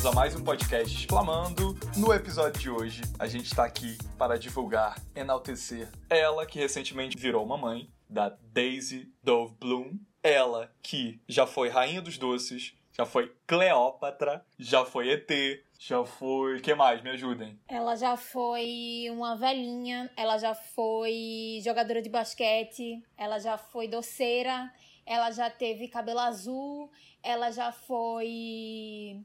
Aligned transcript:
Bem-vindos 0.00 0.18
a 0.18 0.22
mais 0.22 0.34
um 0.34 0.42
podcast 0.42 0.96
Exclamando. 0.96 1.78
No 1.94 2.10
episódio 2.14 2.58
de 2.58 2.70
hoje, 2.70 3.02
a 3.18 3.26
gente 3.26 3.44
está 3.44 3.66
aqui 3.66 3.98
para 4.16 4.38
divulgar, 4.38 4.98
enaltecer 5.14 5.90
ela 6.08 6.46
que 6.46 6.58
recentemente 6.58 7.18
virou 7.18 7.44
mamãe, 7.44 7.86
da 8.08 8.30
Daisy 8.30 9.12
Dove 9.22 9.54
Bloom. 9.60 9.98
Ela 10.22 10.72
que 10.82 11.20
já 11.28 11.46
foi 11.46 11.68
rainha 11.68 12.00
dos 12.00 12.16
doces, 12.16 12.72
já 12.96 13.04
foi 13.04 13.30
Cleópatra, 13.46 14.42
já 14.58 14.86
foi 14.86 15.10
ET, 15.10 15.30
já 15.78 16.02
foi. 16.02 16.60
que 16.60 16.74
mais? 16.74 17.02
Me 17.02 17.10
ajudem. 17.10 17.60
Ela 17.68 17.94
já 17.94 18.16
foi 18.16 19.04
uma 19.10 19.36
velhinha, 19.36 20.10
ela 20.16 20.38
já 20.38 20.54
foi 20.54 21.60
jogadora 21.62 22.00
de 22.00 22.08
basquete, 22.08 23.04
ela 23.18 23.38
já 23.38 23.58
foi 23.58 23.86
doceira, 23.86 24.72
ela 25.04 25.30
já 25.30 25.50
teve 25.50 25.88
cabelo 25.88 26.20
azul, 26.20 26.90
ela 27.22 27.50
já 27.50 27.70
foi. 27.70 29.22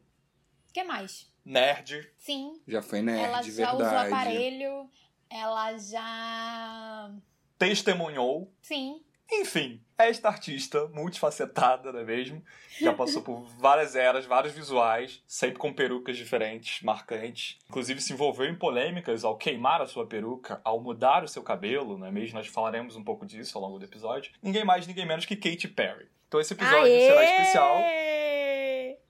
Que 0.75 0.83
mais? 0.83 1.31
Nerd. 1.45 2.05
Sim. 2.17 2.59
Já 2.67 2.81
foi 2.81 3.01
nerd, 3.01 3.23
ela 3.23 3.41
já 3.41 3.49
verdade. 3.49 3.75
usou 3.81 3.97
aparelho, 3.97 4.89
ela 5.29 5.77
já. 5.77 7.11
Testemunhou. 7.57 8.51
Sim. 8.61 9.01
Enfim, 9.31 9.81
esta 9.97 10.27
artista 10.27 10.85
multifacetada, 10.89 11.93
não 11.93 12.01
é 12.01 12.03
mesmo? 12.03 12.43
Já 12.79 12.91
passou 12.91 13.21
por 13.21 13.39
várias 13.57 13.95
eras, 13.95 14.25
vários 14.25 14.53
visuais, 14.53 15.23
sempre 15.25 15.57
com 15.57 15.71
perucas 15.73 16.17
diferentes, 16.17 16.81
marcantes. 16.83 17.57
Inclusive 17.69 18.01
se 18.01 18.11
envolveu 18.11 18.45
em 18.45 18.55
polêmicas 18.55 19.23
ao 19.23 19.37
queimar 19.37 19.81
a 19.81 19.87
sua 19.87 20.05
peruca, 20.05 20.59
ao 20.61 20.81
mudar 20.81 21.23
o 21.23 21.27
seu 21.27 21.41
cabelo, 21.41 21.97
não 21.97 22.05
é 22.05 22.11
mesmo? 22.11 22.37
Nós 22.37 22.47
falaremos 22.47 22.97
um 22.97 23.03
pouco 23.03 23.25
disso 23.25 23.57
ao 23.57 23.63
longo 23.63 23.79
do 23.79 23.85
episódio. 23.85 24.33
Ninguém 24.43 24.65
mais, 24.65 24.85
ninguém 24.85 25.05
menos 25.05 25.25
que 25.25 25.37
Katy 25.37 25.69
Perry. 25.69 26.09
Então 26.27 26.41
esse 26.41 26.53
episódio 26.53 26.83
Aê! 26.83 27.07
será 27.07 27.23
especial 27.23 27.77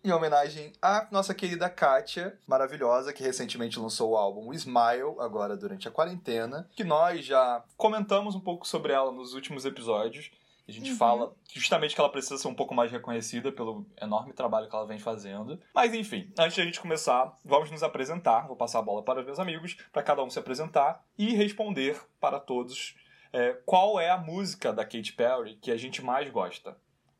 em 0.03 0.11
homenagem 0.11 0.73
à 0.81 1.07
nossa 1.11 1.33
querida 1.33 1.69
Kátia, 1.69 2.37
maravilhosa, 2.47 3.11
que 3.13 3.23
recentemente 3.23 3.79
lançou 3.79 4.11
o 4.11 4.17
álbum 4.17 4.53
Smile, 4.53 5.15
agora 5.19 5.55
durante 5.57 5.87
a 5.87 5.91
quarentena, 5.91 6.69
que 6.75 6.83
nós 6.83 7.25
já 7.25 7.63
comentamos 7.77 8.35
um 8.35 8.39
pouco 8.39 8.67
sobre 8.67 8.93
ela 8.93 9.11
nos 9.11 9.33
últimos 9.33 9.65
episódios. 9.65 10.31
A 10.67 10.71
gente 10.71 10.91
Uhum. 10.91 10.97
fala 10.97 11.33
justamente 11.53 11.93
que 11.93 12.01
ela 12.01 12.09
precisa 12.09 12.37
ser 12.39 12.47
um 12.47 12.55
pouco 12.55 12.73
mais 12.73 12.91
reconhecida 12.91 13.51
pelo 13.51 13.85
enorme 14.01 14.33
trabalho 14.33 14.67
que 14.67 14.75
ela 14.75 14.87
vem 14.87 14.97
fazendo. 14.97 15.59
Mas 15.73 15.93
enfim, 15.93 16.31
antes 16.39 16.55
de 16.55 16.61
a 16.61 16.65
gente 16.65 16.79
começar, 16.81 17.37
vamos 17.45 17.69
nos 17.69 17.83
apresentar. 17.83 18.47
Vou 18.47 18.55
passar 18.55 18.79
a 18.79 18.81
bola 18.81 19.03
para 19.03 19.19
os 19.19 19.25
meus 19.25 19.37
amigos, 19.39 19.77
para 19.93 20.01
cada 20.01 20.23
um 20.23 20.29
se 20.29 20.39
apresentar 20.39 21.03
e 21.19 21.35
responder 21.35 22.01
para 22.19 22.39
todos 22.39 22.95
é, 23.31 23.53
qual 23.65 23.99
é 23.99 24.09
a 24.09 24.17
música 24.17 24.73
da 24.73 24.83
Katy 24.83 25.13
Perry 25.13 25.55
que 25.61 25.69
a 25.69 25.77
gente 25.77 26.01
mais 26.03 26.31
gosta. 26.31 26.75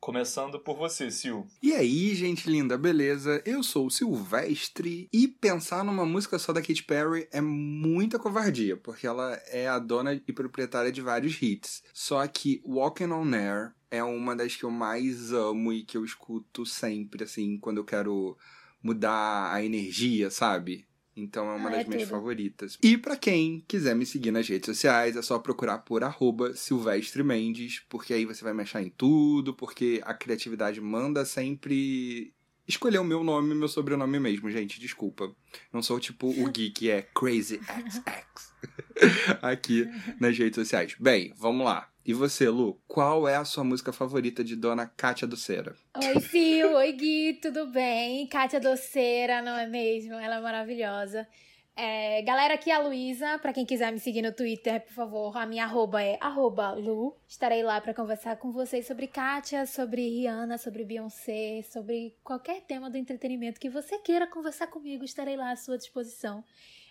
Começando 0.05 0.59
por 0.59 0.77
você, 0.77 1.09
Sil. 1.09 1.49
E 1.63 1.73
aí, 1.73 2.13
gente 2.13 2.47
linda, 2.47 2.77
beleza? 2.77 3.41
Eu 3.43 3.63
sou 3.63 3.87
o 3.87 3.89
Silvestre 3.89 5.09
e 5.11 5.27
pensar 5.27 5.83
numa 5.83 6.05
música 6.05 6.37
só 6.37 6.53
da 6.53 6.61
Katy 6.61 6.83
Perry 6.83 7.27
é 7.31 7.41
muita 7.41 8.19
covardia, 8.19 8.77
porque 8.77 9.07
ela 9.07 9.33
é 9.47 9.67
a 9.67 9.79
dona 9.79 10.13
e 10.13 10.31
proprietária 10.31 10.91
de 10.91 11.01
vários 11.01 11.41
hits. 11.41 11.81
Só 11.91 12.25
que 12.27 12.61
Walking 12.63 13.09
on 13.09 13.33
Air 13.33 13.73
é 13.89 14.03
uma 14.03 14.35
das 14.35 14.55
que 14.55 14.63
eu 14.63 14.69
mais 14.69 15.33
amo 15.33 15.73
e 15.73 15.83
que 15.83 15.97
eu 15.97 16.05
escuto 16.05 16.67
sempre, 16.67 17.23
assim, 17.23 17.57
quando 17.57 17.77
eu 17.77 17.83
quero 17.83 18.37
mudar 18.83 19.51
a 19.51 19.65
energia, 19.65 20.29
sabe? 20.29 20.85
Então 21.15 21.49
é 21.49 21.55
uma 21.55 21.69
Ah, 21.69 21.71
das 21.71 21.81
é 21.85 21.87
minhas 21.87 22.03
tudo. 22.03 22.11
favoritas. 22.11 22.77
E 22.83 22.97
pra 22.97 23.15
quem 23.15 23.63
quiser 23.67 23.95
me 23.95 24.05
seguir 24.05 24.31
nas 24.31 24.47
redes 24.47 24.65
sociais, 24.65 25.15
é 25.15 25.21
só 25.21 25.39
procurar 25.39 25.77
por 25.79 26.03
arroba 26.03 26.53
Silvestre 26.53 27.23
Mendes, 27.23 27.81
porque 27.89 28.13
aí 28.13 28.25
você 28.25 28.43
vai 28.43 28.53
me 28.53 28.63
achar 28.63 28.81
em 28.83 28.89
tudo, 28.89 29.53
porque 29.53 30.01
a 30.05 30.13
criatividade 30.13 30.81
manda 30.81 31.23
sempre 31.25 32.33
escolher 32.67 32.97
o 32.99 33.03
meu 33.03 33.23
nome 33.23 33.51
e 33.53 33.55
meu 33.57 33.67
sobrenome 33.67 34.19
mesmo, 34.19 34.49
gente. 34.51 34.79
Desculpa. 34.79 35.33
Não 35.71 35.81
sou 35.81 35.99
tipo 35.99 36.27
o 36.27 36.49
geek, 36.51 36.89
é 36.89 37.01
Crazy 37.03 37.59
XX 37.63 38.53
aqui 39.41 39.87
nas 40.19 40.37
redes 40.37 40.55
sociais. 40.55 40.95
Bem, 40.99 41.33
vamos 41.37 41.65
lá. 41.65 41.89
E 42.05 42.13
você, 42.13 42.47
Lu, 42.47 42.79
qual 42.87 43.27
é 43.27 43.35
a 43.35 43.43
sua 43.43 43.63
música 43.63 43.91
favorita 43.91 44.43
de 44.43 44.55
Dona 44.55 44.85
Kátia 44.85 45.27
Docera? 45.27 45.75
Oi, 45.97 46.19
Fio. 46.19 46.75
Oi, 46.75 46.91
Gui. 46.91 47.39
Tudo 47.41 47.65
bem? 47.65 48.27
Kátia 48.27 48.59
Doceira, 48.59 49.41
não 49.41 49.57
é 49.57 49.65
mesmo? 49.65 50.13
Ela 50.13 50.35
é 50.35 50.39
maravilhosa. 50.39 51.27
É, 51.75 52.21
galera, 52.21 52.53
aqui 52.53 52.69
é 52.69 52.75
a 52.75 52.79
Luísa. 52.79 53.39
Pra 53.39 53.51
quem 53.51 53.65
quiser 53.65 53.91
me 53.91 53.99
seguir 53.99 54.21
no 54.21 54.31
Twitter, 54.31 54.85
por 54.85 54.93
favor, 54.93 55.35
a 55.35 55.47
minha 55.47 55.63
arroba 55.63 56.03
é 56.03 56.15
arroba 56.21 56.73
Lu. 56.73 57.17
Estarei 57.27 57.63
lá 57.63 57.81
pra 57.81 57.91
conversar 57.91 58.37
com 58.37 58.51
vocês 58.51 58.85
sobre 58.85 59.07
Kátia, 59.07 59.65
sobre 59.65 60.07
Rihanna, 60.07 60.59
sobre 60.59 60.85
Beyoncé, 60.85 61.63
sobre 61.63 62.15
qualquer 62.23 62.61
tema 62.61 62.87
do 62.87 62.97
entretenimento 62.97 63.59
que 63.59 63.67
você 63.67 63.97
queira 63.97 64.27
conversar 64.27 64.67
comigo. 64.67 65.03
Estarei 65.03 65.35
lá 65.35 65.49
à 65.49 65.55
sua 65.55 65.75
disposição. 65.75 66.43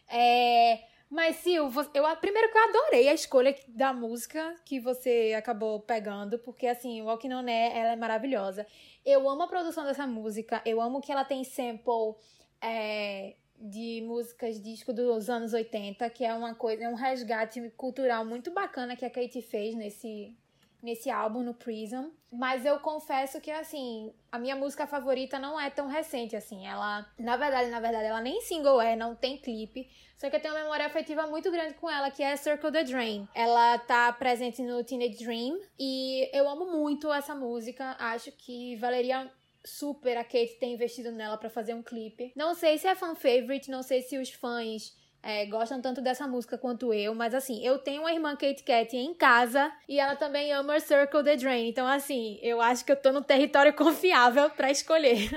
É, 0.09 0.81
mas, 1.15 1.37
Sil, 1.47 1.71
eu, 1.71 2.17
primeiro 2.17 2.51
que 2.51 2.59
eu 2.59 2.63
adorei 2.65 3.09
a 3.09 3.15
escolha 3.15 3.55
da 3.69 3.93
música 3.93 4.57
que 4.65 4.81
você 4.81 5.33
acabou 5.39 5.79
pegando, 5.79 6.41
porque, 6.41 6.67
assim, 6.67 7.03
Walking 7.03 7.33
On 7.33 7.47
Air, 7.47 7.77
ela 7.77 7.93
é 7.93 7.97
maravilhosa. 7.97 8.67
Eu 9.07 9.31
amo 9.31 9.45
a 9.45 9.47
produção 9.47 9.85
dessa 9.85 10.09
música, 10.09 10.61
eu 10.67 10.81
amo 10.81 11.01
que 11.01 11.13
ela 11.13 11.25
tem 11.25 11.45
sample 11.45 12.17
é, 12.61 13.37
de 13.57 14.03
músicas 14.05 14.61
disco 14.61 14.93
dos 14.93 15.31
anos 15.31 15.53
80, 15.53 16.11
que 16.11 16.25
é 16.25 16.35
uma 16.35 16.53
coisa, 16.53 16.83
é 16.83 16.89
um 16.89 16.97
resgate 16.97 17.61
cultural 17.77 18.25
muito 18.25 18.51
bacana 18.51 18.97
que 18.97 19.05
a 19.05 19.11
Katy 19.11 19.41
fez 19.41 19.77
nesse, 19.77 20.37
nesse 20.85 21.11
álbum, 21.11 21.43
no 21.43 21.55
Prism. 21.55 22.11
Mas 22.31 22.65
eu 22.65 22.79
confesso 22.79 23.41
que, 23.41 23.51
assim, 23.51 24.13
a 24.31 24.39
minha 24.39 24.55
música 24.55 24.87
favorita 24.87 25.39
não 25.39 25.59
é 25.59 25.71
tão 25.71 25.89
recente, 25.89 26.37
assim. 26.37 26.67
Ela, 26.67 27.07
na 27.19 27.37
verdade, 27.37 27.71
na 27.71 27.81
verdade, 27.81 28.07
ela 28.07 28.21
nem 28.21 28.41
single 28.43 28.81
é, 28.81 28.95
não 28.95 29.15
tem 29.15 29.39
clipe. 29.39 29.89
Só 30.17 30.29
que 30.29 30.37
eu 30.37 30.41
tenho 30.41 30.55
uma 30.55 30.63
memória 30.63 30.87
afetiva 30.87 31.27
muito 31.27 31.51
grande 31.51 31.75
com 31.75 31.91
ela, 31.91 32.11
que 32.11 32.23
é 32.23 32.37
Circle 32.37 32.71
the 32.71 32.85
Drain. 32.85 33.29
Ela 33.35 33.79
tá 33.79 34.13
presente 34.13 34.63
no 34.63 34.85
Teenage 34.85 35.25
Dream 35.25 35.59
e 35.79 36.29
eu 36.37 36.49
amo 36.49 36.67
muito 36.71 37.13
essa 37.13 37.35
música. 37.35 37.97
Acho 37.99 38.31
que 38.33 38.77
valeria 38.77 39.31
super 39.65 40.17
a 40.19 40.25
Kate 40.25 40.59
ter 40.61 40.67
investido 40.67 41.11
nela 41.11 41.39
pra 41.39 41.49
fazer 41.49 41.75
um 41.75 41.83
clipe. 41.83 42.33
Não 42.37 42.55
sei 42.55 42.79
se 42.79 42.87
é 42.87 42.95
fan 42.95 43.15
favorite, 43.15 43.71
não 43.71 43.83
sei 43.83 44.03
se 44.03 44.19
os 44.19 44.31
fãs 44.31 44.95
é, 45.25 45.47
gostam 45.47 45.81
tanto 45.81 46.03
dessa 46.03 46.29
música 46.29 46.59
quanto 46.59 46.93
eu, 46.93 47.15
mas 47.15 47.35
assim, 47.35 47.65
eu 47.65 47.79
tenho 47.79 48.03
uma 48.03 48.13
irmã 48.13 48.37
Kate 48.37 48.63
Kat 48.63 48.95
em 48.95 49.15
casa 49.15 49.73
e 49.89 49.99
ela 49.99 50.15
também 50.15 50.53
ama 50.53 50.79
Circle 50.79 51.25
the 51.25 51.37
Drain. 51.37 51.67
Então, 51.67 51.87
assim, 51.87 52.39
eu 52.43 52.61
acho 52.61 52.85
que 52.85 52.93
eu 52.93 52.97
tô 52.97 53.11
no 53.11 53.25
território 53.25 53.73
confiável 53.75 54.51
pra 54.51 54.71
escolher. 54.71 55.31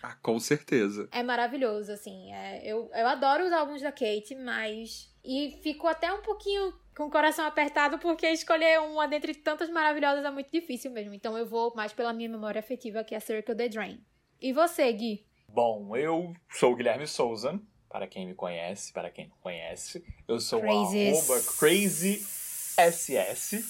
Ah, 0.00 0.14
com 0.22 0.38
certeza. 0.38 1.08
É 1.10 1.22
maravilhoso, 1.22 1.90
assim. 1.90 2.32
é, 2.32 2.62
eu, 2.64 2.88
eu 2.94 3.06
adoro 3.08 3.44
os 3.44 3.52
álbuns 3.52 3.82
da 3.82 3.90
Kate, 3.90 4.36
mas. 4.36 5.12
E 5.24 5.58
fico 5.62 5.88
até 5.88 6.12
um 6.12 6.22
pouquinho 6.22 6.72
com 6.96 7.06
o 7.06 7.10
coração 7.10 7.44
apertado, 7.44 7.98
porque 7.98 8.28
escolher 8.28 8.78
uma 8.80 9.08
dentre 9.08 9.34
tantas 9.34 9.68
maravilhosas 9.68 10.24
é 10.24 10.30
muito 10.30 10.52
difícil 10.52 10.92
mesmo. 10.92 11.12
Então 11.12 11.36
eu 11.36 11.44
vou 11.44 11.74
mais 11.74 11.92
pela 11.92 12.12
minha 12.12 12.28
memória 12.28 12.60
afetiva, 12.60 13.02
que 13.02 13.14
é 13.14 13.20
Circle 13.20 13.56
the 13.56 13.68
Drain. 13.68 14.00
E 14.40 14.52
você, 14.52 14.92
Gui? 14.92 15.26
Bom, 15.48 15.96
eu 15.96 16.32
sou 16.48 16.72
o 16.72 16.76
Guilherme 16.76 17.06
Souza, 17.06 17.60
para 17.94 18.08
quem 18.08 18.26
me 18.26 18.34
conhece, 18.34 18.92
para 18.92 19.08
quem 19.08 19.28
não 19.28 19.36
conhece. 19.36 20.04
Eu 20.26 20.40
sou 20.40 20.58
arroba 20.58 21.40
CrazySS 21.56 22.26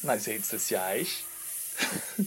nas 0.03 0.25
redes 0.25 0.47
sociais. 0.47 1.27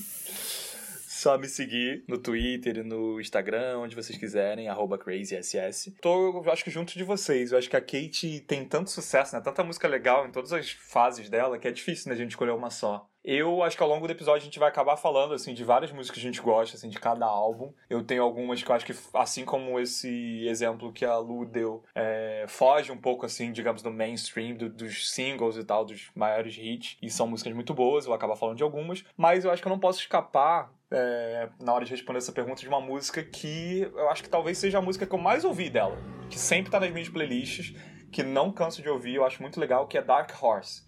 Só 1.07 1.39
me 1.39 1.48
seguir 1.48 2.04
no 2.07 2.19
Twitter 2.19 2.77
e 2.77 2.83
no 2.83 3.19
Instagram, 3.19 3.80
onde 3.80 3.95
vocês 3.95 4.16
quiserem, 4.16 4.68
arroba 4.68 5.00
CrazySS. 5.00 5.95
Tô, 6.00 6.44
eu 6.44 6.51
acho 6.51 6.63
que 6.63 6.69
junto 6.69 6.95
de 6.95 7.04
vocês. 7.04 7.51
Eu 7.51 7.57
acho 7.57 7.68
que 7.68 7.75
a 7.75 7.81
Kate 7.81 8.42
tem 8.42 8.63
tanto 8.63 8.92
sucesso, 8.92 9.36
né? 9.36 9.42
Tanta 9.42 9.63
música 9.63 9.88
legal 9.88 10.27
em 10.27 10.31
todas 10.31 10.54
as 10.54 10.69
fases 10.69 11.31
dela, 11.31 11.57
que 11.57 11.68
é 11.68 11.71
difícil, 11.71 12.10
né, 12.10 12.13
a 12.13 12.18
gente 12.18 12.30
escolher 12.30 12.51
uma 12.51 12.69
só. 12.69 13.10
Eu 13.29 13.62
acho 13.62 13.75
que 13.75 13.83
ao 13.83 13.89
longo 13.89 14.07
do 14.07 14.12
episódio 14.13 14.41
a 14.41 14.45
gente 14.45 14.57
vai 14.57 14.69
acabar 14.69 14.95
falando, 14.95 15.33
assim, 15.33 15.53
de 15.53 15.62
várias 15.62 15.91
músicas 15.91 16.18
que 16.18 16.25
a 16.25 16.31
gente 16.31 16.41
gosta, 16.41 16.77
assim, 16.77 16.88
de 16.88 16.97
cada 16.97 17.25
álbum. 17.25 17.74
Eu 17.89 18.01
tenho 18.01 18.24
algumas 18.24 18.63
que 18.63 18.71
eu 18.71 18.74
acho 18.74 18.85
que, 18.85 18.95
assim 19.13 19.44
como 19.44 19.77
esse 19.81 20.47
exemplo 20.47 20.94
que 20.94 21.03
a 21.03 21.18
Lu 21.18 21.45
deu, 21.45 21.83
é, 21.94 22.45
foge 22.47 22.89
um 22.89 22.95
pouco, 22.97 23.25
assim, 23.25 23.51
digamos, 23.51 23.81
do 23.81 23.91
mainstream, 23.91 24.56
do- 24.56 24.69
dos 24.69 25.12
singles 25.12 25.57
e 25.57 25.63
tal, 25.65 25.83
dos 25.83 26.09
maiores 26.15 26.56
hits. 26.57 26.97
E 27.01 27.09
são 27.09 27.27
músicas 27.27 27.51
muito 27.53 27.74
boas, 27.74 28.06
eu 28.06 28.12
vou 28.12 28.15
acabar 28.15 28.38
falando 28.38 28.56
de 28.56 28.63
algumas. 28.63 29.03
Mas 29.18 29.44
eu 29.44 29.51
acho 29.51 29.62
que 29.62 29.68
eu 29.68 29.71
não 29.73 29.80
posso 29.80 30.00
escapar, 30.00 30.71
é, 30.89 31.50
na 31.62 31.73
hora 31.73 31.83
de 31.83 31.91
responder 31.91 32.19
essa 32.19 32.31
pergunta, 32.31 32.62
de 32.62 32.69
uma 32.69 32.80
música 32.80 33.21
que 33.21 33.81
eu 33.94 34.09
acho 34.09 34.23
que 34.23 34.30
talvez 34.30 34.57
seja 34.57 34.77
a 34.77 34.81
música 34.81 35.06
que 35.06 35.13
eu 35.13 35.19
mais 35.19 35.44
ouvi 35.44 35.69
dela. 35.69 35.97
Que 36.30 36.39
sempre 36.39 36.71
tá 36.71 36.80
nas 36.80 36.91
minhas 36.91 37.09
playlists, 37.09 37.75
que 38.09 38.23
não 38.23 38.53
canso 38.53 38.81
de 38.81 38.88
ouvir, 38.88 39.15
eu 39.15 39.25
acho 39.25 39.41
muito 39.41 39.59
legal, 39.59 39.85
que 39.85 39.97
é 39.97 40.01
Dark 40.01 40.31
Horse. 40.41 40.87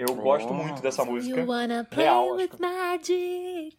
Eu 0.00 0.14
gosto 0.14 0.50
Oh. 0.50 0.54
muito 0.54 0.80
dessa 0.80 1.04
música. 1.04 1.38
You 1.40 1.46
wanna 1.48 1.84
play 1.84 2.04
Real, 2.06 2.24
acho 2.26 2.34
with 2.36 2.48
que- 2.48 2.60
magic. 2.60 3.76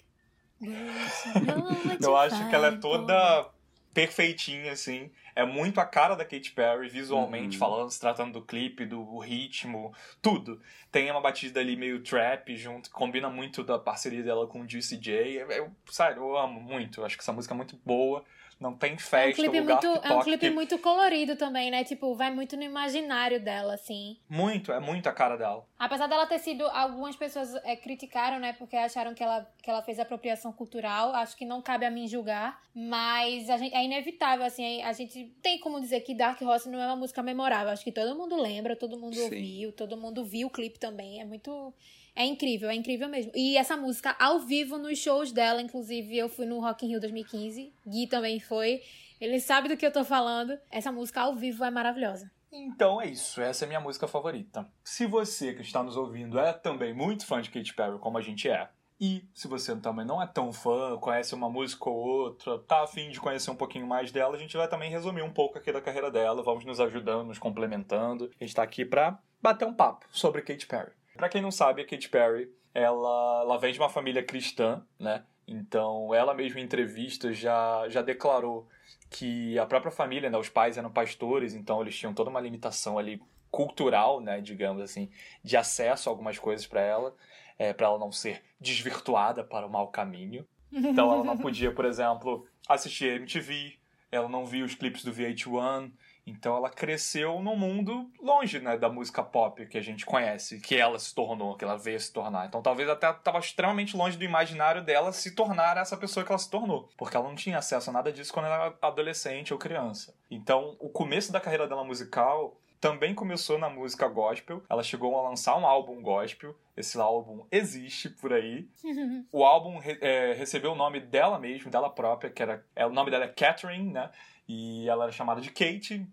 Eu 2.02 2.16
acho 2.18 2.50
que 2.50 2.56
ela 2.56 2.68
é 2.68 2.78
toda 2.78 3.50
perfeitinha, 3.94 4.72
assim. 4.72 5.12
É 5.36 5.44
muito 5.46 5.80
a 5.80 5.86
cara 5.86 6.14
da 6.16 6.24
Katy 6.26 6.52
Perry, 6.52 6.88
visualmente 6.90 7.56
Uhum. 7.56 7.60
falando, 7.60 7.90
se 7.90 8.00
tratando 8.00 8.34
do 8.34 8.42
clipe, 8.46 8.86
do 8.86 9.18
ritmo, 9.20 9.94
tudo. 10.22 10.62
Tem 10.92 11.10
uma 11.10 11.22
batida 11.22 11.60
ali 11.60 11.76
meio 11.76 12.04
trap 12.04 12.56
junto, 12.56 12.92
combina 12.92 13.30
muito 13.30 13.64
da 13.64 13.80
parceria 13.80 14.22
dela 14.24 14.46
com 14.48 14.62
o 14.62 14.70
Juicy 14.70 14.98
J. 14.98 15.40
Eu, 15.42 15.52
eu- 15.52 15.72
sério, 15.90 16.22
eu 16.22 16.38
amo 16.38 16.60
muito. 16.62 17.02
Eu 17.02 17.06
acho 17.06 17.16
que 17.18 17.24
essa 17.24 17.34
música 17.34 17.54
é 17.54 17.58
muito 17.58 17.80
boa. 17.86 18.24
Não 18.62 18.74
tem 18.76 18.96
festa, 18.98 19.18
é 19.18 19.30
um 19.32 19.34
clipe 19.34 19.60
lugar 19.60 19.74
muito, 19.82 20.00
que 20.02 20.08
É 20.08 20.12
um 20.12 20.14
toque 20.14 20.24
clipe 20.26 20.48
que- 20.48 20.54
muito 20.54 20.78
colorido 20.78 21.36
também, 21.36 21.72
né? 21.72 21.84
Tipo, 21.84 22.14
vai 22.14 22.30
muito 22.32 22.56
no 22.56 22.64
imaginário 22.64 23.40
dela, 23.44 23.74
assim. 23.74 24.18
Muito, 24.30 24.72
é 24.72 24.80
muito 24.80 25.10
a 25.10 25.12
cara 25.12 25.36
dela. 25.36 25.66
Apesar 25.80 26.06
dela 26.08 26.28
ter 26.28 26.38
sido. 26.40 26.66
Algumas 26.68 27.16
pessoas 27.16 27.56
é, 27.66 27.76
criticaram, 27.76 28.40
né? 28.40 28.54
Porque 28.54 28.78
acharam 28.78 29.14
que 29.16 29.24
ela, 29.24 29.52
que 29.64 29.70
ela 29.70 29.82
fez 29.82 30.00
apropriação 30.00 30.54
cultural. 30.54 31.14
Acho 31.16 31.36
que 31.36 31.44
não 31.44 31.62
cabe 31.62 31.86
a 31.86 31.92
mim 31.92 32.08
julgar. 32.08 32.62
Mas 32.74 33.50
a 33.50 33.58
gente, 33.58 33.74
é 33.76 33.84
inevitável, 33.84 34.46
assim. 34.46 34.82
A 34.84 34.94
gente 34.94 35.26
tem 35.42 35.60
como 35.60 35.82
dizer 35.82 36.02
que 36.02 36.14
Dark 36.14 36.40
Horse 36.42 36.70
não 36.70 36.80
é 36.80 36.86
uma 36.86 36.96
música 36.96 37.24
memorável. 37.24 37.74
Acho 37.74 37.84
que 37.84 37.92
todo 37.92 38.16
mundo 38.16 38.36
lembra, 38.40 38.76
todo 38.76 38.98
mundo 39.00 39.16
Sim. 39.16 39.24
ouviu, 39.24 39.72
todo 39.72 39.98
mundo 39.98 40.24
viu 40.24 40.48
o 40.48 40.52
clipe 40.52 40.78
também. 40.78 41.20
É 41.20 41.26
muito. 41.26 41.74
É 42.16 42.26
incrível, 42.26 42.70
é 42.70 42.76
incrível 42.76 43.08
mesmo. 43.08 43.32
E 43.36 43.58
essa 43.58 43.78
música 43.78 44.16
ao 44.20 44.40
vivo 44.40 44.78
nos 44.78 44.98
shows 45.00 45.32
dela, 45.32 45.62
inclusive 45.62 46.18
eu 46.18 46.30
fui 46.30 46.46
no 46.46 46.60
Rock 46.60 46.86
in 46.86 46.90
Rio 46.90 47.00
2015, 47.00 47.74
Gui 47.88 48.08
também 48.08 48.40
foi. 48.40 48.82
Ele 49.20 49.40
sabe 49.40 49.70
do 49.70 49.78
que 49.78 49.86
eu 49.86 49.92
tô 49.92 50.04
falando. 50.04 50.58
Essa 50.70 50.92
música 50.92 51.22
ao 51.22 51.36
vivo 51.36 51.64
é 51.64 51.72
maravilhosa. 51.72 52.30
Então 52.52 53.02
é 53.02 53.08
isso, 53.08 53.40
essa 53.40 53.64
é 53.64 53.68
minha 53.68 53.80
música 53.80 54.08
favorita. 54.08 54.68
Se 54.84 55.06
você 55.06 55.54
que 55.54 55.62
está 55.62 55.82
nos 55.82 55.96
ouvindo 55.96 56.38
é 56.38 56.52
também 56.52 56.94
muito 56.94 57.26
fã 57.26 57.42
de 57.42 57.50
Katy 57.50 57.74
Perry, 57.74 57.98
como 58.00 58.18
a 58.18 58.22
gente 58.22 58.50
é, 58.50 58.68
e 59.02 59.26
se 59.34 59.48
você 59.48 59.76
também 59.78 60.06
não 60.06 60.22
é 60.22 60.28
tão 60.28 60.54
fã, 60.54 60.96
conhece 60.98 61.34
uma 61.34 61.50
música 61.50 61.90
ou 61.90 61.96
outra, 61.96 62.60
tá 62.60 62.84
afim 62.84 63.10
de 63.10 63.20
conhecer 63.20 63.50
um 63.50 63.56
pouquinho 63.56 63.88
mais 63.88 64.12
dela, 64.12 64.36
a 64.36 64.40
gente 64.40 64.56
vai 64.56 64.68
também 64.68 64.92
resumir 64.92 65.24
um 65.24 65.34
pouco 65.34 65.58
aqui 65.58 65.72
da 65.72 65.82
carreira 65.82 66.12
dela, 66.12 66.44
vamos 66.44 66.64
nos 66.66 66.80
ajudando, 66.80 67.26
nos 67.26 67.40
complementando. 67.40 68.30
A 68.40 68.44
gente 68.44 68.54
tá 68.54 68.62
aqui 68.62 68.86
pra 68.86 69.18
bater 69.42 69.66
um 69.66 69.74
papo 69.74 70.06
sobre 70.12 70.44
Katy 70.44 70.68
Perry. 70.68 70.92
Pra 71.16 71.30
quem 71.30 71.42
não 71.42 71.52
sabe, 71.52 71.82
a 71.82 71.86
Katy 71.86 72.10
Perry, 72.10 72.50
ela, 72.74 73.42
ela 73.44 73.58
vem 73.58 73.74
de 73.74 73.80
uma 73.80 73.90
família 73.90 74.24
cristã, 74.24 74.84
né? 75.00 75.24
Então, 75.48 76.14
ela 76.14 76.34
mesma 76.34 76.60
em 76.60 76.64
entrevistas 76.64 77.38
já, 77.38 77.88
já 77.90 78.02
declarou 78.02 78.68
que 79.10 79.60
a 79.60 79.66
própria 79.66 79.92
família, 79.92 80.30
né, 80.30 80.38
os 80.38 80.48
pais 80.48 80.78
eram 80.78 80.90
pastores, 80.90 81.54
então 81.54 81.82
eles 81.82 81.98
tinham 81.98 82.14
toda 82.14 82.30
uma 82.30 82.40
limitação 82.40 82.98
ali 82.98 83.22
cultural, 83.50 84.22
né, 84.22 84.40
digamos 84.40 84.82
assim, 84.82 85.10
de 85.44 85.58
acesso 85.58 86.08
a 86.08 86.12
algumas 86.12 86.40
coisas 86.40 86.66
para 86.66 86.80
ela, 86.80 87.14
é, 87.60 87.74
para 87.74 87.88
ela 87.88 88.00
não 88.00 88.12
ser 88.12 88.42
desvirtuada 88.60 89.44
para 89.44 89.68
o 89.68 89.70
mau 89.70 89.90
caminho. 89.90 90.48
Então 90.72 91.12
ela 91.12 91.24
não 91.24 91.36
podia, 91.38 91.74
por 91.74 91.84
exemplo, 91.84 92.48
assistir 92.68 93.18
MTV, 93.18 93.78
ela 94.10 94.30
não 94.30 94.46
via 94.46 94.64
os 94.64 94.74
clipes 94.74 95.04
do 95.04 95.12
VH1, 95.12 95.92
então 96.26 96.56
ela 96.56 96.70
cresceu 96.70 97.40
num 97.42 97.56
mundo 97.56 98.10
longe, 98.22 98.60
né, 98.60 98.78
da 98.78 98.90
música 98.90 99.24
pop 99.24 99.66
que 99.66 99.78
a 99.78 99.82
gente 99.82 100.06
conhece, 100.06 100.60
que 100.60 100.76
ela 100.76 101.00
se 101.00 101.14
tornou, 101.14 101.56
que 101.56 101.64
ela 101.64 101.78
veio 101.78 102.00
se 102.00 102.14
tornar. 102.14 102.48
Então 102.48 102.62
talvez 102.62 102.88
até 102.90 103.10
estava 103.10 103.40
extremamente 103.40 103.98
longe 103.98 104.18
do 104.18 104.24
imaginário 104.24 104.84
dela 104.84 105.12
se 105.12 105.32
tornar 105.32 105.78
essa 105.78 105.98
pessoa 105.98 106.26
que 106.26 106.32
ela 106.32 106.40
se 106.40 106.50
tornou, 106.50 106.90
porque 106.98 107.18
ela 107.18 107.28
não 107.28 107.36
tinha 107.36 107.58
acesso 107.58 107.90
a 107.90 107.94
nada 107.94 108.12
disso 108.12 108.34
quando 108.34 108.46
ela 108.46 108.66
era 108.66 108.78
adolescente 108.82 109.54
ou 109.54 109.60
criança. 109.60 110.16
Então 110.30 110.76
o 110.80 110.90
começo 110.90 111.32
da 111.32 111.40
carreira 111.40 111.68
dela 111.68 111.84
musical 111.84 112.58
também 112.82 113.14
começou 113.14 113.60
na 113.60 113.70
música 113.70 114.08
gospel. 114.08 114.64
Ela 114.68 114.82
chegou 114.82 115.16
a 115.16 115.30
lançar 115.30 115.56
um 115.56 115.68
álbum 115.68 116.02
gospel. 116.02 116.56
Esse 116.76 117.00
álbum 117.00 117.46
existe 117.52 118.10
por 118.10 118.34
aí. 118.34 118.68
O 119.32 119.46
álbum 119.46 119.80
é, 119.84 120.34
recebeu 120.34 120.72
o 120.72 120.76
nome 120.76 121.00
dela 121.00 121.38
mesmo, 121.38 121.70
dela 121.70 121.90
própria, 121.90 122.32
que 122.32 122.42
era. 122.42 122.66
É, 122.76 122.86
o 122.86 122.90
nome 122.90 123.12
dela 123.12 123.26
é 123.26 123.28
Catherine, 123.28 123.92
né? 123.92 124.10
E 124.48 124.88
ela 124.90 125.04
era 125.06 125.12
chamada 125.12 125.40
de 125.42 125.50
Kate, 125.50 126.06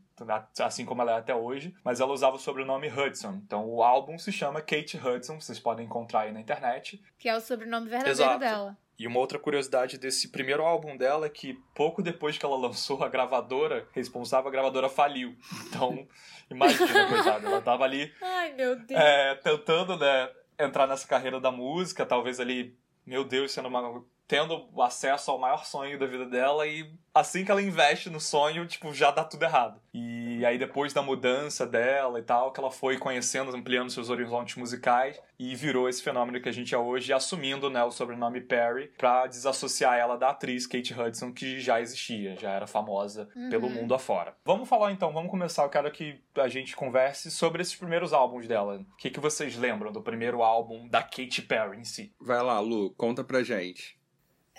assim 0.60 0.84
como 0.84 1.02
ela 1.02 1.12
é 1.12 1.18
até 1.18 1.34
hoje, 1.34 1.74
mas 1.84 2.00
ela 2.00 2.12
usava 2.12 2.36
o 2.36 2.38
sobrenome 2.38 2.88
Hudson. 2.88 3.40
Então 3.44 3.66
o 3.68 3.82
álbum 3.82 4.18
se 4.18 4.30
chama 4.32 4.60
Kate 4.60 4.96
Hudson, 4.96 5.40
vocês 5.40 5.58
podem 5.58 5.86
encontrar 5.86 6.20
aí 6.22 6.32
na 6.32 6.40
internet. 6.40 7.02
que 7.18 7.28
é 7.28 7.36
o 7.36 7.40
sobrenome 7.40 7.88
verdadeiro 7.88 8.20
Exato. 8.20 8.38
dela. 8.38 8.76
E 8.98 9.06
uma 9.06 9.20
outra 9.20 9.38
curiosidade 9.38 9.96
desse 9.96 10.28
primeiro 10.28 10.64
álbum 10.64 10.96
dela 10.96 11.26
é 11.26 11.28
que 11.28 11.54
pouco 11.72 12.02
depois 12.02 12.36
que 12.36 12.44
ela 12.44 12.56
lançou, 12.56 13.04
a 13.04 13.08
gravadora 13.08 13.86
responsável, 13.92 14.48
a 14.48 14.50
gravadora 14.50 14.88
faliu. 14.88 15.36
Então, 15.68 16.04
imagina, 16.50 17.08
coitada, 17.08 17.46
ela 17.46 17.62
tava 17.62 17.84
ali 17.84 18.12
Ai, 18.20 18.52
meu 18.54 18.74
Deus. 18.74 19.00
é, 19.00 19.36
tentando, 19.36 19.96
né, 19.96 20.28
entrar 20.58 20.88
nessa 20.88 21.06
carreira 21.06 21.40
da 21.40 21.52
música, 21.52 22.04
talvez 22.04 22.40
ali, 22.40 22.76
meu 23.06 23.22
Deus, 23.22 23.52
sendo 23.52 23.68
uma, 23.68 24.04
tendo 24.28 24.68
acesso 24.82 25.30
ao 25.30 25.38
maior 25.38 25.64
sonho 25.64 25.98
da 25.98 26.06
vida 26.06 26.26
dela 26.26 26.66
e 26.66 26.92
assim 27.14 27.44
que 27.44 27.50
ela 27.50 27.62
investe 27.62 28.10
no 28.10 28.20
sonho, 28.20 28.66
tipo, 28.66 28.92
já 28.92 29.10
dá 29.10 29.24
tudo 29.24 29.42
errado. 29.42 29.80
E 29.92 30.44
aí 30.44 30.58
depois 30.58 30.92
da 30.92 31.02
mudança 31.02 31.66
dela 31.66 32.20
e 32.20 32.22
tal, 32.22 32.52
que 32.52 32.60
ela 32.60 32.70
foi 32.70 32.98
conhecendo, 32.98 33.54
ampliando 33.56 33.90
seus 33.90 34.10
horizontes 34.10 34.54
musicais 34.56 35.20
e 35.38 35.56
virou 35.56 35.88
esse 35.88 36.02
fenômeno 36.02 36.40
que 36.40 36.48
a 36.48 36.52
gente 36.52 36.74
é 36.74 36.78
hoje, 36.78 37.12
assumindo, 37.12 37.70
né, 37.70 37.82
o 37.82 37.90
sobrenome 37.90 38.40
Perry 38.40 38.92
pra 38.98 39.26
desassociar 39.26 39.96
ela 39.96 40.16
da 40.16 40.30
atriz 40.30 40.66
Kate 40.66 40.92
Hudson, 40.92 41.32
que 41.32 41.58
já 41.58 41.80
existia, 41.80 42.36
já 42.36 42.50
era 42.50 42.66
famosa 42.66 43.28
pelo 43.50 43.70
mundo 43.70 43.94
afora. 43.94 44.36
Vamos 44.44 44.68
falar 44.68 44.92
então, 44.92 45.12
vamos 45.12 45.30
começar, 45.30 45.62
eu 45.62 45.70
quero 45.70 45.90
que 45.90 46.20
a 46.36 46.48
gente 46.48 46.76
converse 46.76 47.30
sobre 47.30 47.62
esses 47.62 47.74
primeiros 47.74 48.12
álbuns 48.12 48.46
dela. 48.46 48.78
O 48.92 48.96
que, 48.96 49.10
que 49.10 49.20
vocês 49.20 49.56
lembram 49.56 49.90
do 49.90 50.02
primeiro 50.02 50.42
álbum 50.42 50.86
da 50.86 51.02
Katy 51.02 51.42
Perry 51.42 51.78
em 51.78 51.84
si? 51.84 52.12
Vai 52.20 52.42
lá, 52.42 52.60
Lu, 52.60 52.90
conta 52.94 53.24
pra 53.24 53.42
gente. 53.42 53.98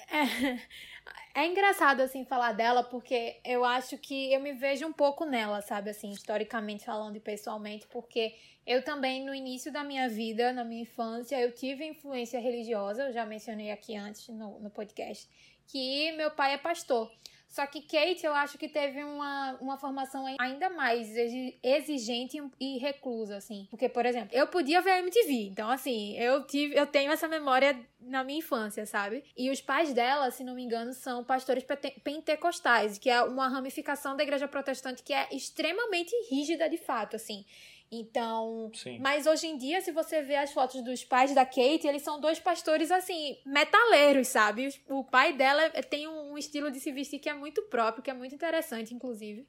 É 1.33 1.45
engraçado, 1.45 2.01
assim, 2.01 2.25
falar 2.25 2.53
dela, 2.53 2.83
porque 2.83 3.39
eu 3.45 3.63
acho 3.63 3.97
que 3.97 4.33
eu 4.33 4.39
me 4.39 4.51
vejo 4.51 4.85
um 4.85 4.91
pouco 4.91 5.25
nela, 5.25 5.61
sabe? 5.61 5.89
Assim, 5.91 6.11
historicamente 6.11 6.85
falando 6.85 7.15
e 7.15 7.19
pessoalmente, 7.19 7.87
porque 7.87 8.35
eu 8.65 8.83
também, 8.83 9.23
no 9.23 9.33
início 9.33 9.71
da 9.71 9.83
minha 9.83 10.09
vida, 10.09 10.51
na 10.51 10.63
minha 10.63 10.81
infância, 10.81 11.39
eu 11.39 11.53
tive 11.53 11.85
influência 11.85 12.39
religiosa, 12.39 13.03
eu 13.03 13.13
já 13.13 13.25
mencionei 13.25 13.71
aqui 13.71 13.95
antes 13.95 14.27
no, 14.29 14.59
no 14.59 14.69
podcast, 14.69 15.29
que 15.67 16.11
meu 16.13 16.31
pai 16.31 16.53
é 16.53 16.57
pastor. 16.57 17.11
Só 17.49 17.65
que 17.65 17.81
Kate, 17.81 18.23
eu 18.23 18.33
acho 18.33 18.59
que 18.59 18.69
teve 18.69 19.03
uma, 19.03 19.57
uma 19.59 19.75
formação 19.75 20.23
ainda 20.39 20.69
mais 20.69 21.17
exi- 21.17 21.57
exigente 21.63 22.37
e 22.59 22.77
reclusa, 22.77 23.37
assim. 23.37 23.65
Porque, 23.71 23.89
por 23.89 24.05
exemplo, 24.05 24.29
eu 24.37 24.45
podia 24.45 24.81
ver 24.81 24.91
a 24.91 24.99
MTV. 24.99 25.47
Então, 25.51 25.67
assim, 25.67 26.15
eu 26.17 26.45
tive, 26.45 26.75
eu 26.77 26.85
tenho 26.85 27.11
essa 27.11 27.27
memória 27.27 27.77
na 27.99 28.23
minha 28.23 28.37
infância, 28.37 28.85
sabe? 28.85 29.23
E 29.35 29.49
os 29.49 29.59
pais 29.61 29.91
dela, 29.93 30.29
se 30.29 30.43
não 30.43 30.53
me 30.53 30.63
engano, 30.63 30.93
são 30.93 31.23
pastores 31.23 31.63
pente- 31.63 31.99
pentecostais, 32.03 32.99
que 32.99 33.09
é 33.09 33.21
uma 33.23 33.47
ramificação 33.47 34.15
da 34.15 34.21
igreja 34.23 34.47
protestante 34.47 35.01
que 35.01 35.11
é 35.11 35.27
extremamente 35.31 36.15
rígida 36.29 36.69
de 36.69 36.77
fato, 36.77 37.15
assim. 37.15 37.43
Então, 37.91 38.71
Sim. 38.73 38.99
mas 38.99 39.25
hoje 39.25 39.47
em 39.47 39.57
dia, 39.57 39.81
se 39.81 39.91
você 39.91 40.21
vê 40.21 40.35
as 40.35 40.51
fotos 40.51 40.83
dos 40.83 41.03
pais 41.03 41.33
da 41.33 41.43
Kate, 41.43 41.87
eles 41.87 42.03
são 42.03 42.19
dois 42.19 42.39
pastores, 42.39 42.91
assim, 42.91 43.37
metaleiros, 43.43 44.27
sabe? 44.27 44.69
O 44.87 45.03
pai 45.03 45.33
dela 45.33 45.63
é- 45.73 45.81
tem 45.81 46.07
um 46.07 46.37
estilo 46.37 46.69
de 46.69 46.79
se 46.79 46.91
vestir 46.91 47.17
que 47.19 47.27
é 47.29 47.33
muito 47.33 47.63
próprio, 47.63 48.03
que 48.03 48.11
é 48.11 48.13
muito 48.13 48.35
interessante, 48.35 48.93
inclusive. 48.93 49.47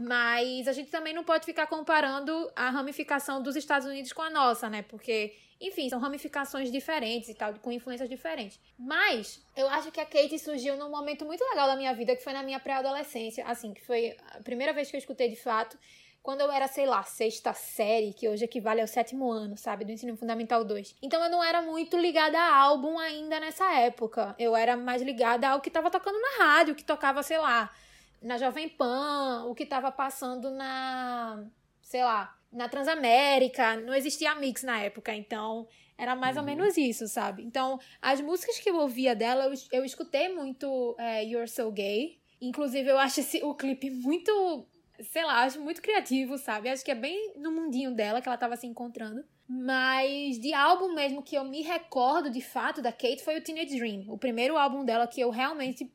Mas 0.00 0.66
a 0.66 0.72
gente 0.72 0.90
também 0.90 1.12
não 1.14 1.22
pode 1.22 1.44
ficar 1.44 1.66
comparando 1.66 2.50
a 2.56 2.70
ramificação 2.70 3.42
dos 3.42 3.54
Estados 3.54 3.86
Unidos 3.86 4.12
com 4.12 4.22
a 4.22 4.30
nossa, 4.30 4.68
né? 4.68 4.82
Porque, 4.82 5.34
enfim, 5.60 5.88
são 5.88 6.00
ramificações 6.00 6.72
diferentes 6.72 7.28
e 7.28 7.34
tal, 7.34 7.54
com 7.60 7.70
influências 7.70 8.08
diferentes. 8.08 8.58
Mas 8.78 9.44
eu 9.54 9.68
acho 9.68 9.92
que 9.92 10.00
a 10.00 10.06
Kate 10.06 10.36
surgiu 10.38 10.76
num 10.76 10.90
momento 10.90 11.24
muito 11.24 11.44
legal 11.44 11.68
da 11.68 11.76
minha 11.76 11.94
vida, 11.94 12.16
que 12.16 12.24
foi 12.24 12.32
na 12.32 12.42
minha 12.42 12.58
pré-adolescência, 12.58 13.44
assim, 13.46 13.72
que 13.72 13.84
foi 13.84 14.16
a 14.32 14.42
primeira 14.42 14.72
vez 14.72 14.90
que 14.90 14.96
eu 14.96 14.98
escutei 14.98 15.28
de 15.28 15.36
fato 15.36 15.78
quando 16.24 16.40
eu 16.40 16.50
era, 16.50 16.66
sei 16.66 16.86
lá, 16.86 17.02
sexta 17.02 17.52
série, 17.52 18.14
que 18.14 18.26
hoje 18.26 18.46
equivale 18.46 18.80
ao 18.80 18.86
sétimo 18.86 19.30
ano, 19.30 19.58
sabe, 19.58 19.84
do 19.84 19.92
ensino 19.92 20.16
fundamental 20.16 20.64
2. 20.64 20.96
Então 21.02 21.22
eu 21.22 21.30
não 21.30 21.44
era 21.44 21.60
muito 21.60 21.98
ligada 21.98 22.40
a 22.40 22.56
álbum 22.56 22.98
ainda 22.98 23.38
nessa 23.38 23.70
época. 23.74 24.34
Eu 24.38 24.56
era 24.56 24.74
mais 24.74 25.02
ligada 25.02 25.46
ao 25.50 25.60
que 25.60 25.68
tava 25.68 25.90
tocando 25.90 26.18
na 26.18 26.46
rádio, 26.46 26.74
que 26.74 26.82
tocava, 26.82 27.22
sei 27.22 27.36
lá, 27.36 27.70
na 28.22 28.38
Jovem 28.38 28.70
Pan, 28.70 29.44
o 29.44 29.54
que 29.54 29.66
tava 29.66 29.92
passando 29.92 30.50
na, 30.50 31.44
sei 31.82 32.02
lá, 32.02 32.34
na 32.50 32.70
Transamérica. 32.70 33.76
Não 33.76 33.92
existia 33.92 34.34
mix 34.34 34.62
na 34.62 34.80
época, 34.80 35.14
então 35.14 35.68
era 35.98 36.16
mais 36.16 36.38
ou 36.38 36.42
menos 36.42 36.78
isso, 36.78 37.06
sabe? 37.06 37.42
Então, 37.42 37.78
as 38.00 38.22
músicas 38.22 38.58
que 38.58 38.70
eu 38.70 38.76
ouvia 38.76 39.14
dela, 39.14 39.44
eu, 39.44 39.52
eu 39.70 39.84
escutei 39.84 40.30
muito 40.30 40.96
é, 40.98 41.22
You're 41.22 41.46
So 41.46 41.70
Gay. 41.70 42.18
Inclusive, 42.40 42.88
eu 42.88 42.98
acho 42.98 43.20
esse, 43.20 43.44
o 43.44 43.54
clipe 43.54 43.90
muito 43.90 44.66
sei 45.00 45.24
lá, 45.24 45.42
acho 45.42 45.60
muito 45.60 45.82
criativo, 45.82 46.38
sabe? 46.38 46.68
Acho 46.68 46.84
que 46.84 46.90
é 46.90 46.94
bem 46.94 47.34
no 47.36 47.50
mundinho 47.50 47.94
dela 47.94 48.20
que 48.20 48.28
ela 48.28 48.38
tava 48.38 48.56
se 48.56 48.66
encontrando. 48.66 49.24
Mas 49.48 50.38
de 50.38 50.54
álbum 50.54 50.94
mesmo 50.94 51.22
que 51.22 51.36
eu 51.36 51.44
me 51.44 51.62
recordo 51.62 52.30
de 52.30 52.40
fato 52.40 52.80
da 52.80 52.92
Kate 52.92 53.22
foi 53.22 53.36
o 53.38 53.42
Teenage 53.42 53.76
Dream. 53.76 54.04
O 54.08 54.16
primeiro 54.16 54.56
álbum 54.56 54.84
dela 54.84 55.06
que 55.06 55.20
eu 55.20 55.30
realmente 55.30 55.92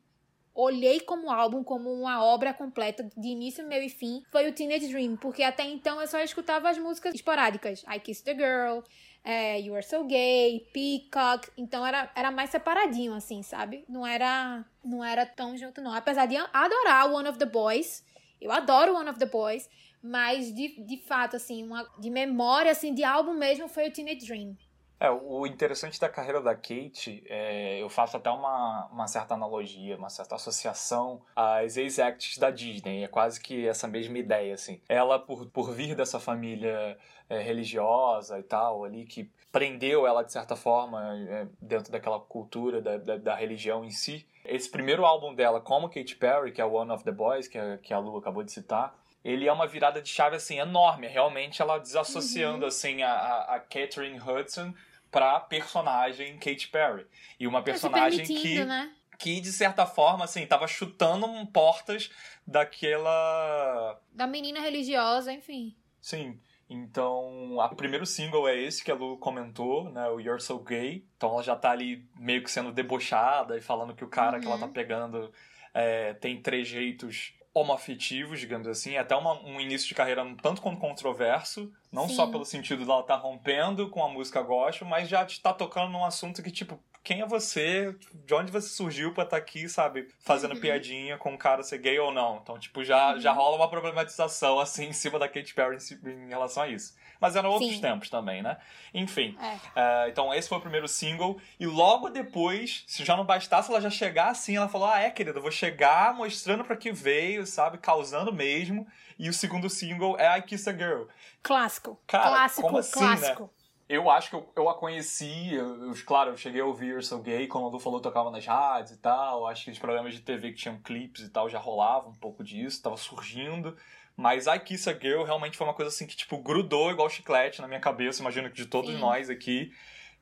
olhei 0.54 1.00
como 1.00 1.30
álbum, 1.30 1.64
como 1.64 1.92
uma 1.92 2.22
obra 2.22 2.52
completa, 2.52 3.08
de 3.16 3.28
início, 3.28 3.66
meio 3.66 3.84
e 3.84 3.88
fim, 3.88 4.22
foi 4.30 4.48
o 4.48 4.52
Teenage 4.52 4.88
Dream. 4.88 5.16
Porque 5.16 5.42
até 5.42 5.64
então 5.64 6.00
eu 6.00 6.06
só 6.06 6.20
escutava 6.20 6.68
as 6.68 6.78
músicas 6.78 7.14
esporádicas. 7.14 7.82
I 7.88 7.98
Kissed 7.98 8.24
the 8.24 8.34
Girl, 8.34 8.82
é, 9.24 9.60
You 9.60 9.74
Are 9.74 9.84
So 9.84 10.04
Gay, 10.04 10.68
Peacock. 10.72 11.50
Então 11.56 11.84
era, 11.84 12.10
era 12.14 12.30
mais 12.30 12.50
separadinho, 12.50 13.14
assim, 13.14 13.42
sabe? 13.42 13.84
Não 13.88 14.06
era, 14.06 14.64
não 14.84 15.04
era 15.04 15.26
tão 15.26 15.56
junto, 15.56 15.80
não. 15.80 15.92
Apesar 15.92 16.26
de 16.26 16.36
adorar 16.36 17.12
One 17.12 17.28
of 17.28 17.38
the 17.38 17.46
Boys. 17.46 18.08
Eu 18.40 18.50
adoro 18.50 18.94
One 18.94 19.10
of 19.10 19.18
the 19.18 19.26
Boys, 19.26 19.68
mas 20.02 20.52
de, 20.54 20.82
de 20.84 20.96
fato, 20.98 21.36
assim, 21.36 21.62
uma, 21.64 21.86
de 21.98 22.10
memória, 22.10 22.72
assim, 22.72 22.94
de 22.94 23.04
álbum 23.04 23.34
mesmo 23.34 23.68
foi 23.68 23.88
o 23.88 23.92
Teenage 23.92 24.26
Dream. 24.26 24.56
É, 25.02 25.10
o 25.10 25.46
interessante 25.46 25.98
da 25.98 26.10
carreira 26.10 26.42
da 26.42 26.54
Kate, 26.54 27.24
é, 27.26 27.82
eu 27.82 27.88
faço 27.88 28.18
até 28.18 28.30
uma, 28.30 28.86
uma 28.92 29.06
certa 29.06 29.32
analogia, 29.32 29.96
uma 29.96 30.10
certa 30.10 30.34
associação 30.34 31.22
às 31.34 31.78
ex-acts 31.78 32.36
da 32.36 32.50
Disney. 32.50 33.02
É 33.02 33.08
quase 33.08 33.40
que 33.40 33.66
essa 33.66 33.88
mesma 33.88 34.18
ideia, 34.18 34.52
assim. 34.52 34.78
Ela, 34.86 35.18
por, 35.18 35.46
por 35.46 35.72
vir 35.72 35.96
dessa 35.96 36.20
família 36.20 36.98
é, 37.30 37.38
religiosa 37.38 38.38
e 38.38 38.42
tal, 38.42 38.84
ali, 38.84 39.06
que 39.06 39.30
prendeu 39.52 40.06
ela, 40.06 40.22
de 40.22 40.32
certa 40.32 40.54
forma, 40.56 41.16
é, 41.28 41.46
dentro 41.60 41.90
daquela 41.90 42.20
cultura 42.20 42.80
da, 42.80 42.96
da, 42.96 43.16
da, 43.16 43.34
religião 43.34 43.84
em 43.84 43.90
si. 43.90 44.26
Esse 44.44 44.70
primeiro 44.70 45.04
álbum 45.04 45.34
dela, 45.34 45.60
como 45.60 45.88
Katy 45.88 46.16
Perry, 46.16 46.52
que 46.52 46.60
é 46.60 46.64
One 46.64 46.90
of 46.90 47.04
the 47.04 47.12
Boys, 47.12 47.48
que 47.48 47.58
a, 47.58 47.78
que 47.78 47.92
a 47.92 47.98
Lu 47.98 48.16
acabou 48.16 48.42
de 48.42 48.52
citar, 48.52 48.96
ele 49.24 49.46
é 49.46 49.52
uma 49.52 49.66
virada 49.66 50.00
de 50.00 50.08
chave, 50.08 50.36
assim, 50.36 50.58
enorme. 50.58 51.06
Realmente 51.06 51.60
ela 51.60 51.78
desassociando, 51.78 52.62
uhum. 52.62 52.68
assim, 52.68 53.02
a, 53.02 53.42
a 53.54 53.60
Catherine 53.60 54.20
Hudson 54.20 54.72
pra 55.10 55.40
personagem 55.40 56.38
Katy 56.38 56.68
Perry. 56.68 57.06
E 57.38 57.46
uma 57.46 57.62
personagem 57.62 58.24
que... 58.24 58.64
Né? 58.64 58.92
que 59.18 59.38
de 59.38 59.52
certa 59.52 59.84
forma 59.84 60.24
assim 60.24 60.46
tava 60.46 60.66
chutando 60.66 61.26
portas 61.48 62.10
daquela 62.46 64.00
da 64.12 64.26
menina 64.26 64.60
religiosa, 64.60 65.30
enfim. 65.30 65.76
Sim. 66.00 66.40
Então, 66.72 67.56
o 67.56 67.74
primeiro 67.74 68.06
single 68.06 68.46
é 68.48 68.56
esse 68.56 68.84
que 68.84 68.92
a 68.92 68.94
Lu 68.94 69.18
comentou, 69.18 69.90
né? 69.90 70.08
O 70.08 70.20
You're 70.20 70.40
So 70.40 70.56
Gay. 70.60 71.04
Então 71.16 71.32
ela 71.32 71.42
já 71.42 71.56
tá 71.56 71.72
ali 71.72 72.08
meio 72.16 72.44
que 72.44 72.50
sendo 72.50 72.70
debochada 72.70 73.56
e 73.56 73.60
falando 73.60 73.92
que 73.92 74.04
o 74.04 74.08
cara 74.08 74.36
uhum. 74.36 74.40
que 74.40 74.46
ela 74.46 74.56
tá 74.56 74.66
uhum. 74.66 74.72
pegando 74.72 75.32
é, 75.74 76.14
tem 76.14 76.40
trejeitos 76.40 77.34
homoafetivos, 77.52 78.38
digamos 78.38 78.68
assim. 78.68 78.94
É 78.94 78.98
até 78.98 79.16
uma, 79.16 79.42
um 79.42 79.60
início 79.60 79.88
de 79.88 79.96
carreira 79.96 80.22
um 80.22 80.36
tanto 80.36 80.62
quanto 80.62 80.78
controverso. 80.78 81.72
Não 81.90 82.06
Sim. 82.06 82.14
só 82.14 82.28
pelo 82.28 82.44
sentido 82.44 82.86
dela 82.86 83.00
estar 83.00 83.16
tá 83.16 83.20
rompendo 83.20 83.90
com 83.90 84.04
a 84.04 84.08
música 84.08 84.40
gospel, 84.40 84.86
mas 84.86 85.08
já 85.08 85.24
está 85.24 85.52
tocando 85.52 85.90
num 85.90 86.04
assunto 86.04 86.40
que, 86.40 86.52
tipo, 86.52 86.80
quem 87.02 87.22
é 87.22 87.26
você? 87.26 87.94
De 88.12 88.34
onde 88.34 88.52
você 88.52 88.68
surgiu 88.68 89.12
pra 89.14 89.24
estar 89.24 89.36
tá 89.36 89.42
aqui, 89.42 89.68
sabe? 89.68 90.08
Fazendo 90.20 90.54
uhum. 90.54 90.60
piadinha 90.60 91.16
com 91.16 91.32
o 91.34 91.38
cara 91.38 91.62
ser 91.62 91.78
gay 91.78 91.98
ou 91.98 92.12
não. 92.12 92.40
Então, 92.42 92.58
tipo, 92.58 92.84
já, 92.84 93.14
uhum. 93.14 93.20
já 93.20 93.32
rola 93.32 93.56
uma 93.56 93.68
problematização, 93.68 94.60
assim, 94.60 94.86
em 94.86 94.92
cima 94.92 95.18
da 95.18 95.28
Katy 95.28 95.54
Perry 95.54 95.78
em, 96.04 96.28
relação 96.28 96.64
a 96.64 96.68
isso. 96.68 96.94
Mas 97.18 97.36
eram 97.36 97.50
outros 97.50 97.70
Sim. 97.70 97.80
tempos 97.80 98.10
também, 98.10 98.42
né? 98.42 98.58
Enfim. 98.92 99.36
É. 99.40 100.06
Uh, 100.06 100.08
então, 100.10 100.32
esse 100.34 100.48
foi 100.48 100.58
o 100.58 100.60
primeiro 100.60 100.88
single. 100.88 101.40
E 101.58 101.66
logo 101.66 102.10
depois, 102.10 102.84
se 102.86 103.04
já 103.04 103.16
não 103.16 103.24
bastasse 103.24 103.70
ela 103.70 103.80
já 103.80 103.90
chegar 103.90 104.28
assim, 104.28 104.56
ela 104.56 104.68
falou: 104.68 104.88
Ah, 104.88 105.00
é, 105.00 105.10
querida, 105.10 105.38
eu 105.38 105.42
vou 105.42 105.50
chegar 105.50 106.14
mostrando 106.14 106.64
pra 106.64 106.76
que 106.76 106.92
veio, 106.92 107.46
sabe? 107.46 107.78
Causando 107.78 108.32
mesmo. 108.32 108.86
E 109.18 109.28
o 109.28 109.34
segundo 109.34 109.68
single 109.68 110.18
é 110.18 110.38
I 110.38 110.42
Kiss 110.42 110.68
a 110.68 110.72
Girl. 110.72 111.04
Clássico. 111.42 112.00
Cara, 112.06 112.30
clássico, 112.30 112.78
assim, 112.78 113.00
né? 113.00 113.06
clássico. 113.06 113.42
Né? 113.42 113.59
Eu 113.90 114.08
acho 114.08 114.30
que 114.30 114.36
eu, 114.36 114.48
eu 114.54 114.68
a 114.68 114.74
conheci, 114.78 115.52
eu, 115.52 115.88
eu, 115.88 115.94
claro, 116.06 116.30
eu 116.30 116.36
cheguei 116.36 116.60
a 116.60 116.64
ouvir 116.64 116.90
Eu 116.90 117.02
Sou 117.02 117.18
Gay, 117.18 117.48
quando 117.48 117.64
o 117.64 117.70
Lu 117.70 117.80
falou 117.80 118.00
tocava 118.00 118.30
nas 118.30 118.46
rádios 118.46 118.92
e 118.92 119.00
tal, 119.00 119.48
acho 119.48 119.64
que 119.64 119.70
os 119.72 119.80
programas 119.80 120.14
de 120.14 120.20
TV 120.20 120.52
que 120.52 120.58
tinham 120.58 120.78
clipes 120.78 121.24
e 121.24 121.28
tal 121.28 121.48
já 121.48 121.58
rolava 121.58 122.08
um 122.08 122.14
pouco 122.14 122.44
disso, 122.44 122.80
tava 122.80 122.96
surgindo, 122.96 123.76
mas 124.16 124.46
I 124.46 124.60
Kiss 124.60 124.88
a 124.88 124.92
Girl 124.92 125.24
realmente 125.24 125.56
foi 125.56 125.66
uma 125.66 125.74
coisa 125.74 125.88
assim 125.88 126.06
que, 126.06 126.16
tipo, 126.16 126.38
grudou 126.38 126.92
igual 126.92 127.10
chiclete 127.10 127.60
na 127.60 127.66
minha 127.66 127.80
cabeça, 127.80 128.22
imagino 128.22 128.48
que 128.48 128.54
de 128.54 128.66
todos 128.66 128.92
Sim. 128.92 128.98
nós 128.98 129.28
aqui, 129.28 129.72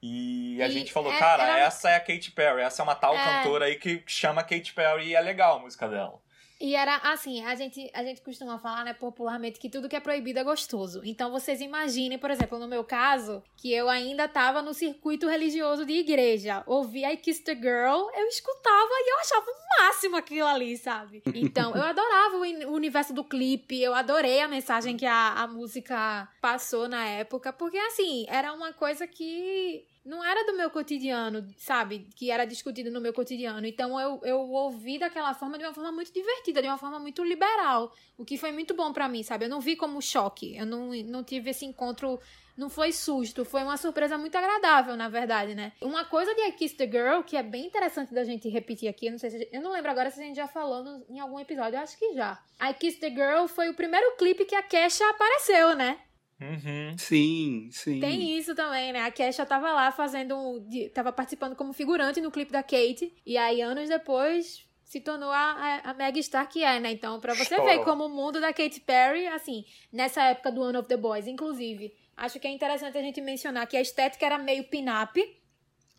e 0.02 0.62
a 0.62 0.66
e 0.66 0.70
gente 0.70 0.90
falou, 0.90 1.12
é, 1.12 1.18
cara, 1.18 1.58
essa 1.58 1.90
é 1.90 1.96
a 1.96 2.00
Katy 2.00 2.30
Perry, 2.30 2.62
essa 2.62 2.80
é 2.80 2.84
uma 2.84 2.94
tal 2.94 3.14
é... 3.14 3.22
cantora 3.22 3.66
aí 3.66 3.76
que 3.76 4.02
chama 4.06 4.42
Katy 4.42 4.72
Perry 4.72 5.08
e 5.08 5.14
é 5.14 5.20
legal 5.20 5.58
a 5.58 5.60
música 5.60 5.86
dela. 5.86 6.18
E 6.60 6.74
era 6.74 6.96
assim, 6.96 7.44
a 7.44 7.54
gente, 7.54 7.88
a 7.94 8.02
gente 8.02 8.20
costuma 8.20 8.58
falar, 8.58 8.84
né, 8.84 8.92
popularmente, 8.92 9.60
que 9.60 9.70
tudo 9.70 9.88
que 9.88 9.94
é 9.94 10.00
proibido 10.00 10.40
é 10.40 10.44
gostoso. 10.44 11.00
Então 11.04 11.30
vocês 11.30 11.60
imaginem, 11.60 12.18
por 12.18 12.30
exemplo, 12.30 12.58
no 12.58 12.66
meu 12.66 12.82
caso, 12.82 13.42
que 13.56 13.72
eu 13.72 13.88
ainda 13.88 14.26
tava 14.26 14.60
no 14.60 14.74
circuito 14.74 15.28
religioso 15.28 15.86
de 15.86 15.92
igreja. 15.92 16.64
Ouvi 16.66 17.04
I 17.04 17.16
Kissed 17.16 17.44
the 17.44 17.54
Girl, 17.54 18.08
eu 18.14 18.26
escutava 18.26 18.90
e 18.90 19.12
eu 19.12 19.18
achava 19.20 19.46
o 19.46 19.82
máximo 19.82 20.16
aquilo 20.16 20.46
ali, 20.46 20.76
sabe? 20.76 21.22
Então, 21.48 21.74
eu 21.74 21.82
adorava 21.82 22.36
o 22.36 22.72
universo 22.72 23.14
do 23.14 23.22
clipe, 23.22 23.80
eu 23.80 23.94
adorei 23.94 24.40
a 24.40 24.48
mensagem 24.48 24.96
que 24.96 25.06
a, 25.06 25.34
a 25.34 25.46
música 25.46 26.28
passou 26.40 26.88
na 26.88 27.06
época, 27.06 27.52
porque 27.52 27.78
assim, 27.78 28.26
era 28.28 28.52
uma 28.52 28.72
coisa 28.72 29.06
que 29.06 29.86
não 30.04 30.24
era 30.24 30.44
do 30.46 30.56
meu 30.56 30.70
cotidiano, 30.70 31.46
sabe? 31.56 32.08
Que 32.14 32.30
era 32.30 32.44
discutido 32.44 32.90
no 32.90 33.00
meu 33.00 33.12
cotidiano. 33.12 33.66
Então 33.66 33.98
eu, 34.00 34.20
eu 34.24 34.38
ouvi 34.38 34.98
daquela 34.98 35.34
forma 35.34 35.58
de 35.58 35.64
uma 35.64 35.74
forma 35.74 35.92
muito 35.92 36.12
divertida, 36.12 36.62
de 36.62 36.68
uma 36.68 36.78
forma 36.78 36.98
muito 36.98 37.22
liberal. 37.22 37.92
O 38.16 38.24
que 38.24 38.38
foi 38.38 38.52
muito 38.52 38.74
bom 38.74 38.92
para 38.92 39.08
mim, 39.08 39.22
sabe? 39.22 39.44
Eu 39.44 39.48
não 39.48 39.60
vi 39.60 39.76
como 39.76 40.00
choque. 40.00 40.56
Eu 40.56 40.66
não, 40.66 40.90
não 41.04 41.22
tive 41.22 41.50
esse 41.50 41.64
encontro. 41.64 42.18
Não 42.56 42.68
foi 42.68 42.90
susto, 42.90 43.44
foi 43.44 43.62
uma 43.62 43.76
surpresa 43.76 44.18
muito 44.18 44.36
agradável, 44.36 44.96
na 44.96 45.08
verdade, 45.08 45.54
né? 45.54 45.70
Uma 45.80 46.04
coisa 46.04 46.34
de 46.34 46.40
I 46.40 46.52
Kiss 46.52 46.74
the 46.74 46.88
Girl, 46.88 47.22
que 47.22 47.36
é 47.36 47.42
bem 47.42 47.66
interessante 47.66 48.12
da 48.12 48.24
gente 48.24 48.48
repetir 48.48 48.88
aqui, 48.88 49.06
eu 49.06 49.12
não 49.12 49.18
sei 49.18 49.30
se, 49.30 49.48
eu 49.52 49.62
não 49.62 49.70
lembro 49.70 49.92
agora 49.92 50.10
se 50.10 50.20
a 50.20 50.24
gente 50.24 50.34
já 50.34 50.48
falou 50.48 50.82
no, 50.82 51.06
em 51.08 51.20
algum 51.20 51.38
episódio, 51.38 51.76
eu 51.76 51.82
acho 51.82 51.96
que 51.96 52.14
já. 52.14 52.36
I 52.60 52.74
Kiss 52.74 52.98
the 52.98 53.10
Girl 53.10 53.46
foi 53.46 53.68
o 53.68 53.74
primeiro 53.74 54.16
clipe 54.16 54.44
que 54.44 54.56
a 54.56 54.62
Kesha 54.64 55.08
apareceu, 55.08 55.76
né? 55.76 56.00
Uhum. 56.40 56.96
Sim, 56.96 57.68
sim. 57.72 57.98
Tem 57.98 58.38
isso 58.38 58.54
também, 58.54 58.92
né? 58.92 59.02
A 59.02 59.10
Kesha 59.10 59.44
tava 59.44 59.72
lá 59.72 59.90
fazendo. 59.90 60.64
tava 60.94 61.12
participando 61.12 61.56
como 61.56 61.72
figurante 61.72 62.20
no 62.20 62.30
clipe 62.30 62.52
da 62.52 62.62
Kate. 62.62 63.12
E 63.26 63.36
aí, 63.36 63.60
anos 63.60 63.88
depois, 63.88 64.64
se 64.84 65.00
tornou 65.00 65.30
a, 65.30 65.82
a, 65.84 65.90
a 65.90 65.94
Meg 65.94 66.22
Star 66.22 66.48
que 66.48 66.62
é, 66.62 66.78
né? 66.78 66.92
Então, 66.92 67.18
pra 67.18 67.34
você 67.34 67.60
ver 67.60 67.82
como 67.84 68.06
o 68.06 68.08
mundo 68.08 68.40
da 68.40 68.52
Katy 68.52 68.80
Perry, 68.80 69.26
assim, 69.26 69.64
nessa 69.92 70.22
época 70.22 70.52
do 70.52 70.62
One 70.62 70.78
of 70.78 70.88
the 70.88 70.96
Boys, 70.96 71.26
inclusive, 71.26 71.92
acho 72.16 72.38
que 72.38 72.46
é 72.46 72.50
interessante 72.50 72.96
a 72.96 73.02
gente 73.02 73.20
mencionar 73.20 73.66
que 73.66 73.76
a 73.76 73.80
estética 73.80 74.24
era 74.24 74.38
meio 74.38 74.64
pin-up. 74.64 75.20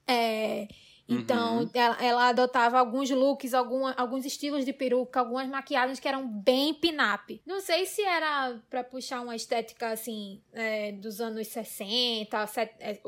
É 0.08 0.68
então, 1.10 1.62
uhum. 1.62 1.70
ela, 1.74 1.98
ela, 2.00 2.28
adotava 2.28 2.78
alguns 2.78 3.10
looks, 3.10 3.56
algum, 3.56 3.88
alguns 3.98 4.26
estilos 4.26 4.64
de 4.64 4.72
peruca, 4.72 5.20
algumas 5.20 5.48
maquiagens 5.50 6.00
que 6.00 6.08
eram 6.08 6.28
bem 6.28 6.74
pin-up. 6.74 7.42
Não 7.48 7.60
sei 7.60 7.88
se 7.88 8.04
era 8.04 8.60
para 8.70 8.84
puxar 8.84 9.22
uma 9.22 9.36
estética, 9.36 9.90
assim, 9.90 10.40
é, 10.54 10.92
dos 10.92 11.20
anos 11.20 11.48
60, 11.48 12.38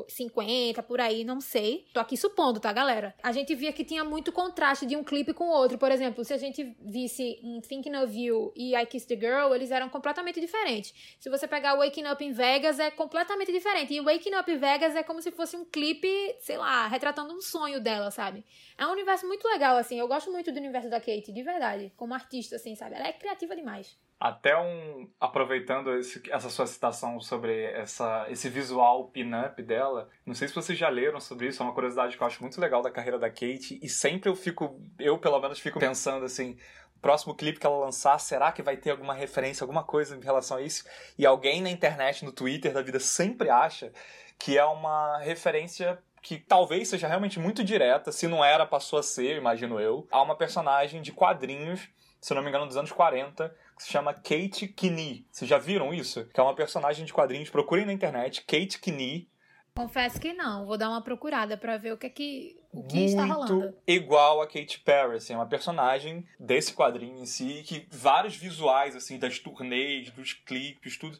50, 0.08 0.80
é, 0.80 0.82
por 0.82 1.00
aí, 1.00 1.22
não 1.22 1.40
sei. 1.40 1.86
Tô 1.94 2.00
aqui 2.00 2.16
supondo, 2.16 2.58
tá, 2.58 2.72
galera? 2.72 3.14
A 3.22 3.30
gente 3.30 3.54
via 3.54 3.72
que 3.72 3.84
tinha 3.84 4.02
muito 4.02 4.32
contraste 4.32 4.84
de 4.84 4.96
um 4.96 5.04
clipe 5.04 5.32
com 5.32 5.44
o 5.44 5.52
outro. 5.52 5.78
Por 5.78 5.92
exemplo, 5.92 6.24
se 6.24 6.34
a 6.34 6.38
gente 6.38 6.76
visse 6.80 7.38
em 7.40 7.60
Thinking 7.60 7.94
of 7.96 8.18
You 8.18 8.52
e 8.56 8.74
I 8.74 8.84
Kissed 8.84 9.16
the 9.16 9.26
Girl, 9.26 9.54
eles 9.54 9.70
eram 9.70 9.88
completamente 9.88 10.40
diferentes. 10.40 10.92
Se 11.20 11.30
você 11.30 11.46
pegar 11.46 11.76
Waking 11.76 12.08
Up 12.08 12.24
in 12.24 12.32
Vegas, 12.32 12.80
é 12.80 12.90
completamente 12.90 13.52
diferente. 13.52 13.94
E 13.94 14.00
Waking 14.00 14.34
Up 14.34 14.50
in 14.50 14.56
Vegas 14.56 14.96
é 14.96 15.04
como 15.04 15.22
se 15.22 15.30
fosse 15.30 15.56
um 15.56 15.64
clipe, 15.64 16.08
sei 16.40 16.56
lá, 16.56 16.88
retratando 16.88 17.32
um 17.32 17.40
sonho 17.40 17.80
dela 17.80 17.91
dela, 17.92 18.10
sabe? 18.10 18.44
É 18.76 18.86
um 18.86 18.92
universo 18.92 19.26
muito 19.26 19.46
legal, 19.46 19.76
assim. 19.76 19.98
Eu 19.98 20.08
gosto 20.08 20.30
muito 20.30 20.50
do 20.50 20.58
universo 20.58 20.88
da 20.88 20.98
Kate, 21.00 21.32
de 21.32 21.42
verdade. 21.42 21.92
Como 21.96 22.14
artista, 22.14 22.56
assim, 22.56 22.74
sabe? 22.74 22.94
Ela 22.94 23.08
é 23.08 23.12
criativa 23.12 23.54
demais. 23.54 23.98
Até 24.18 24.56
um. 24.56 25.10
Aproveitando 25.20 25.96
esse, 25.98 26.22
essa 26.30 26.48
sua 26.48 26.66
citação 26.66 27.20
sobre 27.20 27.64
essa, 27.64 28.26
esse 28.30 28.48
visual 28.48 29.08
pin-up 29.08 29.62
dela, 29.62 30.08
não 30.24 30.34
sei 30.34 30.48
se 30.48 30.54
vocês 30.54 30.78
já 30.78 30.88
leram 30.88 31.20
sobre 31.20 31.48
isso, 31.48 31.62
é 31.62 31.66
uma 31.66 31.74
curiosidade 31.74 32.16
que 32.16 32.22
eu 32.22 32.26
acho 32.26 32.40
muito 32.40 32.60
legal 32.60 32.82
da 32.82 32.90
carreira 32.90 33.18
da 33.18 33.28
Kate, 33.28 33.78
e 33.82 33.88
sempre 33.88 34.30
eu 34.30 34.36
fico. 34.36 34.80
Eu, 34.98 35.18
pelo 35.18 35.40
menos, 35.40 35.58
fico 35.58 35.78
pensando 35.78 36.24
assim 36.24 36.56
próximo 37.00 37.34
clipe 37.34 37.58
que 37.58 37.66
ela 37.66 37.76
lançar, 37.78 38.16
será 38.20 38.52
que 38.52 38.62
vai 38.62 38.76
ter 38.76 38.90
alguma 38.90 39.12
referência, 39.12 39.64
alguma 39.64 39.82
coisa 39.82 40.16
em 40.16 40.20
relação 40.20 40.58
a 40.58 40.62
isso? 40.62 40.84
E 41.18 41.26
alguém 41.26 41.60
na 41.60 41.68
internet, 41.68 42.24
no 42.24 42.30
Twitter 42.30 42.72
da 42.72 42.80
vida, 42.80 43.00
sempre 43.00 43.50
acha 43.50 43.92
que 44.38 44.56
é 44.56 44.64
uma 44.64 45.18
referência 45.18 45.98
que 46.22 46.38
talvez 46.38 46.88
seja 46.88 47.08
realmente 47.08 47.40
muito 47.40 47.64
direta, 47.64 48.12
se 48.12 48.28
não 48.28 48.44
era, 48.44 48.64
passou 48.64 48.98
a 48.98 49.02
ser, 49.02 49.36
imagino 49.36 49.80
eu, 49.80 50.06
a 50.10 50.22
uma 50.22 50.36
personagem 50.36 51.02
de 51.02 51.10
quadrinhos, 51.10 51.88
se 52.20 52.32
não 52.32 52.42
me 52.42 52.48
engano, 52.48 52.66
dos 52.66 52.76
anos 52.76 52.92
40, 52.92 53.54
que 53.76 53.82
se 53.82 53.90
chama 53.90 54.14
Kate 54.14 54.68
Kinney. 54.68 55.26
Vocês 55.32 55.48
já 55.50 55.58
viram 55.58 55.92
isso? 55.92 56.24
Que 56.26 56.38
é 56.38 56.42
uma 56.42 56.54
personagem 56.54 57.04
de 57.04 57.12
quadrinhos, 57.12 57.50
procurem 57.50 57.84
na 57.84 57.92
internet, 57.92 58.42
Kate 58.42 58.78
Kinney. 58.78 59.28
Confesso 59.74 60.20
que 60.20 60.32
não, 60.32 60.64
vou 60.64 60.78
dar 60.78 60.90
uma 60.90 61.02
procurada 61.02 61.56
para 61.56 61.76
ver 61.76 61.92
o 61.92 61.98
que 61.98 62.06
é 62.06 62.10
que 62.10 62.56
o 62.70 62.84
que 62.84 63.06
está 63.06 63.24
rolando. 63.24 63.74
igual 63.86 64.40
a 64.40 64.46
Kate 64.46 64.80
Perry, 64.80 65.16
assim, 65.16 65.32
é 65.32 65.36
uma 65.36 65.46
personagem 65.46 66.26
desse 66.38 66.72
quadrinho 66.72 67.18
em 67.18 67.26
si, 67.26 67.62
que 67.66 67.86
vários 67.90 68.36
visuais, 68.36 68.94
assim, 68.94 69.18
das 69.18 69.38
turnês, 69.38 70.10
dos 70.10 70.34
clipes, 70.34 70.96
tudo. 70.96 71.18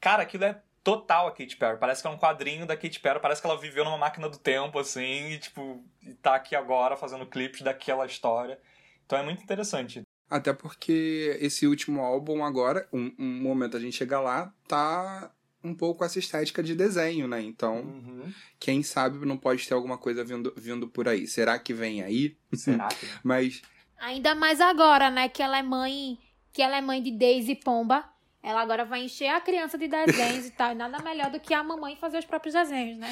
Cara, 0.00 0.22
aquilo 0.22 0.44
é 0.44 0.62
total 0.88 1.28
a 1.28 1.30
Katy 1.30 1.56
Perry. 1.56 1.78
Parece 1.78 2.00
que 2.00 2.08
é 2.08 2.10
um 2.10 2.16
quadrinho 2.16 2.66
da 2.66 2.76
Katy 2.76 3.00
Perry, 3.00 3.20
parece 3.20 3.42
que 3.42 3.46
ela 3.46 3.60
viveu 3.60 3.84
numa 3.84 3.98
máquina 3.98 4.28
do 4.28 4.38
tempo, 4.38 4.78
assim, 4.78 5.32
e, 5.32 5.38
tipo, 5.38 5.84
e 6.02 6.14
tá 6.14 6.34
aqui 6.34 6.56
agora 6.56 6.96
fazendo 6.96 7.26
clipes 7.26 7.60
daquela 7.60 8.06
história. 8.06 8.58
Então 9.04 9.18
é 9.18 9.22
muito 9.22 9.42
interessante. 9.42 10.02
Até 10.30 10.52
porque 10.52 11.36
esse 11.40 11.66
último 11.66 12.00
álbum 12.00 12.42
agora, 12.42 12.88
um, 12.92 13.12
um 13.18 13.42
momento 13.42 13.76
a 13.76 13.80
gente 13.80 13.96
chega 13.96 14.18
lá, 14.18 14.52
tá 14.66 15.30
um 15.62 15.74
pouco 15.74 16.04
essa 16.04 16.18
estética 16.18 16.62
de 16.62 16.74
desenho, 16.74 17.28
né? 17.28 17.42
Então, 17.42 17.80
uhum. 17.80 18.32
quem 18.58 18.82
sabe 18.82 19.26
não 19.26 19.36
pode 19.36 19.66
ter 19.66 19.74
alguma 19.74 19.98
coisa 19.98 20.24
vindo, 20.24 20.52
vindo 20.56 20.88
por 20.88 21.08
aí. 21.08 21.26
Será 21.26 21.58
que 21.58 21.74
vem 21.74 22.02
aí? 22.02 22.36
Será? 22.54 22.88
Que... 22.88 23.06
Mas 23.22 23.60
ainda 23.98 24.34
mais 24.34 24.60
agora, 24.60 25.10
né, 25.10 25.28
que 25.28 25.42
ela 25.42 25.58
é 25.58 25.62
mãe, 25.62 26.18
que 26.52 26.62
ela 26.62 26.78
é 26.78 26.80
mãe 26.80 27.02
de 27.02 27.10
Daisy 27.10 27.56
Pomba 27.56 28.04
ela 28.42 28.60
agora 28.60 28.84
vai 28.84 29.04
encher 29.04 29.28
a 29.28 29.40
criança 29.40 29.76
de 29.76 29.88
desenhos 29.88 30.46
e 30.46 30.50
tal. 30.50 30.72
E 30.72 30.74
nada 30.74 31.02
melhor 31.02 31.30
do 31.30 31.40
que 31.40 31.52
a 31.52 31.62
mamãe 31.62 31.96
fazer 31.96 32.18
os 32.18 32.24
próprios 32.24 32.54
desenhos, 32.54 32.98
né? 32.98 33.08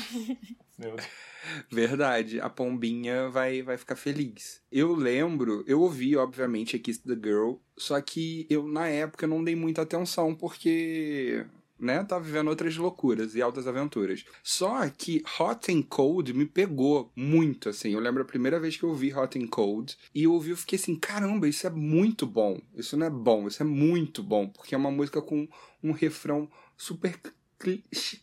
Verdade, 1.71 2.41
a 2.41 2.51
pombinha 2.51 3.29
vai, 3.29 3.63
vai 3.63 3.77
ficar 3.77 3.97
feliz. 3.97 4.63
Eu 4.71 4.95
lembro, 4.95 5.65
eu 5.67 5.81
ouvi, 5.81 6.17
obviamente, 6.17 6.77
a 6.77 6.79
Kiss 6.79 7.03
the 7.03 7.15
Girl, 7.15 7.55
só 7.77 8.01
que 8.01 8.47
eu, 8.51 8.67
na 8.67 8.89
época, 8.89 9.27
não 9.27 9.43
dei 9.43 9.55
muita 9.55 9.83
atenção, 9.83 10.35
porque 10.35 11.47
né? 11.79 12.05
Tava 12.05 12.25
vivendo 12.25 12.49
outras 12.49 12.77
loucuras 12.77 13.35
e 13.35 13.43
altas 13.43 13.67
aventuras. 13.67 14.25
Só 14.43 14.89
que 14.89 15.23
Hot 15.39 15.73
and 15.73 15.83
Cold 15.83 16.33
me 16.33 16.47
pegou 16.47 17.11
muito, 17.15 17.69
assim. 17.69 17.93
Eu 17.93 18.01
lembro 18.01 18.23
a 18.23 18.27
primeira 18.27 18.59
vez 18.59 18.77
que 18.77 18.85
eu 18.85 18.95
vi 18.95 19.15
Hot 19.15 19.39
and 19.39 19.47
Cold 19.49 19.97
e 20.15 20.25
eu 20.25 20.33
ouvi, 20.33 20.51
eu 20.51 20.57
fiquei 20.57 20.79
assim, 20.79 20.97
caramba, 20.97 21.49
isso 21.49 21.67
é 21.67 21.71
muito 21.71 22.27
bom. 22.27 22.61
Isso 22.75 22.97
não 22.97 23.07
é 23.07 23.11
bom, 23.11 23.47
isso 23.47 23.63
é 23.63 23.67
muito 23.67 24.23
bom, 24.23 24.49
porque 24.49 24.75
é 24.75 24.79
uma 24.79 24.91
música 24.91 25.21
com 25.21 25.49
um 25.83 25.93
refrão 25.93 26.49
super 26.77 27.19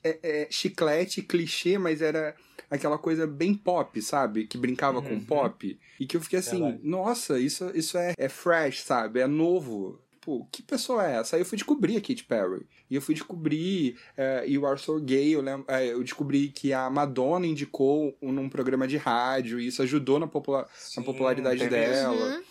é, 0.03 0.19
é, 0.22 0.48
chiclete, 0.50 1.22
clichê, 1.22 1.77
mas 1.77 2.01
era 2.01 2.36
aquela 2.69 2.98
coisa 2.98 3.25
bem 3.27 3.53
pop, 3.53 4.01
sabe? 4.01 4.45
Que 4.45 4.57
brincava 4.57 5.00
uhum. 5.00 5.19
com 5.19 5.25
pop. 5.25 5.79
E 6.00 6.05
que 6.05 6.17
eu 6.17 6.22
fiquei 6.22 6.39
assim, 6.39 6.79
nossa, 6.83 7.39
isso, 7.39 7.72
isso 7.75 7.98
é, 7.98 8.13
é 8.17 8.29
fresh, 8.29 8.81
sabe? 8.81 9.19
É 9.19 9.27
novo. 9.27 10.00
Pô, 10.24 10.48
que 10.50 10.63
pessoa 10.63 11.06
é 11.06 11.18
essa? 11.18 11.36
Aí 11.36 11.42
eu 11.42 11.46
fui 11.46 11.58
descobrir 11.58 11.98
a 11.98 12.01
Katy 12.01 12.24
Perry. 12.24 12.65
E 12.89 12.96
eu 12.96 13.01
fui 13.01 13.13
descobrir 13.13 13.98
uh, 14.18 14.48
You 14.48 14.65
Are 14.65 14.80
So 14.80 14.98
Gay. 15.01 15.36
Eu, 15.36 15.42
lembro, 15.42 15.65
uh, 15.70 15.75
eu 15.75 16.01
descobri 16.01 16.48
que 16.48 16.72
a 16.72 16.89
Madonna 16.89 17.46
indicou 17.46 18.15
num 18.22 18.48
programa 18.48 18.88
de 18.88 18.96
rádio. 18.96 19.60
E 19.60 19.68
isso 19.68 19.82
ajudou 19.82 20.20
na, 20.20 20.27
popula 20.27 20.65
Sim, 20.75 21.01
na 21.01 21.06
popularidade 21.06 21.68
dela. 21.68 22.36
Uhum. 22.38 22.44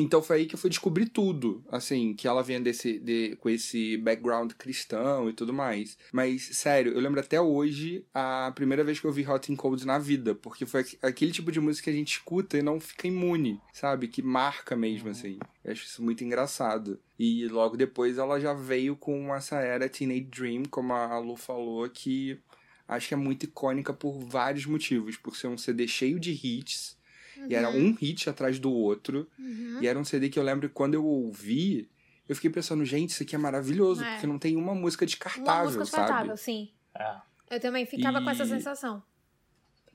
Então 0.00 0.22
foi 0.22 0.38
aí 0.38 0.46
que 0.46 0.54
eu 0.54 0.58
fui 0.58 0.70
descobrir 0.70 1.06
tudo, 1.06 1.64
assim, 1.70 2.14
que 2.14 2.26
ela 2.26 2.42
vinha 2.42 2.60
desse, 2.60 2.98
de, 2.98 3.36
com 3.36 3.48
esse 3.48 3.96
background 3.98 4.52
cristão 4.52 5.28
e 5.28 5.32
tudo 5.32 5.52
mais. 5.52 5.96
Mas, 6.12 6.42
sério, 6.56 6.92
eu 6.92 7.00
lembro 7.00 7.20
até 7.20 7.40
hoje 7.40 8.04
a 8.14 8.52
primeira 8.54 8.82
vez 8.84 8.98
que 9.00 9.06
eu 9.06 9.12
vi 9.12 9.26
Hot 9.26 9.52
and 9.52 9.56
Cold 9.56 9.86
na 9.86 9.98
vida, 9.98 10.34
porque 10.34 10.66
foi 10.66 10.84
aquele 11.02 11.32
tipo 11.32 11.52
de 11.52 11.60
música 11.60 11.84
que 11.84 11.90
a 11.90 11.98
gente 11.98 12.12
escuta 12.12 12.58
e 12.58 12.62
não 12.62 12.80
fica 12.80 13.06
imune, 13.06 13.60
sabe? 13.72 14.08
Que 14.08 14.22
marca 14.22 14.76
mesmo, 14.76 15.06
uhum. 15.06 15.12
assim. 15.12 15.38
Eu 15.64 15.72
acho 15.72 15.84
isso 15.84 16.02
muito 16.02 16.24
engraçado. 16.24 16.98
E 17.18 17.46
logo 17.48 17.76
depois 17.76 18.18
ela 18.18 18.40
já 18.40 18.54
veio 18.54 18.96
com 18.96 19.34
essa 19.34 19.60
era 19.60 19.88
Teenage 19.88 20.22
Dream, 20.22 20.62
como 20.70 20.92
a 20.92 21.18
Lu 21.18 21.36
falou, 21.36 21.88
que 21.88 22.38
acho 22.88 23.08
que 23.08 23.14
é 23.14 23.16
muito 23.16 23.44
icônica 23.44 23.92
por 23.92 24.18
vários 24.18 24.66
motivos. 24.66 25.16
Por 25.16 25.36
ser 25.36 25.48
um 25.48 25.58
CD 25.58 25.86
cheio 25.86 26.18
de 26.18 26.32
hits 26.32 26.98
Uhum. 27.40 27.46
E 27.48 27.54
era 27.54 27.70
uhum. 27.70 27.86
um 27.86 27.92
hit 27.94 28.28
atrás 28.28 28.58
do 28.58 28.72
outro. 28.72 29.28
Uhum. 29.38 29.78
E 29.80 29.86
era 29.86 29.98
um 29.98 30.04
CD 30.04 30.28
que 30.28 30.38
eu 30.38 30.42
lembro 30.42 30.68
que 30.68 30.74
quando 30.74 30.94
eu 30.94 31.04
ouvi, 31.04 31.88
eu 32.28 32.34
fiquei 32.34 32.50
pensando, 32.50 32.84
gente, 32.84 33.10
isso 33.10 33.22
aqui 33.22 33.34
é 33.34 33.38
maravilhoso, 33.38 34.04
é. 34.04 34.12
porque 34.12 34.26
não 34.26 34.38
tem 34.38 34.56
uma 34.56 34.74
música 34.74 35.06
descartável, 35.06 35.52
uma 35.52 35.64
música 35.64 35.84
descartável, 35.84 36.36
sim. 36.36 36.70
É. 36.94 37.16
Eu 37.50 37.60
também 37.60 37.84
ficava 37.86 38.20
e... 38.20 38.24
com 38.24 38.30
essa 38.30 38.46
sensação. 38.46 39.02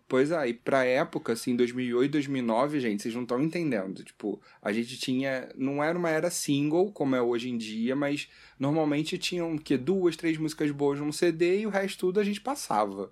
Pois 0.08 0.30
é, 0.30 0.50
e 0.50 0.54
pra 0.54 0.86
época, 0.86 1.34
assim, 1.34 1.56
2008, 1.56 2.12
2009, 2.12 2.80
gente, 2.80 3.02
vocês 3.02 3.16
não 3.16 3.24
estão 3.24 3.42
entendendo. 3.42 4.04
Tipo, 4.04 4.40
a 4.62 4.72
gente 4.72 4.98
tinha. 4.98 5.50
Não 5.56 5.84
era 5.84 5.98
uma 5.98 6.10
era 6.10 6.30
single, 6.30 6.92
como 6.92 7.16
é 7.16 7.22
hoje 7.22 7.50
em 7.50 7.58
dia, 7.58 7.96
mas 7.96 8.30
normalmente 8.60 9.18
tinham, 9.18 9.58
que 9.58 9.76
duas, 9.76 10.16
três 10.16 10.38
músicas 10.38 10.70
boas 10.70 11.00
num 11.00 11.12
CD 11.12 11.62
e 11.62 11.68
o 11.68 11.72
resto 11.72 12.00
tudo 12.02 12.20
a 12.20 12.24
gente 12.24 12.40
passava. 12.40 13.12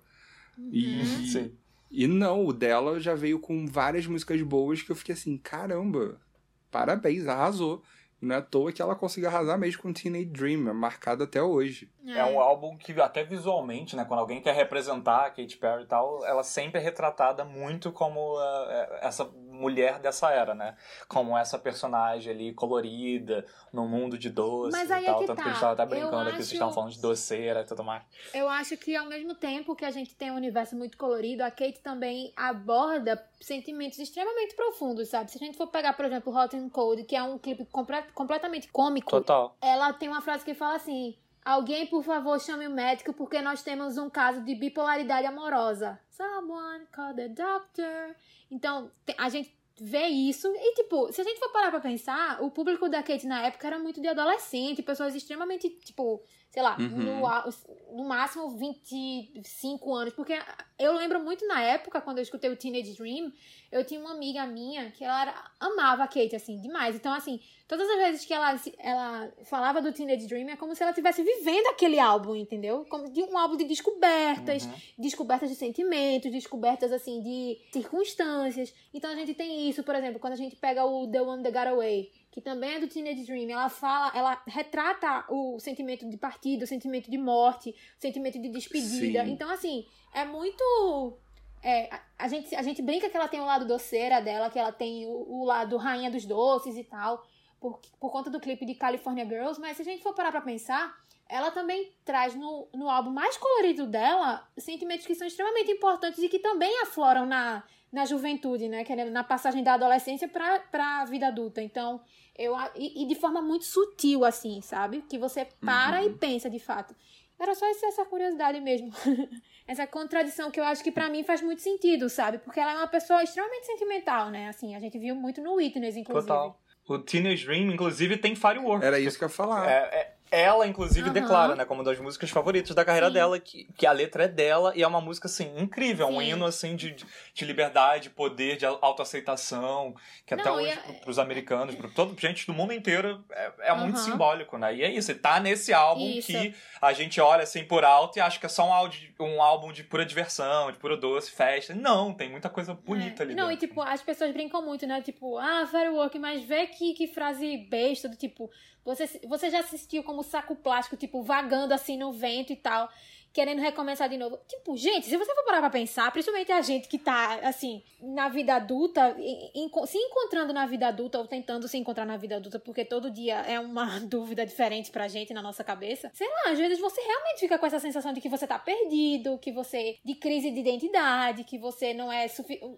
Uhum. 0.56 0.70
E. 0.72 1.04
Sim. 1.26 1.52
E 1.96 2.08
não, 2.08 2.44
o 2.44 2.52
dela 2.52 2.98
já 2.98 3.14
veio 3.14 3.38
com 3.38 3.68
várias 3.68 4.04
músicas 4.04 4.42
boas 4.42 4.82
que 4.82 4.90
eu 4.90 4.96
fiquei 4.96 5.14
assim, 5.14 5.38
caramba, 5.38 6.20
parabéns, 6.68 7.28
arrasou. 7.28 7.82
Não 8.20 8.34
é 8.34 8.38
à 8.38 8.42
toa 8.42 8.72
que 8.72 8.82
ela 8.82 8.96
conseguiu 8.96 9.28
arrasar 9.28 9.56
mesmo 9.56 9.82
com 9.82 9.92
Teenage 9.92 10.24
Dream, 10.24 10.68
é 10.68 10.72
marcado 10.72 11.22
até 11.22 11.40
hoje. 11.40 11.88
É. 12.04 12.18
é. 12.18 12.24
um 12.24 12.40
álbum 12.40 12.76
que 12.76 12.92
até 13.00 13.22
visualmente, 13.22 13.94
né, 13.94 14.04
quando 14.04 14.20
alguém 14.20 14.40
quer 14.40 14.54
representar 14.56 15.26
a 15.26 15.30
Katy 15.30 15.56
Perry 15.56 15.84
e 15.84 15.86
tal, 15.86 16.24
ela 16.24 16.42
sempre 16.42 16.80
é 16.80 16.82
retratada 16.82 17.44
muito 17.44 17.92
como 17.92 18.38
uh, 18.38 18.94
essa 19.00 19.30
mulher 19.54 19.98
dessa 19.98 20.30
era, 20.30 20.54
né? 20.54 20.76
Como 21.08 21.36
essa 21.36 21.58
personagem 21.58 22.32
ali 22.32 22.52
colorida, 22.52 23.46
no 23.72 23.86
mundo 23.86 24.18
de 24.18 24.28
doces 24.28 24.72
Mas 24.72 24.90
aí 24.90 25.04
e 25.04 25.06
é 25.06 25.10
tal. 25.10 25.16
É 25.16 25.20
que 25.20 25.26
Tanto 25.26 25.36
tá. 25.36 25.42
que 25.42 25.48
a 25.48 25.52
gente 25.52 25.60
tava 25.60 25.72
até 25.72 25.86
brincando 25.86 26.28
aqui, 26.28 26.36
vocês 26.36 26.52
estavam 26.52 26.74
falando 26.74 26.92
de 26.92 27.00
doceira 27.00 27.60
e 27.60 27.64
tudo 27.64 27.84
mais. 27.84 28.02
Eu 28.32 28.48
acho 28.48 28.76
que 28.76 28.94
ao 28.96 29.06
mesmo 29.06 29.34
tempo 29.34 29.74
que 29.74 29.84
a 29.84 29.90
gente 29.90 30.14
tem 30.14 30.30
um 30.30 30.36
universo 30.36 30.76
muito 30.76 30.98
colorido, 30.98 31.42
a 31.42 31.50
Kate 31.50 31.80
também 31.80 32.32
aborda 32.36 33.22
sentimentos 33.40 33.98
extremamente 33.98 34.54
profundos, 34.54 35.08
sabe? 35.08 35.30
Se 35.30 35.38
a 35.38 35.46
gente 35.46 35.56
for 35.56 35.68
pegar, 35.68 35.94
por 35.94 36.04
exemplo, 36.04 36.34
Hot 36.36 36.56
and 36.56 36.68
Cold, 36.68 37.04
que 37.04 37.16
é 37.16 37.22
um 37.22 37.38
clipe 37.38 37.64
complet 37.66 38.12
completamente 38.12 38.68
cômico. 38.68 39.10
Total. 39.10 39.56
Ela 39.60 39.92
tem 39.92 40.08
uma 40.08 40.20
frase 40.20 40.44
que 40.44 40.54
fala 40.54 40.76
assim: 40.76 41.16
Alguém, 41.44 41.86
por 41.86 42.02
favor, 42.02 42.40
chame 42.40 42.66
o 42.66 42.70
médico 42.70 43.12
porque 43.12 43.42
nós 43.42 43.62
temos 43.62 43.98
um 43.98 44.08
caso 44.08 44.40
de 44.42 44.54
bipolaridade 44.54 45.26
amorosa. 45.26 46.00
Someone 46.16 46.86
call 46.92 47.12
the 47.14 47.28
doctor. 47.28 48.14
Então, 48.48 48.90
a 49.18 49.28
gente 49.28 49.52
vê 49.80 50.06
isso 50.06 50.46
e, 50.54 50.74
tipo, 50.74 51.12
se 51.12 51.20
a 51.20 51.24
gente 51.24 51.40
for 51.40 51.50
parar 51.50 51.70
pra 51.72 51.80
pensar, 51.80 52.40
o 52.40 52.50
público 52.50 52.88
da 52.88 53.02
Kate 53.02 53.26
na 53.26 53.42
época 53.42 53.66
era 53.66 53.78
muito 53.80 54.00
de 54.00 54.06
adolescente, 54.06 54.82
pessoas 54.82 55.14
extremamente, 55.14 55.68
tipo, 55.70 56.22
sei 56.54 56.62
lá, 56.62 56.76
uhum. 56.78 56.86
no, 56.86 57.96
no 57.96 58.04
máximo 58.08 58.48
25 58.50 59.92
anos. 59.92 60.14
Porque 60.14 60.38
eu 60.78 60.92
lembro 60.92 61.18
muito 61.18 61.44
na 61.48 61.60
época, 61.60 62.00
quando 62.00 62.18
eu 62.18 62.22
escutei 62.22 62.48
o 62.48 62.56
Teenage 62.56 62.96
Dream, 62.96 63.32
eu 63.72 63.84
tinha 63.84 63.98
uma 63.98 64.12
amiga 64.12 64.46
minha 64.46 64.88
que 64.92 65.02
ela 65.02 65.22
era, 65.22 65.50
amava 65.58 66.04
a 66.04 66.06
Kate, 66.06 66.36
assim, 66.36 66.60
demais. 66.60 66.94
Então, 66.94 67.12
assim, 67.12 67.40
todas 67.66 67.90
as 67.90 67.96
vezes 67.96 68.24
que 68.24 68.32
ela, 68.32 68.54
ela 68.78 69.32
falava 69.46 69.82
do 69.82 69.92
Teenage 69.92 70.28
Dream, 70.28 70.48
é 70.48 70.54
como 70.54 70.76
se 70.76 70.82
ela 70.84 70.92
estivesse 70.92 71.24
vivendo 71.24 71.66
aquele 71.66 71.98
álbum, 71.98 72.36
entendeu? 72.36 72.86
Como 72.88 73.10
de 73.10 73.20
um 73.24 73.36
álbum 73.36 73.56
de 73.56 73.64
descobertas, 73.64 74.64
uhum. 74.64 74.72
descobertas 74.96 75.50
de 75.50 75.56
sentimentos, 75.56 76.30
descobertas, 76.30 76.92
assim, 76.92 77.20
de 77.20 77.58
circunstâncias. 77.72 78.72
Então, 78.94 79.10
a 79.10 79.16
gente 79.16 79.34
tem 79.34 79.68
isso, 79.68 79.82
por 79.82 79.96
exemplo, 79.96 80.20
quando 80.20 80.34
a 80.34 80.36
gente 80.36 80.54
pega 80.54 80.84
o 80.84 81.10
The 81.10 81.20
One 81.20 81.42
That 81.42 81.52
Got 81.52 81.68
Away, 81.72 82.12
que 82.34 82.40
também 82.40 82.74
é 82.74 82.80
do 82.80 82.88
Teenage 82.88 83.24
Dream, 83.26 83.48
ela 83.48 83.68
fala, 83.68 84.10
ela 84.12 84.42
retrata 84.48 85.24
o 85.28 85.60
sentimento 85.60 86.04
de 86.10 86.16
partida, 86.16 86.64
o 86.64 86.66
sentimento 86.66 87.08
de 87.08 87.16
morte, 87.16 87.70
o 87.70 88.02
sentimento 88.02 88.42
de 88.42 88.48
despedida. 88.48 89.24
Sim. 89.24 89.30
Então, 89.30 89.48
assim, 89.48 89.86
é 90.12 90.24
muito. 90.24 91.16
É, 91.62 91.88
a, 92.18 92.26
gente, 92.26 92.52
a 92.56 92.62
gente 92.62 92.82
brinca 92.82 93.08
que 93.08 93.16
ela 93.16 93.28
tem 93.28 93.38
o 93.38 93.44
lado 93.44 93.64
doceira 93.64 94.20
dela, 94.20 94.50
que 94.50 94.58
ela 94.58 94.72
tem 94.72 95.06
o, 95.06 95.10
o 95.10 95.44
lado 95.44 95.76
rainha 95.76 96.10
dos 96.10 96.24
doces 96.26 96.76
e 96.76 96.82
tal, 96.82 97.24
por, 97.60 97.78
por 98.00 98.10
conta 98.10 98.28
do 98.28 98.40
clipe 98.40 98.66
de 98.66 98.74
California 98.74 99.24
Girls, 99.24 99.60
mas 99.60 99.76
se 99.76 99.82
a 99.82 99.84
gente 99.84 100.02
for 100.02 100.12
parar 100.12 100.32
pra 100.32 100.40
pensar, 100.40 100.92
ela 101.28 101.52
também 101.52 101.92
traz 102.04 102.34
no, 102.34 102.66
no 102.74 102.90
álbum 102.90 103.10
mais 103.10 103.36
colorido 103.36 103.86
dela 103.86 104.44
sentimentos 104.58 105.06
que 105.06 105.14
são 105.14 105.24
extremamente 105.24 105.70
importantes 105.70 106.20
e 106.20 106.28
que 106.28 106.40
também 106.40 106.82
afloram 106.82 107.26
na, 107.26 107.62
na 107.94 108.04
juventude, 108.04 108.68
né? 108.68 108.84
Que 108.84 108.92
é 108.92 109.04
na 109.04 109.22
passagem 109.22 109.62
da 109.62 109.74
adolescência 109.74 110.28
pra, 110.28 110.58
pra 110.58 111.04
vida 111.04 111.28
adulta. 111.28 111.62
Então, 111.62 112.00
eu, 112.36 112.54
e, 112.74 113.04
e, 113.04 113.06
de 113.06 113.14
forma 113.14 113.40
muito 113.40 113.64
sutil, 113.64 114.24
assim, 114.24 114.60
sabe? 114.60 115.02
Que 115.08 115.16
você 115.16 115.46
para 115.64 116.00
uhum. 116.00 116.08
e 116.08 116.14
pensa 116.14 116.50
de 116.50 116.58
fato. 116.58 116.94
Era 117.38 117.54
só 117.54 117.66
essa 117.66 118.04
curiosidade 118.04 118.60
mesmo. 118.60 118.90
essa 119.66 119.86
contradição 119.86 120.50
que 120.50 120.58
eu 120.58 120.64
acho 120.64 120.82
que 120.82 120.90
para 120.90 121.08
mim 121.08 121.22
faz 121.22 121.40
muito 121.40 121.62
sentido, 121.62 122.08
sabe? 122.08 122.38
Porque 122.38 122.58
ela 122.58 122.72
é 122.72 122.76
uma 122.76 122.88
pessoa 122.88 123.22
extremamente 123.22 123.66
sentimental, 123.66 124.28
né? 124.30 124.48
Assim, 124.48 124.74
a 124.74 124.80
gente 124.80 124.98
viu 124.98 125.14
muito 125.14 125.40
no 125.40 125.54
Witness, 125.54 125.96
inclusive. 125.96 126.26
Total. 126.26 126.60
O 126.86 126.98
Teenage 126.98 127.46
Dream, 127.46 127.72
inclusive, 127.72 128.16
tem 128.18 128.34
Fireworks. 128.34 128.86
Era 128.86 128.98
isso 128.98 129.16
que 129.16 129.24
eu 129.24 129.28
ia 129.28 129.34
falar. 129.34 129.70
É, 129.70 129.74
é, 129.74 130.14
ela, 130.34 130.66
inclusive, 130.66 131.06
uhum. 131.06 131.12
declara, 131.12 131.54
né, 131.54 131.64
como 131.64 131.80
uma 131.80 131.90
das 131.90 131.98
músicas 132.00 132.30
favoritas 132.30 132.74
da 132.74 132.84
carreira 132.84 133.06
Sim. 133.06 133.12
dela, 133.12 133.38
que, 133.38 133.68
que 133.76 133.86
a 133.86 133.92
letra 133.92 134.24
é 134.24 134.28
dela 134.28 134.72
e 134.74 134.82
é 134.82 134.86
uma 134.86 135.00
música, 135.00 135.26
assim, 135.28 135.52
incrível. 135.56 136.08
Sim. 136.08 136.14
Um 136.14 136.22
hino, 136.22 136.44
assim, 136.44 136.74
de, 136.74 136.96
de 137.32 137.44
liberdade, 137.44 138.10
poder, 138.10 138.56
de 138.56 138.66
autoaceitação, 138.66 139.94
que 140.26 140.34
Não, 140.34 140.42
até 140.42 140.52
hoje, 140.52 140.70
é... 140.70 140.92
pros 141.04 141.18
americanos, 141.18 141.74
pra 141.74 141.88
toda 141.88 142.18
gente 142.20 142.46
do 142.46 142.52
mundo 142.52 142.72
inteiro, 142.72 143.24
é, 143.30 143.52
é 143.60 143.72
uhum. 143.72 143.80
muito 143.80 144.00
simbólico, 144.00 144.58
né? 144.58 144.74
E 144.74 144.82
é 144.82 144.90
isso, 144.90 145.14
tá 145.14 145.38
nesse 145.38 145.72
álbum 145.72 146.06
isso. 146.06 146.28
que 146.28 146.54
a 146.82 146.92
gente 146.92 147.20
olha, 147.20 147.44
assim, 147.44 147.64
por 147.64 147.84
alto 147.84 148.18
e 148.18 148.20
acha 148.20 148.40
que 148.40 148.46
é 148.46 148.48
só 148.48 148.66
um, 148.68 148.72
álbum, 148.72 148.96
um 149.20 149.42
álbum 149.42 149.72
de 149.72 149.84
pura 149.84 150.04
diversão, 150.04 150.72
de 150.72 150.78
pura 150.78 150.96
doce, 150.96 151.30
festa. 151.30 151.74
Não, 151.74 152.12
tem 152.12 152.28
muita 152.28 152.48
coisa 152.48 152.74
bonita 152.74 153.22
é. 153.22 153.26
ali 153.26 153.34
Não, 153.34 153.48
dentro. 153.48 153.64
e, 153.64 153.68
tipo, 153.68 153.80
as 153.80 154.02
pessoas 154.02 154.32
brincam 154.32 154.64
muito, 154.64 154.86
né? 154.86 155.00
Tipo, 155.00 155.38
ah, 155.38 155.66
firework, 155.66 156.18
mas 156.18 156.42
vê 156.42 156.66
que, 156.66 156.94
que 156.94 157.06
frase 157.08 157.56
besta, 157.68 158.08
do 158.08 158.16
tipo... 158.16 158.50
Você, 158.84 159.20
você 159.26 159.50
já 159.50 159.60
assistiu 159.60 160.02
como 160.02 160.22
saco 160.22 160.54
plástico, 160.54 160.96
tipo, 160.96 161.22
vagando 161.22 161.72
assim 161.72 161.96
no 161.96 162.12
vento 162.12 162.52
e 162.52 162.56
tal. 162.56 162.90
Querendo 163.34 163.60
recomeçar 163.60 164.08
de 164.08 164.16
novo. 164.16 164.38
Tipo, 164.46 164.76
gente, 164.76 165.06
se 165.06 165.16
você 165.16 165.34
for 165.34 165.44
parar 165.44 165.60
pra 165.60 165.68
pensar, 165.68 166.10
principalmente 166.12 166.52
a 166.52 166.62
gente 166.62 166.86
que 166.86 166.98
tá, 166.98 167.40
assim, 167.42 167.82
na 168.00 168.28
vida 168.28 168.54
adulta, 168.54 169.16
em, 169.18 169.50
em, 169.56 169.70
se 169.86 169.98
encontrando 169.98 170.52
na 170.52 170.64
vida 170.66 170.86
adulta 170.86 171.18
ou 171.18 171.26
tentando 171.26 171.66
se 171.66 171.76
encontrar 171.76 172.06
na 172.06 172.16
vida 172.16 172.36
adulta, 172.36 172.60
porque 172.60 172.84
todo 172.84 173.10
dia 173.10 173.40
é 173.40 173.58
uma 173.58 173.98
dúvida 174.06 174.46
diferente 174.46 174.92
pra 174.92 175.08
gente 175.08 175.34
na 175.34 175.42
nossa 175.42 175.64
cabeça. 175.64 176.12
Sei 176.14 176.28
lá, 176.28 176.52
às 176.52 176.58
vezes 176.58 176.78
você 176.78 177.00
realmente 177.00 177.40
fica 177.40 177.58
com 177.58 177.66
essa 177.66 177.80
sensação 177.80 178.12
de 178.12 178.20
que 178.20 178.28
você 178.28 178.46
tá 178.46 178.58
perdido, 178.58 179.36
que 179.38 179.50
você. 179.50 179.98
de 180.04 180.14
crise 180.14 180.52
de 180.52 180.60
identidade, 180.60 181.42
que 181.42 181.58
você 181.58 181.92
não 181.92 182.12
é 182.12 182.26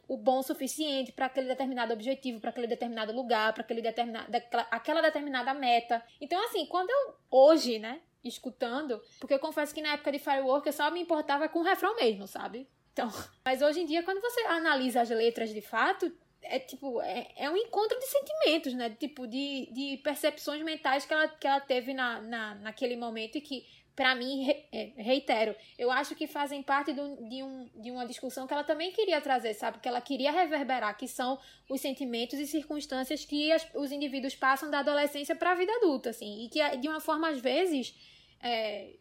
o 0.08 0.16
bom 0.16 0.38
o 0.38 0.42
suficiente 0.42 1.12
para 1.12 1.26
aquele 1.26 1.48
determinado 1.48 1.92
objetivo, 1.92 2.40
para 2.40 2.48
aquele 2.48 2.66
determinado 2.66 3.12
lugar, 3.12 3.52
para 3.52 3.62
aquele 3.62 3.82
determinado. 3.82 4.26
aquela 4.70 5.02
determinada 5.02 5.52
meta. 5.52 6.02
Então, 6.18 6.42
assim, 6.46 6.64
quando 6.64 6.88
eu. 6.88 7.14
hoje, 7.30 7.78
né? 7.78 8.00
Escutando, 8.28 9.00
porque 9.20 9.34
eu 9.34 9.38
confesso 9.38 9.74
que 9.74 9.82
na 9.82 9.92
época 9.92 10.12
de 10.12 10.18
Firework 10.18 10.66
eu 10.66 10.72
só 10.72 10.90
me 10.90 11.00
importava 11.00 11.48
com 11.48 11.60
o 11.60 11.62
refrão 11.62 11.96
mesmo, 11.96 12.26
sabe? 12.26 12.68
Então, 12.92 13.08
mas 13.44 13.60
hoje 13.62 13.80
em 13.80 13.86
dia, 13.86 14.02
quando 14.02 14.20
você 14.20 14.40
analisa 14.42 15.02
as 15.02 15.10
letras 15.10 15.52
de 15.52 15.60
fato, 15.60 16.10
é 16.48 16.58
tipo, 16.58 17.00
é, 17.02 17.28
é 17.36 17.50
um 17.50 17.56
encontro 17.56 17.98
de 17.98 18.06
sentimentos, 18.06 18.72
né? 18.74 18.90
Tipo, 18.90 19.26
de, 19.26 19.68
de 19.72 20.00
percepções 20.02 20.62
mentais 20.62 21.04
que 21.04 21.12
ela, 21.12 21.28
que 21.28 21.46
ela 21.46 21.60
teve 21.60 21.92
na, 21.92 22.20
na, 22.20 22.54
naquele 22.56 22.96
momento 22.96 23.36
e 23.36 23.40
que, 23.40 23.66
para 23.94 24.14
mim, 24.14 24.44
re, 24.44 24.64
é, 24.72 24.92
reitero, 24.96 25.54
eu 25.78 25.90
acho 25.90 26.14
que 26.14 26.26
fazem 26.26 26.62
parte 26.62 26.92
do, 26.92 27.16
de, 27.28 27.42
um, 27.42 27.68
de 27.74 27.90
uma 27.90 28.06
discussão 28.06 28.46
que 28.46 28.52
ela 28.52 28.64
também 28.64 28.92
queria 28.92 29.20
trazer, 29.20 29.54
sabe? 29.54 29.78
Que 29.78 29.88
ela 29.88 30.00
queria 30.00 30.30
reverberar, 30.30 30.96
que 30.96 31.08
são 31.08 31.38
os 31.68 31.80
sentimentos 31.80 32.38
e 32.38 32.46
circunstâncias 32.46 33.24
que 33.24 33.50
as, 33.52 33.66
os 33.74 33.90
indivíduos 33.90 34.34
passam 34.34 34.70
da 34.70 34.80
adolescência 34.80 35.34
para 35.34 35.52
a 35.52 35.54
vida 35.54 35.72
adulta, 35.76 36.10
assim. 36.10 36.44
E 36.44 36.48
que, 36.48 36.76
de 36.76 36.88
uma 36.88 37.00
forma, 37.00 37.28
às 37.28 37.40
vezes 37.40 37.94
é, 38.40 38.96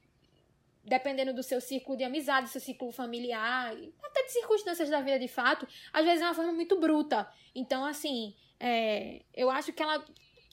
dependendo 0.84 1.34
do 1.34 1.44
seu 1.44 1.60
círculo 1.60 1.98
de 1.98 2.04
amizade, 2.04 2.48
do 2.48 2.52
seu 2.52 2.62
círculo 2.62 2.92
familiar, 2.92 3.76
até 4.04 4.24
de 4.24 4.32
circunstâncias 4.32 4.90
da 4.90 5.02
vida 5.02 5.20
de 5.20 5.28
fato, 5.28 5.68
às 5.92 6.06
vezes 6.06 6.22
é 6.22 6.26
uma 6.26 6.34
forma 6.34 6.54
muito 6.54 6.80
bruta. 6.80 7.28
Então, 7.54 7.84
assim, 7.84 8.36
é, 8.60 9.24
eu 9.34 9.50
acho 9.50 9.74
que 9.74 9.82
ela 9.82 10.04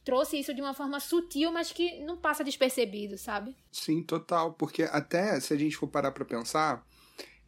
trouxe 0.04 0.38
isso 0.38 0.54
de 0.54 0.60
uma 0.60 0.74
forma 0.74 0.98
sutil, 0.98 1.52
mas 1.52 1.72
que 1.72 2.00
não 2.00 2.16
passa 2.16 2.42
despercebido, 2.42 3.16
sabe? 3.16 3.56
Sim, 3.70 4.02
total. 4.02 4.54
Porque 4.54 4.82
até 4.84 5.38
se 5.38 5.52
a 5.52 5.56
gente 5.56 5.76
for 5.76 5.86
parar 5.86 6.12
pra 6.12 6.24
pensar 6.24 6.84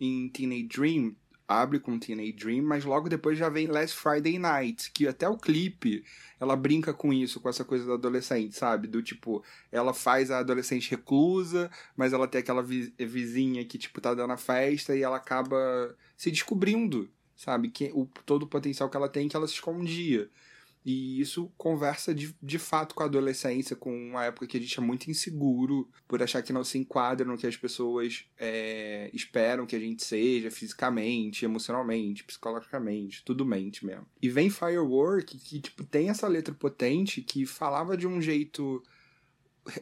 em 0.01 0.29
Teenage 0.29 0.65
Dream, 0.65 1.17
abre 1.47 1.79
com 1.79 1.99
Teenage 1.99 2.33
Dream, 2.33 2.63
mas 2.63 2.85
logo 2.85 3.09
depois 3.09 3.39
já 3.39 3.49
vem 3.49 3.67
Last 3.67 3.97
Friday 3.97 4.39
Night, 4.39 4.91
que 4.93 5.07
até 5.07 5.29
o 5.29 5.37
clipe 5.37 6.05
ela 6.41 6.57
brinca 6.57 6.93
com 6.93 7.13
isso, 7.13 7.41
com 7.41 7.49
essa 7.49 7.65
coisa 7.65 7.87
da 7.87 7.95
adolescente, 7.95 8.57
sabe? 8.57 8.89
Do 8.89 9.03
tipo, 9.03 9.43
ela 9.71 9.93
faz 9.93 10.31
a 10.31 10.39
adolescente 10.39 10.91
reclusa, 10.91 11.71
mas 11.97 12.13
ela 12.13 12.27
tem 12.27 12.41
aquela 12.41 12.63
vizinha 12.63 13.65
que, 13.65 13.79
tipo, 13.79 14.01
tá 14.01 14.15
dando 14.15 14.33
a 14.33 14.37
festa 14.37 14.97
e 14.97 15.03
ela 15.03 15.17
acaba 15.17 15.95
se 16.17 16.31
descobrindo, 16.31 17.11
sabe? 17.37 17.69
Que, 17.69 17.91
o, 17.95 18.07
todo 18.25 18.45
o 18.45 18.49
potencial 18.49 18.89
que 18.89 18.97
ela 18.97 19.09
tem 19.09 19.29
que 19.29 19.37
ela 19.37 19.47
se 19.47 19.55
escondia. 19.55 20.31
E 20.85 21.19
isso 21.19 21.51
conversa 21.57 22.15
de, 22.15 22.37
de 22.43 22.59
fato 22.59 22.95
com 22.95 23.03
a 23.03 23.07
adolescência, 23.07 23.75
com 23.75 23.91
uma 23.91 24.27
época 24.27 24.47
que 24.47 24.59
a 24.59 24.61
gente 24.61 24.79
é 24.79 24.83
muito 24.83 25.11
inseguro 25.11 25.89
por 26.07 26.23
achar 26.23 26.43
que 26.43 26.53
não 26.53 26.63
se 26.63 26.77
enquadra 26.77 27.27
no 27.27 27.39
que 27.39 27.47
as 27.47 27.57
pessoas 27.57 28.27
é, 28.39 29.11
esperam 29.15 29.65
que 29.65 29.75
a 29.75 29.81
gente 29.81 30.05
seja 30.05 30.51
fisicamente, 30.51 31.45
emocionalmente, 31.47 32.23
psicologicamente, 32.25 33.25
tudo 33.25 33.47
mente 33.47 33.87
mesmo. 33.87 34.07
E 34.21 34.29
vem 34.29 34.51
Firework, 34.51 35.39
que 35.39 35.61
tipo, 35.61 35.85
tem 35.85 36.11
essa 36.11 36.29
letra 36.29 36.55
potente 36.55 37.23
que 37.23 37.47
falava 37.47 37.97
de 37.97 38.07
um 38.07 38.21
jeito 38.21 38.83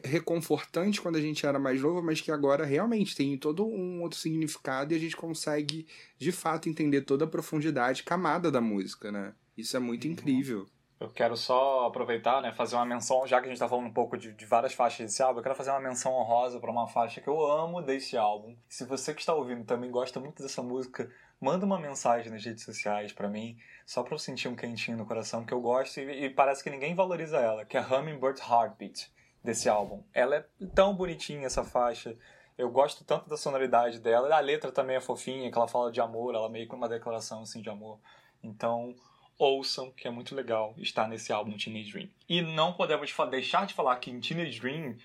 reconfortante 0.05 1.01
quando 1.01 1.17
a 1.17 1.21
gente 1.21 1.45
era 1.45 1.59
mais 1.59 1.81
novo, 1.81 2.01
mas 2.01 2.21
que 2.21 2.31
agora 2.31 2.63
realmente 2.63 3.15
tem 3.15 3.37
todo 3.37 3.65
um 3.65 4.01
outro 4.01 4.17
significado 4.17 4.93
e 4.93 4.95
a 4.95 4.99
gente 4.99 5.17
consegue 5.17 5.85
de 6.17 6.31
fato 6.31 6.69
entender 6.69 7.01
toda 7.01 7.25
a 7.25 7.27
profundidade, 7.27 8.03
camada 8.03 8.49
da 8.49 8.61
música, 8.61 9.11
né? 9.11 9.33
Isso 9.57 9.75
é 9.75 9.79
muito 9.79 10.05
uhum. 10.05 10.13
incrível. 10.13 10.65
Eu 10.99 11.09
quero 11.09 11.35
só 11.35 11.87
aproveitar, 11.87 12.41
né, 12.41 12.53
fazer 12.53 12.75
uma 12.75 12.85
menção, 12.85 13.27
já 13.27 13.39
que 13.39 13.47
a 13.47 13.49
gente 13.49 13.59
tá 13.59 13.67
falando 13.67 13.87
um 13.87 13.93
pouco 13.93 14.17
de, 14.17 14.31
de 14.31 14.45
várias 14.45 14.73
faixas 14.73 15.07
desse 15.07 15.21
álbum, 15.21 15.39
eu 15.39 15.43
quero 15.43 15.55
fazer 15.55 15.71
uma 15.71 15.79
menção 15.79 16.13
honrosa 16.13 16.59
para 16.59 16.71
uma 16.71 16.87
faixa 16.87 17.19
que 17.19 17.27
eu 17.27 17.45
amo 17.45 17.81
desse 17.81 18.15
álbum. 18.15 18.55
Se 18.69 18.85
você 18.85 19.13
que 19.13 19.19
está 19.19 19.33
ouvindo 19.33 19.65
também 19.65 19.91
gosta 19.91 20.19
muito 20.19 20.41
dessa 20.41 20.63
música, 20.63 21.11
manda 21.41 21.65
uma 21.65 21.79
mensagem 21.79 22.31
nas 22.31 22.45
redes 22.45 22.63
sociais 22.63 23.11
para 23.11 23.27
mim, 23.27 23.57
só 23.85 24.01
pra 24.01 24.13
eu 24.13 24.19
sentir 24.19 24.47
um 24.47 24.55
quentinho 24.55 24.97
no 24.97 25.05
coração, 25.05 25.43
que 25.43 25.53
eu 25.53 25.59
gosto 25.59 25.99
e, 25.99 26.25
e 26.25 26.29
parece 26.29 26.63
que 26.63 26.69
ninguém 26.69 26.95
valoriza 26.95 27.37
ela, 27.37 27.65
que 27.65 27.75
é 27.75 27.81
Hummingbird 27.81 28.39
Heartbeat 28.39 29.11
desse 29.43 29.67
álbum. 29.67 30.03
Ela 30.13 30.37
é 30.37 30.45
tão 30.73 30.95
bonitinha 30.95 31.45
essa 31.45 31.63
faixa. 31.63 32.17
Eu 32.57 32.69
gosto 32.69 33.03
tanto 33.03 33.27
da 33.27 33.35
sonoridade 33.35 33.99
dela. 33.99 34.33
A 34.33 34.39
letra 34.39 34.71
também 34.71 34.95
é 34.95 35.01
fofinha, 35.01 35.51
que 35.51 35.57
ela 35.57 35.67
fala 35.67 35.91
de 35.91 35.99
amor, 35.99 36.33
ela 36.33 36.49
meio 36.49 36.67
com 36.67 36.77
uma 36.77 36.87
declaração 36.87 37.41
assim 37.41 37.61
de 37.61 37.69
amor. 37.69 37.99
Então, 38.41 38.95
ouçam, 39.37 39.91
que 39.91 40.07
é 40.07 40.11
muito 40.11 40.35
legal 40.35 40.73
estar 40.77 41.07
nesse 41.07 41.31
álbum 41.33 41.57
Teenage 41.57 41.91
Dream. 41.91 42.09
E 42.27 42.41
não 42.41 42.73
podemos 42.73 43.13
deixar 43.29 43.65
de 43.65 43.73
falar 43.73 43.95
que 43.97 44.11
Teenage 44.19 44.59
Dream 44.59 44.95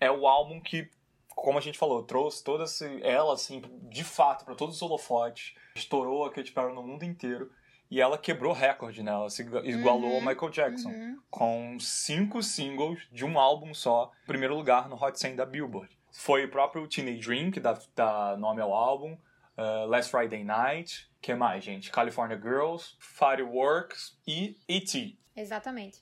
é 0.00 0.10
o 0.10 0.26
álbum 0.26 0.60
que, 0.60 0.90
como 1.28 1.58
a 1.58 1.60
gente 1.60 1.78
falou, 1.78 2.02
trouxe 2.02 2.42
toda 2.42 2.64
ela, 3.02 3.34
assim, 3.34 3.62
de 3.82 4.04
fato, 4.04 4.44
para 4.44 4.54
todos 4.54 4.76
os 4.76 4.82
holofotes, 4.82 5.54
estourou 5.74 6.24
a 6.24 6.30
Katy 6.30 6.52
Perry 6.52 6.74
no 6.74 6.82
mundo 6.82 7.04
inteiro. 7.04 7.50
E 7.90 8.00
ela 8.00 8.16
quebrou 8.16 8.52
recorde, 8.52 9.02
né? 9.02 9.10
Ela 9.10 9.28
se 9.28 9.42
igualou 9.42 10.10
uhum, 10.10 10.16
ao 10.16 10.20
Michael 10.20 10.50
Jackson. 10.50 10.90
Uhum. 10.90 11.18
Com 11.28 11.76
cinco 11.80 12.40
singles 12.40 13.00
de 13.10 13.24
um 13.24 13.36
álbum 13.36 13.74
só, 13.74 14.12
primeiro 14.26 14.54
lugar 14.54 14.88
no 14.88 14.94
Hot 14.94 15.18
100 15.18 15.34
da 15.34 15.44
Billboard. 15.44 15.90
Foi 16.12 16.44
o 16.44 16.50
próprio 16.50 16.86
Teenage 16.86 17.20
Dream 17.20 17.50
que 17.50 17.58
dá, 17.58 17.76
dá 17.96 18.36
nome 18.36 18.60
ao 18.60 18.72
álbum, 18.72 19.18
uh, 19.58 19.86
Last 19.88 20.10
Friday 20.10 20.44
Night, 20.44 21.09
que 21.20 21.34
mais, 21.34 21.62
gente? 21.62 21.90
California 21.90 22.38
Girls, 22.40 22.96
Fireworks 22.98 24.18
e 24.26 24.56
E.T. 24.68 25.18
Exatamente. 25.36 25.98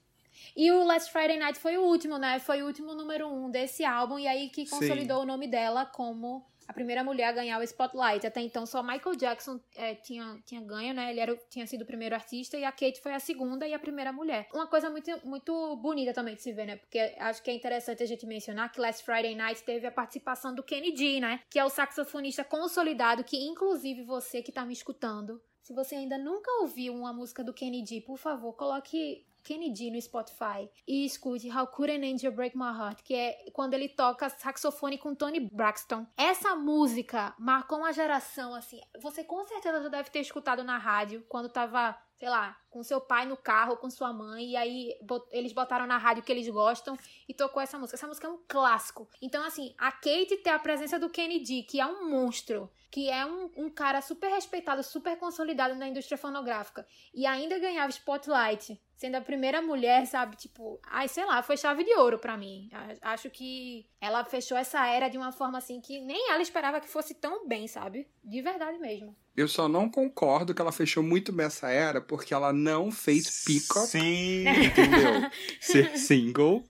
E 0.57 0.71
o 0.71 0.85
Last 0.85 1.11
Friday 1.11 1.37
Night 1.37 1.59
foi 1.59 1.77
o 1.77 1.83
último, 1.83 2.19
né? 2.19 2.39
Foi 2.39 2.63
o 2.63 2.67
último 2.67 2.95
número 2.95 3.29
um 3.29 3.51
desse 3.51 3.85
álbum, 3.85 4.19
e 4.19 4.27
aí 4.27 4.49
que 4.51 4.69
consolidou 4.69 5.19
Sim. 5.19 5.23
o 5.25 5.27
nome 5.27 5.49
dela 5.49 5.85
como 5.85 6.47
a 6.69 6.73
primeira 6.75 7.03
mulher 7.03 7.29
a 7.29 7.33
ganhar 7.33 7.59
o 7.59 7.63
Spotlight. 7.63 8.27
Até 8.27 8.43
então 8.43 8.67
só 8.67 8.83
Michael 8.83 9.17
Jackson 9.17 9.59
é, 9.75 9.95
tinha, 9.95 10.39
tinha 10.45 10.61
ganho, 10.61 10.93
né? 10.93 11.11
Ele 11.11 11.19
era, 11.19 11.35
tinha 11.49 11.67
sido 11.67 11.83
o 11.83 11.87
primeiro 11.87 12.15
artista 12.15 12.59
e 12.59 12.65
a 12.65 12.71
Kate 12.71 13.01
foi 13.01 13.15
a 13.15 13.19
segunda 13.19 13.67
e 13.67 13.73
a 13.73 13.79
primeira 13.79 14.13
mulher. 14.13 14.47
Uma 14.53 14.67
coisa 14.67 14.91
muito, 14.91 15.11
muito 15.27 15.77
bonita 15.77 16.13
também 16.13 16.35
de 16.35 16.43
se 16.43 16.53
ver, 16.53 16.67
né? 16.67 16.77
Porque 16.77 16.99
acho 17.19 17.43
que 17.43 17.51
é 17.51 17.55
interessante 17.55 18.03
a 18.03 18.07
gente 18.07 18.27
mencionar 18.27 18.71
que 18.71 18.81
Last 18.81 19.03
Friday 19.03 19.35
Night 19.35 19.63
teve 19.63 19.87
a 19.87 19.91
participação 19.91 20.55
do 20.55 20.63
Kenny 20.63 20.95
G, 20.95 21.21
né? 21.21 21.41
Que 21.49 21.59
é 21.59 21.65
o 21.65 21.71
saxofonista 21.71 22.45
consolidado 22.45 23.25
que, 23.25 23.39
inclusive, 23.39 24.03
você 24.03 24.43
que 24.43 24.53
tá 24.53 24.67
me 24.67 24.75
escutando, 24.75 25.41
se 25.63 25.73
você 25.73 25.95
ainda 25.95 26.19
nunca 26.19 26.51
ouviu 26.61 26.95
uma 26.95 27.13
música 27.13 27.43
do 27.43 27.53
Kenny 27.53 27.85
G, 27.85 28.03
por 28.03 28.19
favor, 28.19 28.55
coloque 28.55 29.27
Kennedy 29.49 29.91
no 29.91 29.99
Spotify 29.99 30.69
e 30.87 31.07
escute 31.07 31.51
How 31.51 31.67
Could 31.69 31.91
an 31.91 32.05
Angel 32.05 32.31
Break 32.31 32.55
My 32.55 32.67
Heart, 32.67 33.03
que 33.03 33.15
é 33.15 33.47
quando 33.55 33.73
ele 33.73 33.89
toca 33.89 34.29
saxofone 34.29 34.99
com 34.99 35.15
Tony 35.15 35.41
Braxton. 35.41 36.07
Essa 36.19 36.55
música 36.55 37.35
marcou 37.39 37.79
uma 37.79 37.91
geração, 37.91 38.55
assim. 38.55 38.79
Você 39.01 39.25
com 39.25 39.43
certeza 39.47 39.83
já 39.83 39.89
deve 39.89 40.11
ter 40.11 40.21
escutado 40.21 40.63
na 40.63 40.77
rádio 40.77 41.25
quando 41.31 41.49
tava 41.49 41.97
sei 42.19 42.29
lá, 42.29 42.59
com 42.71 42.83
seu 42.83 43.01
pai 43.01 43.27
no 43.27 43.37
carro, 43.37 43.77
com 43.77 43.91
sua 43.91 44.13
mãe, 44.13 44.51
e 44.51 44.57
aí 44.57 44.99
bot 45.03 45.27
eles 45.31 45.53
botaram 45.53 45.87
na 45.87 45.99
rádio 45.99 46.23
que 46.23 46.33
eles 46.33 46.49
gostam 46.49 46.97
e 47.29 47.35
tocou 47.35 47.63
essa 47.63 47.79
música. 47.79 47.97
Essa 47.97 48.07
música 48.07 48.27
é 48.27 48.31
um 48.31 48.39
clássico. 48.47 49.09
Então, 49.21 49.45
assim, 49.45 49.75
a 49.79 49.91
Kate 49.91 50.37
ter 50.39 50.51
a 50.51 50.59
presença 50.59 50.99
do 50.99 51.09
Kennedy, 51.09 51.63
que 51.63 51.81
é 51.81 51.87
um 51.87 52.09
monstro, 52.11 52.71
que 52.91 53.11
é 53.11 53.25
um, 53.25 53.51
um 53.57 53.71
cara 53.71 54.01
super 54.01 54.31
respeitado, 54.31 54.83
super 54.83 55.17
consolidado 55.19 55.75
na 55.75 55.89
indústria 55.89 56.19
fonográfica, 56.19 56.87
e 57.15 57.27
ainda 57.27 57.59
ganhava 57.59 57.91
Spotlight 57.91 58.81
sendo 58.99 59.15
a 59.15 59.21
primeira 59.21 59.63
mulher, 59.63 60.05
sabe? 60.07 60.37
Tipo, 60.37 60.81
ai, 60.83 61.07
sei 61.07 61.25
lá, 61.25 61.41
foi 61.41 61.57
chave 61.57 61.85
de 61.85 61.95
ouro 61.95 62.19
para 62.19 62.37
mim. 62.37 62.69
Acho 63.01 63.31
que 63.31 63.87
ela 64.01 64.25
fechou 64.25 64.59
essa 64.59 64.85
era 64.89 65.09
de 65.09 65.17
uma 65.17 65.31
forma 65.31 65.57
assim 65.57 65.81
que 65.81 66.01
nem 66.01 66.31
ela 66.33 66.43
esperava 66.43 66.81
que 66.81 66.89
fosse 66.89 67.15
tão 67.15 67.47
bem, 67.47 67.69
sabe? 67.69 68.09
De 68.25 68.43
verdade 68.43 68.77
mesmo. 68.79 69.15
Eu 69.37 69.47
só 69.47 69.69
não 69.69 69.89
concordo 69.89 70.53
que 70.53 70.61
ela 70.61 70.73
fechou 70.73 71.01
muito 71.01 71.31
bem 71.31 71.47
essa 71.47 71.71
era 71.71 72.01
porque 72.01 72.35
ela 72.35 72.53
não 72.59 72.91
fez 72.91 73.45
Peacock. 73.45 73.87
Sim! 73.87 74.45
Entendeu? 74.49 75.31
Ser 75.61 75.97
single. 75.99 76.65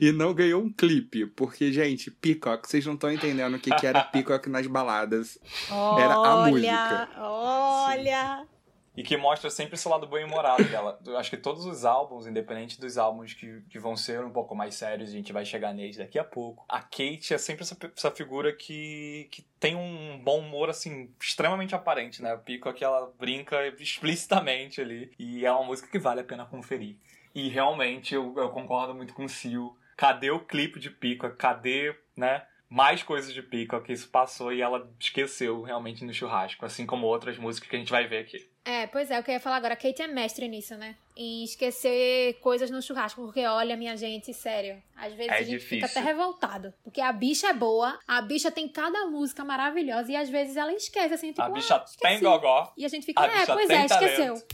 E 0.00 0.10
não 0.12 0.32
ganhou 0.32 0.62
um 0.62 0.72
clipe, 0.72 1.26
porque, 1.26 1.70
gente, 1.72 2.10
Peacock, 2.10 2.66
vocês 2.66 2.86
não 2.86 2.94
estão 2.94 3.12
entendendo 3.12 3.56
o 3.56 3.58
que, 3.58 3.74
que 3.74 3.86
era 3.86 4.02
Peacock 4.02 4.48
nas 4.48 4.66
baladas. 4.66 5.38
Olha, 5.70 6.04
era 6.04 6.14
a 6.14 6.46
música. 6.46 7.08
Olha! 7.18 8.38
Sim. 8.38 8.55
E 8.96 9.02
que 9.02 9.16
mostra 9.16 9.50
sempre 9.50 9.74
esse 9.74 9.88
lado 9.88 10.06
bem-humorado 10.06 10.64
dela. 10.64 10.98
Eu 11.04 11.18
acho 11.18 11.30
que 11.30 11.36
todos 11.36 11.66
os 11.66 11.84
álbuns, 11.84 12.26
independente 12.26 12.80
dos 12.80 12.96
álbuns 12.96 13.34
que, 13.34 13.60
que 13.68 13.78
vão 13.78 13.96
ser 13.96 14.24
um 14.24 14.30
pouco 14.30 14.54
mais 14.54 14.74
sérios, 14.74 15.10
a 15.10 15.12
gente 15.12 15.32
vai 15.32 15.44
chegar 15.44 15.74
neles 15.74 15.96
daqui 15.96 16.18
a 16.18 16.24
pouco. 16.24 16.64
A 16.68 16.80
Kate 16.80 17.34
é 17.34 17.38
sempre 17.38 17.62
essa, 17.62 17.76
essa 17.94 18.10
figura 18.10 18.52
que, 18.52 19.28
que 19.30 19.42
tem 19.60 19.76
um 19.76 20.18
bom 20.22 20.40
humor, 20.40 20.70
assim, 20.70 21.12
extremamente 21.20 21.74
aparente, 21.74 22.22
né? 22.22 22.34
O 22.34 22.38
Pico 22.38 22.72
que 22.72 22.84
ela 22.84 23.12
brinca 23.18 23.66
explicitamente 23.78 24.80
ali. 24.80 25.12
E 25.18 25.44
é 25.44 25.52
uma 25.52 25.64
música 25.64 25.88
que 25.88 25.98
vale 25.98 26.20
a 26.20 26.24
pena 26.24 26.46
conferir. 26.46 26.96
E 27.34 27.48
realmente 27.48 28.14
eu, 28.14 28.34
eu 28.36 28.48
concordo 28.48 28.94
muito 28.94 29.12
com 29.12 29.24
o 29.24 29.28
Sil. 29.28 29.76
Cadê 29.96 30.30
o 30.30 30.40
clipe 30.40 30.80
de 30.80 30.90
Pico? 30.90 31.28
Cadê, 31.30 31.94
né? 32.16 32.46
mais 32.68 33.02
coisas 33.02 33.32
de 33.32 33.42
Peacock, 33.42 33.92
isso 33.92 34.08
passou 34.08 34.52
e 34.52 34.60
ela 34.60 34.90
esqueceu 34.98 35.62
realmente 35.62 36.04
no 36.04 36.12
churrasco, 36.12 36.64
assim 36.64 36.84
como 36.84 37.06
outras 37.06 37.38
músicas 37.38 37.68
que 37.68 37.76
a 37.76 37.78
gente 37.78 37.92
vai 37.92 38.06
ver 38.06 38.18
aqui. 38.18 38.48
É, 38.68 38.84
pois 38.88 39.10
é, 39.12 39.20
o 39.20 39.22
que 39.22 39.30
eu 39.30 39.34
ia 39.34 39.40
falar 39.40 39.56
agora. 39.56 39.74
A 39.74 39.76
Kate 39.76 40.02
é 40.02 40.08
mestre 40.08 40.48
nisso, 40.48 40.74
né? 40.76 40.96
Em 41.16 41.44
esquecer 41.44 42.34
coisas 42.40 42.68
no 42.68 42.82
churrasco. 42.82 43.22
Porque, 43.22 43.46
olha, 43.46 43.76
minha 43.76 43.96
gente, 43.96 44.34
sério. 44.34 44.82
Às 44.96 45.12
vezes 45.14 45.30
É 45.30 45.36
a 45.36 45.42
gente 45.42 45.50
difícil. 45.60 45.86
fica 45.86 46.00
até 46.00 46.00
revoltado. 46.00 46.74
Porque 46.82 47.00
a 47.00 47.12
bicha 47.12 47.46
é 47.46 47.52
boa, 47.54 47.96
a 48.08 48.20
bicha 48.20 48.50
tem 48.50 48.66
cada 48.68 49.06
música 49.06 49.44
maravilhosa. 49.44 50.10
E 50.10 50.16
às 50.16 50.28
vezes 50.28 50.56
ela 50.56 50.72
esquece, 50.72 51.14
assim, 51.14 51.28
tipo, 51.28 51.42
a 51.42 51.48
bicha 51.48 51.76
ah, 51.76 51.84
tem 52.00 52.18
gogó, 52.18 52.72
E 52.76 52.84
a 52.84 52.88
gente 52.88 53.06
fica, 53.06 53.20
a 53.20 53.26
é, 53.26 53.46
pois 53.46 53.70
é, 53.70 53.84
esqueceu. 53.84 54.34
talento. 54.34 54.46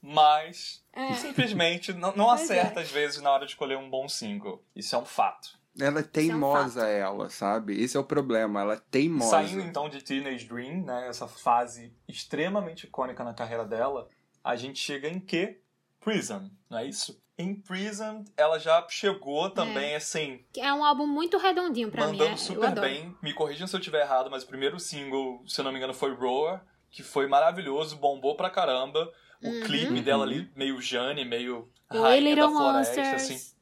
mas 0.00 0.82
É. 0.94 1.12
simplesmente 1.14 1.92
não, 1.92 2.16
não 2.16 2.26
Pois 2.32 2.42
acerta 2.42 2.80
às 2.80 2.90
vezes 2.90 3.20
na 3.20 3.30
hora 3.30 3.44
de 3.44 3.52
escolher 3.52 3.76
um 3.76 3.90
bom 3.90 4.08
single. 4.08 4.64
Isso 4.74 4.96
é 4.96 4.98
um 4.98 5.04
fato. 5.04 5.59
Ela 5.80 6.00
é 6.00 6.02
teimosa, 6.02 6.80
fato. 6.80 6.90
ela, 6.90 7.30
sabe? 7.30 7.80
Esse 7.82 7.96
é 7.96 8.00
o 8.00 8.04
problema, 8.04 8.60
ela 8.60 8.74
é 8.74 8.80
teimosa. 8.90 9.30
Saindo 9.30 9.62
então 9.62 9.88
de 9.88 10.02
Teenage 10.02 10.46
Dream, 10.46 10.84
né, 10.84 11.08
essa 11.08 11.26
fase 11.26 11.92
extremamente 12.08 12.84
icônica 12.84 13.22
na 13.24 13.34
carreira 13.34 13.64
dela, 13.64 14.08
a 14.44 14.56
gente 14.56 14.78
chega 14.78 15.08
em 15.08 15.18
que? 15.20 15.58
Prison, 16.00 16.50
não 16.68 16.78
é 16.78 16.86
isso? 16.86 17.20
Em 17.36 17.54
Prison, 17.54 18.24
ela 18.36 18.58
já 18.58 18.86
chegou 18.88 19.48
também, 19.50 19.94
assim, 19.94 20.44
É 20.56 20.72
um 20.72 20.84
álbum 20.84 21.06
muito 21.06 21.38
redondinho 21.38 21.90
pra 21.90 22.06
mim. 22.06 22.12
mandando 22.12 22.34
é, 22.34 22.36
super 22.36 22.78
bem. 22.80 23.16
Me 23.22 23.32
corrijam 23.32 23.66
se 23.66 23.74
eu 23.74 23.80
estiver 23.80 24.02
errado, 24.02 24.30
mas 24.30 24.42
o 24.42 24.46
primeiro 24.46 24.78
single, 24.78 25.42
se 25.46 25.60
eu 25.60 25.64
não 25.64 25.72
me 25.72 25.78
engano, 25.78 25.94
foi 25.94 26.14
Roar, 26.14 26.64
que 26.90 27.02
foi 27.02 27.26
maravilhoso, 27.26 27.96
bombou 27.96 28.36
pra 28.36 28.50
caramba. 28.50 29.10
O 29.42 29.48
Uhum. 29.48 29.60
clipe 29.62 30.00
dela 30.02 30.24
ali, 30.24 30.50
meio 30.54 30.80
Jane, 30.82 31.24
meio 31.24 31.70
rainha 31.90 32.04
da 32.14 32.16
Little 32.20 32.48
floresta, 32.50 33.00
Monsters. 33.00 33.22
assim. 33.30 33.54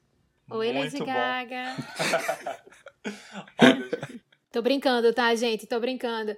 Oi, 0.51 0.73
Lady. 0.73 0.99
Gaga. 0.99 1.77
Tô 4.51 4.63
brincando, 4.63 5.13
tá, 5.13 5.35
gente? 5.35 5.67
Tô 5.67 5.79
brincando. 5.79 6.35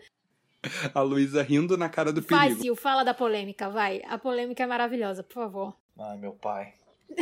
A 0.93 1.01
Luísa 1.01 1.43
rindo 1.43 1.77
na 1.77 1.89
cara 1.89 2.13
do 2.13 2.23
perigo. 2.23 2.61
Sil, 2.61 2.75
fala 2.77 3.05
da 3.05 3.15
polêmica, 3.15 3.71
vai. 3.71 4.03
A 4.07 4.19
polêmica 4.19 4.63
é 4.63 4.67
maravilhosa, 4.67 5.23
por 5.23 5.35
favor. 5.35 5.77
ai 5.99 6.19
meu 6.19 6.33
pai. 6.33 6.75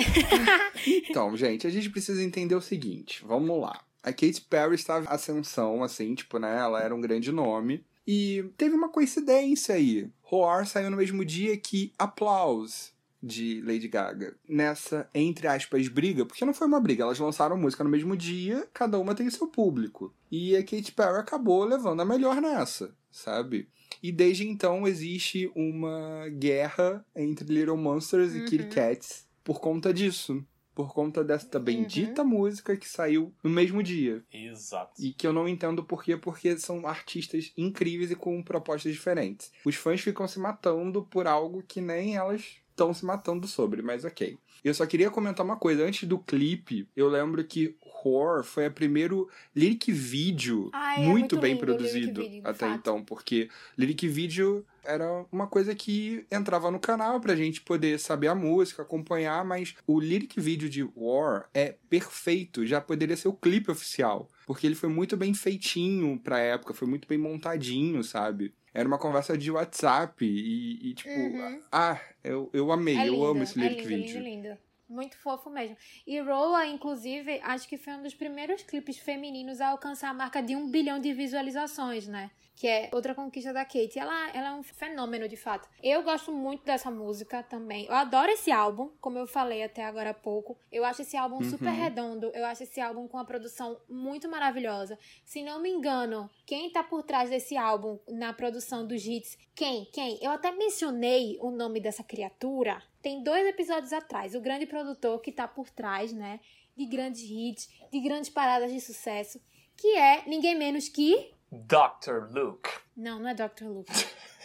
Então, 1.11 1.37
gente, 1.37 1.67
a 1.67 1.71
gente 1.71 1.91
precisa 1.91 2.23
entender 2.23 2.55
o 2.55 2.61
seguinte. 2.61 3.25
Vamos 3.25 3.61
lá. 3.61 3.81
A 4.03 4.13
Katy 4.13 4.41
Perry 4.43 4.75
estava 4.75 5.05
em 5.05 5.09
ascensão, 5.09 5.83
assim, 5.83 6.15
tipo, 6.15 6.39
né? 6.39 6.57
Ela 6.59 6.83
era 6.83 6.95
um 6.95 7.01
grande 7.01 7.33
nome. 7.33 7.85
E 8.07 8.45
teve 8.57 8.75
uma 8.75 8.89
coincidência 8.89 9.75
aí. 9.75 10.09
Roar 10.23 10.67
saiu 10.67 10.91
no 10.91 10.97
mesmo 10.97 11.25
dia 11.25 11.57
que 11.57 11.93
Applause, 11.99 12.93
de 13.23 13.61
Lady 13.63 13.89
Gaga. 13.89 14.37
Nessa, 14.49 15.09
entre 15.15 15.47
aspas, 15.47 15.89
briga, 15.89 16.25
porque 16.25 16.45
não 16.45 16.55
foi 16.55 16.67
uma 16.67 16.81
briga, 16.81 17.03
elas 17.05 17.19
lançaram 17.19 17.57
música 17.57 17.83
no 17.85 17.91
mesmo 17.91 18.17
dia, 18.17 18.69
cada 18.73 18.99
uma 18.99 19.15
tem 19.15 19.27
o 19.27 19.31
seu 19.31 19.47
público. 19.49 20.15
E 20.31 20.57
a 20.57 20.63
Katy 20.63 20.93
Perry 20.93 21.19
acabou 21.19 21.65
levando 21.65 22.01
a 22.01 22.05
melhor 22.05 22.41
nessa, 22.41 22.95
sabe? 23.11 23.69
E 24.03 24.13
desde 24.13 24.47
então 24.47 24.87
existe 24.87 25.51
uma 25.55 26.29
guerra 26.29 27.05
entre 27.17 27.53
Little 27.53 27.77
Monsters 27.77 28.35
e 28.35 28.45
Kitty 28.45 28.65
Uhum. 28.65 28.71
Cats 28.71 29.27
por 29.43 29.61
conta 29.61 29.93
disso. 29.93 30.45
Por 30.75 30.95
conta 30.95 31.25
desta 31.25 31.59
bendita 31.59 32.23
música 32.23 32.77
que 32.77 32.89
saiu 32.89 33.35
no 33.43 33.51
mesmo 33.51 33.83
dia. 33.83 34.23
Exato. 34.33 34.93
E 35.03 35.13
que 35.13 35.27
eu 35.27 35.33
não 35.33 35.49
entendo 35.49 35.83
por 35.83 36.05
quê, 36.05 36.17
porque 36.17 36.57
são 36.57 36.87
artistas 36.87 37.53
incríveis 37.57 38.13
e 38.13 38.15
com 38.15 38.41
propostas 38.45 38.93
diferentes. 38.93 39.51
Os 39.65 39.75
fãs 39.75 40.01
ficam 40.01 40.29
se 40.29 40.39
matando 40.39 41.03
por 41.03 41.27
algo 41.27 41.65
que 41.67 41.81
nem 41.81 42.15
elas 42.15 42.59
estão 42.79 42.95
se 42.95 43.05
matando 43.05 43.49
sobre, 43.49 43.83
mas 43.83 44.05
ok. 44.05 44.39
Eu 44.63 44.73
só 44.73 44.87
queria 44.87 45.11
comentar 45.11 45.45
uma 45.45 45.57
coisa. 45.57 45.85
Antes 45.85 46.09
do 46.09 46.19
clipe, 46.19 46.89
eu 46.97 47.09
lembro 47.09 47.45
que 47.45 47.77
Horror 47.81 48.45
foi 48.45 48.67
a 48.67 48.71
primeiro 48.71 49.29
lyric 49.55 49.91
video 49.93 50.71
Ah, 50.73 50.95
é 50.95 50.99
muito, 50.99 51.11
muito 51.11 51.39
bem 51.39 51.53
lindo 51.53 51.63
o 51.63 51.67
produzido 51.67 52.23
video, 52.23 52.41
até 52.45 52.67
fato. 52.67 52.79
então, 52.79 53.05
porque 53.05 53.49
lyric 53.77 54.07
video 54.07 54.65
era 54.85 55.25
uma 55.31 55.47
coisa 55.47 55.75
que 55.75 56.25
entrava 56.31 56.71
no 56.71 56.79
canal 56.79 57.21
pra 57.21 57.37
gente 57.37 57.61
poder 57.61 57.99
saber 57.99 58.29
a 58.29 58.35
música, 58.35 58.83
acompanhar, 58.83 59.45
mas 59.45 59.75
o 59.87 60.01
lyric 60.01 60.41
video 60.41 60.69
de 60.69 60.89
War 60.97 61.49
é 61.53 61.75
perfeito, 61.91 62.65
já 62.65 62.81
poderia 62.81 63.17
ser 63.17 63.29
o 63.29 63.33
clipe 63.33 63.71
oficial, 63.71 64.31
porque 64.47 64.67
ele 64.67 64.75
foi 64.75 64.89
muito 64.89 65.17
bem 65.17 65.35
feitinho 65.35 66.19
pra 66.19 66.39
época, 66.39 66.73
foi 66.73 66.89
muito 66.89 67.07
bem 67.07 67.19
montadinho, 67.19 68.03
sabe? 68.03 68.55
Era 68.79 68.87
uma 68.87 68.99
conversa 68.99 69.37
de 69.37 69.51
WhatsApp 69.51 70.25
e, 70.25 70.91
e, 70.91 70.95
tipo, 70.95 71.11
Uhum. 71.11 71.61
ah, 71.73 72.01
eu, 72.23 72.49
eu 72.53 72.71
amei, 72.71 72.97
É 72.97 73.09
eu 73.09 73.13
lindo, 73.15 73.25
amo 73.25 73.43
esse 73.43 73.59
é 73.59 73.63
lyric 73.63 73.87
lindo, 73.89 74.07
video. 74.07 74.23
lindo, 74.23 74.49
lindo. 74.49 74.59
Muito 74.89 75.17
fofo 75.19 75.51
mesmo. 75.51 75.77
E 76.07 76.19
Roa, 76.21 76.65
inclusive, 76.67 77.41
acho 77.43 77.69
que 77.69 77.77
foi 77.77 77.93
um 77.95 78.03
dos 78.03 78.15
primeiros 78.15 78.63
clipes 78.63 78.97
femininos 78.97 79.61
a 79.61 79.69
alcançar 79.69 80.11
a 80.11 80.15
marca 80.15 80.41
de 80.41 80.55
um 80.57 80.71
bilhão 80.71 80.99
de 80.99 81.13
visualizações, 81.13 82.07
né? 82.07 82.31
Que 82.59 82.67
é 82.67 82.91
outra 82.93 83.15
conquista 83.15 83.53
da 83.53 83.65
Kate. 83.65 84.01
Ela, 84.01 84.31
ela 84.31 84.49
é 84.49 84.53
um 84.53 84.65
fenômeno, 84.65 85.29
de 85.29 85.37
fato. 85.37 85.69
Eu 85.81 86.03
gosto 86.03 86.33
muito 86.33 86.65
dessa 86.65 86.91
música 86.91 87.41
também. 87.41 87.87
Eu 87.87 87.95
adoro 87.95 88.33
esse 88.33 88.51
álbum, 88.51 88.91
como 89.01 89.17
eu 89.17 89.29
falei 89.29 89.63
até 89.63 89.85
agora 89.85 90.11
há 90.11 90.15
pouco. 90.15 90.59
Eu 90.73 90.85
acho 90.85 91.03
esse 91.03 91.17
álbum 91.17 91.41
super 91.49 91.71
redondo. 91.71 92.33
Eu 92.35 92.45
acho 92.45 92.65
esse 92.65 92.81
álbum 92.81 93.07
com 93.07 93.17
uma 93.17 93.25
produção 93.25 93.81
muito 93.89 94.29
maravilhosa. 94.29 94.99
Se 95.25 95.41
não 95.41 95.63
me 95.63 95.71
engano, 95.71 96.29
quem 96.45 96.69
tá 96.69 96.83
por 96.83 97.05
trás 97.05 97.31
desse 97.31 97.57
álbum 97.57 97.97
na 98.09 98.33
produção 98.33 98.85
dos 98.85 99.07
hits? 99.07 99.39
Quem? 99.55 99.85
Quem? 99.93 100.19
Eu 100.21 100.33
até 100.33 100.51
mencionei 100.51 101.39
o 101.41 101.53
nome 101.53 101.79
dessa 101.79 102.03
criatura. 102.03 102.83
Tem 103.01 103.23
dois 103.23 103.47
episódios 103.47 103.93
atrás. 103.93 104.35
O 104.35 104.41
grande 104.41 104.67
produtor 104.67 105.21
que 105.21 105.31
tá 105.31 105.47
por 105.47 105.71
trás, 105.71 106.13
né? 106.13 106.41
De 106.77 106.87
grandes 106.87 107.23
hits, 107.23 107.69
de 107.93 108.01
grandes 108.01 108.31
paradas 108.31 108.73
de 108.73 108.81
sucesso. 108.81 109.41
Que 109.77 109.97
é 109.97 110.25
ninguém 110.27 110.57
menos 110.57 110.89
que. 110.89 111.38
Dr. 111.51 112.29
Luke. 112.31 112.71
Não, 112.97 113.19
não 113.19 113.29
é 113.29 113.35
Dr. 113.35 113.65
Luke. 113.65 113.93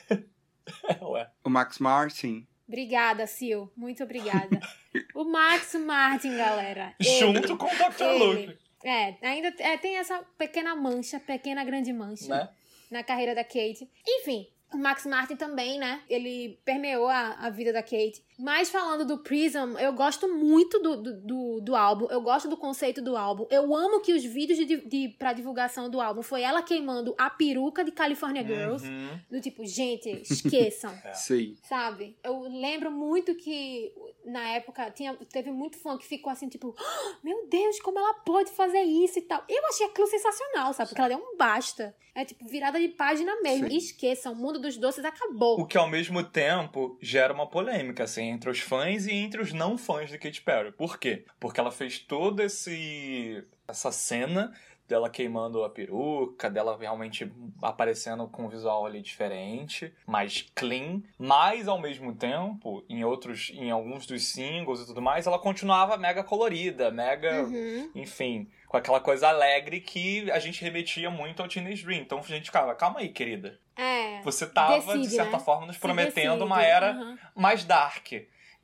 Ué. 1.02 1.30
O 1.44 1.50
Max 1.50 1.80
Martin, 1.80 2.48
Obrigada, 2.68 3.28
Sil. 3.28 3.70
Muito 3.76 4.04
obrigada. 4.04 4.60
O 5.16 5.24
Max 5.26 5.74
Martin, 5.74 6.38
galera. 6.38 6.94
Ele- 7.00 7.20
Junto 7.20 7.58
com 7.58 7.66
o 7.66 7.70
Dr. 7.70 8.04
ele. 8.04 8.46
Luke, 8.48 8.60
É, 8.84 9.16
ainda 9.28 9.48
é, 9.58 9.76
tem 9.78 9.98
essa 9.98 10.24
pequena 10.38 10.76
mancha, 10.76 11.20
pequena 11.20 11.64
grande 11.64 11.92
mancha. 11.92 12.28
né? 12.28 12.50
na 12.92 13.04
carreira 13.04 13.34
da 13.34 13.44
Kate. 13.44 13.90
Enfim, 14.08 14.48
o 14.72 14.78
Max 14.78 15.04
Martin 15.08 15.36
também, 15.36 15.80
né? 15.80 16.04
Ele 16.08 16.60
permeou 16.64 17.08
a, 17.08 17.30
a 17.40 17.50
vida 17.50 17.74
da 17.74 17.82
Kate. 17.82 18.24
Mas 18.44 18.70
falando 18.70 19.06
do 19.06 19.20
Prism, 19.20 19.78
eu 19.80 19.94
gosto 19.94 20.28
muito 20.28 20.78
do, 20.78 20.98
do, 20.98 21.62
do, 21.62 21.76
álbum. 21.78 22.08
Eu 22.10 22.20
gosto 22.20 22.50
do 22.50 22.58
conceito 22.58 23.02
do 23.02 23.16
álbum. 23.16 23.48
Eu 23.50 23.74
amo 23.74 24.02
que 24.02 24.12
os 24.12 24.22
vídeos 24.22 24.60
de, 24.60 24.86
de, 24.86 25.08
pra 25.18 25.32
divulgação 25.32 25.90
do 25.90 26.02
álbum 26.02 26.22
foi 26.22 26.42
ela 26.42 26.62
queimando 26.62 27.16
a 27.18 27.30
peruca 27.30 27.86
de 27.86 27.92
California 27.94 28.44
Girls. 28.44 28.86
Uhum. 28.86 29.18
Do 29.32 29.40
tipo, 29.40 29.66
gente, 29.66 30.10
esqueçam. 30.30 30.92
É. 31.06 31.14
sei. 31.14 31.56
Sabe? 31.64 32.18
Eu 32.24 32.42
lembro 32.42 32.92
muito 32.92 33.34
que 33.36 33.94
na 34.26 34.42
época 34.50 34.92
tinha, 34.92 35.14
teve 35.32 35.52
muito 35.52 35.78
fã 35.78 35.98
que 35.98 36.06
ficou 36.06 36.32
assim, 36.32 36.48
tipo, 36.48 36.76
"Ah, 36.78 37.18
meu 37.24 37.48
Deus, 37.48 37.80
como 37.80 38.00
ela 38.00 38.14
pode 38.16 38.52
fazer 38.52 38.82
isso 38.82 39.20
e 39.20 39.22
tal. 39.22 39.44
Eu 39.48 39.66
achei 39.68 39.88
aquilo 39.88 40.08
sensacional, 40.08 40.74
sabe? 40.74 40.90
Porque 40.90 41.02
ela 41.02 41.10
deu 41.10 41.18
um 41.18 41.38
basta. 41.38 41.96
É 42.16 42.24
tipo, 42.24 42.48
virada 42.48 42.80
de 42.80 42.90
página 42.90 43.42
mesmo. 43.42 43.70
Sim. 43.70 43.78
Esqueçam, 43.78 44.34
o 44.34 44.36
mundo 44.36 44.60
dos 44.60 44.78
doces 44.78 45.04
acabou. 45.04 45.60
O 45.60 45.66
que 45.66 45.78
ao 45.78 45.90
mesmo 45.90 46.24
tempo 46.24 46.96
gera 47.02 47.34
uma 47.34 47.48
polêmica, 47.48 48.04
assim, 48.04 48.33
entre 48.34 48.50
os 48.50 48.60
fãs 48.60 49.06
e 49.06 49.14
entre 49.14 49.42
os 49.42 49.54
não 49.54 49.78
fãs 49.78 50.10
de 50.10 50.18
Katy 50.18 50.42
Perry. 50.42 50.72
Por 50.72 50.98
quê? 51.00 51.26
Porque 51.40 51.60
ela 51.60 51.72
fez 51.72 52.00
toda 52.00 52.44
esse 52.44 53.44
essa 53.68 53.92
cena 53.92 54.52
dela 54.86 55.10
queimando 55.10 55.64
a 55.64 55.70
peruca, 55.70 56.50
dela 56.50 56.78
realmente 56.78 57.32
aparecendo 57.62 58.28
com 58.28 58.46
um 58.46 58.50
visual 58.50 58.86
ali 58.86 59.02
diferente, 59.02 59.94
mais 60.06 60.46
clean, 60.54 61.02
mas 61.18 61.68
ao 61.70 61.80
mesmo 61.80 62.14
tempo, 62.14 62.84
em 62.90 63.04
outros, 63.04 63.50
em 63.56 63.72
alguns 63.72 64.06
dos 64.06 64.26
singles 64.26 64.82
e 64.82 64.86
tudo 64.86 65.02
mais, 65.02 65.26
ela 65.26 65.40
continuava 65.40 65.98
mega 65.98 66.22
colorida, 66.24 66.92
mega 66.92 67.44
Uhum. 67.44 67.90
enfim, 67.96 68.50
com 68.74 68.78
aquela 68.78 69.00
coisa 69.00 69.28
alegre 69.28 69.80
que 69.80 70.32
a 70.32 70.40
gente 70.40 70.64
remetia 70.64 71.08
muito 71.12 71.44
ao 71.44 71.48
Teenage 71.48 71.84
Dream. 71.86 72.02
Então 72.02 72.18
a 72.18 72.22
gente 72.24 72.46
ficava, 72.46 72.74
calma 72.74 73.02
aí, 73.02 73.10
querida. 73.10 73.60
É. 73.78 74.20
Você 74.24 74.48
tava, 74.48 74.94
de 74.94 75.02
Decide, 75.02 75.16
certa 75.16 75.38
né? 75.38 75.44
forma, 75.44 75.68
nos 75.68 75.76
Se 75.76 75.82
prometendo 75.82 76.30
decide. 76.32 76.44
uma 76.44 76.64
era 76.64 76.94
Uhum. 76.94 77.18
mais 77.36 77.64
dark. 77.64 78.14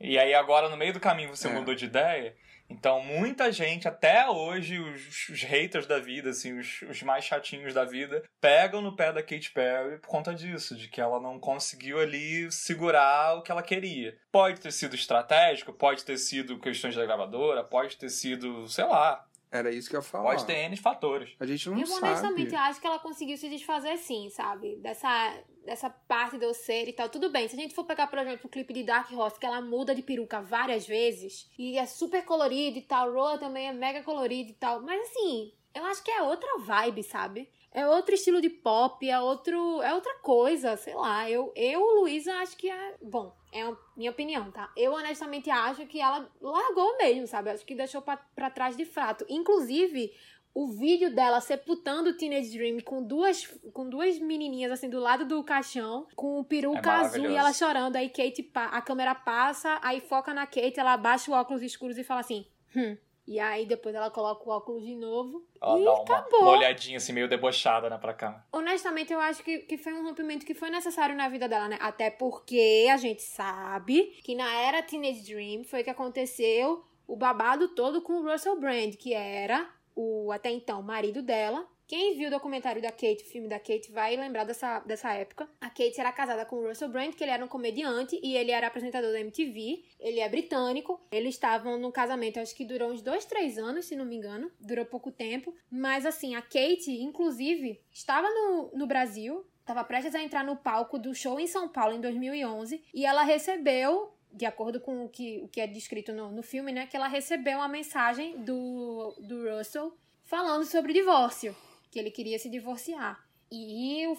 E 0.00 0.18
aí 0.18 0.34
agora, 0.34 0.68
no 0.68 0.76
meio 0.76 0.92
do 0.92 0.98
caminho, 0.98 1.28
você 1.28 1.46
É. 1.46 1.52
mudou 1.52 1.76
de 1.76 1.84
ideia. 1.84 2.34
Então, 2.68 3.00
muita 3.02 3.50
gente, 3.52 3.86
até 3.88 4.28
hoje, 4.28 4.78
os, 4.80 5.28
os 5.28 5.42
haters 5.42 5.86
da 5.86 5.98
vida, 6.00 6.30
assim, 6.30 6.58
os, 6.58 6.82
os 6.82 7.02
mais 7.02 7.24
chatinhos 7.24 7.72
da 7.74 7.84
vida, 7.84 8.22
pegam 8.40 8.80
no 8.80 8.94
pé 8.96 9.12
da 9.12 9.22
Katy 9.22 9.50
Perry 9.52 9.98
por 9.98 10.08
conta 10.08 10.32
disso, 10.34 10.76
de 10.76 10.88
que 10.88 11.00
ela 11.00 11.20
não 11.20 11.38
conseguiu 11.38 11.98
ali 12.00 12.50
segurar 12.50 13.36
o 13.36 13.42
que 13.42 13.50
ela 13.52 13.62
queria. 13.62 14.16
Pode 14.32 14.60
ter 14.60 14.72
sido 14.72 14.94
estratégico, 14.96 15.72
pode 15.72 16.04
ter 16.04 16.16
sido 16.16 16.58
questões 16.60 16.94
da 16.96 17.04
gravadora, 17.04 17.62
pode 17.64 17.96
ter 17.96 18.08
sido, 18.08 18.66
sei 18.68 18.84
lá, 18.84 19.24
Era 19.52 19.70
isso 19.70 19.90
que 19.90 19.96
eu 19.96 20.00
ia 20.00 20.02
falar. 20.02 20.24
pode 20.30 20.44
ter 20.46 20.54
N 20.58 20.76
fatores. 20.76 21.30
A 21.40 21.44
gente 21.46 21.68
não 21.68 21.78
Eu 21.80 21.92
honestamente 21.92 22.50
sabe. 22.50 22.70
acho 22.70 22.80
que 22.80 22.86
ela 22.86 22.98
conseguiu 23.00 23.36
se 23.36 23.48
desfazer 23.48 23.96
sim, 23.98 24.30
sabe? 24.30 24.76
Dessa, 24.76 25.42
dessa 25.64 25.90
parte 25.90 26.38
doceira 26.38 26.88
e 26.88 26.92
tal. 26.92 27.08
Tudo 27.08 27.30
bem, 27.30 27.48
se 27.48 27.56
a 27.56 27.58
gente 27.58 27.74
for 27.74 27.84
pegar, 27.84 28.06
por 28.06 28.18
exemplo, 28.20 28.42
o 28.46 28.48
clipe 28.48 28.72
de 28.72 28.84
Dark 28.84 29.10
Horse, 29.12 29.40
que 29.40 29.46
ela 29.46 29.60
muda 29.60 29.94
de 29.94 30.02
peruca 30.02 30.40
várias 30.40 30.86
vezes, 30.86 31.50
e 31.58 31.76
é 31.76 31.84
super 31.86 32.24
colorido 32.24 32.78
e 32.78 32.82
tal, 32.82 33.12
Roa 33.12 33.38
também 33.38 33.66
é 33.68 33.72
mega 33.72 34.02
colorido 34.04 34.50
e 34.50 34.54
tal. 34.54 34.80
Mas 34.82 35.00
assim, 35.08 35.52
Eu 35.72 35.84
acho 35.84 36.02
que 36.02 36.10
é 36.10 36.20
outra 36.22 36.58
vibe, 36.58 37.02
sabe? 37.04 37.48
É 37.72 37.86
outro 37.86 38.14
estilo 38.14 38.40
de 38.40 38.50
pop, 38.50 39.08
é 39.08 39.20
outro, 39.20 39.80
é 39.82 39.94
outra 39.94 40.14
coisa, 40.18 40.76
sei 40.76 40.94
lá. 40.94 41.30
Eu, 41.30 41.52
eu 41.54 41.80
Luísa, 42.00 42.34
acho 42.36 42.56
que 42.56 42.68
é, 42.68 42.94
bom, 43.00 43.32
é 43.52 43.62
a 43.62 43.76
minha 43.96 44.10
opinião, 44.10 44.50
tá? 44.50 44.72
Eu 44.76 44.92
honestamente 44.92 45.48
acho 45.50 45.86
que 45.86 46.00
ela 46.00 46.28
largou 46.40 46.96
mesmo, 46.98 47.26
sabe? 47.28 47.50
Acho 47.50 47.64
que 47.64 47.74
deixou 47.74 48.02
pra, 48.02 48.16
pra 48.16 48.50
trás 48.50 48.76
de 48.76 48.84
fato. 48.84 49.24
Inclusive, 49.28 50.12
o 50.52 50.66
vídeo 50.66 51.14
dela 51.14 51.40
sepultando 51.40 52.10
o 52.10 52.16
Teenage 52.16 52.56
Dream 52.56 52.80
com 52.80 53.02
duas, 53.02 53.46
com 53.72 53.88
duas 53.88 54.18
menininhas 54.18 54.72
assim 54.72 54.90
do 54.90 54.98
lado 54.98 55.24
do 55.24 55.42
caixão, 55.44 56.08
com 56.16 56.40
o 56.40 56.44
peruca 56.44 56.90
É 56.90 56.94
azul 56.94 57.30
e 57.30 57.36
ela 57.36 57.52
chorando. 57.52 57.94
Aí 57.96 58.08
Kate, 58.08 58.50
a 58.54 58.82
câmera 58.82 59.14
passa, 59.14 59.78
aí 59.80 60.00
foca 60.00 60.34
na 60.34 60.46
Kate, 60.46 60.80
ela 60.80 60.94
abaixa 60.94 61.30
o 61.30 61.34
óculos 61.34 61.62
escuros 61.62 61.96
e 61.98 62.04
fala 62.04 62.20
assim, 62.20 62.46
hum. 62.74 62.96
E 63.30 63.38
aí 63.38 63.64
depois 63.64 63.94
ela 63.94 64.10
coloca 64.10 64.42
o 64.44 64.52
óculos 64.52 64.82
de 64.82 64.96
novo 64.96 65.46
Ela 65.62 65.78
e 65.78 65.84
dá 65.84 65.92
uma, 65.92 66.02
acabou. 66.02 66.42
uma 66.42 66.50
olhadinha 66.58 66.96
assim, 66.96 67.12
meio 67.12 67.28
debochada, 67.28 67.88
né, 67.88 67.96
pra 67.96 68.12
cá. 68.12 68.44
Honestamente, 68.50 69.12
eu 69.12 69.20
acho 69.20 69.44
que, 69.44 69.58
que 69.58 69.78
foi 69.78 69.92
um 69.92 70.02
rompimento 70.02 70.44
que 70.44 70.52
foi 70.52 70.68
necessário 70.68 71.14
na 71.14 71.28
vida 71.28 71.48
dela, 71.48 71.68
né? 71.68 71.78
Até 71.80 72.10
porque 72.10 72.88
a 72.90 72.96
gente 72.96 73.22
sabe 73.22 74.18
que 74.24 74.34
na 74.34 74.52
era 74.52 74.82
Teenage 74.82 75.22
Dream 75.22 75.62
foi 75.62 75.84
que 75.84 75.90
aconteceu 75.90 76.84
o 77.06 77.14
babado 77.14 77.68
todo 77.68 78.02
com 78.02 78.14
o 78.14 78.28
Russell 78.28 78.58
Brand, 78.58 78.96
que 78.96 79.14
era 79.14 79.70
o 79.94 80.32
até 80.32 80.50
então 80.50 80.82
marido 80.82 81.22
dela. 81.22 81.64
Quem 81.90 82.16
viu 82.16 82.28
o 82.28 82.30
documentário 82.30 82.80
da 82.80 82.92
Kate, 82.92 83.24
o 83.24 83.26
filme 83.26 83.48
da 83.48 83.58
Kate, 83.58 83.90
vai 83.90 84.14
lembrar 84.14 84.44
dessa, 84.44 84.78
dessa 84.78 85.12
época. 85.12 85.48
A 85.60 85.68
Kate 85.68 85.98
era 85.98 86.12
casada 86.12 86.44
com 86.44 86.54
o 86.54 86.68
Russell 86.68 86.88
Brand, 86.88 87.12
que 87.12 87.24
ele 87.24 87.32
era 87.32 87.44
um 87.44 87.48
comediante 87.48 88.16
e 88.22 88.36
ele 88.36 88.52
era 88.52 88.68
apresentador 88.68 89.10
da 89.10 89.18
MTV. 89.18 89.82
Ele 89.98 90.20
é 90.20 90.28
britânico. 90.28 91.00
Eles 91.10 91.34
estavam 91.34 91.76
num 91.80 91.90
casamento, 91.90 92.38
acho 92.38 92.54
que 92.54 92.64
durou 92.64 92.92
uns 92.92 93.02
dois, 93.02 93.24
três 93.24 93.58
anos, 93.58 93.86
se 93.86 93.96
não 93.96 94.04
me 94.04 94.14
engano. 94.14 94.52
Durou 94.60 94.86
pouco 94.86 95.10
tempo. 95.10 95.52
Mas 95.68 96.06
assim, 96.06 96.36
a 96.36 96.40
Kate, 96.40 96.92
inclusive, 96.92 97.80
estava 97.90 98.30
no, 98.30 98.70
no 98.72 98.86
Brasil. 98.86 99.44
Estava 99.58 99.82
prestes 99.82 100.14
a 100.14 100.22
entrar 100.22 100.44
no 100.44 100.54
palco 100.54 100.96
do 100.96 101.12
show 101.12 101.40
em 101.40 101.48
São 101.48 101.68
Paulo 101.68 101.96
em 101.96 102.00
2011. 102.00 102.84
E 102.94 103.04
ela 103.04 103.24
recebeu 103.24 104.14
de 104.32 104.46
acordo 104.46 104.80
com 104.80 105.06
o 105.06 105.08
que, 105.08 105.40
o 105.42 105.48
que 105.48 105.60
é 105.60 105.66
descrito 105.66 106.12
no, 106.12 106.30
no 106.30 106.42
filme, 106.44 106.70
né? 106.70 106.86
Que 106.86 106.96
ela 106.96 107.08
recebeu 107.08 107.58
uma 107.58 107.66
mensagem 107.66 108.44
do, 108.44 109.12
do 109.18 109.50
Russell 109.50 109.92
falando 110.22 110.64
sobre 110.64 110.92
divórcio, 110.92 111.56
que 111.90 111.98
ele 111.98 112.10
queria 112.10 112.38
se 112.38 112.48
divorciar. 112.48 113.22
E 113.50 114.06
o, 114.06 114.16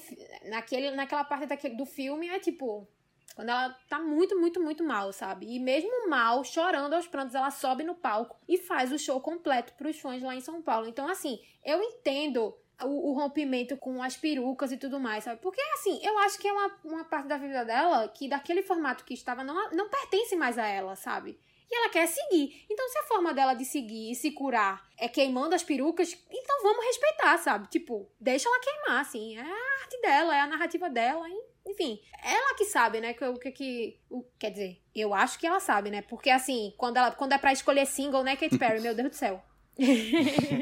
naquele, 0.50 0.92
naquela 0.92 1.24
parte 1.24 1.46
daquele, 1.46 1.76
do 1.76 1.86
filme 1.86 2.28
é 2.28 2.40
tipo. 2.40 2.88
Quando 3.34 3.48
ela 3.48 3.70
tá 3.88 3.98
muito, 3.98 4.38
muito, 4.38 4.62
muito 4.62 4.84
mal, 4.84 5.14
sabe? 5.14 5.46
E 5.56 5.58
mesmo 5.58 6.10
mal, 6.10 6.44
chorando 6.44 6.94
aos 6.94 7.08
prantos, 7.08 7.34
ela 7.34 7.50
sobe 7.50 7.82
no 7.82 7.96
palco 7.96 8.38
e 8.46 8.58
faz 8.58 8.92
o 8.92 9.00
show 9.00 9.22
completo 9.22 9.74
pros 9.76 9.98
fãs 9.98 10.22
lá 10.22 10.36
em 10.36 10.42
São 10.42 10.62
Paulo. 10.62 10.90
Então, 10.90 11.08
assim, 11.08 11.40
eu 11.64 11.82
entendo 11.82 12.54
o, 12.84 13.12
o 13.12 13.14
rompimento 13.14 13.78
com 13.78 14.04
as 14.04 14.18
perucas 14.18 14.74
e 14.74 14.78
tudo 14.78 15.00
mais, 15.00 15.24
sabe? 15.24 15.40
Porque, 15.42 15.62
assim, 15.76 15.98
eu 16.04 16.18
acho 16.20 16.38
que 16.40 16.48
é 16.48 16.52
uma, 16.52 16.78
uma 16.84 17.04
parte 17.06 17.30
da 17.30 17.38
vida 17.38 17.64
dela 17.64 18.06
que 18.10 18.28
daquele 18.28 18.64
formato 18.64 19.06
que 19.06 19.14
estava 19.14 19.46
não, 19.46 19.72
não 19.72 19.88
pertence 19.88 20.36
mais 20.36 20.58
a 20.58 20.68
ela, 20.68 20.98
sabe? 20.98 21.40
E 21.72 21.76
ela 21.78 21.90
quer 21.90 22.06
seguir. 22.06 22.66
Então, 22.70 22.88
se 22.90 22.98
a 23.00 23.04
forma 23.04 23.34
dela 23.34 23.54
de 23.54 23.64
seguir 23.64 24.12
e 24.12 24.16
se 24.16 24.32
curar 24.32 24.84
é 25.00 25.08
queimando 25.08 25.56
as 25.56 25.64
perucas, 25.64 26.12
então 26.30 26.62
vamos 26.64 26.86
respeitar, 26.86 27.38
sabe? 27.38 27.70
Tipo, 27.70 28.10
deixa 28.20 28.50
ela 28.50 28.60
queimar, 28.60 29.02
assim. 29.02 29.38
É 29.38 29.42
a 29.42 29.82
arte 29.82 30.02
dela, 30.02 30.36
é 30.36 30.42
a 30.42 30.48
narrativa 30.48 30.90
dela, 30.90 31.28
hein? 31.30 31.42
Enfim, 31.66 32.02
ela 32.24 32.56
que 32.56 32.66
sabe, 32.66 33.00
né? 33.00 33.14
que 33.14 33.24
O 33.24 33.40
que 33.40 33.52
que. 33.52 34.00
o- 34.10 34.26
Quer 34.38 34.50
dizer, 34.52 34.82
eu 34.94 35.14
acho 35.14 35.40
que 35.40 35.48
ela 35.48 35.60
sabe, 35.62 35.90
né? 35.90 36.02
Porque, 36.02 36.30
assim, 36.30 36.74
quando, 36.78 36.98
ela, 36.98 37.12
quando 37.12 37.32
é 37.34 37.38
pra 37.38 37.54
escolher 37.54 37.86
single, 37.86 38.24
né, 38.24 38.36
Katy 38.36 38.58
Perry? 38.58 38.82
Meu 38.82 38.94
Deus 38.94 39.10
do 39.10 39.16
céu. 39.16 39.42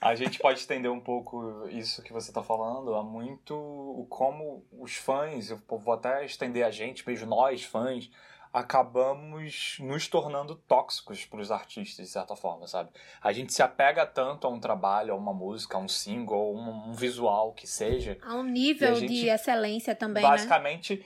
A 0.00 0.14
gente 0.14 0.38
pode 0.38 0.58
estender 0.58 0.90
um 0.90 1.00
pouco 1.00 1.66
isso 1.70 2.02
que 2.02 2.12
você 2.12 2.32
tá 2.32 2.42
falando 2.42 2.94
a 2.94 3.02
muito 3.02 3.54
o 3.56 4.06
como 4.08 4.64
os 4.72 4.96
fãs, 4.96 5.50
eu 5.50 5.60
vou 5.68 5.94
até 5.94 6.24
estender 6.24 6.64
a 6.64 6.70
gente, 6.70 7.06
mesmo 7.06 7.28
nós 7.28 7.64
fãs, 7.64 8.10
acabamos 8.58 9.76
nos 9.80 10.08
tornando 10.08 10.54
tóxicos 10.54 11.24
para 11.24 11.40
os 11.40 11.50
artistas, 11.50 12.06
de 12.06 12.12
certa 12.12 12.34
forma, 12.34 12.66
sabe? 12.66 12.90
A 13.22 13.32
gente 13.32 13.52
se 13.52 13.62
apega 13.62 14.06
tanto 14.06 14.46
a 14.46 14.50
um 14.50 14.58
trabalho, 14.58 15.12
a 15.12 15.16
uma 15.16 15.32
música, 15.32 15.76
a 15.76 15.80
um 15.80 15.88
single, 15.88 16.38
a 16.38 16.50
um, 16.50 16.90
um 16.90 16.92
visual 16.92 17.52
que 17.52 17.66
seja, 17.66 18.18
Há 18.22 18.34
um 18.34 18.44
nível 18.44 18.92
a 18.92 18.94
gente, 18.94 19.14
de 19.14 19.28
excelência 19.28 19.94
também, 19.94 20.22
né? 20.22 20.28
basicamente 20.28 21.04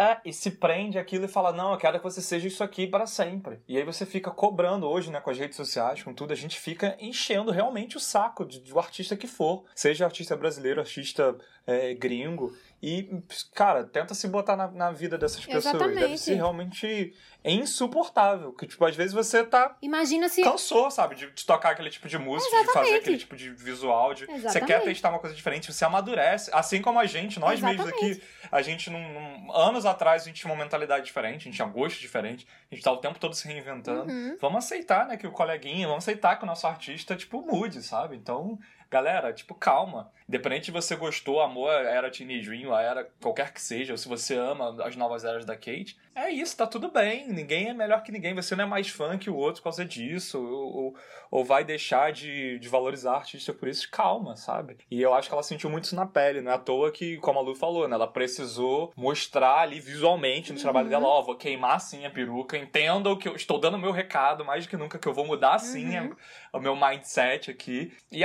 é, 0.00 0.18
e 0.24 0.32
se 0.32 0.52
prende 0.52 0.98
aquilo 0.98 1.26
e 1.26 1.28
fala, 1.28 1.52
não, 1.52 1.72
eu 1.72 1.76
quero 1.76 1.98
que 1.98 2.02
você 2.02 2.22
seja 2.22 2.48
isso 2.48 2.64
aqui 2.64 2.86
para 2.86 3.06
sempre. 3.06 3.60
E 3.68 3.76
aí 3.76 3.84
você 3.84 4.06
fica 4.06 4.30
cobrando 4.30 4.88
hoje, 4.88 5.10
né, 5.10 5.20
com 5.20 5.28
as 5.28 5.36
redes 5.36 5.58
sociais, 5.58 6.02
com 6.02 6.14
tudo, 6.14 6.32
a 6.32 6.36
gente 6.36 6.58
fica 6.58 6.96
enchendo 6.98 7.50
realmente 7.50 7.98
o 7.98 8.00
saco 8.00 8.46
de, 8.46 8.60
do 8.60 8.78
artista 8.78 9.14
que 9.14 9.26
for. 9.26 9.66
Seja 9.74 10.06
artista 10.06 10.34
brasileiro, 10.34 10.80
artista 10.80 11.36
é, 11.66 11.92
gringo. 11.92 12.56
E, 12.82 13.22
cara, 13.54 13.84
tenta 13.84 14.14
se 14.14 14.26
botar 14.26 14.56
na, 14.56 14.66
na 14.68 14.90
vida 14.90 15.18
dessas 15.18 15.44
pessoas. 15.44 15.64
Deve 15.64 15.76
Exatamente. 15.84 16.18
ser 16.20 16.34
realmente 16.34 17.14
insuportável. 17.44 18.52
Que, 18.52 18.66
tipo, 18.66 18.84
às 18.84 18.96
vezes 18.96 19.12
você 19.12 19.44
tá 19.44 19.76
Imagina 19.82 20.28
se. 20.28 20.42
cansou, 20.42 20.90
sabe, 20.90 21.14
de, 21.14 21.30
de 21.30 21.44
tocar 21.44 21.70
aquele 21.72 21.90
tipo 21.90 22.08
de 22.08 22.18
música, 22.18 22.50
de 22.50 22.56
fazer 22.56 22.70
Exatamente. 22.70 22.96
aquele 23.00 23.18
tipo 23.18 23.36
de 23.36 23.50
visual, 23.50 24.14
de 24.14 24.26
você 24.26 24.32
Exatamente. 24.32 24.66
quer 24.66 24.82
testar 24.82 25.10
uma 25.10 25.18
coisa 25.18 25.34
diferente, 25.36 25.72
você 25.72 25.84
amadurece, 25.84 26.50
assim 26.52 26.80
como 26.80 26.98
a 26.98 27.06
gente, 27.06 27.38
nós 27.38 27.60
mesmos 27.60 27.86
Exatamente. 27.86 28.20
aqui, 28.22 28.48
a 28.50 28.62
gente 28.62 28.90
num, 28.90 29.12
num- 29.12 29.52
anos 29.52 29.84
atrás 29.86 30.22
a 30.22 30.24
gente 30.26 30.40
tinha 30.40 30.52
uma 30.52 30.62
mentalidade 30.62 31.04
diferente, 31.04 31.40
a 31.42 31.44
gente 31.44 31.54
tinha 31.56 31.68
gosto 31.68 32.00
diferente, 32.00 32.46
a 32.70 32.74
gente 32.74 32.84
tá 32.84 32.92
o 32.92 32.96
tempo 32.98 33.18
todo 33.18 33.34
se 33.34 33.46
reinventando. 33.46 34.10
Uhum. 34.10 34.36
Vamos 34.40 34.64
aceitar, 34.64 35.06
né, 35.06 35.16
que 35.16 35.26
o 35.26 35.32
coleguinha, 35.32 35.86
vamos 35.86 36.04
aceitar 36.04 36.36
que 36.36 36.44
o 36.44 36.46
nosso 36.46 36.66
artista 36.66 37.14
tipo 37.16 37.42
mude, 37.42 37.82
sabe? 37.82 38.16
Então, 38.16 38.58
galera, 38.90 39.32
tipo, 39.32 39.54
calma. 39.54 40.10
Independente 40.28 40.66
se 40.66 40.70
você 40.70 40.94
gostou, 40.96 41.40
amou 41.40 41.68
a 41.68 41.74
era 41.80 42.10
Teenage 42.10 42.42
Dream, 42.48 42.72
a 42.74 42.82
era 42.82 43.04
qualquer 43.20 43.52
que 43.52 43.60
seja, 43.60 43.92
ou 43.92 43.98
se 43.98 44.08
você 44.08 44.36
ama 44.36 44.84
as 44.84 44.94
novas 44.96 45.24
eras 45.24 45.44
da 45.44 45.54
Kate, 45.56 45.96
é 46.14 46.30
isso, 46.30 46.56
tá 46.56 46.66
tudo 46.66 46.90
bem. 46.90 47.26
Ninguém 47.28 47.68
é 47.68 47.72
melhor 47.74 48.02
que 48.02 48.12
ninguém. 48.12 48.34
Você 48.34 48.54
não 48.54 48.64
é 48.64 48.66
mais 48.66 48.88
fã 48.88 49.16
que 49.16 49.30
o 49.30 49.36
outro 49.36 49.60
por 49.60 49.64
causa 49.64 49.84
disso, 49.84 50.38
ou, 50.40 50.76
ou, 50.76 50.94
ou 51.30 51.44
vai 51.44 51.64
deixar 51.64 52.12
de, 52.12 52.58
de 52.58 52.68
valorizar 52.68 53.12
a 53.12 53.16
artista 53.16 53.52
por 53.52 53.68
isso. 53.68 53.88
Calma, 53.90 54.36
sabe? 54.36 54.76
E 54.90 55.00
eu 55.00 55.14
acho 55.14 55.28
que 55.28 55.34
ela 55.34 55.42
sentiu 55.42 55.70
muito 55.70 55.84
isso 55.84 55.96
na 55.96 56.06
pele, 56.06 56.40
não 56.40 56.52
é 56.52 56.54
à 56.54 56.58
toa 56.58 56.90
que, 56.92 57.16
como 57.18 57.38
a 57.38 57.42
Lu 57.42 57.54
falou, 57.54 57.88
né? 57.88 57.94
Ela 57.94 58.06
precisou 58.08 58.92
mostrar 58.96 59.60
ali 59.60 59.80
visualmente 59.80 60.52
no 60.52 60.60
trabalho 60.60 60.84
Uhum. 60.86 60.90
dela, 60.90 61.06
ó, 61.08 61.22
vou 61.22 61.36
queimar 61.36 61.80
sim 61.80 62.04
a 62.06 62.10
peruca, 62.10 62.56
entendam 62.58 63.16
que 63.16 63.28
eu 63.28 63.34
estou 63.34 63.58
dando 63.58 63.74
o 63.74 63.80
meu 63.80 63.92
recado 63.92 64.44
mais 64.44 64.66
do 64.66 64.70
que 64.70 64.76
nunca, 64.76 64.98
que 64.98 65.08
eu 65.08 65.14
vou 65.14 65.26
mudar 65.26 65.58
sim 65.58 65.96
Uhum. 65.98 66.14
a- 66.52 66.58
o 66.58 66.60
meu 66.60 66.74
mindset 66.76 67.50
aqui 67.50 67.92
e 68.12 68.24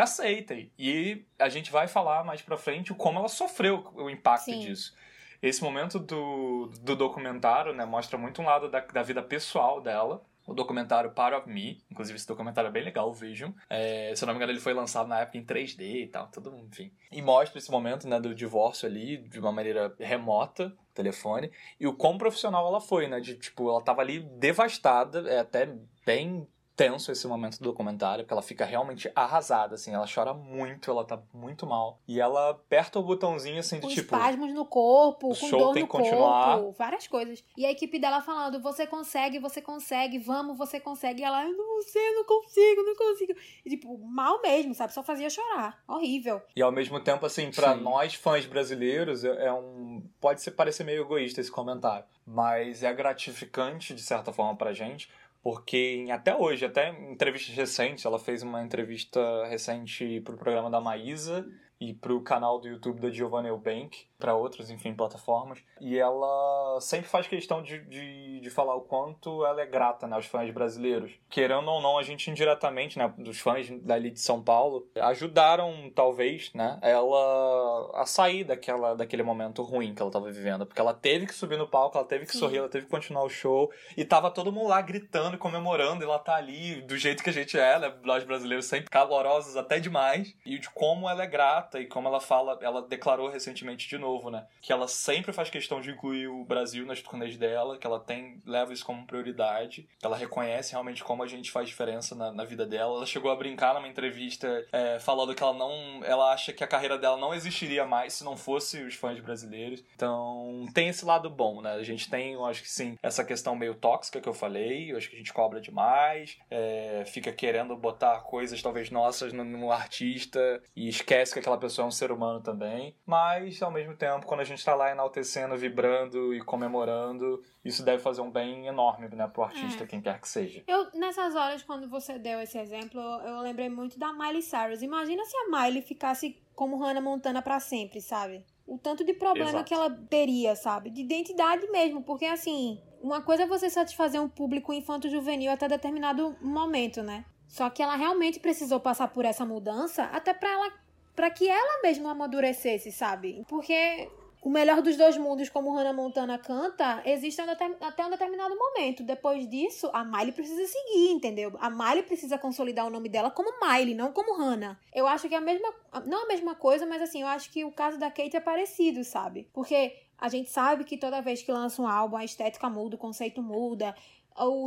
E 0.78 1.26
a 1.40 1.50
gente 1.50 1.72
vai 1.72 1.88
falar 1.88 2.24
mais 2.24 2.42
pra 2.42 2.58
frente 2.58 2.92
o 2.92 2.96
como 2.96 3.20
ela 3.20 3.30
sofreu 3.30 3.92
o 3.96 4.10
impacto 4.10 4.46
Sim. 4.46 4.60
disso. 4.60 4.94
Esse 5.42 5.62
momento 5.64 6.00
do, 6.00 6.72
do 6.82 6.96
documentário, 6.96 7.74
né, 7.74 7.86
mostra 7.86 8.18
muito 8.18 8.42
um 8.42 8.46
lado 8.46 8.70
da, 8.70 8.80
da 8.80 9.04
vida 9.04 9.22
pessoal 9.22 9.82
dela. 9.82 10.24
O 10.48 10.54
documentário 10.54 11.12
Part 11.12 11.36
of 11.36 11.50
Me, 11.50 11.84
inclusive 11.90 12.16
esse 12.18 12.28
documentário 12.28 12.68
é 12.68 12.72
bem 12.72 12.84
legal, 12.84 13.12
vejam. 13.12 13.54
É, 13.68 14.14
se 14.16 14.24
eu 14.24 14.28
não 14.28 14.34
me 14.34 14.38
engano, 14.38 14.52
ele 14.52 14.60
foi 14.60 14.74
lançado 14.74 15.08
na 15.08 15.22
época 15.22 15.40
em 15.40 15.46
3D 15.46 16.04
e 16.04 16.08
tal, 16.08 16.28
tudo, 16.28 16.56
enfim. 16.58 16.92
E 17.12 17.22
mostra 17.22 17.58
esse 17.58 17.72
momento, 17.72 18.08
né, 18.08 18.20
do 18.20 18.34
divórcio 18.34 18.88
ali, 18.88 19.18
de 19.18 19.40
uma 19.40 19.52
maneira 19.52 19.96
remota, 20.00 20.72
telefone, 20.94 21.52
e 21.80 21.88
o 21.88 21.96
quão 21.96 22.18
profissional 22.18 22.68
ela 22.68 22.80
foi, 22.80 23.08
né, 23.08 23.20
de, 23.20 23.36
tipo, 23.38 23.70
ela 23.70 23.84
tava 23.84 24.02
ali 24.02 24.20
devastada, 24.20 25.28
é 25.28 25.40
até 25.40 25.76
bem 26.06 26.48
tenso 26.76 27.12
esse 27.12 27.26
momento 27.28 27.58
do 27.60 27.64
documentário, 27.64 28.24
porque 28.24 28.34
ela 28.34 28.42
fica 28.42 28.66
realmente 28.66 29.10
arrasada, 29.16 29.76
assim, 29.76 29.94
ela 29.94 30.06
chora 30.14 30.34
muito, 30.34 30.92
ela 30.92 31.06
tá 31.06 31.22
muito 31.34 31.66
mal. 31.66 32.00
E 32.08 32.20
ela 32.20 32.50
aperta 32.50 33.00
o 33.00 33.04
botãozinho, 33.04 33.60
assim, 33.60 33.78
de 33.78 33.82
com 33.84 33.88
tipo... 33.88 34.02
espasmos 34.02 34.54
no 34.54 34.66
corpo, 34.66 35.28
o 35.28 35.30
com 35.30 35.36
show 35.36 35.60
dor 35.60 35.74
tem 35.74 35.84
no 35.84 35.88
que 35.88 35.92
continuar. 35.92 36.58
corpo, 36.58 36.72
várias 36.78 37.08
coisas. 37.08 37.44
E 37.58 37.66
a 37.66 37.72
equipe 37.72 37.98
dela 37.98 38.22
falando, 38.22 38.62
você 38.62 38.86
consegue, 38.86 39.40
você 39.40 39.62
consegue, 39.62 40.20
vamos, 40.20 40.58
você 40.58 40.80
consegue. 40.80 41.22
E 41.22 41.24
ela, 41.24 41.46
eu 41.46 41.56
não 41.56 41.82
sei, 41.82 42.10
eu 42.10 42.16
não 42.16 42.26
consigo, 42.26 42.82
não 42.82 42.96
consigo. 42.96 43.34
E 43.66 43.70
tipo, 43.70 43.98
mal 44.00 44.42
mesmo, 44.42 44.76
sabe? 44.76 44.94
Só 44.94 45.02
fazia 45.02 45.30
chorar. 45.30 45.82
Horrível. 45.88 46.42
E 46.56 46.62
ao 46.62 46.72
mesmo 46.72 47.00
tempo, 47.00 47.26
assim, 47.26 47.50
pra 47.52 47.74
Sim. 47.74 47.82
nós 47.82 48.16
fãs 48.16 48.46
brasileiros, 48.46 49.24
é 49.24 49.46
é 49.46 49.54
um. 49.54 50.04
Pode 50.20 50.42
ser, 50.42 50.52
parecer 50.52 50.84
meio 50.84 51.04
egoísta 51.04 51.40
esse 51.40 51.52
comentário, 51.52 52.06
mas 52.26 52.84
é 52.84 52.92
gratificante, 52.94 53.94
de 53.94 54.02
certa 54.02 54.34
forma, 54.34 54.56
pra 54.56 54.74
gente, 54.74 55.10
porque 55.46 56.08
até 56.12 56.36
hoje, 56.36 56.66
até 56.66 56.90
em 56.90 57.12
entrevistas 57.12 57.56
recentes, 57.56 58.04
ela 58.04 58.18
fez 58.18 58.42
uma 58.42 58.64
entrevista 58.64 59.46
recente 59.46 60.20
pro 60.22 60.36
programa 60.36 60.72
da 60.72 60.82
Maísa, 60.82 61.48
e 61.80 61.94
pro 61.94 62.22
canal 62.22 62.60
do 62.60 62.68
YouTube 62.68 63.02
da 63.02 63.10
Giovanna 63.10 63.50
Eubank, 63.50 64.08
para 64.18 64.34
outras, 64.34 64.70
enfim, 64.70 64.94
plataformas. 64.94 65.60
E 65.82 65.98
ela 65.98 66.80
sempre 66.80 67.08
faz 67.08 67.28
questão 67.28 67.62
de, 67.62 67.80
de, 67.80 68.40
de, 68.40 68.50
falar 68.50 68.76
o 68.76 68.82
quanto 68.82 69.46
ela 69.46 69.62
é 69.62 69.66
grata 69.66 70.08
né, 70.08 70.16
aos 70.16 70.26
fãs 70.26 70.50
brasileiros. 70.52 71.12
Querendo 71.30 71.70
ou 71.70 71.82
não, 71.82 71.98
a 71.98 72.04
gente 72.04 72.32
indiretamente, 72.32 72.98
né, 72.98 73.14
dos 73.18 73.40
fãs 73.40 73.70
dali 73.82 74.10
de 74.10 74.22
São 74.22 74.42
Paulo, 74.42 74.88
ajudaram, 75.02 75.92
talvez, 75.94 76.54
né, 76.54 76.80
ela 76.82 77.92
a 77.94 78.06
sair 78.06 78.46
daquela, 78.46 78.96
daquele 78.96 79.24
momento 79.24 79.62
ruim 79.62 79.94
que 79.94 80.02
ela 80.02 80.10
estava 80.10 80.32
vivendo. 80.32 80.66
Porque 80.66 80.80
ela 80.80 80.94
teve 80.94 81.28
que 81.28 81.34
subir 81.34 81.58
no 81.58 81.68
palco, 81.68 81.98
ela 81.98 82.08
teve 82.08 82.26
que 82.26 82.32
Sim. 82.32 82.40
sorrir, 82.40 82.58
ela 82.58 82.70
teve 82.70 82.86
que 82.86 82.92
continuar 82.92 83.24
o 83.24 83.30
show. 83.30 83.70
E 83.98 84.06
tava 84.06 84.32
todo 84.32 84.52
mundo 84.52 84.70
lá 84.70 84.82
gritando, 84.82 85.38
comemorando, 85.38 86.04
e 86.04 86.06
ela 86.06 86.20
tá 86.20 86.36
ali 86.36 86.82
do 86.82 86.98
jeito 86.98 87.22
que 87.22 87.30
a 87.30 87.34
gente 87.34 87.60
é, 87.60 87.78
né, 87.80 87.94
nós 88.04 88.24
brasileiros 88.24 88.66
sempre 88.66 88.90
calorosos 88.90 89.58
até 89.58 89.78
demais. 89.80 90.34
E 90.46 90.58
de 90.58 90.70
como 90.70 91.10
ela 91.10 91.24
é 91.24 91.28
grata 91.28 91.65
e 91.74 91.86
como 91.86 92.08
ela 92.08 92.20
fala, 92.20 92.58
ela 92.62 92.82
declarou 92.82 93.30
recentemente 93.30 93.88
de 93.88 93.98
novo, 93.98 94.30
né? 94.30 94.46
Que 94.62 94.72
ela 94.72 94.88
sempre 94.88 95.34
faz 95.34 95.50
questão 95.50 95.82
de 95.82 95.92
incluir 95.92 96.28
o 96.28 96.44
Brasil 96.44 96.86
nas 96.86 97.02
turnês 97.02 97.38
dela, 97.38 97.78
que 97.78 97.86
ela 97.86 98.00
tem 98.00 98.42
leva 98.46 98.74
isso 98.74 98.86
como 98.86 99.06
prioridade. 99.06 99.88
Ela 100.02 100.18
reconhece 100.18 100.72
realmente 100.72 101.04
como 101.04 101.24
a 101.24 101.28
gente 101.28 101.52
faz 101.52 101.68
diferença 101.68 102.16
na, 102.16 102.32
na 102.32 102.44
vida 102.44 102.66
dela. 102.66 102.98
Ela 102.98 103.06
chegou 103.06 103.32
a 103.32 103.36
brincar 103.36 103.74
numa 103.74 103.88
entrevista 103.88 104.66
é, 104.72 105.00
falando 105.00 105.34
que 105.34 105.44
ela 105.44 105.54
não. 105.54 106.04
Ela 106.04 106.32
acha 106.32 106.54
que 106.54 106.64
a 106.64 106.68
carreira 106.68 106.98
dela 106.98 107.18
não 107.18 107.34
existiria 107.34 107.86
mais 107.86 108.14
se 108.14 108.24
não 108.24 108.38
fosse 108.38 108.82
os 108.82 108.96
fãs 108.96 109.20
brasileiros. 109.20 109.84
Então 109.96 110.66
tem 110.74 110.90
esse 110.90 111.06
lado 111.06 111.30
bom, 111.30 111.62
né? 111.62 111.74
A 111.74 111.84
gente 111.84 112.10
tem, 112.10 112.34
eu 112.34 112.46
acho 112.46 112.62
que 112.62 112.70
sim, 112.70 112.98
essa 113.02 113.24
questão 113.24 113.56
meio 113.56 113.76
tóxica 113.76 114.22
que 114.22 114.30
eu 114.30 114.34
falei. 114.34 114.92
Eu 114.92 114.98
acho 114.98 115.10
que 115.10 115.16
a 115.16 115.20
gente 115.20 115.34
cobra 115.34 115.60
demais, 115.60 116.38
é, 116.50 117.04
fica 117.06 117.32
querendo 117.32 117.76
botar 117.76 118.20
coisas 118.22 118.62
talvez 118.62 118.90
nossas 118.90 119.34
no, 119.34 119.44
no 119.44 119.72
artista 119.72 120.62
e 120.76 120.88
esquece 120.88 121.34
que 121.34 121.40
aquela 121.40 121.55
pessoa 121.58 121.86
é 121.86 121.88
um 121.88 121.92
ser 121.92 122.12
humano 122.12 122.42
também. 122.42 122.96
Mas 123.06 123.62
ao 123.62 123.72
mesmo 123.72 123.96
tempo, 123.96 124.26
quando 124.26 124.42
a 124.42 124.44
gente 124.44 124.64
tá 124.64 124.76
lá 124.76 124.92
enaltecendo, 124.92 125.56
vibrando 125.58 126.34
e 126.34 126.42
comemorando, 126.42 127.42
isso 127.64 127.84
deve 127.84 128.02
fazer 128.02 128.22
um 128.22 128.32
bem 128.32 128.68
enorme, 128.68 129.08
né, 129.10 129.28
pro 129.28 129.44
artista, 129.44 129.84
é. 129.84 129.88
quem 129.88 130.02
quer 130.02 130.20
que 130.20 130.28
seja. 130.28 130.64
Eu, 130.68 130.88
nessas 130.94 131.36
horas, 131.36 131.64
quando 131.64 131.88
você 131.90 132.18
deu 132.20 132.40
esse 132.40 132.58
exemplo, 132.58 133.00
eu 133.00 133.40
lembrei 133.40 133.70
muito 133.70 133.98
da 134.00 134.14
Miley 134.14 134.42
Cyrus. 134.42 134.82
Imagina 134.82 135.24
se 135.26 135.36
a 135.38 135.50
Miley 135.50 135.82
ficasse 135.82 136.38
como 136.54 136.78
Hannah 136.78 137.02
Montana 137.02 137.42
para 137.42 137.60
sempre, 137.60 138.02
sabe? 138.02 138.46
O 138.66 138.78
tanto 138.78 139.04
de 139.04 139.14
problema 139.14 139.50
Exato. 139.50 139.66
que 139.66 139.74
ela 139.74 139.92
teria, 140.10 140.56
sabe? 140.56 140.90
De 140.90 141.02
identidade 141.02 141.68
mesmo, 141.68 142.02
porque 142.02 142.26
assim, 142.26 142.82
uma 143.02 143.22
coisa 143.22 143.44
é 143.44 143.48
você 143.48 143.70
satisfazer 143.70 144.20
um 144.20 144.28
público 144.28 144.74
infanto-juvenil 144.74 145.52
até 145.52 145.68
determinado 145.68 146.36
momento, 146.42 147.04
né? 147.04 147.26
Só 147.48 147.70
que 147.70 147.84
ela 147.84 147.96
realmente 147.96 148.40
precisou 148.40 148.80
passar 148.80 149.10
por 149.10 149.24
essa 149.24 149.46
mudança 149.46 150.06
até 150.06 150.34
para 150.34 150.50
ela 150.50 150.74
para 151.16 151.30
que 151.30 151.48
ela 151.50 151.82
mesma 151.82 152.12
amadurecesse, 152.12 152.92
sabe? 152.92 153.44
Porque 153.48 154.10
o 154.42 154.50
melhor 154.50 154.80
dos 154.80 154.96
dois 154.96 155.18
mundos, 155.18 155.50
como 155.50 155.74
Hannah 155.74 155.92
Montana 155.92 156.38
canta, 156.38 157.02
existe 157.04 157.42
até 157.42 158.06
um 158.06 158.10
determinado 158.12 158.56
momento. 158.56 159.02
Depois 159.02 159.50
disso, 159.50 159.90
a 159.92 160.04
Miley 160.04 160.34
precisa 160.34 160.68
seguir, 160.68 161.10
entendeu? 161.10 161.56
A 161.60 161.68
Miley 161.68 162.04
precisa 162.04 162.38
consolidar 162.38 162.86
o 162.86 162.92
nome 162.92 163.10
dela 163.10 163.32
como 163.32 163.60
Miley, 163.60 163.96
não 163.96 164.12
como 164.12 164.38
Hannah. 164.38 164.80
Eu 164.94 165.08
acho 165.08 165.28
que 165.28 165.34
é 165.34 165.38
a 165.40 165.42
mesma. 165.42 165.74
Não 166.06 166.26
a 166.26 166.28
mesma 166.28 166.54
coisa, 166.54 166.86
mas 166.86 167.02
assim, 167.02 167.24
eu 167.24 167.28
acho 167.28 167.52
que 167.52 167.66
o 167.66 167.72
caso 167.72 167.98
da 167.98 168.12
Kate 168.12 168.38
é 168.38 168.40
parecido, 168.40 169.04
sabe? 169.04 169.50
Porque 169.52 169.96
a 170.18 170.30
gente 170.30 170.50
sabe 170.50 170.84
que 170.84 170.96
toda 170.96 171.22
vez 171.22 171.42
que 171.42 171.52
lança 171.52 171.82
um 171.82 171.88
álbum, 171.88 172.16
a 172.16 172.24
estética 172.24 172.70
muda, 172.70 172.96
o 172.96 173.00
conceito 173.00 173.42
muda, 173.42 173.96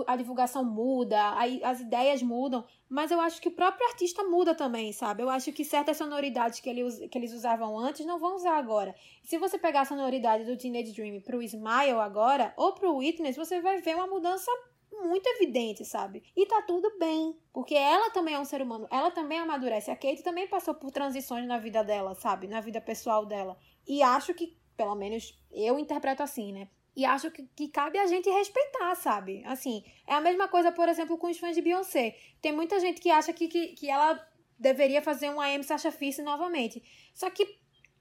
a 0.07 0.17
divulgação 0.17 0.65
muda, 0.65 1.35
as 1.63 1.81
ideias 1.81 2.23
mudam, 2.23 2.65
mas 2.89 3.11
eu 3.11 3.21
acho 3.21 3.41
que 3.41 3.49
o 3.49 3.53
próprio 3.53 3.87
artista 3.87 4.25
muda 4.25 4.55
também, 4.55 4.93
sabe? 4.93 5.23
Eu 5.23 5.29
acho 5.29 5.53
que 5.53 5.65
certas 5.65 5.99
sonoridades 5.99 6.61
que, 6.61 6.71
ele, 6.71 7.09
que 7.09 7.19
eles 7.19 7.35
usavam 7.35 7.79
antes 7.79 8.07
não 8.07 8.19
vão 8.19 8.37
usar 8.37 8.57
agora. 8.57 8.95
Se 9.23 9.37
você 9.37 9.59
pegar 9.59 9.83
a 9.83 9.85
sonoridade 9.85 10.45
do 10.45 10.57
Teenage 10.57 10.93
Dream 10.93 11.21
pro 11.21 11.43
Smile 11.43 11.99
agora, 12.01 12.55
ou 12.57 12.73
pro 12.73 12.97
Witness, 12.97 13.37
você 13.37 13.61
vai 13.61 13.81
ver 13.83 13.95
uma 13.95 14.07
mudança 14.07 14.51
muito 14.91 15.27
evidente, 15.29 15.85
sabe? 15.85 16.23
E 16.35 16.47
tá 16.47 16.63
tudo 16.63 16.99
bem, 16.99 17.37
porque 17.53 17.75
ela 17.75 18.11
também 18.11 18.35
é 18.35 18.39
um 18.39 18.45
ser 18.45 18.63
humano, 18.63 18.89
ela 18.91 19.11
também 19.11 19.39
amadurece. 19.39 19.91
A 19.91 19.97
Kate 19.97 20.23
também 20.23 20.49
passou 20.49 20.75
por 20.75 20.91
transições 20.91 21.47
na 21.47 21.59
vida 21.59 21.85
dela, 21.85 22.15
sabe? 22.15 22.49
Na 22.49 22.61
vida 22.61 22.81
pessoal 22.81 23.27
dela. 23.27 23.57
E 23.87 24.03
acho 24.03 24.33
que, 24.33 24.57
pelo 24.77 24.95
menos 24.95 25.39
eu 25.53 25.79
interpreto 25.79 26.23
assim, 26.23 26.53
né? 26.53 26.69
E 26.99 27.05
acho 27.05 27.31
que, 27.31 27.45
que 27.55 27.69
cabe 27.69 27.97
a 27.97 28.09
gente 28.09 28.29
respeitar, 28.29 28.93
sabe? 28.97 29.45
Assim, 29.47 29.85
é 30.05 30.15
a 30.15 30.21
mesma 30.21 30.49
coisa, 30.49 30.73
por 30.73 30.89
exemplo, 30.89 31.17
com 31.17 31.29
os 31.29 31.39
fãs 31.39 31.55
de 31.55 31.63
Beyoncé. 31.63 32.19
Tem 32.43 32.51
muita 32.51 32.81
gente 32.81 33.01
que 33.01 33.09
acha 33.09 33.33
que, 33.33 33.47
que, 33.47 33.69
que 33.69 33.89
ela 33.89 34.21
deveria 34.59 35.01
fazer 35.01 35.31
um 35.31 35.41
AM 35.41 35.63
Sasha 35.63 35.93
Fierce 35.93 36.23
novamente. 36.23 36.83
Só 37.15 37.31
que 37.31 37.47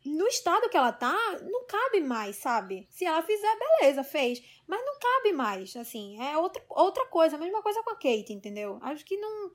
no 0.03 0.25
estado 0.25 0.67
que 0.67 0.75
ela 0.75 0.91
tá, 0.91 1.15
não 1.43 1.67
cabe 1.67 2.01
mais, 2.01 2.37
sabe? 2.37 2.87
Se 2.89 3.05
ela 3.05 3.21
fizer, 3.21 3.55
beleza, 3.59 4.03
fez. 4.03 4.41
Mas 4.65 4.83
não 4.83 4.97
cabe 4.97 5.31
mais, 5.31 5.75
assim. 5.75 6.19
É 6.19 6.35
outra, 6.35 6.65
outra 6.67 7.05
coisa, 7.05 7.35
a 7.35 7.39
mesma 7.39 7.61
coisa 7.61 7.83
com 7.83 7.91
a 7.91 7.95
Kate, 7.95 8.33
entendeu? 8.33 8.79
Acho 8.81 9.05
que 9.05 9.15
não. 9.15 9.51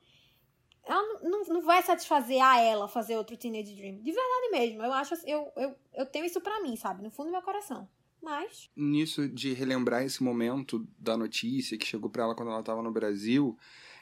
Ela 0.85 1.19
não, 1.21 1.43
não 1.43 1.61
vai 1.61 1.81
satisfazer 1.83 2.41
a 2.41 2.61
ela 2.61 2.87
fazer 2.87 3.17
outro 3.17 3.35
Teenage 3.35 3.75
Dream. 3.75 3.95
De 3.97 4.11
verdade 4.13 4.51
mesmo. 4.51 4.81
Eu 4.81 4.93
acho. 4.93 5.15
Eu, 5.25 5.51
eu, 5.57 5.75
eu 5.95 6.05
tenho 6.05 6.23
isso 6.23 6.39
pra 6.39 6.61
mim, 6.61 6.77
sabe? 6.77 7.03
No 7.03 7.11
fundo 7.11 7.25
do 7.25 7.33
meu 7.33 7.41
coração. 7.41 7.89
Mas. 8.23 8.69
Nisso 8.73 9.27
de 9.27 9.53
relembrar 9.53 10.03
esse 10.03 10.23
momento 10.23 10.87
da 10.97 11.17
notícia 11.17 11.77
que 11.77 11.85
chegou 11.85 12.09
para 12.09 12.23
ela 12.23 12.35
quando 12.35 12.51
ela 12.51 12.61
estava 12.61 12.81
no 12.81 12.91
Brasil, 12.91 13.57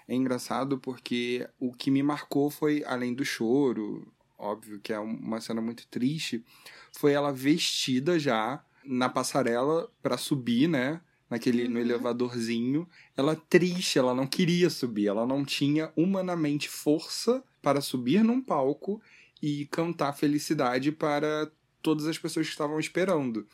é 0.07 0.13
engraçado 0.13 0.77
porque 0.77 1.49
o 1.59 1.73
que 1.73 1.89
me 1.89 2.03
marcou 2.03 2.51
foi, 2.51 2.83
além 2.85 3.15
do 3.15 3.25
choro, 3.25 4.07
óbvio 4.37 4.79
que 4.79 4.93
é 4.93 4.99
uma 4.99 5.41
cena 5.41 5.59
muito 5.59 5.87
triste, 5.87 6.45
foi 6.91 7.13
ela 7.13 7.33
vestida 7.33 8.19
já 8.19 8.63
na 8.85 9.09
passarela 9.09 9.91
para 10.03 10.17
subir, 10.17 10.67
né? 10.67 11.01
Naquele, 11.27 11.63
uhum. 11.63 11.71
no 11.71 11.79
elevadorzinho. 11.79 12.87
Ela 13.17 13.35
triste, 13.35 13.97
ela 13.97 14.13
não 14.13 14.27
queria 14.27 14.69
subir, 14.69 15.07
ela 15.07 15.25
não 15.25 15.43
tinha 15.43 15.91
humanamente 15.95 16.69
força 16.69 17.43
para 17.61 17.81
subir 17.81 18.23
num 18.23 18.41
palco 18.41 19.01
e 19.41 19.65
cantar 19.67 20.13
felicidade 20.13 20.91
para 20.91 21.49
todas 21.81 22.05
as 22.05 22.19
pessoas 22.19 22.45
que 22.45 22.51
estavam 22.51 22.79
esperando 22.79 23.47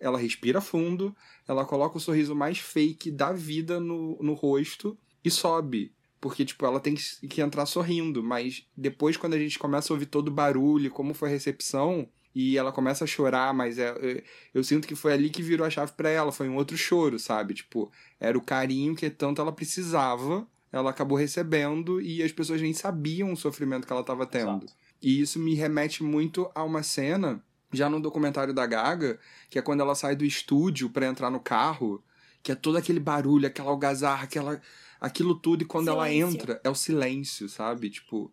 ela 0.00 0.18
respira 0.18 0.60
fundo, 0.60 1.14
ela 1.46 1.64
coloca 1.64 1.98
o 1.98 2.00
sorriso 2.00 2.34
mais 2.34 2.58
fake 2.58 3.10
da 3.10 3.32
vida 3.32 3.78
no, 3.78 4.18
no 4.20 4.32
rosto 4.32 4.98
e 5.22 5.30
sobe. 5.30 5.92
Porque, 6.20 6.44
tipo, 6.44 6.66
ela 6.66 6.80
tem 6.80 6.94
que 6.94 7.40
entrar 7.40 7.66
sorrindo, 7.66 8.22
mas 8.22 8.66
depois, 8.76 9.16
quando 9.16 9.34
a 9.34 9.38
gente 9.38 9.58
começa 9.58 9.92
a 9.92 9.94
ouvir 9.94 10.06
todo 10.06 10.28
o 10.28 10.32
barulho, 10.32 10.90
como 10.90 11.14
foi 11.14 11.28
a 11.28 11.32
recepção, 11.32 12.08
e 12.34 12.56
ela 12.56 12.72
começa 12.72 13.04
a 13.04 13.06
chorar, 13.06 13.52
mas 13.54 13.78
é, 13.78 13.90
eu, 13.90 14.22
eu 14.54 14.64
sinto 14.64 14.86
que 14.86 14.94
foi 14.94 15.12
ali 15.12 15.30
que 15.30 15.42
virou 15.42 15.66
a 15.66 15.70
chave 15.70 15.92
para 15.92 16.10
ela, 16.10 16.30
foi 16.30 16.48
um 16.48 16.56
outro 16.56 16.76
choro, 16.76 17.18
sabe? 17.18 17.54
Tipo, 17.54 17.90
era 18.18 18.36
o 18.36 18.42
carinho 18.42 18.94
que 18.94 19.08
tanto 19.10 19.40
ela 19.40 19.52
precisava, 19.52 20.46
ela 20.70 20.90
acabou 20.90 21.18
recebendo 21.18 22.00
e 22.00 22.22
as 22.22 22.32
pessoas 22.32 22.60
nem 22.60 22.72
sabiam 22.72 23.32
o 23.32 23.36
sofrimento 23.36 23.86
que 23.86 23.92
ela 23.92 24.02
estava 24.02 24.26
tendo. 24.26 24.64
Exato. 24.64 24.72
E 25.02 25.20
isso 25.20 25.38
me 25.38 25.54
remete 25.54 26.02
muito 26.02 26.50
a 26.54 26.62
uma 26.62 26.82
cena 26.82 27.42
já 27.72 27.88
no 27.88 28.00
documentário 28.00 28.52
da 28.52 28.66
Gaga, 28.66 29.18
que 29.48 29.58
é 29.58 29.62
quando 29.62 29.80
ela 29.80 29.94
sai 29.94 30.16
do 30.16 30.24
estúdio 30.24 30.90
para 30.90 31.06
entrar 31.06 31.30
no 31.30 31.40
carro, 31.40 32.02
que 32.42 32.52
é 32.52 32.54
todo 32.54 32.76
aquele 32.76 33.00
barulho, 33.00 33.46
aquela 33.46 33.70
algazarra, 33.70 34.24
aquela, 34.24 34.60
aquilo 35.00 35.34
tudo, 35.34 35.62
e 35.62 35.66
quando 35.66 35.90
silêncio. 35.90 36.22
ela 36.22 36.30
entra, 36.32 36.60
é 36.64 36.70
o 36.70 36.74
silêncio, 36.74 37.48
sabe? 37.48 37.90
Tipo. 37.90 38.32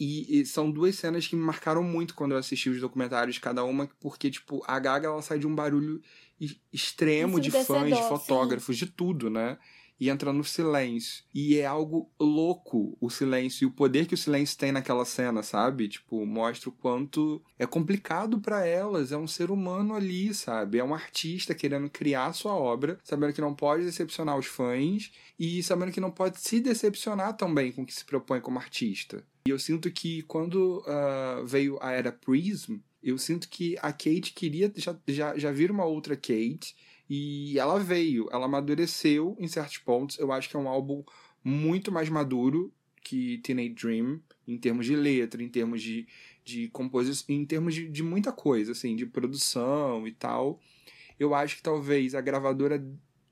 E, 0.00 0.40
e, 0.40 0.44
são 0.44 0.68
duas 0.68 0.96
cenas 0.96 1.28
que 1.28 1.36
me 1.36 1.42
marcaram 1.42 1.84
muito 1.84 2.12
quando 2.12 2.32
eu 2.32 2.38
assisti 2.38 2.68
os 2.68 2.80
documentários, 2.80 3.38
cada 3.38 3.62
uma, 3.62 3.88
porque, 4.00 4.28
tipo, 4.28 4.60
a 4.66 4.76
Gaga 4.76 5.06
ela 5.06 5.22
sai 5.22 5.38
de 5.38 5.46
um 5.46 5.54
barulho 5.54 6.02
extremo 6.72 7.40
de 7.40 7.52
fãs, 7.52 7.96
de 7.96 8.08
fotógrafos, 8.08 8.76
sim. 8.76 8.86
de 8.86 8.90
tudo, 8.90 9.30
né? 9.30 9.56
E 10.00 10.08
entra 10.08 10.32
no 10.32 10.44
silêncio. 10.44 11.24
E 11.34 11.58
é 11.58 11.66
algo 11.66 12.10
louco 12.18 12.96
o 13.00 13.10
silêncio 13.10 13.64
e 13.64 13.66
o 13.66 13.70
poder 13.70 14.06
que 14.06 14.14
o 14.14 14.18
silêncio 14.18 14.56
tem 14.56 14.72
naquela 14.72 15.04
cena, 15.04 15.42
sabe? 15.42 15.88
Tipo, 15.88 16.24
mostra 16.24 16.68
o 16.68 16.72
quanto 16.72 17.42
é 17.58 17.66
complicado 17.66 18.40
para 18.40 18.64
elas. 18.64 19.12
É 19.12 19.16
um 19.16 19.26
ser 19.26 19.50
humano 19.50 19.94
ali, 19.94 20.32
sabe? 20.32 20.78
É 20.78 20.84
um 20.84 20.94
artista 20.94 21.54
querendo 21.54 21.90
criar 21.90 22.32
sua 22.32 22.54
obra, 22.54 22.98
sabendo 23.02 23.32
que 23.32 23.40
não 23.40 23.54
pode 23.54 23.84
decepcionar 23.84 24.38
os 24.38 24.46
fãs 24.46 25.10
e 25.38 25.62
sabendo 25.62 25.92
que 25.92 26.00
não 26.00 26.10
pode 26.10 26.40
se 26.40 26.60
decepcionar 26.60 27.36
também 27.36 27.72
com 27.72 27.82
o 27.82 27.86
que 27.86 27.94
se 27.94 28.04
propõe 28.04 28.40
como 28.40 28.58
artista. 28.58 29.24
E 29.46 29.50
eu 29.50 29.58
sinto 29.58 29.90
que 29.90 30.22
quando 30.22 30.78
uh, 30.80 31.46
veio 31.46 31.78
a 31.80 31.90
era 31.92 32.12
Prism, 32.12 32.76
eu 33.02 33.16
sinto 33.16 33.48
que 33.48 33.76
a 33.78 33.92
Kate 33.92 34.32
queria 34.34 34.70
já, 34.76 34.96
já, 35.06 35.38
já 35.38 35.52
vir 35.52 35.70
uma 35.70 35.84
outra 35.84 36.16
Kate 36.16 36.74
e 37.08 37.58
ela 37.58 37.78
veio, 37.78 38.28
ela 38.30 38.44
amadureceu 38.44 39.36
em 39.38 39.48
certos 39.48 39.78
pontos. 39.78 40.18
Eu 40.18 40.30
acho 40.32 40.48
que 40.48 40.56
é 40.56 40.58
um 40.58 40.68
álbum 40.68 41.02
muito 41.42 41.90
mais 41.90 42.08
maduro 42.08 42.72
que 43.02 43.38
Teenage 43.38 43.70
Dream, 43.70 44.20
em 44.46 44.58
termos 44.58 44.84
de 44.84 44.94
letra, 44.94 45.42
em 45.42 45.48
termos 45.48 45.82
de, 45.82 46.06
de 46.44 46.68
composição, 46.68 47.34
em 47.34 47.44
termos 47.46 47.74
de, 47.74 47.88
de 47.88 48.02
muita 48.02 48.32
coisa, 48.32 48.72
assim, 48.72 48.94
de 48.94 49.06
produção 49.06 50.06
e 50.06 50.12
tal. 50.12 50.60
Eu 51.18 51.34
acho 51.34 51.56
que 51.56 51.62
talvez 51.62 52.14
a 52.14 52.20
gravadora 52.20 52.84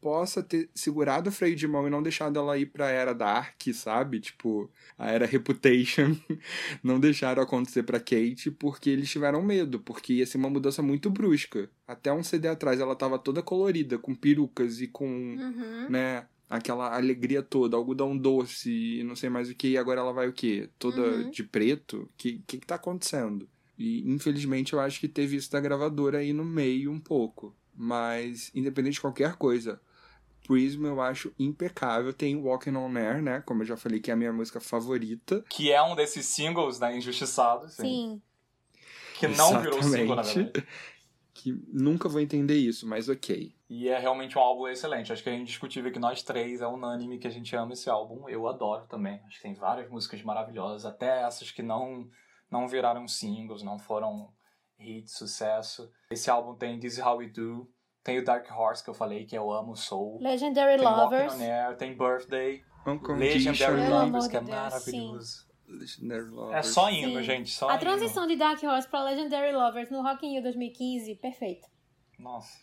possa 0.07 0.40
ter 0.40 0.70
segurado 0.72 1.30
o 1.30 1.32
freio 1.32 1.57
de 1.57 1.66
mão 1.66 1.84
e 1.84 1.90
não 1.90 2.00
deixado 2.00 2.38
ela 2.38 2.57
ir 2.57 2.66
pra 2.66 2.88
era 2.90 3.12
Dark, 3.12 3.61
sabe? 3.74 4.20
Tipo, 4.20 4.70
a 4.96 5.11
era 5.11 5.26
Reputation. 5.26 6.16
não 6.80 7.00
deixaram 7.00 7.42
acontecer 7.42 7.82
pra 7.82 7.98
Kate 7.98 8.52
porque 8.52 8.88
eles 8.88 9.11
tiveram 9.11 9.42
medo, 9.42 9.80
porque 9.80 10.12
ia 10.12 10.24
ser 10.26 10.38
uma 10.38 10.48
mudança 10.48 10.80
muito 10.80 11.11
brusca. 11.11 11.68
Até 11.88 12.12
um 12.12 12.22
CD 12.22 12.46
atrás 12.46 12.78
ela 12.78 12.94
tava 12.94 13.18
toda 13.18 13.42
colorida, 13.42 13.98
com 13.98 14.14
perucas 14.14 14.80
e 14.80 14.86
com, 14.86 15.09
Uhum. 15.09 15.90
né, 15.90 16.24
aquela 16.48 16.94
alegria 16.94 17.42
toda, 17.42 17.76
algodão 17.76 18.16
doce 18.16 18.70
e 19.00 19.02
não 19.02 19.16
sei 19.16 19.28
mais 19.28 19.50
o 19.50 19.57
que, 19.57 19.70
e 19.70 19.76
agora 19.76 20.00
ela 20.02 20.12
vai 20.12 20.28
o 20.28 20.32
quê? 20.32 20.70
Toda 20.78 21.02
Uhum. 21.02 21.30
de 21.32 21.42
preto? 21.42 22.02
O 22.02 22.09
que, 22.16 22.40
que 22.46 22.59
que 22.59 22.66
tá 22.66 22.76
acontecendo? 22.76 23.48
E 23.76 24.09
infelizmente 24.09 24.72
eu 24.72 24.78
acho 24.78 25.00
que 25.00 25.09
teve 25.09 25.34
isso 25.34 25.50
da 25.50 25.59
gravadora 25.61 26.18
aí 26.18 26.32
no 26.32 26.44
meio 26.44 26.92
um 26.92 27.00
pouco. 27.00 27.52
Mas, 27.78 28.50
independente 28.54 28.94
de 28.94 29.00
qualquer 29.02 29.34
coisa, 29.34 29.78
Prism 30.47 30.86
eu 30.86 31.01
acho 31.01 31.32
impecável. 31.38 32.12
Tem 32.12 32.36
Walking 32.36 32.76
on 32.76 32.97
Air, 32.97 33.22
né? 33.22 33.42
Como 33.44 33.62
eu 33.62 33.66
já 33.66 33.76
falei, 33.76 34.01
que 34.01 34.11
é 34.11 34.14
a 34.14 34.16
minha 34.16 34.32
música 34.32 34.61
favorita. 34.61 35.44
Que 35.49 35.72
é 35.72 35.82
um 35.82 35.94
desses 35.94 36.26
singles 36.26 36.78
da 36.78 36.92
Injustiçados. 36.94 37.74
Sim. 37.74 38.20
Que 39.18 39.28
não 39.28 39.61
virou 39.61 39.82
single, 39.82 40.16
na 40.16 40.22
Exatamente. 40.22 40.53
verdade. 40.53 40.66
Que 41.38 41.53
nunca 41.68 42.09
vou 42.09 42.22
entender 42.22 42.57
isso, 42.57 42.88
mas 42.88 43.11
ok. 43.11 43.55
E 43.68 43.90
é 43.90 43.99
realmente 43.99 44.38
um 44.38 44.40
álbum 44.40 44.68
excelente. 44.68 45.12
Acho 45.12 45.22
que 45.22 45.28
é 45.28 45.36
indiscutível 45.36 45.92
que 45.92 45.99
nós 45.99 46.22
três 46.22 46.62
é 46.62 46.66
unânime 46.66 47.18
que 47.18 47.26
a 47.26 47.30
gente 47.30 47.55
ama 47.55 47.74
esse 47.74 47.90
álbum. 47.90 48.26
Eu 48.26 48.49
adoro 48.49 48.86
também. 48.86 49.20
Acho 49.26 49.36
que 49.36 49.42
tem 49.42 49.53
várias 49.53 49.90
músicas 49.90 50.22
maravilhosas, 50.22 50.86
até 50.86 51.20
essas 51.22 51.51
que 51.51 51.62
não, 51.62 52.09
não 52.51 52.66
viraram 52.66 53.07
singles, 53.07 53.62
não 53.62 53.78
foram 53.78 54.32
hit, 54.78 55.11
sucesso. 55.11 55.90
Esse 56.11 56.30
álbum 56.30 56.55
tem 56.55 56.80
This 56.80 56.94
Is 56.94 57.05
How 57.05 57.18
We 57.18 57.28
Do, 57.28 57.68
tem 58.07 58.18
o 58.20 58.24
Dark 58.24 58.48
Horse 58.57 58.84
que 58.84 58.88
eu 58.88 58.94
falei, 58.94 59.24
que 59.26 59.36
eu 59.36 59.50
amo, 59.50 59.74
Soul. 59.76 60.18
Legendary 60.22 60.76
Tem 60.76 60.84
Lovers. 60.86 61.32
Walking 61.32 61.44
on 61.44 61.46
Air, 61.52 61.76
tem 61.76 61.96
Birthday, 61.96 62.64
Legendary 63.18 63.88
Lovers, 63.88 64.24
de 64.24 64.30
que 64.30 64.36
é 64.36 64.40
maravilhoso. 64.40 65.46
Legendary 65.66 66.20
É 66.22 66.30
Lovers. 66.30 66.66
só 66.68 66.88
hino, 66.88 67.18
Sim. 67.18 67.22
gente, 67.24 67.50
só 67.50 67.68
A 67.68 67.72
hino. 67.72 67.80
transição 67.80 68.26
de 68.28 68.36
Dark 68.36 68.62
Horse 68.62 68.88
pra 68.88 69.02
Legendary 69.02 69.52
Lovers 69.52 69.90
no 69.90 70.02
Rock 70.02 70.24
in 70.24 70.34
Rio 70.34 70.42
2015, 70.44 71.16
perfeito. 71.16 71.66
Nossa, 72.16 72.57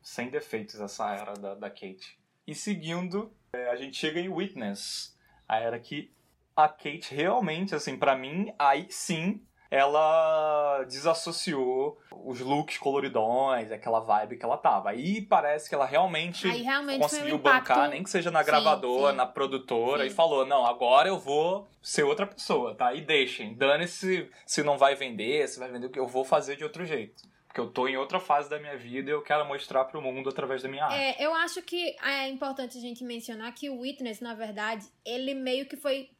sem 0.00 0.30
defeitos 0.30 0.80
essa 0.80 1.12
era 1.14 1.34
da, 1.34 1.56
da 1.56 1.68
Kate. 1.68 2.16
E 2.46 2.54
seguindo, 2.54 3.32
é, 3.52 3.68
a 3.70 3.74
gente 3.74 3.96
chega 3.96 4.20
em 4.20 4.28
Witness. 4.28 5.18
A 5.48 5.58
era 5.58 5.80
que 5.80 6.12
a 6.54 6.68
Kate 6.68 7.12
realmente, 7.12 7.74
assim, 7.74 7.98
pra 7.98 8.16
mim, 8.16 8.54
aí 8.56 8.86
sim, 8.88 9.42
ela 9.70 10.84
desassociou 10.84 11.98
os 12.24 12.40
looks 12.40 12.78
coloridões, 12.78 13.70
aquela 13.70 14.00
vibe 14.00 14.36
que 14.36 14.44
ela 14.44 14.56
tava. 14.56 14.90
Aí 14.90 15.22
parece 15.22 15.68
que 15.68 15.74
ela 15.74 15.86
realmente, 15.86 16.48
realmente 16.48 17.00
conseguiu 17.00 17.36
um 17.36 17.38
bancar, 17.38 17.88
nem 17.90 18.02
que 18.02 18.10
seja 18.10 18.30
na 18.30 18.40
Sim, 18.40 18.46
gravadora, 18.46 19.12
sim. 19.12 19.16
na 19.16 19.26
produtora, 19.26 20.02
Sim. 20.02 20.08
e 20.08 20.10
falou, 20.10 20.46
não, 20.46 20.66
agora 20.66 21.08
eu 21.08 21.18
vou 21.18 21.68
ser 21.82 22.04
outra 22.04 22.26
pessoa, 22.26 22.74
tá? 22.74 22.94
E 22.94 23.00
deixem, 23.00 23.54
dane-se 23.54 24.28
se 24.44 24.62
não 24.62 24.78
vai 24.78 24.94
vender, 24.94 25.46
se 25.48 25.58
vai 25.58 25.70
vender 25.70 25.86
o 25.86 25.90
que 25.90 25.98
eu 25.98 26.06
vou 26.06 26.24
fazer 26.24 26.56
de 26.56 26.64
outro 26.64 26.84
jeito. 26.84 27.22
Porque 27.46 27.60
eu 27.60 27.70
tô 27.70 27.88
em 27.88 27.96
outra 27.96 28.20
fase 28.20 28.50
da 28.50 28.58
minha 28.58 28.76
vida 28.76 29.08
e 29.08 29.12
eu 29.14 29.22
quero 29.22 29.46
mostrar 29.46 29.86
pro 29.86 30.02
mundo 30.02 30.28
através 30.28 30.62
da 30.62 30.68
minha 30.68 30.84
arte. 30.84 30.96
É, 30.96 31.24
eu 31.24 31.34
acho 31.34 31.62
que 31.62 31.96
é 32.02 32.28
importante 32.28 32.76
a 32.76 32.80
gente 32.80 33.02
mencionar 33.02 33.50
que 33.54 33.70
o 33.70 33.80
Witness, 33.80 34.20
na 34.20 34.34
verdade, 34.34 34.84
ele 35.04 35.32
meio 35.32 35.64
que 35.66 35.74
foi 35.74 36.10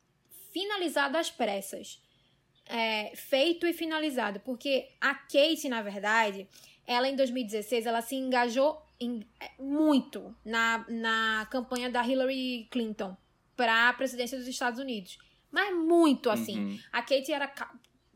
finalizado 0.50 1.18
às 1.18 1.30
pressas. 1.30 2.00
É, 2.68 3.12
feito 3.14 3.66
e 3.66 3.72
finalizado. 3.72 4.40
Porque 4.40 4.88
a 5.00 5.14
Kate, 5.14 5.68
na 5.68 5.82
verdade, 5.82 6.48
ela 6.86 7.08
em 7.08 7.14
2016, 7.16 7.86
ela 7.86 8.02
se 8.02 8.16
engajou 8.16 8.80
em- 9.00 9.26
é, 9.40 9.50
muito 9.62 10.34
na, 10.44 10.84
na 10.88 11.46
campanha 11.50 11.88
da 11.90 12.04
Hillary 12.06 12.66
Clinton 12.70 13.16
para 13.56 13.88
a 13.88 13.92
presidência 13.92 14.36
dos 14.38 14.46
Estados 14.48 14.80
Unidos. 14.80 15.18
Mas 15.50 15.74
muito, 15.74 16.28
assim. 16.28 16.58
Uhum. 16.58 16.78
A 16.92 17.02
Kate 17.02 17.32
era 17.32 17.50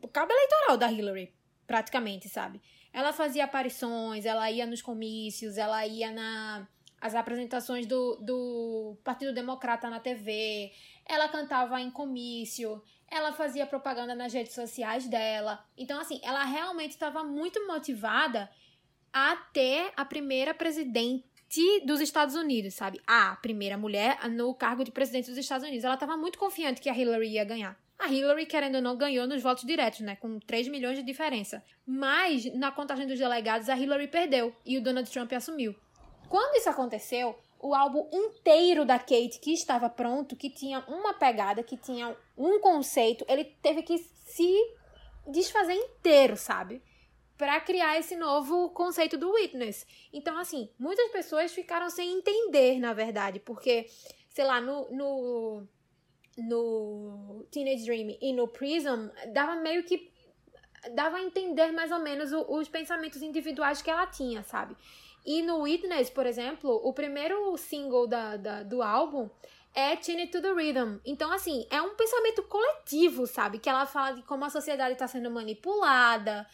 o 0.01 0.07
cabo 0.07 0.31
eleitoral 0.31 0.77
da 0.77 0.91
Hillary, 0.91 1.33
praticamente, 1.65 2.27
sabe? 2.29 2.61
Ela 2.93 3.13
fazia 3.13 3.45
aparições, 3.45 4.25
ela 4.25 4.51
ia 4.51 4.65
nos 4.65 4.81
comícios, 4.81 5.57
ela 5.57 5.85
ia 5.87 6.11
na 6.11 6.67
as 6.99 7.15
apresentações 7.15 7.87
do, 7.87 8.17
do 8.17 8.95
Partido 9.03 9.33
Democrata 9.33 9.89
na 9.89 9.99
TV, 9.99 10.71
ela 11.03 11.27
cantava 11.29 11.81
em 11.81 11.89
comício, 11.89 12.79
ela 13.11 13.33
fazia 13.33 13.67
propaganda 13.67 14.15
nas 14.15 14.33
redes 14.33 14.53
sociais 14.53 15.07
dela. 15.07 15.63
Então, 15.77 15.99
assim, 15.99 16.19
ela 16.23 16.45
realmente 16.45 16.91
estava 16.91 17.23
muito 17.23 17.67
motivada 17.67 18.49
a 19.11 19.35
ter 19.35 19.91
a 19.97 20.05
primeira 20.05 20.53
presidente 20.53 21.25
dos 21.85 21.99
Estados 21.99 22.33
Unidos, 22.33 22.73
sabe? 22.73 23.01
A 23.05 23.35
primeira 23.35 23.77
mulher 23.77 24.17
no 24.29 24.55
cargo 24.55 24.85
de 24.85 24.91
presidente 24.91 25.29
dos 25.29 25.37
Estados 25.37 25.67
Unidos. 25.67 25.83
Ela 25.83 25.95
estava 25.95 26.15
muito 26.15 26.39
confiante 26.39 26.79
que 26.79 26.89
a 26.89 26.97
Hillary 26.97 27.31
ia 27.31 27.43
ganhar. 27.43 27.77
A 27.99 28.07
Hillary, 28.07 28.45
querendo 28.45 28.75
ou 28.75 28.81
não, 28.81 28.95
ganhou 28.95 29.27
nos 29.27 29.43
votos 29.43 29.65
diretos, 29.65 29.99
né? 29.99 30.15
Com 30.15 30.39
3 30.39 30.69
milhões 30.69 30.97
de 30.97 31.03
diferença. 31.03 31.61
Mas, 31.85 32.45
na 32.55 32.71
contagem 32.71 33.05
dos 33.05 33.19
delegados, 33.19 33.67
a 33.67 33.77
Hillary 33.77 34.07
perdeu 34.07 34.55
e 34.65 34.77
o 34.77 34.81
Donald 34.81 35.11
Trump 35.11 35.33
assumiu. 35.33 35.75
Quando 36.29 36.55
isso 36.55 36.69
aconteceu, 36.69 37.37
o 37.61 37.75
álbum 37.75 38.07
inteiro 38.11 38.83
da 38.85 38.97
Kate, 38.97 39.39
que 39.39 39.53
estava 39.53 39.89
pronto, 39.89 40.35
que 40.35 40.49
tinha 40.49 40.79
uma 40.87 41.13
pegada, 41.13 41.63
que 41.63 41.77
tinha 41.77 42.15
um 42.37 42.59
conceito, 42.59 43.23
ele 43.27 43.45
teve 43.45 43.83
que 43.83 43.97
se 43.97 44.51
desfazer 45.27 45.73
inteiro, 45.73 46.35
sabe? 46.35 46.81
Pra 47.37 47.59
criar 47.61 47.97
esse 47.99 48.15
novo 48.15 48.69
conceito 48.71 49.17
do 49.17 49.31
Witness. 49.31 49.85
Então, 50.11 50.37
assim, 50.37 50.69
muitas 50.77 51.11
pessoas 51.11 51.51
ficaram 51.53 51.89
sem 51.89 52.11
entender, 52.17 52.79
na 52.79 52.93
verdade, 52.93 53.39
porque, 53.39 53.85
sei 54.29 54.45
lá, 54.45 54.59
no, 54.59 54.89
no, 54.91 55.67
no 56.37 57.45
Teenage 57.51 57.85
Dream 57.85 58.17
e 58.21 58.33
no 58.33 58.47
Prism, 58.47 59.09
dava 59.33 59.55
meio 59.55 59.83
que. 59.83 60.11
dava 60.93 61.17
a 61.17 61.21
entender 61.23 61.71
mais 61.71 61.91
ou 61.91 61.99
menos 61.99 62.31
o- 62.31 62.45
os 62.57 62.67
pensamentos 62.67 63.21
individuais 63.21 63.81
que 63.81 63.89
ela 63.89 64.07
tinha, 64.07 64.43
sabe? 64.43 64.75
E 65.25 65.41
no 65.41 65.61
Witness, 65.61 66.09
por 66.09 66.25
exemplo, 66.25 66.79
o 66.83 66.93
primeiro 66.93 67.55
single 67.57 68.07
da, 68.07 68.37
da- 68.37 68.63
do 68.63 68.81
álbum 68.81 69.29
é 69.73 69.95
Tune 69.95 70.27
to 70.27 70.41
the 70.41 70.51
Rhythm. 70.51 70.97
Então, 71.05 71.31
assim, 71.31 71.65
é 71.69 71.81
um 71.81 71.95
pensamento 71.95 72.43
coletivo, 72.43 73.25
sabe? 73.27 73.59
Que 73.59 73.69
ela 73.69 73.85
fala 73.85 74.11
de 74.15 74.23
como 74.23 74.43
a 74.43 74.49
sociedade 74.49 74.93
está 74.93 75.07
sendo 75.07 75.29
manipulada, 75.31 76.45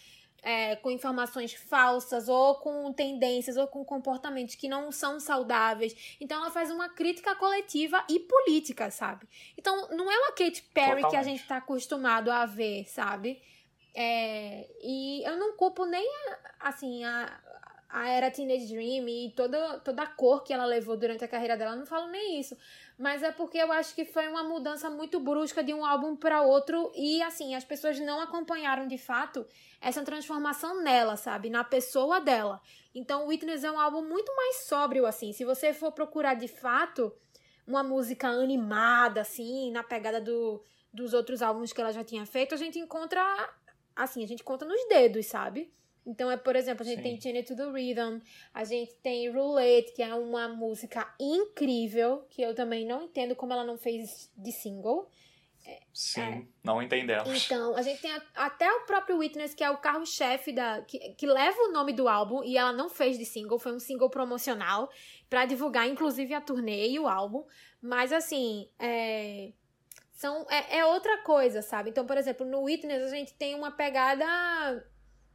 é, 0.43 0.75
com 0.75 0.91
informações 0.91 1.53
falsas, 1.53 2.29
ou 2.29 2.55
com 2.55 2.93
tendências, 2.93 3.57
ou 3.57 3.67
com 3.67 3.83
comportamentos 3.83 4.53
que 4.55 4.67
não 4.69 4.91
são 4.91 5.19
saudáveis. 5.19 6.17
Então, 6.21 6.37
ela 6.41 6.51
faz 6.51 6.69
uma 6.69 6.89
crítica 6.89 7.33
coletiva 7.35 8.03
e 8.07 8.19
política, 8.19 8.91
sabe? 8.91 9.27
Então, 9.57 9.87
não 9.89 10.11
é 10.11 10.17
uma 10.19 10.31
Katy 10.33 10.61
Perry 10.73 10.97
que 11.01 11.05
a 11.07 11.09
Totalmente. 11.09 11.25
gente 11.37 11.47
tá 11.47 11.57
acostumado 11.57 12.29
a 12.29 12.45
ver, 12.45 12.85
sabe? 12.87 13.41
É, 13.95 14.67
e 14.83 15.23
eu 15.25 15.37
não 15.37 15.53
culpo 15.57 15.85
nem, 15.85 16.07
a, 16.59 16.69
assim, 16.69 17.03
a, 17.03 17.25
a 17.89 18.09
era 18.09 18.29
Teenage 18.29 18.67
Dream 18.67 19.07
e 19.07 19.31
toda, 19.35 19.79
toda 19.79 20.03
a 20.03 20.07
cor 20.07 20.43
que 20.43 20.51
ela 20.51 20.65
levou 20.65 20.97
durante 20.97 21.23
a 21.23 21.27
carreira 21.27 21.55
dela, 21.55 21.75
não 21.75 21.85
falo 21.85 22.07
nem 22.07 22.39
isso. 22.39 22.57
Mas 22.97 23.23
é 23.23 23.31
porque 23.31 23.57
eu 23.57 23.71
acho 23.71 23.95
que 23.95 24.03
foi 24.03 24.27
uma 24.27 24.43
mudança 24.43 24.89
muito 24.89 25.19
brusca 25.19 25.63
de 25.63 25.73
um 25.73 25.85
álbum 25.85 26.15
para 26.15 26.41
outro 26.41 26.91
e, 26.95 27.21
assim, 27.21 27.55
as 27.55 27.63
pessoas 27.63 27.99
não 27.99 28.19
acompanharam 28.19 28.87
de 28.87 28.97
fato 28.97 29.45
essa 29.79 30.03
transformação 30.03 30.81
nela, 30.81 31.15
sabe? 31.15 31.49
Na 31.49 31.63
pessoa 31.63 32.19
dela. 32.19 32.61
Então, 32.93 33.27
Witness 33.27 33.63
é 33.63 33.71
um 33.71 33.79
álbum 33.79 34.01
muito 34.01 34.35
mais 34.35 34.57
sóbrio, 34.65 35.05
assim. 35.05 35.31
Se 35.31 35.45
você 35.45 35.73
for 35.73 35.91
procurar 35.91 36.33
de 36.33 36.47
fato 36.47 37.13
uma 37.65 37.83
música 37.83 38.27
animada, 38.27 39.21
assim, 39.21 39.71
na 39.71 39.83
pegada 39.83 40.19
do, 40.19 40.61
dos 40.91 41.13
outros 41.13 41.41
álbuns 41.41 41.71
que 41.71 41.79
ela 41.79 41.93
já 41.93 42.03
tinha 42.03 42.25
feito, 42.25 42.53
a 42.55 42.57
gente 42.57 42.79
encontra, 42.79 43.23
assim, 43.95 44.23
a 44.23 44.27
gente 44.27 44.43
conta 44.43 44.65
nos 44.65 44.83
dedos, 44.89 45.25
sabe? 45.27 45.71
Então, 46.07 46.31
é, 46.31 46.37
por 46.37 46.55
exemplo, 46.55 46.83
a 46.83 46.85
gente 46.85 46.97
Sim. 46.97 47.03
tem 47.03 47.19
Tune 47.19 47.37
It 47.39 47.47
to 47.47 47.55
the 47.55 47.69
Rhythm, 47.69 48.19
a 48.53 48.63
gente 48.63 48.93
tem 49.03 49.29
Roulette, 49.29 49.91
que 49.93 50.01
é 50.01 50.13
uma 50.15 50.47
música 50.47 51.13
incrível, 51.19 52.25
que 52.29 52.41
eu 52.41 52.55
também 52.55 52.85
não 52.85 53.03
entendo 53.03 53.35
como 53.35 53.51
ela 53.53 53.65
não 53.65 53.77
fez 53.77 54.31
de 54.37 54.51
single. 54.53 55.09
Sim, 55.93 56.21
É. 56.21 56.41
não 56.63 56.81
entendemos. 56.81 57.45
Então, 57.45 57.75
a 57.75 57.81
gente 57.81 58.01
tem 58.01 58.09
a- 58.11 58.21
até 58.35 58.71
o 58.71 58.85
próprio 58.85 59.17
Witness, 59.17 59.53
que 59.53 59.61
é 59.63 59.69
o 59.69 59.77
carro-chefe 59.77 60.53
da. 60.53 60.81
Que, 60.83 60.97
que 61.15 61.27
leva 61.27 61.57
o 61.63 61.73
nome 61.73 61.91
do 61.91 62.07
álbum, 62.07 62.41
e 62.41 62.55
ela 62.57 62.71
não 62.71 62.87
fez 62.89 63.17
de 63.17 63.25
single, 63.25 63.59
foi 63.59 63.73
um 63.73 63.79
single 63.79 64.09
promocional, 64.09 64.89
pra 65.29 65.45
divulgar, 65.45 65.85
inclusive, 65.89 66.33
a 66.33 66.39
turnê 66.39 66.87
e 66.87 66.97
o 66.99 67.07
álbum. 67.07 67.43
Mas 67.81 68.13
assim, 68.13 68.69
é. 68.79 69.51
São, 70.13 70.47
é, 70.49 70.77
é 70.79 70.85
outra 70.85 71.21
coisa, 71.23 71.61
sabe? 71.61 71.89
Então, 71.89 72.05
por 72.05 72.17
exemplo, 72.17 72.45
no 72.45 72.63
Witness 72.63 73.03
a 73.03 73.15
gente 73.15 73.33
tem 73.35 73.53
uma 73.53 73.69
pegada 73.71 74.25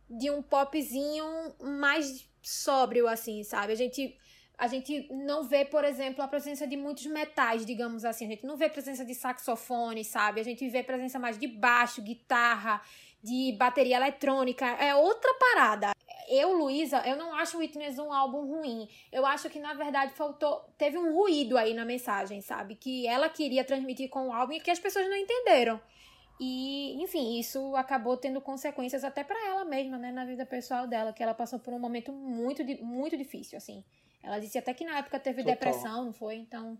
de 0.08 0.30
um 0.30 0.42
popzinho 0.42 1.24
mais 1.60 2.28
sóbrio, 2.42 3.08
assim, 3.08 3.42
sabe? 3.44 3.72
A 3.72 3.76
gente, 3.76 4.16
a 4.58 4.66
gente 4.66 5.08
não 5.10 5.44
vê, 5.44 5.64
por 5.64 5.84
exemplo, 5.84 6.22
a 6.22 6.28
presença 6.28 6.66
de 6.66 6.76
muitos 6.76 7.06
metais, 7.06 7.64
digamos 7.64 8.04
assim. 8.04 8.26
A 8.26 8.30
gente 8.30 8.46
não 8.46 8.56
vê 8.56 8.68
presença 8.68 9.04
de 9.04 9.14
saxofone, 9.14 10.04
sabe? 10.04 10.40
A 10.40 10.44
gente 10.44 10.68
vê 10.68 10.82
presença 10.82 11.18
mais 11.18 11.38
de 11.38 11.46
baixo, 11.46 12.02
guitarra, 12.02 12.82
de 13.22 13.54
bateria 13.58 13.96
eletrônica. 13.96 14.66
É 14.66 14.94
outra 14.94 15.32
parada. 15.34 15.92
eu, 16.28 16.52
Luísa, 16.52 17.02
eu 17.06 17.16
não 17.16 17.34
acho 17.34 17.58
Witness 17.58 17.98
um 17.98 18.12
álbum 18.12 18.46
ruim. 18.46 18.88
Eu 19.10 19.24
acho 19.24 19.48
que, 19.48 19.58
na 19.58 19.74
verdade, 19.74 20.12
faltou. 20.14 20.64
Teve 20.76 20.98
um 20.98 21.14
ruído 21.14 21.56
aí 21.56 21.74
na 21.74 21.84
mensagem, 21.84 22.40
sabe? 22.40 22.74
Que 22.74 23.06
ela 23.06 23.28
queria 23.28 23.64
transmitir 23.64 24.08
com 24.08 24.28
o 24.28 24.32
álbum 24.32 24.54
e 24.54 24.60
que 24.60 24.70
as 24.70 24.78
pessoas 24.78 25.08
não 25.08 25.16
entenderam. 25.16 25.80
E, 26.40 27.02
enfim, 27.02 27.38
isso 27.38 27.74
acabou 27.76 28.16
tendo 28.16 28.40
consequências 28.40 29.04
até 29.04 29.22
para 29.22 29.38
ela 29.46 29.64
mesma, 29.64 29.98
né? 29.98 30.10
Na 30.10 30.24
vida 30.24 30.44
pessoal 30.44 30.86
dela, 30.86 31.12
que 31.12 31.22
ela 31.22 31.34
passou 31.34 31.58
por 31.58 31.72
um 31.72 31.78
momento 31.78 32.12
muito, 32.12 32.64
muito 32.84 33.16
difícil, 33.16 33.56
assim. 33.56 33.84
Ela 34.22 34.38
disse 34.38 34.58
até 34.58 34.72
que 34.72 34.84
na 34.84 34.98
época 34.98 35.18
teve 35.18 35.42
Total. 35.42 35.54
depressão, 35.54 36.04
não 36.04 36.12
foi? 36.12 36.36
Então, 36.36 36.78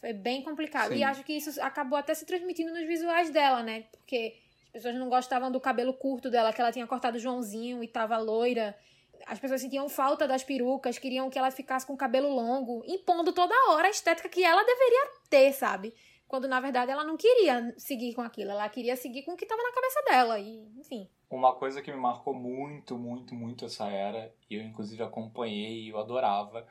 foi 0.00 0.12
bem 0.12 0.42
complicado. 0.42 0.92
Sim. 0.92 0.98
E 0.98 1.04
acho 1.04 1.22
que 1.24 1.32
isso 1.32 1.60
acabou 1.62 1.98
até 1.98 2.14
se 2.14 2.24
transmitindo 2.24 2.72
nos 2.72 2.86
visuais 2.86 3.30
dela, 3.30 3.62
né? 3.62 3.84
Porque 3.92 4.36
as 4.66 4.72
pessoas 4.72 4.94
não 4.94 5.08
gostavam 5.08 5.50
do 5.50 5.60
cabelo 5.60 5.92
curto 5.92 6.30
dela, 6.30 6.52
que 6.52 6.60
ela 6.60 6.72
tinha 6.72 6.86
cortado 6.86 7.16
o 7.16 7.20
Joãozinho 7.20 7.82
e 7.82 7.88
tava 7.88 8.16
loira. 8.18 8.76
As 9.26 9.38
pessoas 9.38 9.60
sentiam 9.60 9.88
falta 9.88 10.26
das 10.26 10.44
perucas, 10.44 10.98
queriam 10.98 11.28
que 11.28 11.38
ela 11.38 11.50
ficasse 11.50 11.86
com 11.86 11.94
o 11.94 11.96
cabelo 11.96 12.28
longo, 12.28 12.82
impondo 12.86 13.32
toda 13.32 13.54
hora 13.70 13.88
a 13.88 13.90
estética 13.90 14.28
que 14.28 14.44
ela 14.44 14.62
deveria 14.64 15.10
ter, 15.28 15.52
sabe? 15.52 15.92
Quando 16.28 16.46
na 16.46 16.60
verdade 16.60 16.92
ela 16.92 17.04
não 17.04 17.16
queria 17.16 17.74
seguir 17.78 18.14
com 18.14 18.20
aquilo, 18.20 18.50
ela 18.50 18.68
queria 18.68 18.94
seguir 18.96 19.22
com 19.22 19.32
o 19.32 19.36
que 19.36 19.44
estava 19.44 19.62
na 19.62 19.72
cabeça 19.72 20.02
dela, 20.02 20.38
e 20.38 20.62
enfim. 20.78 21.08
Uma 21.30 21.54
coisa 21.54 21.80
que 21.80 21.90
me 21.90 21.98
marcou 21.98 22.34
muito, 22.34 22.98
muito, 22.98 23.34
muito 23.34 23.64
essa 23.64 23.88
era, 23.88 24.32
e 24.48 24.54
eu 24.54 24.62
inclusive 24.62 25.02
acompanhei 25.02 25.84
e 25.84 25.88
eu 25.88 25.98
adorava, 25.98 26.66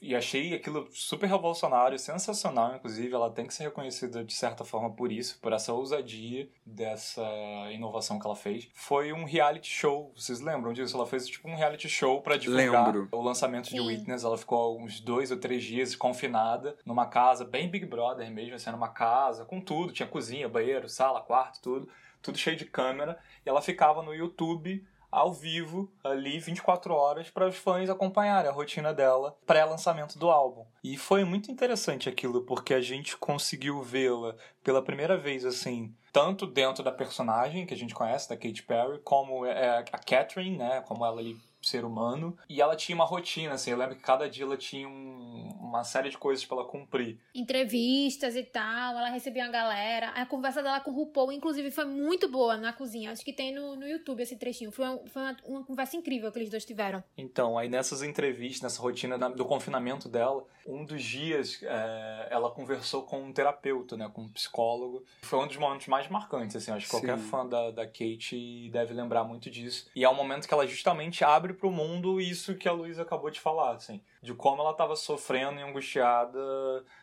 e 0.00 0.16
achei 0.16 0.54
aquilo 0.54 0.88
super 0.92 1.28
revolucionário, 1.28 1.98
sensacional, 1.98 2.74
inclusive. 2.74 3.14
Ela 3.14 3.30
tem 3.30 3.46
que 3.46 3.52
ser 3.52 3.64
reconhecida 3.64 4.24
de 4.24 4.32
certa 4.32 4.64
forma 4.64 4.90
por 4.90 5.12
isso, 5.12 5.38
por 5.40 5.52
essa 5.52 5.72
ousadia 5.72 6.48
dessa 6.64 7.22
inovação 7.70 8.18
que 8.18 8.26
ela 8.26 8.36
fez. 8.36 8.68
Foi 8.74 9.12
um 9.12 9.24
reality 9.24 9.68
show, 9.68 10.12
vocês 10.16 10.40
lembram 10.40 10.72
disso? 10.72 10.96
Ela 10.96 11.06
fez 11.06 11.26
tipo 11.26 11.48
um 11.48 11.54
reality 11.54 11.88
show 11.88 12.22
para 12.22 12.36
divulgar 12.36 12.86
Lembro. 12.86 13.08
o 13.12 13.20
lançamento 13.20 13.68
Sim. 13.68 13.76
de 13.76 13.80
Witness. 13.80 14.24
Ela 14.24 14.38
ficou 14.38 14.80
uns 14.80 15.00
dois 15.00 15.30
ou 15.30 15.36
três 15.36 15.62
dias 15.62 15.94
confinada 15.94 16.76
numa 16.84 17.06
casa, 17.06 17.44
bem 17.44 17.68
Big 17.68 17.84
Brother 17.84 18.30
mesmo, 18.30 18.54
assim, 18.54 18.70
numa 18.70 18.88
casa, 18.88 19.44
com 19.44 19.60
tudo. 19.60 19.92
Tinha 19.92 20.08
cozinha, 20.08 20.48
banheiro, 20.48 20.88
sala, 20.88 21.20
quarto, 21.20 21.60
tudo. 21.60 21.88
Tudo 22.22 22.36
cheio 22.36 22.56
de 22.56 22.66
câmera. 22.66 23.18
E 23.44 23.48
ela 23.48 23.62
ficava 23.62 24.02
no 24.02 24.14
YouTube 24.14 24.86
ao 25.10 25.32
vivo, 25.32 25.90
ali 26.04 26.38
24 26.38 26.94
horas, 26.94 27.30
para 27.30 27.48
os 27.48 27.56
fãs 27.56 27.90
acompanharem 27.90 28.50
a 28.50 28.54
rotina 28.54 28.94
dela 28.94 29.36
pré-lançamento 29.46 30.18
do 30.18 30.30
álbum. 30.30 30.64
E 30.82 30.96
foi 30.96 31.24
muito 31.24 31.50
interessante 31.50 32.08
aquilo, 32.08 32.42
porque 32.42 32.74
a 32.74 32.80
gente 32.80 33.16
conseguiu 33.16 33.82
vê-la 33.82 34.36
pela 34.62 34.82
primeira 34.82 35.16
vez, 35.16 35.44
assim, 35.44 35.94
tanto 36.12 36.46
dentro 36.46 36.82
da 36.82 36.92
personagem 36.92 37.66
que 37.66 37.74
a 37.74 37.76
gente 37.76 37.94
conhece, 37.94 38.28
da 38.28 38.36
Katy 38.36 38.62
Perry, 38.62 39.00
como 39.02 39.44
é, 39.46 39.78
a 39.78 39.98
Catherine, 39.98 40.56
né, 40.56 40.82
como 40.86 41.04
ela 41.04 41.20
ali 41.20 41.38
ser 41.62 41.84
humano. 41.84 42.36
E 42.48 42.60
ela 42.60 42.76
tinha 42.76 42.94
uma 42.94 43.04
rotina, 43.04 43.54
assim. 43.54 43.70
Eu 43.70 43.76
lembro 43.76 43.96
que 43.96 44.02
cada 44.02 44.28
dia 44.28 44.44
ela 44.44 44.56
tinha 44.56 44.88
um, 44.88 45.48
uma 45.60 45.84
série 45.84 46.10
de 46.10 46.18
coisas 46.18 46.44
para 46.44 46.58
ela 46.58 46.66
cumprir. 46.66 47.18
Entrevistas 47.34 48.36
e 48.36 48.42
tal, 48.42 48.96
ela 48.96 49.08
recebia 49.08 49.44
uma 49.44 49.52
galera. 49.52 50.10
A 50.10 50.26
conversa 50.26 50.62
dela 50.62 50.80
com 50.80 50.90
o 50.90 50.94
RuPaul, 50.94 51.32
inclusive, 51.32 51.70
foi 51.70 51.84
muito 51.84 52.28
boa 52.28 52.56
na 52.56 52.72
cozinha. 52.72 53.12
Acho 53.12 53.24
que 53.24 53.32
tem 53.32 53.54
no, 53.54 53.76
no 53.76 53.86
YouTube 53.86 54.22
esse 54.22 54.36
trechinho. 54.36 54.70
Foi, 54.70 54.86
uma, 54.86 54.98
foi 55.06 55.22
uma, 55.22 55.36
uma 55.44 55.64
conversa 55.64 55.96
incrível 55.96 56.30
que 56.32 56.38
eles 56.38 56.50
dois 56.50 56.64
tiveram. 56.64 57.02
Então, 57.16 57.58
aí 57.58 57.68
nessas 57.68 58.02
entrevistas, 58.02 58.62
nessa 58.62 58.82
rotina 58.82 59.18
do 59.30 59.44
confinamento 59.44 60.08
dela, 60.08 60.44
um 60.66 60.84
dos 60.84 61.02
dias 61.02 61.60
é, 61.62 62.28
ela 62.30 62.50
conversou 62.50 63.02
com 63.02 63.22
um 63.22 63.32
terapeuta, 63.32 63.96
né, 63.96 64.10
com 64.12 64.22
um 64.22 64.28
psicólogo. 64.28 65.04
Foi 65.22 65.38
um 65.38 65.46
dos 65.46 65.56
momentos 65.56 65.86
mais 65.86 66.08
marcantes, 66.08 66.56
assim. 66.56 66.70
Acho 66.70 66.86
que 66.86 66.90
qualquer 66.90 67.18
fã 67.18 67.46
da, 67.46 67.70
da 67.70 67.86
Kate 67.86 68.68
deve 68.70 68.94
lembrar 68.94 69.24
muito 69.24 69.50
disso. 69.50 69.90
E 69.94 70.04
é 70.04 70.08
um 70.08 70.14
momento 70.14 70.46
que 70.46 70.54
ela 70.54 70.66
justamente 70.66 71.24
abre 71.24 71.52
para 71.60 71.68
o 71.68 71.72
mundo 71.72 72.20
isso 72.20 72.56
que 72.56 72.68
a 72.68 72.72
Luísa 72.72 73.02
acabou 73.02 73.30
de 73.30 73.38
falar, 73.38 73.74
assim. 73.74 74.02
De 74.22 74.34
como 74.34 74.62
ela 74.62 74.72
estava 74.72 74.96
sofrendo 74.96 75.60
e 75.60 75.62
angustiada 75.62 76.40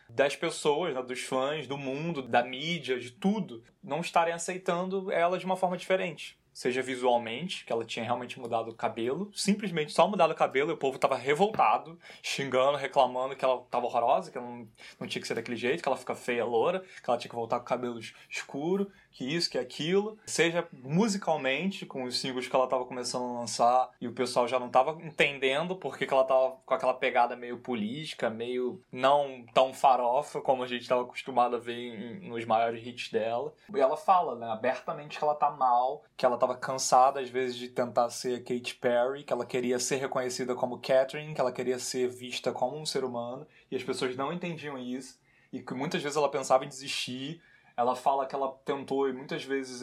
das 0.09 0.35
pessoas, 0.35 0.93
né, 0.93 1.01
dos 1.03 1.21
fãs, 1.21 1.67
do 1.67 1.77
mundo, 1.77 2.21
da 2.21 2.43
mídia, 2.43 2.99
de 2.99 3.11
tudo, 3.11 3.63
não 3.83 4.01
estarem 4.01 4.33
aceitando 4.33 5.11
ela 5.11 5.37
de 5.37 5.45
uma 5.45 5.55
forma 5.55 5.77
diferente 5.77 6.37
seja 6.57 6.81
visualmente, 6.81 7.63
que 7.63 7.71
ela 7.71 7.85
tinha 7.85 8.03
realmente 8.03 8.39
mudado 8.39 8.71
o 8.71 8.73
cabelo, 8.73 9.29
simplesmente 9.31 9.93
só 9.93 10.07
mudado 10.07 10.31
o 10.31 10.35
cabelo 10.35 10.71
e 10.71 10.73
o 10.73 10.77
povo 10.77 10.97
tava 10.97 11.15
revoltado, 11.15 11.99
xingando, 12.23 12.79
reclamando 12.79 13.35
que 13.35 13.45
ela 13.45 13.61
tava 13.69 13.85
horrorosa, 13.85 14.31
que 14.31 14.39
ela 14.39 14.47
não, 14.47 14.67
não 14.99 15.07
tinha 15.07 15.21
que 15.21 15.27
ser 15.27 15.35
daquele 15.35 15.55
jeito, 15.55 15.83
que 15.83 15.87
ela 15.87 15.95
fica 15.95 16.15
feia, 16.15 16.43
loura, 16.43 16.79
que 16.79 17.07
ela 17.07 17.15
tinha 17.19 17.29
que 17.29 17.35
voltar 17.35 17.59
com 17.59 17.65
cabelo 17.65 17.99
escuro, 18.27 18.91
que 19.11 19.35
isso, 19.35 19.49
que 19.49 19.57
aquilo. 19.57 20.17
Seja 20.25 20.67
musicalmente, 20.71 21.85
com 21.85 22.03
os 22.03 22.19
singles 22.19 22.47
que 22.47 22.55
ela 22.55 22.67
tava 22.67 22.85
começando 22.85 23.23
a 23.23 23.39
lançar 23.39 23.89
e 23.99 24.07
o 24.07 24.13
pessoal 24.13 24.47
já 24.47 24.59
não 24.59 24.69
tava 24.69 25.01
entendendo 25.01 25.75
porque 25.75 26.05
que 26.05 26.13
ela 26.13 26.23
tava 26.23 26.57
com 26.65 26.73
aquela 26.73 26.93
pegada 26.93 27.35
meio 27.35 27.57
política, 27.57 28.29
meio 28.29 28.81
não 28.91 29.45
tão 29.53 29.73
farofa 29.73 30.41
como 30.41 30.63
a 30.63 30.67
gente 30.67 30.87
tava 30.87 31.01
acostumado 31.01 31.55
a 31.55 31.59
ver 31.59 32.21
nos 32.21 32.45
maiores 32.45 32.85
hits 32.85 33.11
dela. 33.11 33.53
E 33.73 33.79
ela 33.79 33.97
fala, 33.97 34.35
né, 34.35 34.47
abertamente 34.49 35.17
que 35.17 35.23
ela 35.23 35.35
tá 35.35 35.49
mal, 35.49 36.03
que 36.15 36.25
ela 36.25 36.35
estava 36.35 36.55
cansada 36.55 37.19
às 37.19 37.29
vezes 37.29 37.55
de 37.55 37.69
tentar 37.69 38.09
ser 38.09 38.43
Katy 38.43 38.75
Perry, 38.75 39.23
que 39.23 39.33
ela 39.33 39.45
queria 39.45 39.79
ser 39.79 39.97
reconhecida 39.97 40.55
como 40.55 40.79
Catherine, 40.79 41.33
que 41.33 41.41
ela 41.41 41.51
queria 41.51 41.79
ser 41.79 42.07
vista 42.07 42.51
como 42.51 42.77
um 42.77 42.85
ser 42.85 43.03
humano, 43.03 43.47
e 43.71 43.75
as 43.75 43.83
pessoas 43.83 44.15
não 44.15 44.31
entendiam 44.31 44.77
isso, 44.77 45.19
e 45.51 45.61
que 45.61 45.73
muitas 45.73 46.01
vezes 46.01 46.17
ela 46.17 46.29
pensava 46.29 46.65
em 46.65 46.69
desistir. 46.69 47.41
Ela 47.77 47.95
fala 47.95 48.25
que 48.25 48.35
ela 48.35 48.51
tentou, 48.65 49.13
muitas 49.13 49.43
vezes, 49.43 49.81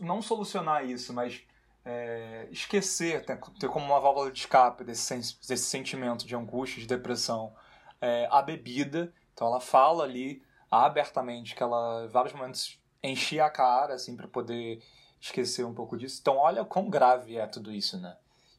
não 0.00 0.20
solucionar 0.20 0.84
isso, 0.84 1.14
mas 1.14 1.42
é, 1.84 2.48
esquecer, 2.50 3.24
ter, 3.24 3.38
ter, 3.60 3.68
como 3.68 3.86
uma 3.86 4.00
válvula 4.00 4.30
de 4.32 4.40
escape 4.40 4.82
desse, 4.82 5.14
desse 5.16 5.58
sentimento 5.58 6.26
de 6.26 6.34
angústia, 6.34 6.80
de 6.80 6.88
depressão, 6.88 7.54
é, 8.00 8.28
a 8.30 8.42
bebida. 8.42 9.14
Então 9.32 9.46
ela 9.46 9.60
fala 9.60 10.02
ali 10.02 10.42
abertamente 10.68 11.54
que 11.54 11.62
ela, 11.62 12.04
em 12.04 12.08
vários 12.08 12.34
momentos, 12.34 12.80
enchia 13.02 13.44
a 13.44 13.50
cara, 13.50 13.94
assim, 13.94 14.16
para 14.16 14.26
poder 14.26 14.82
esquecer 15.20 15.64
um 15.64 15.74
pouco 15.74 15.96
disso. 15.96 16.18
Então, 16.20 16.36
olha 16.36 16.64
quão 16.64 16.90
grave 16.90 17.36
é 17.36 17.46
tudo 17.46 17.72
isso, 17.72 17.98
né? 18.00 18.16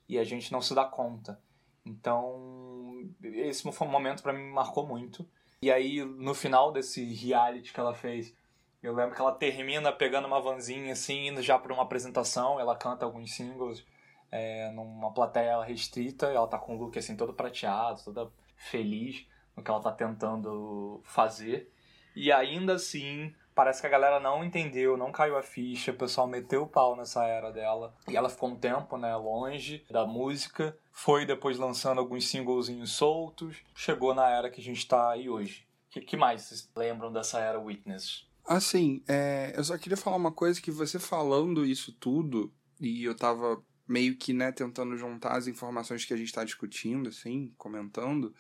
E 0.08 0.18
a 0.18 0.24
gente 0.24 0.52
não 0.52 0.62
se 0.62 0.74
dá 0.74 0.86
conta. 0.86 1.40
Então, 1.86 3.10
esse 3.22 3.70
foi 3.72 3.88
um 3.88 3.92
momento 3.92 4.24
para 4.24 4.34
mim 4.34 4.50
marcou 4.50 4.88
muito. 4.88 5.28
E 5.62 5.72
aí, 5.72 6.04
no 6.04 6.34
final 6.34 6.72
desse 6.72 7.04
reality 7.14 7.74
que 7.74 7.80
ela 7.80 7.94
fez, 7.94 8.34
eu 8.82 8.94
lembro 8.94 9.16
que 9.16 9.22
ela 9.22 9.32
termina 9.32 9.92
pegando 9.92 10.28
uma 10.28 10.40
vanzinha 10.40 10.94
assim, 10.94 11.28
indo 11.28 11.42
já 11.42 11.58
para 11.58 11.74
uma 11.74 11.84
apresentação. 11.84 12.60
Ela 12.60 12.76
canta 12.76 13.06
alguns 13.06 13.34
singles 13.34 13.86
é, 14.32 14.72
numa 14.72 15.14
plateia 15.14 15.62
restrita. 15.64 16.28
Ela 16.28 16.48
tá 16.48 16.58
com 16.58 16.76
o 16.76 16.80
look 16.80 16.98
assim 16.98 17.16
todo 17.16 17.34
prateado, 17.34 18.04
toda 18.04 18.32
feliz 18.56 19.26
no 19.56 19.64
que 19.64 19.72
ela 19.72 19.82
tá 19.82 19.92
tentando 19.92 21.02
fazer. 21.04 21.72
E 22.16 22.32
ainda 22.32 22.74
assim, 22.74 23.34
parece 23.54 23.82
que 23.82 23.88
a 23.88 23.90
galera 23.90 24.20
não 24.20 24.44
entendeu, 24.44 24.96
não 24.96 25.12
caiu 25.12 25.38
a 25.38 25.44
ficha, 25.44 25.92
o 25.92 25.96
pessoal 25.96 26.28
meteu 26.28 26.64
o 26.64 26.68
pau 26.68 26.96
nessa 26.96 27.26
era 27.26 27.52
dela. 27.52 27.96
E 28.08 28.16
ela 28.16 28.30
ficou 28.30 28.50
um 28.50 28.56
tempo, 28.56 28.98
né, 28.98 29.16
longe 29.16 29.84
da 29.90 30.06
música, 30.06 30.78
foi 30.92 31.26
depois 31.26 31.58
lançando 31.58 32.00
alguns 32.00 32.28
singlezinhos 32.28 32.92
soltos, 32.92 33.58
chegou 33.76 34.14
na 34.14 34.30
era 34.30 34.50
que 34.50 34.62
a 34.62 34.64
gente 34.64 34.88
tá 34.88 35.12
aí 35.12 35.28
hoje. 35.28 35.68
O 35.88 35.92
que, 35.92 36.02
que, 36.02 36.18
mais 36.18 36.44
vocês 36.44 36.70
lembram 36.76 37.12
dessa 37.12 37.40
era 37.40 37.60
Witness? 37.60 38.27
Assim, 38.48 39.04
é, 39.10 39.54
eu 39.58 39.64
só 39.66 39.78
queria 39.78 39.98
falar 39.98 40.16
uma 40.16 40.32
coisa 40.32 40.62
que 40.62 40.72
você 40.72 40.98
falando 40.98 41.66
isso 41.66 41.92
tudo, 41.92 42.54
e 42.80 43.04
eu 43.04 43.14
tava 43.14 43.62
meio 43.86 44.16
que, 44.16 44.32
né, 44.32 44.54
tentando 44.54 44.96
juntar 44.96 45.36
as 45.36 45.48
informações 45.48 46.06
que 46.06 46.14
a 46.14 46.18
gente 46.18 46.32
tá 46.32 46.46
discutindo, 46.46 47.10
assim, 47.10 47.54
comentando, 47.58 48.34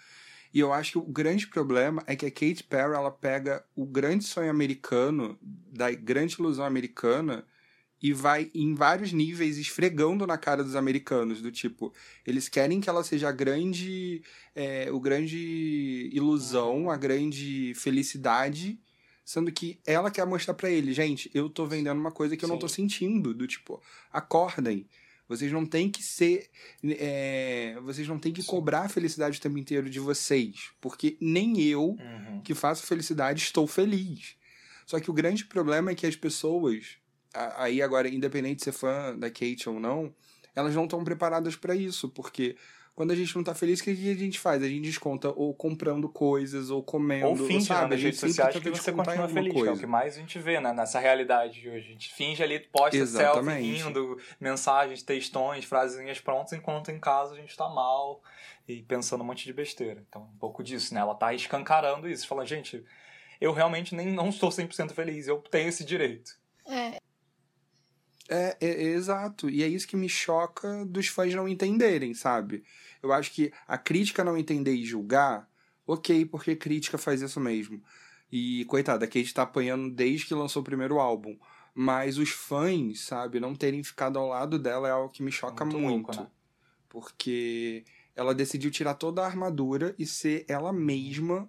e 0.53 0.61
eu 0.61 0.71
acho 0.71 0.93
que 0.93 0.97
o 0.97 1.11
grande 1.11 1.45
problema 1.45 2.01
é 2.07 2.15
que 2.15 2.25
a 2.25 2.31
Kate 2.31 2.63
Perry 2.63 2.95
ela 2.95 3.11
pega 3.11 3.65
o 3.75 3.85
grande 3.85 4.23
sonho 4.23 4.49
americano, 4.49 5.37
da 5.41 5.91
grande 5.91 6.35
ilusão 6.39 6.63
americana, 6.63 7.45
e 8.01 8.13
vai 8.13 8.49
em 8.53 8.75
vários 8.75 9.11
níveis 9.11 9.57
esfregando 9.57 10.25
na 10.25 10.37
cara 10.37 10.63
dos 10.63 10.75
americanos, 10.77 11.41
do 11.41 11.51
tipo, 11.51 11.93
eles 12.25 12.47
querem 12.47 12.79
que 12.79 12.89
ela 12.89 13.03
seja 13.03 13.27
a 13.27 13.31
grande, 13.33 14.21
é, 14.55 14.89
o 14.89 15.01
grande 15.01 16.09
ilusão, 16.13 16.89
a 16.89 16.95
grande 16.95 17.73
felicidade, 17.75 18.79
sendo 19.27 19.51
que 19.51 19.77
ela 19.85 20.09
quer 20.09 20.25
mostrar 20.25 20.53
para 20.53 20.69
ele, 20.69 20.93
gente, 20.93 21.29
eu 21.33 21.49
tô 21.49 21.65
vendendo 21.65 21.99
uma 21.99 22.13
coisa 22.13 22.37
que 22.37 22.45
eu 22.45 22.47
Sim. 22.47 22.53
não 22.53 22.59
tô 22.59 22.69
sentindo, 22.69 23.33
do 23.33 23.45
tipo, 23.45 23.83
acordem. 24.09 24.87
Vocês 25.27 25.51
não 25.51 25.65
têm 25.65 25.91
que 25.91 26.01
ser. 26.01 26.49
É, 26.81 27.77
vocês 27.83 28.07
não 28.07 28.17
têm 28.17 28.31
que 28.31 28.41
Sim. 28.41 28.47
cobrar 28.47 28.83
a 28.83 28.89
felicidade 28.89 29.37
o 29.37 29.41
tempo 29.41 29.57
inteiro 29.57 29.89
de 29.89 29.99
vocês. 29.99 30.69
Porque 30.79 31.17
nem 31.19 31.61
eu, 31.61 31.97
uhum. 31.99 32.41
que 32.41 32.53
faço 32.53 32.87
felicidade, 32.87 33.43
estou 33.43 33.67
feliz. 33.67 34.37
Só 34.85 34.97
que 34.97 35.11
o 35.11 35.13
grande 35.13 35.43
problema 35.43 35.91
é 35.91 35.95
que 35.95 36.07
as 36.07 36.15
pessoas, 36.15 36.95
aí 37.57 37.81
agora, 37.81 38.07
independente 38.07 38.59
de 38.59 38.63
ser 38.63 38.71
fã 38.71 39.13
da 39.19 39.29
Kate 39.29 39.67
ou 39.67 39.77
não, 39.77 40.15
elas 40.55 40.73
não 40.73 40.85
estão 40.85 41.03
preparadas 41.03 41.57
para 41.57 41.75
isso. 41.75 42.07
Porque 42.07 42.55
Quando 42.97 43.11
a 43.11 43.15
gente 43.15 43.35
não 43.35 43.43
tá 43.43 43.53
feliz, 43.53 43.79
o 43.79 43.83
que 43.83 43.91
a 43.91 43.93
gente 43.93 44.39
faz? 44.39 44.63
A 44.63 44.67
gente 44.67 44.81
desconta 44.81 45.29
ou 45.29 45.53
comprando 45.53 46.09
coisas, 46.09 46.71
ou 46.71 46.81
comendo, 46.81 47.27
ou 47.27 47.37
finge, 47.37 47.67
sabe? 47.67 47.81
Né, 47.83 47.87
nas 47.89 48.01
redes 48.01 48.19
sociais 48.19 48.57
que 48.57 48.69
você 48.71 48.91
continua 48.91 49.29
feliz, 49.29 49.53
coisa. 49.53 49.67
que 49.67 49.69
é 49.69 49.77
o 49.77 49.79
que 49.81 49.85
mais 49.85 50.17
a 50.17 50.19
gente 50.19 50.39
vê 50.39 50.59
né, 50.59 50.73
nessa 50.73 50.99
realidade 50.99 51.61
de 51.61 51.69
hoje. 51.69 51.89
A 51.89 51.91
gente 51.91 52.11
finge 52.11 52.41
ali, 52.41 52.59
posta 52.59 52.97
Exatamente. 52.97 53.67
selfie 53.67 53.83
rindo, 53.83 54.17
mensagens, 54.39 55.03
textões, 55.03 55.63
frasezinhas 55.63 56.19
prontas, 56.19 56.53
enquanto 56.53 56.89
em 56.89 56.99
casa 56.99 57.35
a 57.35 57.37
gente 57.37 57.55
tá 57.55 57.69
mal 57.69 58.19
e 58.67 58.81
pensando 58.81 59.21
um 59.21 59.27
monte 59.27 59.45
de 59.45 59.53
besteira. 59.53 60.03
Então, 60.09 60.23
um 60.23 60.37
pouco 60.39 60.63
disso, 60.63 60.91
né? 60.91 60.99
Ela 60.99 61.13
tá 61.13 61.31
escancarando 61.35 62.09
isso, 62.09 62.27
falando, 62.27 62.47
gente, 62.47 62.83
eu 63.39 63.53
realmente 63.53 63.93
nem 63.93 64.07
não 64.07 64.29
estou 64.29 64.49
100% 64.49 64.93
feliz, 64.93 65.27
eu 65.27 65.37
tenho 65.37 65.69
esse 65.69 65.85
direito. 65.85 66.31
É. 66.65 66.97
É, 68.29 68.57
é, 68.59 68.67
é, 68.67 68.83
exato. 68.87 69.49
E 69.49 69.63
é 69.63 69.67
isso 69.67 69.87
que 69.87 69.95
me 69.95 70.09
choca 70.09 70.85
dos 70.85 71.07
fãs 71.07 71.33
não 71.33 71.47
entenderem, 71.47 72.13
sabe? 72.13 72.63
Eu 73.01 73.13
acho 73.13 73.31
que 73.31 73.51
a 73.67 73.77
crítica 73.77 74.23
não 74.23 74.37
entender 74.37 74.73
e 74.73 74.85
julgar, 74.85 75.49
ok, 75.85 76.25
porque 76.25 76.55
crítica 76.55 76.97
faz 76.97 77.21
isso 77.21 77.39
mesmo. 77.39 77.81
E, 78.31 78.65
coitada, 78.65 79.05
a 79.05 79.07
Kate 79.07 79.33
tá 79.33 79.43
apanhando 79.43 79.89
desde 79.89 80.25
que 80.25 80.33
lançou 80.33 80.61
o 80.61 80.65
primeiro 80.65 80.99
álbum. 80.99 81.37
Mas 81.73 82.17
os 82.17 82.29
fãs, 82.29 83.01
sabe, 83.01 83.39
não 83.39 83.55
terem 83.55 83.83
ficado 83.83 84.17
ao 84.17 84.27
lado 84.27 84.57
dela 84.57 84.87
é 84.87 84.91
algo 84.91 85.11
que 85.11 85.21
me 85.21 85.31
choca 85.31 85.63
muito. 85.63 85.79
muito 85.79 86.07
louco, 86.07 86.21
né? 86.21 86.27
Porque 86.89 87.85
ela 88.15 88.33
decidiu 88.33 88.71
tirar 88.71 88.95
toda 88.95 89.21
a 89.21 89.25
armadura 89.25 89.93
e 89.97 90.05
ser 90.05 90.43
ela 90.47 90.73
mesma, 90.73 91.47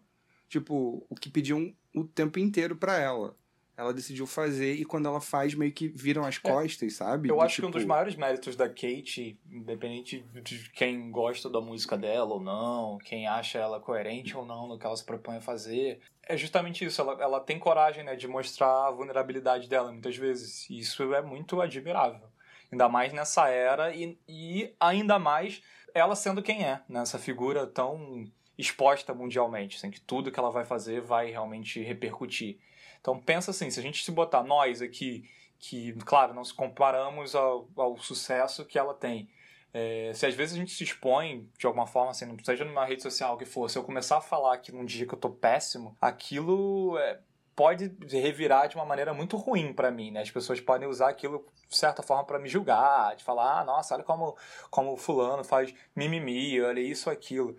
tipo, 0.49 1.07
o 1.09 1.14
que 1.14 1.30
pediam 1.30 1.74
o 1.94 2.05
tempo 2.05 2.38
inteiro 2.38 2.76
para 2.76 2.99
ela 2.99 3.34
ela 3.78 3.94
decidiu 3.94 4.26
fazer 4.26 4.74
e 4.74 4.84
quando 4.84 5.06
ela 5.06 5.20
faz, 5.20 5.54
meio 5.54 5.70
que 5.70 5.86
viram 5.86 6.24
as 6.24 6.36
é. 6.36 6.40
costas, 6.40 6.92
é, 6.92 6.96
sabe? 6.96 7.28
Eu 7.28 7.36
Do 7.36 7.40
acho 7.40 7.54
tipo... 7.54 7.66
que 7.66 7.68
um 7.68 7.70
dos 7.70 7.82
tipo 7.82 7.88
maiores 7.88 8.16
méritos 8.16 8.56
da 8.56 8.68
Kate, 8.68 9.38
independente 9.48 10.20
de 10.42 10.68
quem 10.70 11.12
gosta 11.12 11.48
da 11.48 11.60
música 11.60 11.96
dela 11.96 12.34
ou 12.34 12.40
não, 12.40 12.98
quem 12.98 13.28
acha 13.28 13.56
ela 13.56 13.78
coerente 13.78 14.36
ou 14.36 14.44
não 14.44 14.66
no 14.66 14.76
que 14.76 14.84
ela 14.84 14.96
se 14.96 15.04
propõe 15.04 15.36
a 15.36 15.40
fazer, 15.40 16.00
é 16.26 16.36
justamente 16.36 16.84
isso. 16.84 17.00
Ela, 17.00 17.22
ela 17.22 17.40
tem 17.40 17.56
coragem 17.56 18.02
né, 18.02 18.16
de 18.16 18.26
mostrar 18.26 18.88
a 18.88 18.90
vulnerabilidade 18.90 19.68
dela 19.68 19.92
muitas 19.92 20.16
vezes. 20.16 20.68
E 20.68 20.80
isso 20.80 21.14
é 21.14 21.22
muito 21.22 21.60
admirável. 21.60 22.26
Ainda 22.72 22.88
mais 22.88 23.12
nessa 23.12 23.48
era 23.48 23.94
e, 23.94 24.18
e 24.28 24.74
ainda 24.80 25.20
mais 25.20 25.62
ela 25.94 26.16
sendo 26.16 26.42
quem 26.42 26.64
é, 26.64 26.80
nessa 26.88 27.16
né? 27.16 27.22
figura 27.22 27.64
tão 27.64 28.28
exposta 28.58 29.14
mundialmente, 29.14 29.76
assim, 29.76 29.88
que 29.88 30.00
tudo 30.00 30.32
que 30.32 30.38
ela 30.38 30.50
vai 30.50 30.64
fazer 30.64 31.00
vai 31.00 31.30
realmente 31.30 31.80
repercutir. 31.80 32.58
Então 33.01 33.18
pensa 33.18 33.51
assim, 33.51 33.70
se 33.70 33.78
a 33.78 33.82
gente 33.82 34.05
se 34.05 34.11
botar 34.11 34.42
nós 34.42 34.82
aqui, 34.82 35.28
que, 35.59 35.92
claro, 36.05 36.34
não 36.34 36.44
se 36.44 36.55
comparamos 36.55 37.34
ao, 37.34 37.68
ao 37.76 37.96
sucesso 37.99 38.64
que 38.64 38.78
ela 38.78 38.94
tem. 38.94 39.28
É, 39.72 40.12
se 40.14 40.24
às 40.24 40.34
vezes 40.34 40.55
a 40.55 40.59
gente 40.59 40.72
se 40.72 40.82
expõe 40.82 41.49
de 41.59 41.66
alguma 41.66 41.86
forma, 41.86 42.11
assim, 42.11 42.26
seja 42.42 42.64
numa 42.64 42.84
rede 42.84 43.03
social 43.03 43.36
que 43.36 43.44
for, 43.44 43.68
se 43.68 43.76
eu 43.78 43.84
começar 43.84 44.18
a 44.18 44.20
falar 44.20 44.57
que 44.59 44.72
num 44.72 44.84
dia 44.84 45.07
que 45.07 45.14
eu 45.14 45.18
tô 45.18 45.30
péssimo, 45.30 45.96
aquilo 46.01 46.96
é, 46.99 47.20
pode 47.55 47.92
revirar 48.09 48.68
de 48.68 48.76
uma 48.76 48.84
maneira 48.84 49.12
muito 49.12 49.36
ruim 49.36 49.72
para 49.72 49.90
mim, 49.90 50.11
né? 50.11 50.22
As 50.22 50.30
pessoas 50.30 50.61
podem 50.61 50.88
usar 50.88 51.09
aquilo 51.09 51.44
de 51.68 51.76
certa 51.76 52.03
forma 52.03 52.24
para 52.24 52.38
me 52.38 52.49
julgar, 52.49 53.14
de 53.16 53.24
falar, 53.24 53.61
ah, 53.61 53.64
nossa, 53.64 53.94
olha 53.94 54.05
como 54.05 54.36
como 54.70 54.96
fulano 54.96 55.44
faz 55.44 55.74
mimimi, 55.94 56.61
olha 56.62 56.80
isso, 56.80 57.11
aquilo. 57.11 57.57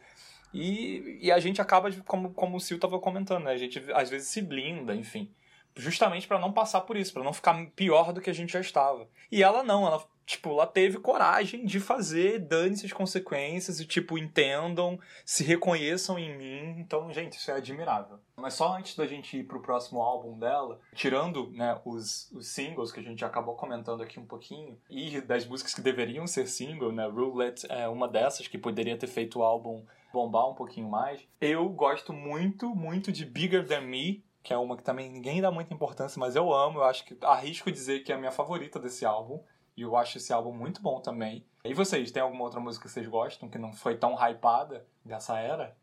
E, 0.54 1.20
e 1.22 1.32
a 1.32 1.39
gente 1.39 1.62
acaba, 1.62 1.91
como, 2.06 2.34
como 2.34 2.58
o 2.58 2.60
Sil 2.60 2.78
estava 2.78 3.00
comentando, 3.00 3.43
né? 3.43 3.52
A 3.52 3.58
gente 3.58 3.84
às 3.93 4.10
vezes 4.10 4.30
se 4.30 4.41
blinda, 4.41 4.95
enfim. 4.95 5.32
Justamente 5.76 6.28
para 6.28 6.39
não 6.39 6.52
passar 6.52 6.82
por 6.82 6.97
isso, 6.97 7.14
para 7.14 7.24
não 7.24 7.34
ficar 7.34 7.56
pior 7.76 8.12
do 8.12 8.22
que 8.22 8.30
a 8.30 8.34
gente 8.34 8.54
já 8.54 8.60
estava. 8.60 9.08
E 9.32 9.43
ela 9.43 9.64
não, 9.64 9.86
ela 9.86 10.04
tipo, 10.30 10.52
ela 10.52 10.68
teve 10.68 11.00
coragem 11.00 11.66
de 11.66 11.80
fazer, 11.80 12.38
dane-se 12.38 12.86
as 12.86 12.94
consequências 12.94 13.80
e, 13.80 13.86
tipo, 13.86 14.16
entendam, 14.16 15.00
se 15.26 15.44
reconheçam 15.44 16.20
em 16.20 16.38
mim. 16.38 16.80
Então, 16.80 17.12
gente, 17.12 17.34
isso 17.34 17.50
é 17.50 17.56
admirável. 17.56 18.20
Mas 18.38 18.54
só 18.54 18.78
antes 18.78 18.96
da 18.96 19.08
gente 19.08 19.38
ir 19.38 19.44
pro 19.46 19.60
próximo 19.60 20.04
álbum 20.04 20.38
dela, 20.38 20.80
tirando, 20.94 21.50
né, 21.50 21.82
os, 21.84 22.32
os 22.32 22.48
singles 22.48 22.92
que 22.92 23.00
a 23.00 23.04
gente 23.04 23.26
acabou 23.26 23.56
comentando 23.56 24.04
aqui 24.04 24.20
um 24.20 24.26
pouquinho, 24.26 24.80
e 24.88 25.20
das 25.20 25.48
músicas 25.48 25.74
que 25.74 25.82
deveriam 25.82 26.28
ser 26.28 26.48
single, 26.48 26.92
né, 26.92 27.08
Roulette 27.08 27.66
é 27.68 27.88
uma 27.88 28.08
dessas 28.08 28.48
que 28.48 28.58
poderia 28.60 28.96
ter 28.96 29.08
feito 29.08 29.40
o 29.40 29.44
álbum 29.44 29.84
bombar 30.14 30.48
um 30.48 30.54
pouquinho 30.54 30.88
mais. 30.88 31.28
Eu 31.42 31.68
gosto 31.70 32.14
muito, 32.14 32.76
muito 32.76 33.12
de 33.12 33.26
Bigger 33.26 33.66
Than 33.66 33.82
Me, 33.82 34.24
que 34.44 34.54
é 34.54 34.58
uma 34.58 34.78
que 34.78 34.84
também 34.84 35.10
ninguém 35.12 35.42
dá 35.42 35.50
muita 35.50 35.74
importância, 35.74 36.20
mas 36.20 36.36
eu 36.36 36.54
amo, 36.54 36.80
eu 36.80 36.84
acho 36.84 37.04
que 37.04 37.18
arrisco 37.22 37.72
dizer 37.72 38.04
que 38.04 38.12
é 38.12 38.16
a 38.16 38.18
minha 38.20 38.32
favorita 38.32 38.80
desse 38.80 39.06
álbum. 39.06 39.44
E 39.80 39.82
eu 39.82 39.96
acho 39.96 40.18
esse 40.18 40.34
álbum 40.34 40.52
muito 40.52 40.82
bom 40.82 41.00
também. 41.00 41.46
E 41.64 41.74
vocês, 41.74 42.12
tem 42.12 42.22
alguma 42.22 42.44
outra 42.44 42.60
música 42.60 42.86
que 42.86 42.92
vocês 42.92 43.08
gostam 43.08 43.48
que 43.48 43.58
não 43.58 43.72
foi 43.72 43.98
tão 43.98 44.14
hypada 44.14 44.86
dessa 45.06 45.40
era? 45.40 45.74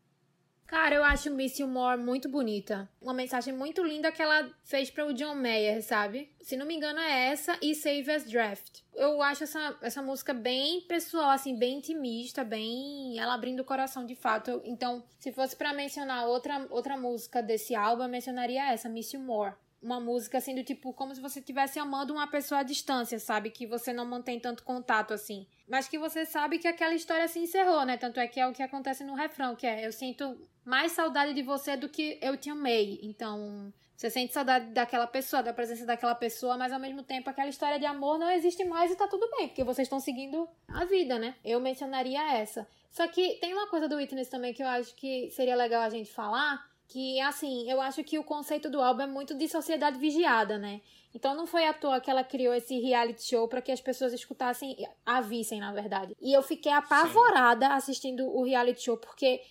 Cara, 0.67 0.93
eu 0.93 1.03
acho 1.03 1.31
Miss 1.31 1.57
You 1.57 1.67
More 1.67 1.99
muito 1.99 2.29
bonita. 2.29 2.87
Uma 3.01 3.13
mensagem 3.15 3.51
muito 3.55 3.83
linda 3.83 4.11
que 4.11 4.21
ela 4.21 4.51
fez 4.63 4.91
para 4.91 5.03
o 5.03 5.13
John 5.13 5.33
Mayer, 5.33 5.81
sabe? 5.81 6.31
Se 6.39 6.55
não 6.55 6.67
me 6.67 6.75
engano 6.75 6.99
é 6.99 7.29
essa 7.29 7.57
e 7.59 7.73
Save 7.73 8.11
As 8.11 8.29
Draft. 8.29 8.81
Eu 8.93 9.19
acho 9.23 9.45
essa, 9.45 9.75
essa 9.81 10.03
música 10.03 10.31
bem 10.31 10.81
pessoal, 10.81 11.31
assim, 11.31 11.57
bem 11.57 11.79
intimista, 11.79 12.43
bem... 12.43 13.17
Ela 13.17 13.33
abrindo 13.33 13.61
o 13.61 13.65
coração 13.65 14.05
de 14.05 14.13
fato. 14.13 14.61
Então, 14.63 15.03
se 15.17 15.31
fosse 15.31 15.55
para 15.55 15.73
mencionar 15.73 16.27
outra, 16.27 16.67
outra 16.69 16.95
música 16.95 17.41
desse 17.41 17.73
álbum, 17.73 18.03
eu 18.03 18.09
mencionaria 18.09 18.71
essa, 18.71 18.87
Miss 18.87 19.11
You 19.11 19.21
More 19.21 19.55
uma 19.81 19.99
música 19.99 20.37
assim 20.37 20.55
do 20.55 20.63
tipo 20.63 20.93
como 20.93 21.13
se 21.13 21.21
você 21.21 21.39
estivesse 21.39 21.79
amando 21.79 22.13
uma 22.13 22.27
pessoa 22.27 22.61
à 22.61 22.63
distância, 22.63 23.19
sabe? 23.19 23.49
Que 23.49 23.67
você 23.67 23.93
não 23.93 24.05
mantém 24.05 24.39
tanto 24.39 24.63
contato 24.63 25.13
assim. 25.13 25.47
Mas 25.67 25.87
que 25.87 25.97
você 25.97 26.25
sabe 26.25 26.59
que 26.59 26.67
aquela 26.67 26.93
história 26.93 27.27
se 27.27 27.39
encerrou, 27.39 27.85
né? 27.85 27.97
Tanto 27.97 28.19
é 28.19 28.27
que 28.27 28.39
é 28.39 28.47
o 28.47 28.53
que 28.53 28.63
acontece 28.63 29.03
no 29.03 29.13
refrão, 29.13 29.55
que 29.55 29.67
é 29.67 29.85
eu 29.85 29.91
sinto 29.91 30.37
mais 30.65 30.91
saudade 30.91 31.33
de 31.33 31.41
você 31.41 31.77
do 31.77 31.89
que 31.89 32.17
eu 32.21 32.35
te 32.35 32.49
amei. 32.49 32.99
Então, 33.03 33.71
você 33.95 34.09
sente 34.11 34.33
saudade 34.33 34.67
daquela 34.73 35.07
pessoa, 35.07 35.41
da 35.41 35.51
presença 35.51 35.85
daquela 35.85 36.13
pessoa, 36.13 36.55
mas 36.55 36.71
ao 36.71 36.79
mesmo 36.79 37.01
tempo 37.01 37.29
aquela 37.29 37.49
história 37.49 37.79
de 37.79 37.85
amor 37.85 38.19
não 38.19 38.29
existe 38.29 38.63
mais 38.63 38.91
e 38.91 38.95
tá 38.95 39.07
tudo 39.07 39.27
bem, 39.37 39.47
porque 39.47 39.63
vocês 39.63 39.87
estão 39.87 39.99
seguindo 39.99 40.47
a 40.67 40.85
vida, 40.85 41.17
né? 41.17 41.35
Eu 41.43 41.59
mencionaria 41.59 42.33
essa. 42.33 42.67
Só 42.91 43.07
que 43.07 43.39
tem 43.41 43.53
uma 43.53 43.67
coisa 43.67 43.87
do 43.87 43.95
Witness 43.95 44.29
também 44.29 44.53
que 44.53 44.61
eu 44.61 44.67
acho 44.67 44.93
que 44.95 45.31
seria 45.31 45.55
legal 45.55 45.81
a 45.81 45.89
gente 45.89 46.11
falar, 46.11 46.63
que 46.87 47.19
assim, 47.21 47.69
eu 47.69 47.81
acho 47.81 48.03
que 48.03 48.17
o 48.17 48.23
conceito 48.23 48.69
do 48.69 48.81
álbum 48.81 49.01
é 49.01 49.07
muito 49.07 49.35
de 49.35 49.47
sociedade 49.47 49.99
vigiada, 49.99 50.57
né? 50.57 50.81
Então 51.13 51.35
não 51.35 51.45
foi 51.45 51.65
à 51.65 51.73
toa 51.73 51.99
que 51.99 52.09
ela 52.09 52.23
criou 52.23 52.53
esse 52.53 52.79
reality 52.79 53.23
show 53.23 53.47
para 53.47 53.61
que 53.61 53.71
as 53.71 53.81
pessoas 53.81 54.13
escutassem, 54.13 54.77
a 55.05 55.19
vissem, 55.19 55.59
na 55.59 55.73
verdade. 55.73 56.15
E 56.21 56.31
eu 56.31 56.41
fiquei 56.41 56.71
apavorada 56.71 57.65
Sim. 57.67 57.73
assistindo 57.73 58.25
o 58.25 58.43
reality 58.43 58.83
show, 58.83 58.97
porque 58.97 59.41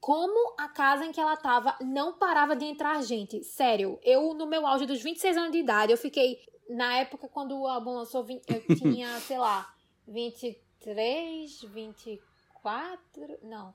como 0.00 0.54
a 0.58 0.68
casa 0.68 1.04
em 1.04 1.12
que 1.12 1.20
ela 1.20 1.36
tava 1.36 1.76
não 1.80 2.12
parava 2.14 2.54
de 2.54 2.64
entrar 2.64 3.02
gente. 3.02 3.42
Sério, 3.42 3.98
eu 4.02 4.32
no 4.34 4.46
meu 4.46 4.66
auge 4.66 4.86
dos 4.86 5.02
26 5.02 5.36
anos 5.36 5.52
de 5.52 5.58
idade, 5.58 5.92
eu 5.92 5.98
fiquei. 5.98 6.38
Na 6.68 6.96
época, 6.96 7.28
quando 7.28 7.56
o 7.56 7.66
álbum 7.66 7.90
lançou, 7.92 8.26
eu 8.28 8.62
tinha, 8.76 9.08
sei 9.20 9.38
lá, 9.38 9.72
23, 10.08 11.62
24. 11.62 13.38
Não, 13.42 13.74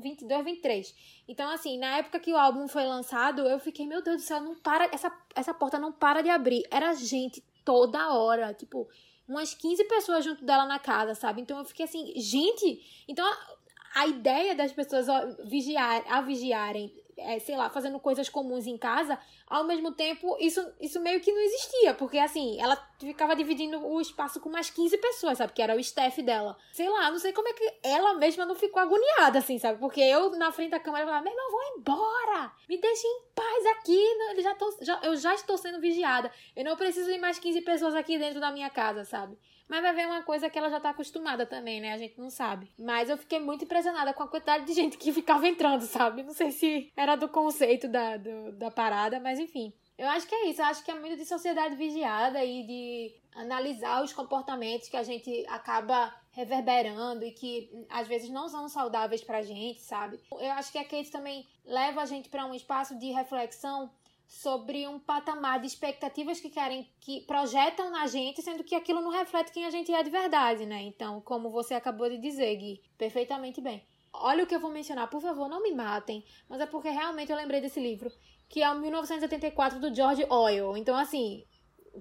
22, 0.00 0.44
23. 0.44 0.94
Então, 1.28 1.50
assim, 1.50 1.78
na 1.78 1.98
época 1.98 2.20
que 2.20 2.32
o 2.32 2.36
álbum 2.36 2.66
foi 2.68 2.84
lançado, 2.84 3.42
eu 3.42 3.58
fiquei, 3.58 3.86
meu 3.86 4.02
Deus 4.02 4.18
do 4.18 4.22
céu, 4.22 4.40
não 4.40 4.54
para, 4.54 4.86
essa, 4.92 5.12
essa 5.34 5.54
porta 5.54 5.78
não 5.78 5.92
para 5.92 6.22
de 6.22 6.28
abrir. 6.28 6.62
Era 6.70 6.94
gente 6.94 7.42
toda 7.64 8.12
hora, 8.12 8.52
tipo, 8.54 8.88
umas 9.28 9.54
15 9.54 9.84
pessoas 9.84 10.24
junto 10.24 10.44
dela 10.44 10.66
na 10.66 10.78
casa, 10.78 11.14
sabe? 11.14 11.40
Então 11.40 11.58
eu 11.58 11.64
fiquei 11.64 11.84
assim, 11.84 12.12
gente, 12.16 13.04
então 13.08 13.24
a, 13.24 14.00
a 14.02 14.06
ideia 14.06 14.54
das 14.54 14.72
pessoas 14.72 15.06
vigiar, 15.44 16.04
a 16.08 16.20
vigiarem 16.20 16.92
é, 17.20 17.38
sei 17.38 17.56
lá, 17.56 17.70
fazendo 17.70 17.98
coisas 17.98 18.28
comuns 18.28 18.66
em 18.66 18.76
casa, 18.76 19.18
ao 19.46 19.64
mesmo 19.64 19.92
tempo, 19.92 20.36
isso, 20.40 20.60
isso 20.80 21.00
meio 21.00 21.20
que 21.20 21.32
não 21.32 21.40
existia, 21.40 21.94
porque 21.94 22.18
assim, 22.18 22.60
ela 22.60 22.76
ficava 22.98 23.34
dividindo 23.34 23.84
o 23.86 24.00
espaço 24.00 24.40
com 24.40 24.48
mais 24.48 24.70
15 24.70 24.98
pessoas, 24.98 25.38
sabe? 25.38 25.52
Que 25.52 25.62
era 25.62 25.76
o 25.76 25.80
staff 25.80 26.22
dela. 26.22 26.56
Sei 26.72 26.88
lá, 26.88 27.10
não 27.10 27.18
sei 27.18 27.32
como 27.32 27.48
é 27.48 27.52
que 27.52 27.72
ela 27.82 28.14
mesma 28.14 28.44
não 28.44 28.54
ficou 28.54 28.80
agoniada, 28.80 29.38
assim, 29.38 29.58
sabe? 29.58 29.78
Porque 29.78 30.00
eu, 30.00 30.30
na 30.30 30.52
frente 30.52 30.70
da 30.70 30.80
câmera, 30.80 31.06
falava, 31.06 31.24
meu 31.24 31.32
irmão, 31.32 31.50
vou 31.50 31.78
embora! 31.78 32.52
Me 32.68 32.78
deixe 32.78 33.06
em 33.06 33.22
paz 33.34 33.66
aqui, 33.78 34.00
ele 34.30 34.42
já 34.42 34.54
tô, 34.54 34.76
já, 34.80 35.00
eu 35.02 35.16
já 35.16 35.34
estou 35.34 35.56
sendo 35.56 35.80
vigiada. 35.80 36.30
Eu 36.54 36.64
não 36.64 36.76
preciso 36.76 37.10
de 37.10 37.18
mais 37.18 37.38
15 37.38 37.60
pessoas 37.62 37.94
aqui 37.94 38.18
dentro 38.18 38.40
da 38.40 38.50
minha 38.50 38.70
casa, 38.70 39.04
sabe? 39.04 39.36
Mas 39.70 39.82
vai 39.82 39.94
ver 39.94 40.08
uma 40.08 40.24
coisa 40.24 40.50
que 40.50 40.58
ela 40.58 40.68
já 40.68 40.80
tá 40.80 40.90
acostumada 40.90 41.46
também, 41.46 41.80
né? 41.80 41.92
A 41.92 41.96
gente 41.96 42.18
não 42.18 42.28
sabe. 42.28 42.68
Mas 42.76 43.08
eu 43.08 43.16
fiquei 43.16 43.38
muito 43.38 43.64
impressionada 43.64 44.12
com 44.12 44.24
a 44.24 44.28
quantidade 44.28 44.66
de 44.66 44.72
gente 44.72 44.98
que 44.98 45.12
ficava 45.14 45.46
entrando, 45.46 45.82
sabe? 45.82 46.24
Não 46.24 46.34
sei 46.34 46.50
se 46.50 46.92
era 46.96 47.14
do 47.14 47.28
conceito 47.28 47.86
da, 47.86 48.16
do, 48.16 48.50
da 48.50 48.68
parada, 48.68 49.20
mas 49.20 49.38
enfim. 49.38 49.72
Eu 49.96 50.08
acho 50.08 50.26
que 50.26 50.34
é 50.34 50.48
isso, 50.48 50.60
eu 50.60 50.64
acho 50.64 50.82
que 50.82 50.90
é 50.90 50.98
muito 50.98 51.16
de 51.16 51.24
sociedade 51.24 51.76
vigiada 51.76 52.42
e 52.42 52.66
de 52.66 53.14
analisar 53.36 54.02
os 54.02 54.12
comportamentos 54.12 54.88
que 54.88 54.96
a 54.96 55.02
gente 55.02 55.46
acaba 55.46 56.12
reverberando 56.32 57.24
e 57.24 57.30
que 57.30 57.70
às 57.88 58.08
vezes 58.08 58.30
não 58.30 58.48
são 58.48 58.68
saudáveis 58.68 59.22
pra 59.22 59.42
gente, 59.42 59.82
sabe? 59.82 60.18
Eu 60.32 60.52
acho 60.52 60.72
que 60.72 60.78
a 60.78 60.84
Kate 60.84 61.10
também 61.10 61.46
leva 61.64 62.00
a 62.00 62.06
gente 62.06 62.28
para 62.28 62.46
um 62.46 62.54
espaço 62.54 62.98
de 62.98 63.12
reflexão 63.12 63.90
sobre 64.30 64.86
um 64.86 65.00
patamar 65.00 65.60
de 65.60 65.66
expectativas 65.66 66.38
que 66.38 66.48
querem, 66.48 66.88
que 67.00 67.22
projetam 67.22 67.90
na 67.90 68.06
gente, 68.06 68.40
sendo 68.40 68.62
que 68.62 68.76
aquilo 68.76 69.00
não 69.00 69.10
reflete 69.10 69.50
quem 69.50 69.66
a 69.66 69.70
gente 69.70 69.92
é 69.92 70.04
de 70.04 70.08
verdade, 70.08 70.64
né? 70.64 70.80
Então, 70.82 71.20
como 71.20 71.50
você 71.50 71.74
acabou 71.74 72.08
de 72.08 72.16
dizer, 72.16 72.54
Gui, 72.54 72.80
perfeitamente 72.96 73.60
bem. 73.60 73.84
Olha 74.12 74.44
o 74.44 74.46
que 74.46 74.54
eu 74.54 74.60
vou 74.60 74.70
mencionar, 74.70 75.10
por 75.10 75.20
favor, 75.20 75.48
não 75.48 75.60
me 75.60 75.72
matem, 75.72 76.24
mas 76.48 76.60
é 76.60 76.66
porque 76.66 76.88
realmente 76.88 77.32
eu 77.32 77.36
lembrei 77.36 77.60
desse 77.60 77.80
livro, 77.80 78.08
que 78.48 78.62
é 78.62 78.70
o 78.70 78.78
1984 78.78 79.80
do 79.80 79.92
George 79.92 80.24
Orwell. 80.28 80.76
Então, 80.76 80.96
assim, 80.96 81.44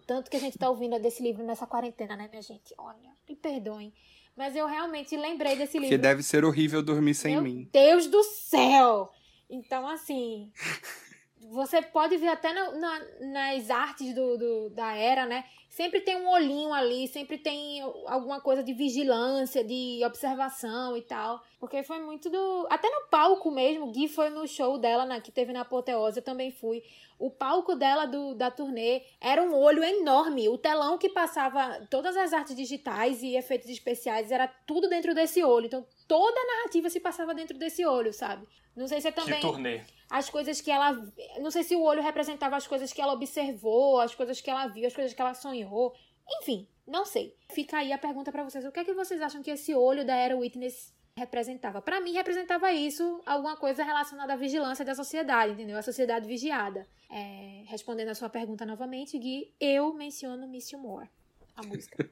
tanto 0.06 0.30
que 0.30 0.38
a 0.38 0.40
gente 0.40 0.58
tá 0.58 0.70
ouvindo 0.70 1.00
desse 1.00 1.24
livro 1.24 1.44
nessa 1.44 1.66
quarentena, 1.66 2.16
né, 2.16 2.28
minha 2.30 2.44
gente? 2.44 2.76
Olha, 2.78 3.10
me 3.28 3.36
perdoem. 3.36 3.92
Mas 4.38 4.56
eu 4.56 4.68
realmente 4.68 5.18
lembrei 5.18 5.56
desse 5.56 5.80
livro. 5.80 5.90
Que 5.90 5.98
deve 5.98 6.22
ser 6.22 6.46
horrível 6.46 6.84
dormir 6.84 7.16
sem 7.16 7.34
Meu 7.34 7.42
mim. 7.42 7.68
Deus 7.74 8.06
do 8.06 8.22
céu! 8.22 9.10
Então, 9.50 9.88
assim. 9.88 10.52
Você 11.52 11.82
pode 11.82 12.18
ver 12.18 12.28
até 12.28 12.52
na, 12.52 12.72
na, 12.72 13.02
nas 13.22 13.70
artes 13.70 14.14
do, 14.14 14.38
do, 14.38 14.70
da 14.72 14.94
era, 14.94 15.26
né? 15.26 15.46
Sempre 15.70 16.02
tem 16.02 16.16
um 16.18 16.30
olhinho 16.30 16.74
ali, 16.74 17.08
sempre 17.08 17.38
tem 17.38 17.82
alguma 18.08 18.42
coisa 18.42 18.62
de 18.62 18.74
vigilância, 18.74 19.64
de 19.64 20.02
observação 20.04 20.98
e 20.98 21.02
tal. 21.02 21.42
Porque 21.60 21.82
foi 21.84 22.00
muito 22.00 22.30
do. 22.30 22.68
Até 22.70 22.90
no 22.90 23.08
palco 23.08 23.52
mesmo, 23.52 23.92
Gui 23.92 24.08
foi 24.08 24.30
no 24.30 24.48
show 24.48 24.78
dela, 24.78 25.06
né, 25.06 25.22
que 25.22 25.32
teve 25.32 25.54
na 25.54 25.62
Apoteose, 25.62 26.18
eu 26.18 26.24
também 26.24 26.52
fui. 26.52 26.84
O 27.18 27.30
palco 27.30 27.76
dela 27.76 28.06
do, 28.06 28.34
da 28.34 28.50
turnê 28.50 29.04
era 29.22 29.42
um 29.44 29.54
olho 29.56 29.84
enorme. 29.84 30.50
O 30.50 30.58
telão 30.58 30.98
que 30.98 31.10
passava 31.10 31.86
todas 31.90 32.18
as 32.18 32.34
artes 32.34 32.56
digitais 32.56 33.22
e 33.22 33.36
efeitos 33.36 33.70
especiais 33.70 34.32
era 34.32 34.48
tudo 34.48 34.90
dentro 34.90 35.14
desse 35.14 35.44
olho. 35.44 35.68
Então 35.68 35.86
toda 36.08 36.40
a 36.40 36.56
narrativa 36.56 36.90
se 36.90 37.00
passava 37.00 37.34
dentro 37.34 37.58
desse 37.58 37.86
olho, 37.86 38.12
sabe? 38.12 38.48
Não 38.76 38.88
sei 38.88 39.02
se 39.02 39.10
é 39.10 39.12
também. 39.12 39.36
Que 39.36 39.42
turnê. 39.42 39.82
As 40.10 40.30
coisas 40.30 40.60
que 40.60 40.72
ela. 40.72 40.94
Não 41.40 41.52
sei 41.52 41.64
se 41.64 41.76
o 41.76 41.84
olho 41.84 42.02
representava 42.02 42.56
as 42.56 42.66
coisas 42.66 42.92
que 42.92 43.02
ela 43.02 43.14
observou, 43.14 44.00
as 44.00 44.16
coisas 44.16 44.42
que 44.42 44.50
ela 44.50 44.68
viu, 44.68 44.88
as 44.88 44.96
coisas 44.96 45.14
que 45.14 45.22
ela 45.22 45.34
sonhou. 45.34 45.94
Enfim, 46.42 46.68
não 46.88 47.06
sei. 47.06 47.36
Fica 47.52 47.78
aí 47.78 47.94
a 47.94 47.98
pergunta 47.98 48.32
para 48.32 48.44
vocês. 48.44 48.66
O 48.66 48.72
que 48.72 48.80
é 48.80 48.84
que 48.84 48.94
vocês 48.94 49.22
acham 49.22 49.44
que 49.44 49.52
esse 49.52 49.74
olho 49.76 50.06
da 50.06 50.16
Era 50.16 50.36
Witness 50.36 50.94
representava? 51.16 51.82
Para 51.82 52.02
mim, 52.02 52.14
representava 52.14 52.72
isso, 52.72 53.22
alguma 53.26 53.56
coisa 53.56 53.84
relacionada 53.84 54.34
à 54.34 54.36
vigilância 54.36 54.84
da 54.84 54.96
sociedade, 54.96 55.54
entendeu? 55.54 55.78
A 55.78 55.84
sociedade 55.84 56.28
vigiada. 56.28 56.88
É, 57.12 57.64
respondendo 57.68 58.10
a 58.10 58.16
sua 58.16 58.30
pergunta 58.30 58.66
novamente, 58.66 59.18
Gui, 59.18 59.54
eu 59.60 59.94
menciono 59.94 60.48
Miss 60.48 60.72
Moore, 60.74 61.10
a 61.56 61.64
música. 61.64 62.10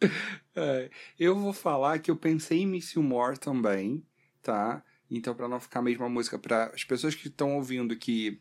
é, 0.54 0.90
eu 1.18 1.36
vou 1.36 1.52
falar 1.52 1.98
que 1.98 2.10
eu 2.10 2.16
pensei 2.16 2.62
em 2.62 2.66
Miss 2.66 2.94
Moore 2.94 3.38
também, 3.38 4.04
tá? 4.42 4.84
Então, 5.10 5.34
para 5.34 5.48
não 5.48 5.60
ficar 5.60 5.80
a 5.80 5.82
mesma 5.82 6.08
música, 6.08 6.38
para 6.38 6.66
as 6.66 6.84
pessoas 6.84 7.14
que 7.14 7.28
estão 7.28 7.56
ouvindo 7.56 7.96
que 7.96 8.40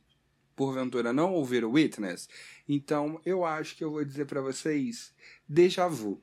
porventura 0.56 1.12
não 1.12 1.34
ouviram 1.34 1.72
Witness, 1.72 2.30
então 2.70 3.20
eu 3.26 3.44
acho 3.44 3.76
que 3.76 3.84
eu 3.84 3.92
vou 3.92 4.06
dizer 4.06 4.26
para 4.26 4.40
vocês 4.42 5.14
Deja 5.48 5.88
Vu, 5.88 6.22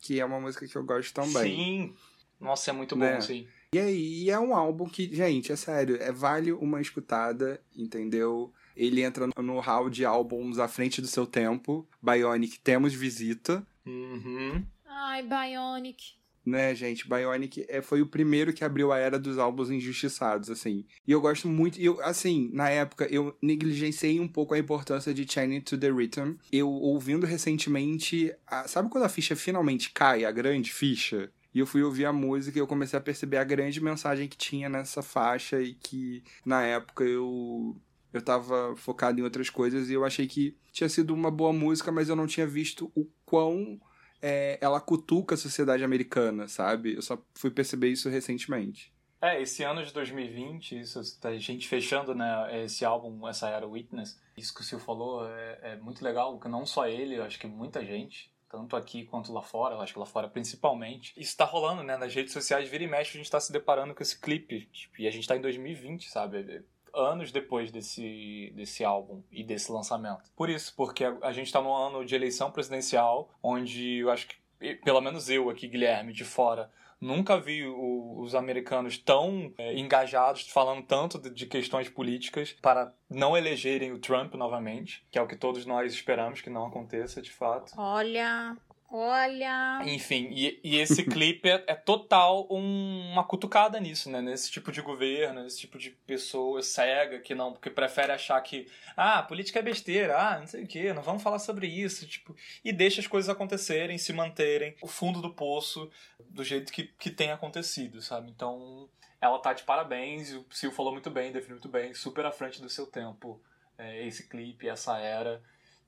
que 0.00 0.20
é 0.20 0.24
uma 0.24 0.40
música 0.40 0.66
que 0.66 0.76
eu 0.76 0.84
gosto 0.84 1.12
também. 1.12 1.56
Sim. 1.56 1.94
Nossa, 2.40 2.70
é 2.70 2.72
muito 2.72 2.94
bom, 2.96 3.04
Né? 3.04 3.20
sim. 3.20 3.46
E 3.74 3.78
aí, 3.78 4.28
é 4.30 4.38
um 4.38 4.54
álbum 4.54 4.86
que, 4.86 5.14
gente, 5.14 5.50
é 5.50 5.56
sério, 5.56 5.96
é 5.96 6.12
vale 6.12 6.52
uma 6.52 6.80
escutada, 6.80 7.60
entendeu? 7.74 8.52
Ele 8.76 9.02
entra 9.02 9.26
no 9.38 9.60
hall 9.60 9.88
de 9.88 10.04
álbuns 10.04 10.58
à 10.58 10.68
frente 10.68 11.00
do 11.00 11.06
seu 11.06 11.26
tempo. 11.26 11.88
Bionic, 12.02 12.60
temos 12.60 12.92
visita, 12.92 13.66
Uhum. 13.84 14.64
Ai, 14.86 15.22
Bionic. 15.22 16.14
Né, 16.44 16.74
gente? 16.74 17.08
Bionic 17.08 17.64
é, 17.68 17.80
foi 17.80 18.02
o 18.02 18.06
primeiro 18.06 18.52
que 18.52 18.64
abriu 18.64 18.92
a 18.92 18.98
era 18.98 19.18
dos 19.18 19.38
álbuns 19.38 19.70
injustiçados, 19.70 20.50
assim. 20.50 20.84
E 21.06 21.12
eu 21.12 21.20
gosto 21.20 21.48
muito, 21.48 21.80
eu, 21.80 22.00
assim, 22.02 22.50
na 22.52 22.68
época 22.68 23.06
eu 23.10 23.36
negligenciei 23.40 24.18
um 24.18 24.28
pouco 24.28 24.54
a 24.54 24.58
importância 24.58 25.14
de 25.14 25.30
Channing 25.30 25.60
to 25.60 25.78
the 25.78 25.90
Rhythm. 25.90 26.34
Eu 26.50 26.68
ouvindo 26.68 27.24
recentemente, 27.26 28.34
a- 28.46 28.66
sabe 28.66 28.88
quando 28.90 29.04
a 29.04 29.08
ficha 29.08 29.36
finalmente 29.36 29.90
cai, 29.92 30.24
a 30.24 30.30
grande 30.32 30.72
ficha? 30.72 31.30
E 31.54 31.58
eu 31.58 31.66
fui 31.66 31.82
ouvir 31.82 32.06
a 32.06 32.12
música 32.12 32.58
e 32.58 32.60
eu 32.60 32.66
comecei 32.66 32.98
a 32.98 33.02
perceber 33.02 33.36
a 33.36 33.44
grande 33.44 33.80
mensagem 33.82 34.26
que 34.26 34.36
tinha 34.36 34.68
nessa 34.68 35.02
faixa 35.02 35.60
e 35.60 35.74
que 35.74 36.22
na 36.44 36.62
época 36.64 37.04
eu 37.04 37.76
eu 38.12 38.20
tava 38.20 38.74
focado 38.76 39.18
em 39.18 39.22
outras 39.22 39.48
coisas 39.48 39.88
e 39.88 39.94
eu 39.94 40.04
achei 40.04 40.26
que 40.26 40.54
tinha 40.70 40.86
sido 40.88 41.14
uma 41.14 41.30
boa 41.30 41.50
música, 41.50 41.90
mas 41.90 42.10
eu 42.10 42.16
não 42.16 42.26
tinha 42.26 42.46
visto 42.46 42.92
o 42.94 43.06
quão 43.24 43.80
é, 44.22 44.56
ela 44.60 44.80
cutuca 44.80 45.34
a 45.34 45.38
sociedade 45.38 45.82
americana, 45.82 46.46
sabe? 46.46 46.94
Eu 46.94 47.02
só 47.02 47.18
fui 47.34 47.50
perceber 47.50 47.88
isso 47.88 48.08
recentemente. 48.08 48.92
É, 49.20 49.40
esse 49.40 49.62
ano 49.62 49.84
de 49.84 49.92
2020, 49.92 50.80
isso, 50.80 51.00
a 51.22 51.36
gente 51.36 51.68
fechando 51.68 52.14
né, 52.14 52.64
esse 52.64 52.84
álbum, 52.84 53.28
essa 53.28 53.48
era 53.48 53.66
Witness, 53.66 54.20
isso 54.36 54.52
que 54.52 54.62
o 54.62 54.64
Sil 54.66 54.80
falou 54.80 55.28
é, 55.28 55.58
é 55.62 55.76
muito 55.76 56.02
legal, 56.02 56.40
que 56.40 56.48
não 56.48 56.66
só 56.66 56.88
ele, 56.88 57.16
eu 57.16 57.22
acho 57.22 57.38
que 57.38 57.46
muita 57.46 57.84
gente, 57.84 58.32
tanto 58.50 58.74
aqui 58.74 59.04
quanto 59.04 59.32
lá 59.32 59.40
fora, 59.40 59.76
eu 59.76 59.80
acho 59.80 59.92
que 59.92 59.98
lá 59.98 60.06
fora 60.06 60.28
principalmente. 60.28 61.12
Isso 61.16 61.36
tá 61.36 61.44
rolando, 61.44 61.84
né? 61.84 61.96
Nas 61.96 62.12
redes 62.12 62.32
sociais, 62.32 62.68
vira 62.68 62.82
e 62.82 62.88
mexe, 62.88 63.16
a 63.16 63.20
gente 63.20 63.30
tá 63.30 63.38
se 63.38 63.52
deparando 63.52 63.94
com 63.94 64.02
esse 64.02 64.18
clipe, 64.18 64.66
tipo, 64.72 65.00
e 65.00 65.06
a 65.06 65.10
gente 65.10 65.26
tá 65.26 65.36
em 65.36 65.40
2020, 65.40 66.10
sabe? 66.10 66.64
Anos 66.94 67.32
depois 67.32 67.70
desse, 67.70 68.52
desse 68.54 68.84
álbum 68.84 69.22
e 69.30 69.42
desse 69.42 69.70
lançamento. 69.72 70.30
Por 70.36 70.50
isso, 70.50 70.74
porque 70.76 71.04
a, 71.04 71.32
gente 71.32 71.52
tá 71.52 71.60
num 71.60 71.74
ano 71.74 72.04
de 72.04 72.14
eleição 72.14 72.50
presidencial, 72.50 73.30
onde 73.42 73.98
eu 73.98 74.10
acho 74.10 74.28
que, 74.28 74.74
pelo 74.76 75.00
menos 75.00 75.28
eu 75.28 75.48
aqui, 75.50 75.66
Guilherme, 75.68 76.12
de 76.12 76.24
fora, 76.24 76.70
Nunca 77.02 77.36
vi 77.36 77.66
o- 77.66 78.20
os 78.20 78.32
americanos 78.32 78.96
tão 78.96 79.52
é, 79.58 79.76
engajados, 79.76 80.48
falando 80.48 80.86
tanto 80.86 81.18
de, 81.18 81.30
de 81.30 81.46
questões 81.46 81.88
políticas, 81.88 82.52
para 82.62 82.94
não 83.10 83.36
elegerem 83.36 83.90
o 83.90 83.98
Trump 83.98 84.34
novamente, 84.34 85.04
que 85.10 85.18
é 85.18 85.22
o 85.22 85.26
que 85.26 85.34
todos 85.34 85.66
nós 85.66 85.92
esperamos 85.92 86.40
que 86.40 86.48
não 86.48 86.64
aconteça 86.64 87.20
de 87.20 87.32
fato. 87.32 87.72
Olha, 87.76 88.56
olha. 88.92 89.80
Enfim, 89.84 90.28
e, 90.30 90.60
e 90.62 90.76
esse 90.76 91.02
clipe 91.04 91.48
é, 91.48 91.64
é 91.66 91.74
total 91.74 92.46
um- 92.50 93.10
uma 93.12 93.24
cutucada 93.24 93.80
nisso, 93.80 94.10
né? 94.10 94.20
Nesse 94.20 94.50
tipo 94.50 94.70
de 94.70 94.80
governo, 94.80 95.42
nesse 95.42 95.58
tipo 95.60 95.78
de 95.78 95.90
pessoa 95.90 96.62
cega 96.62 97.18
que 97.20 97.34
não, 97.34 97.54
que 97.54 97.70
prefere 97.70 98.12
achar 98.12 98.40
que, 98.42 98.68
ah, 98.96 99.22
política 99.22 99.58
é 99.58 99.62
besteira, 99.62 100.16
ah, 100.16 100.38
não 100.38 100.46
sei 100.46 100.64
o 100.64 100.66
quê, 100.66 100.92
não 100.92 101.02
vamos 101.02 101.22
falar 101.22 101.38
sobre 101.38 101.66
isso, 101.66 102.06
tipo, 102.06 102.36
e 102.64 102.72
deixa 102.72 103.00
as 103.00 103.06
coisas 103.06 103.28
acontecerem, 103.28 103.98
se 103.98 104.12
manterem, 104.12 104.76
o 104.82 104.86
fundo 104.86 105.20
do 105.20 105.32
poço, 105.32 105.90
do 106.28 106.44
jeito 106.44 106.72
que, 106.72 106.84
que 106.84 107.10
tem 107.10 107.30
acontecido, 107.32 108.00
sabe? 108.02 108.30
Então, 108.30 108.88
ela 109.20 109.38
tá 109.38 109.52
de 109.52 109.62
parabéns, 109.62 110.32
o 110.32 110.44
Sil 110.50 110.70
falou 110.72 110.92
muito 110.92 111.10
bem, 111.10 111.32
definiu 111.32 111.56
muito 111.56 111.68
bem, 111.68 111.94
super 111.94 112.26
à 112.26 112.32
frente 112.32 112.60
do 112.60 112.68
seu 112.68 112.86
tempo, 112.86 113.40
é, 113.78 114.06
esse 114.06 114.28
clipe, 114.28 114.68
essa 114.68 114.98
era. 114.98 115.42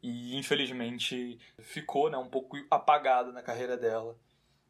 E 0.07 0.37
infelizmente 0.37 1.39
ficou 1.59 2.11
né, 2.11 2.19
um 2.19 2.29
pouco 2.29 2.59
apagada 2.71 3.33
na 3.33 3.41
carreira 3.41 3.75
dela. 3.75 4.15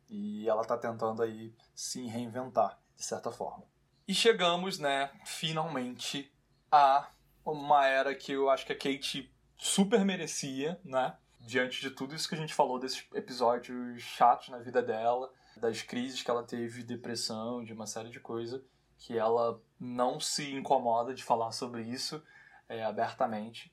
E 0.09 0.49
ela 0.49 0.65
tá 0.65 0.79
tentando 0.79 1.21
aí 1.25 1.53
se 1.75 2.07
reinventar, 2.07 2.79
de 2.97 3.03
certa 3.03 3.33
forma. 3.33 3.65
E 4.07 4.15
chegamos, 4.15 4.79
né, 4.79 5.11
finalmente, 5.25 6.33
a 6.71 7.11
uma 7.45 7.85
era 7.85 8.15
que 8.15 8.31
eu 8.31 8.49
acho 8.49 8.65
que 8.65 8.75
a 8.75 8.79
Kate 8.79 9.29
super 9.59 10.05
merecia, 10.05 10.81
né? 10.85 11.17
Diante 11.41 11.81
de 11.81 11.91
tudo 11.91 12.15
isso 12.15 12.29
que 12.29 12.37
a 12.37 12.39
gente 12.39 12.55
falou 12.55 12.79
desses 12.79 13.05
episódios 13.13 14.01
chatos 14.03 14.51
na 14.51 14.59
vida 14.59 14.81
dela, 14.81 15.33
das 15.57 15.83
crises 15.83 16.23
que 16.23 16.31
ela 16.31 16.45
teve, 16.45 16.85
depressão, 16.85 17.65
de 17.65 17.73
uma 17.73 17.89
série 17.89 18.09
de 18.09 18.21
coisas, 18.21 18.63
que 18.99 19.19
ela 19.19 19.61
não 19.81 20.21
se 20.21 20.55
incomoda 20.55 21.13
de 21.13 21.25
falar 21.25 21.51
sobre 21.51 21.83
isso 21.83 22.23
é, 22.69 22.85
abertamente. 22.85 23.73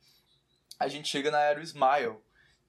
A 0.82 0.88
gente 0.88 1.10
chega 1.10 1.30
na 1.30 1.40
era 1.40 1.62
Smile, 1.62 2.18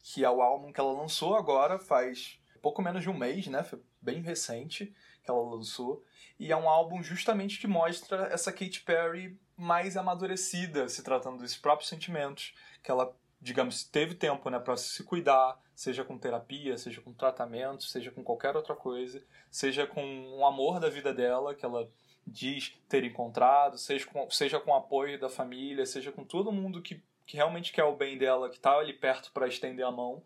que 0.03 0.23
é 0.23 0.29
o 0.29 0.43
álbum 0.43 0.71
que 0.71 0.79
ela 0.79 0.93
lançou 0.93 1.35
agora, 1.35 1.79
faz 1.79 2.39
pouco 2.61 2.83
menos 2.83 3.03
de 3.03 3.09
um 3.09 3.17
mês, 3.17 3.47
né? 3.47 3.63
Foi 3.63 3.81
bem 4.03 4.21
recente 4.21 4.95
que 5.25 5.31
ela 5.31 5.41
lançou. 5.41 6.05
E 6.39 6.53
é 6.53 6.57
um 6.57 6.69
álbum 6.69 7.03
justamente 7.03 7.59
que 7.59 7.67
mostra 7.67 8.27
essa 8.27 8.53
Katy 8.53 8.83
Perry 8.83 9.41
mais 9.57 9.97
amadurecida, 9.97 10.91
se 10.91 11.03
tratando 11.03 11.39
dos 11.39 11.57
próprios 11.57 11.89
sentimentos, 11.89 12.53
que 12.83 12.91
ela, 12.91 13.17
digamos, 13.41 13.83
teve 13.83 14.15
tempo, 14.15 14.51
né, 14.51 14.59
para 14.59 14.77
se 14.77 15.03
cuidar, 15.05 15.59
seja 15.75 16.05
com 16.05 16.19
terapia, 16.19 16.77
seja 16.77 17.01
com 17.01 17.15
tratamento, 17.15 17.85
seja 17.85 18.11
com 18.11 18.23
qualquer 18.23 18.55
outra 18.55 18.77
coisa, 18.77 19.25
seja 19.51 19.87
com 19.87 20.37
o 20.37 20.45
amor 20.45 20.79
da 20.79 20.91
vida 20.91 21.15
dela, 21.15 21.55
que 21.55 21.65
ela 21.65 21.91
diz 22.27 22.75
ter 22.91 23.05
encontrado, 23.05 23.79
seja 23.79 24.07
com, 24.07 24.29
seja 24.31 24.61
com 24.61 24.75
apoio 24.75 25.19
da 25.19 25.31
família, 25.31 25.87
seja 25.87 26.13
com 26.13 26.25
todo 26.25 26.53
mundo 26.53 26.83
que, 26.83 27.03
que 27.27 27.37
realmente 27.37 27.73
quer 27.73 27.85
o 27.85 27.97
bem 27.97 28.19
dela, 28.19 28.49
que 28.51 28.57
está 28.57 28.77
ali 28.79 28.93
perto 28.93 29.31
para 29.33 29.47
estender 29.49 29.85
a 29.85 29.91
mão, 29.91 30.23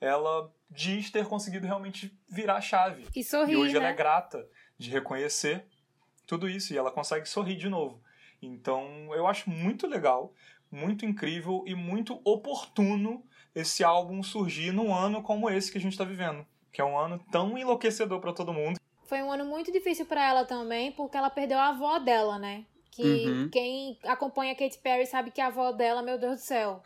ela 0.00 0.52
diz 0.70 1.10
ter 1.10 1.26
conseguido 1.26 1.66
realmente 1.66 2.16
virar 2.28 2.56
a 2.56 2.60
chave. 2.60 3.06
E 3.14 3.24
sorrir, 3.24 3.52
E 3.52 3.56
hoje 3.56 3.76
ela 3.76 3.86
né? 3.86 3.90
é 3.92 3.94
grata 3.94 4.48
de 4.76 4.90
reconhecer 4.90 5.64
tudo 6.26 6.48
isso 6.48 6.72
e 6.72 6.78
ela 6.78 6.90
consegue 6.90 7.26
sorrir 7.28 7.56
de 7.56 7.68
novo. 7.68 8.02
Então 8.42 9.14
eu 9.14 9.26
acho 9.26 9.48
muito 9.48 9.86
legal, 9.86 10.34
muito 10.70 11.06
incrível 11.06 11.64
e 11.66 11.74
muito 11.74 12.20
oportuno 12.24 13.24
esse 13.54 13.84
álbum 13.84 14.22
surgir 14.22 14.72
num 14.72 14.94
ano 14.94 15.22
como 15.22 15.48
esse 15.48 15.70
que 15.70 15.78
a 15.78 15.80
gente 15.80 15.92
está 15.92 16.04
vivendo, 16.04 16.44
que 16.72 16.80
é 16.80 16.84
um 16.84 16.98
ano 16.98 17.24
tão 17.30 17.56
enlouquecedor 17.56 18.20
para 18.20 18.32
todo 18.32 18.52
mundo. 18.52 18.78
Foi 19.04 19.22
um 19.22 19.30
ano 19.30 19.44
muito 19.44 19.70
difícil 19.70 20.06
pra 20.06 20.24
ela 20.24 20.44
também, 20.44 20.90
porque 20.90 21.16
ela 21.16 21.30
perdeu 21.30 21.58
a 21.58 21.68
avó 21.68 21.98
dela, 21.98 22.38
né? 22.38 22.64
Que 22.94 23.02
Uhum. 23.02 23.48
quem 23.50 23.98
acompanha 24.04 24.52
a 24.52 24.56
Katy 24.56 24.78
Perry 24.78 25.06
sabe 25.06 25.30
que 25.30 25.40
a 25.40 25.46
avó 25.48 25.72
dela, 25.72 26.00
meu 26.02 26.16
Deus 26.18 26.36
do 26.36 26.44
céu, 26.44 26.80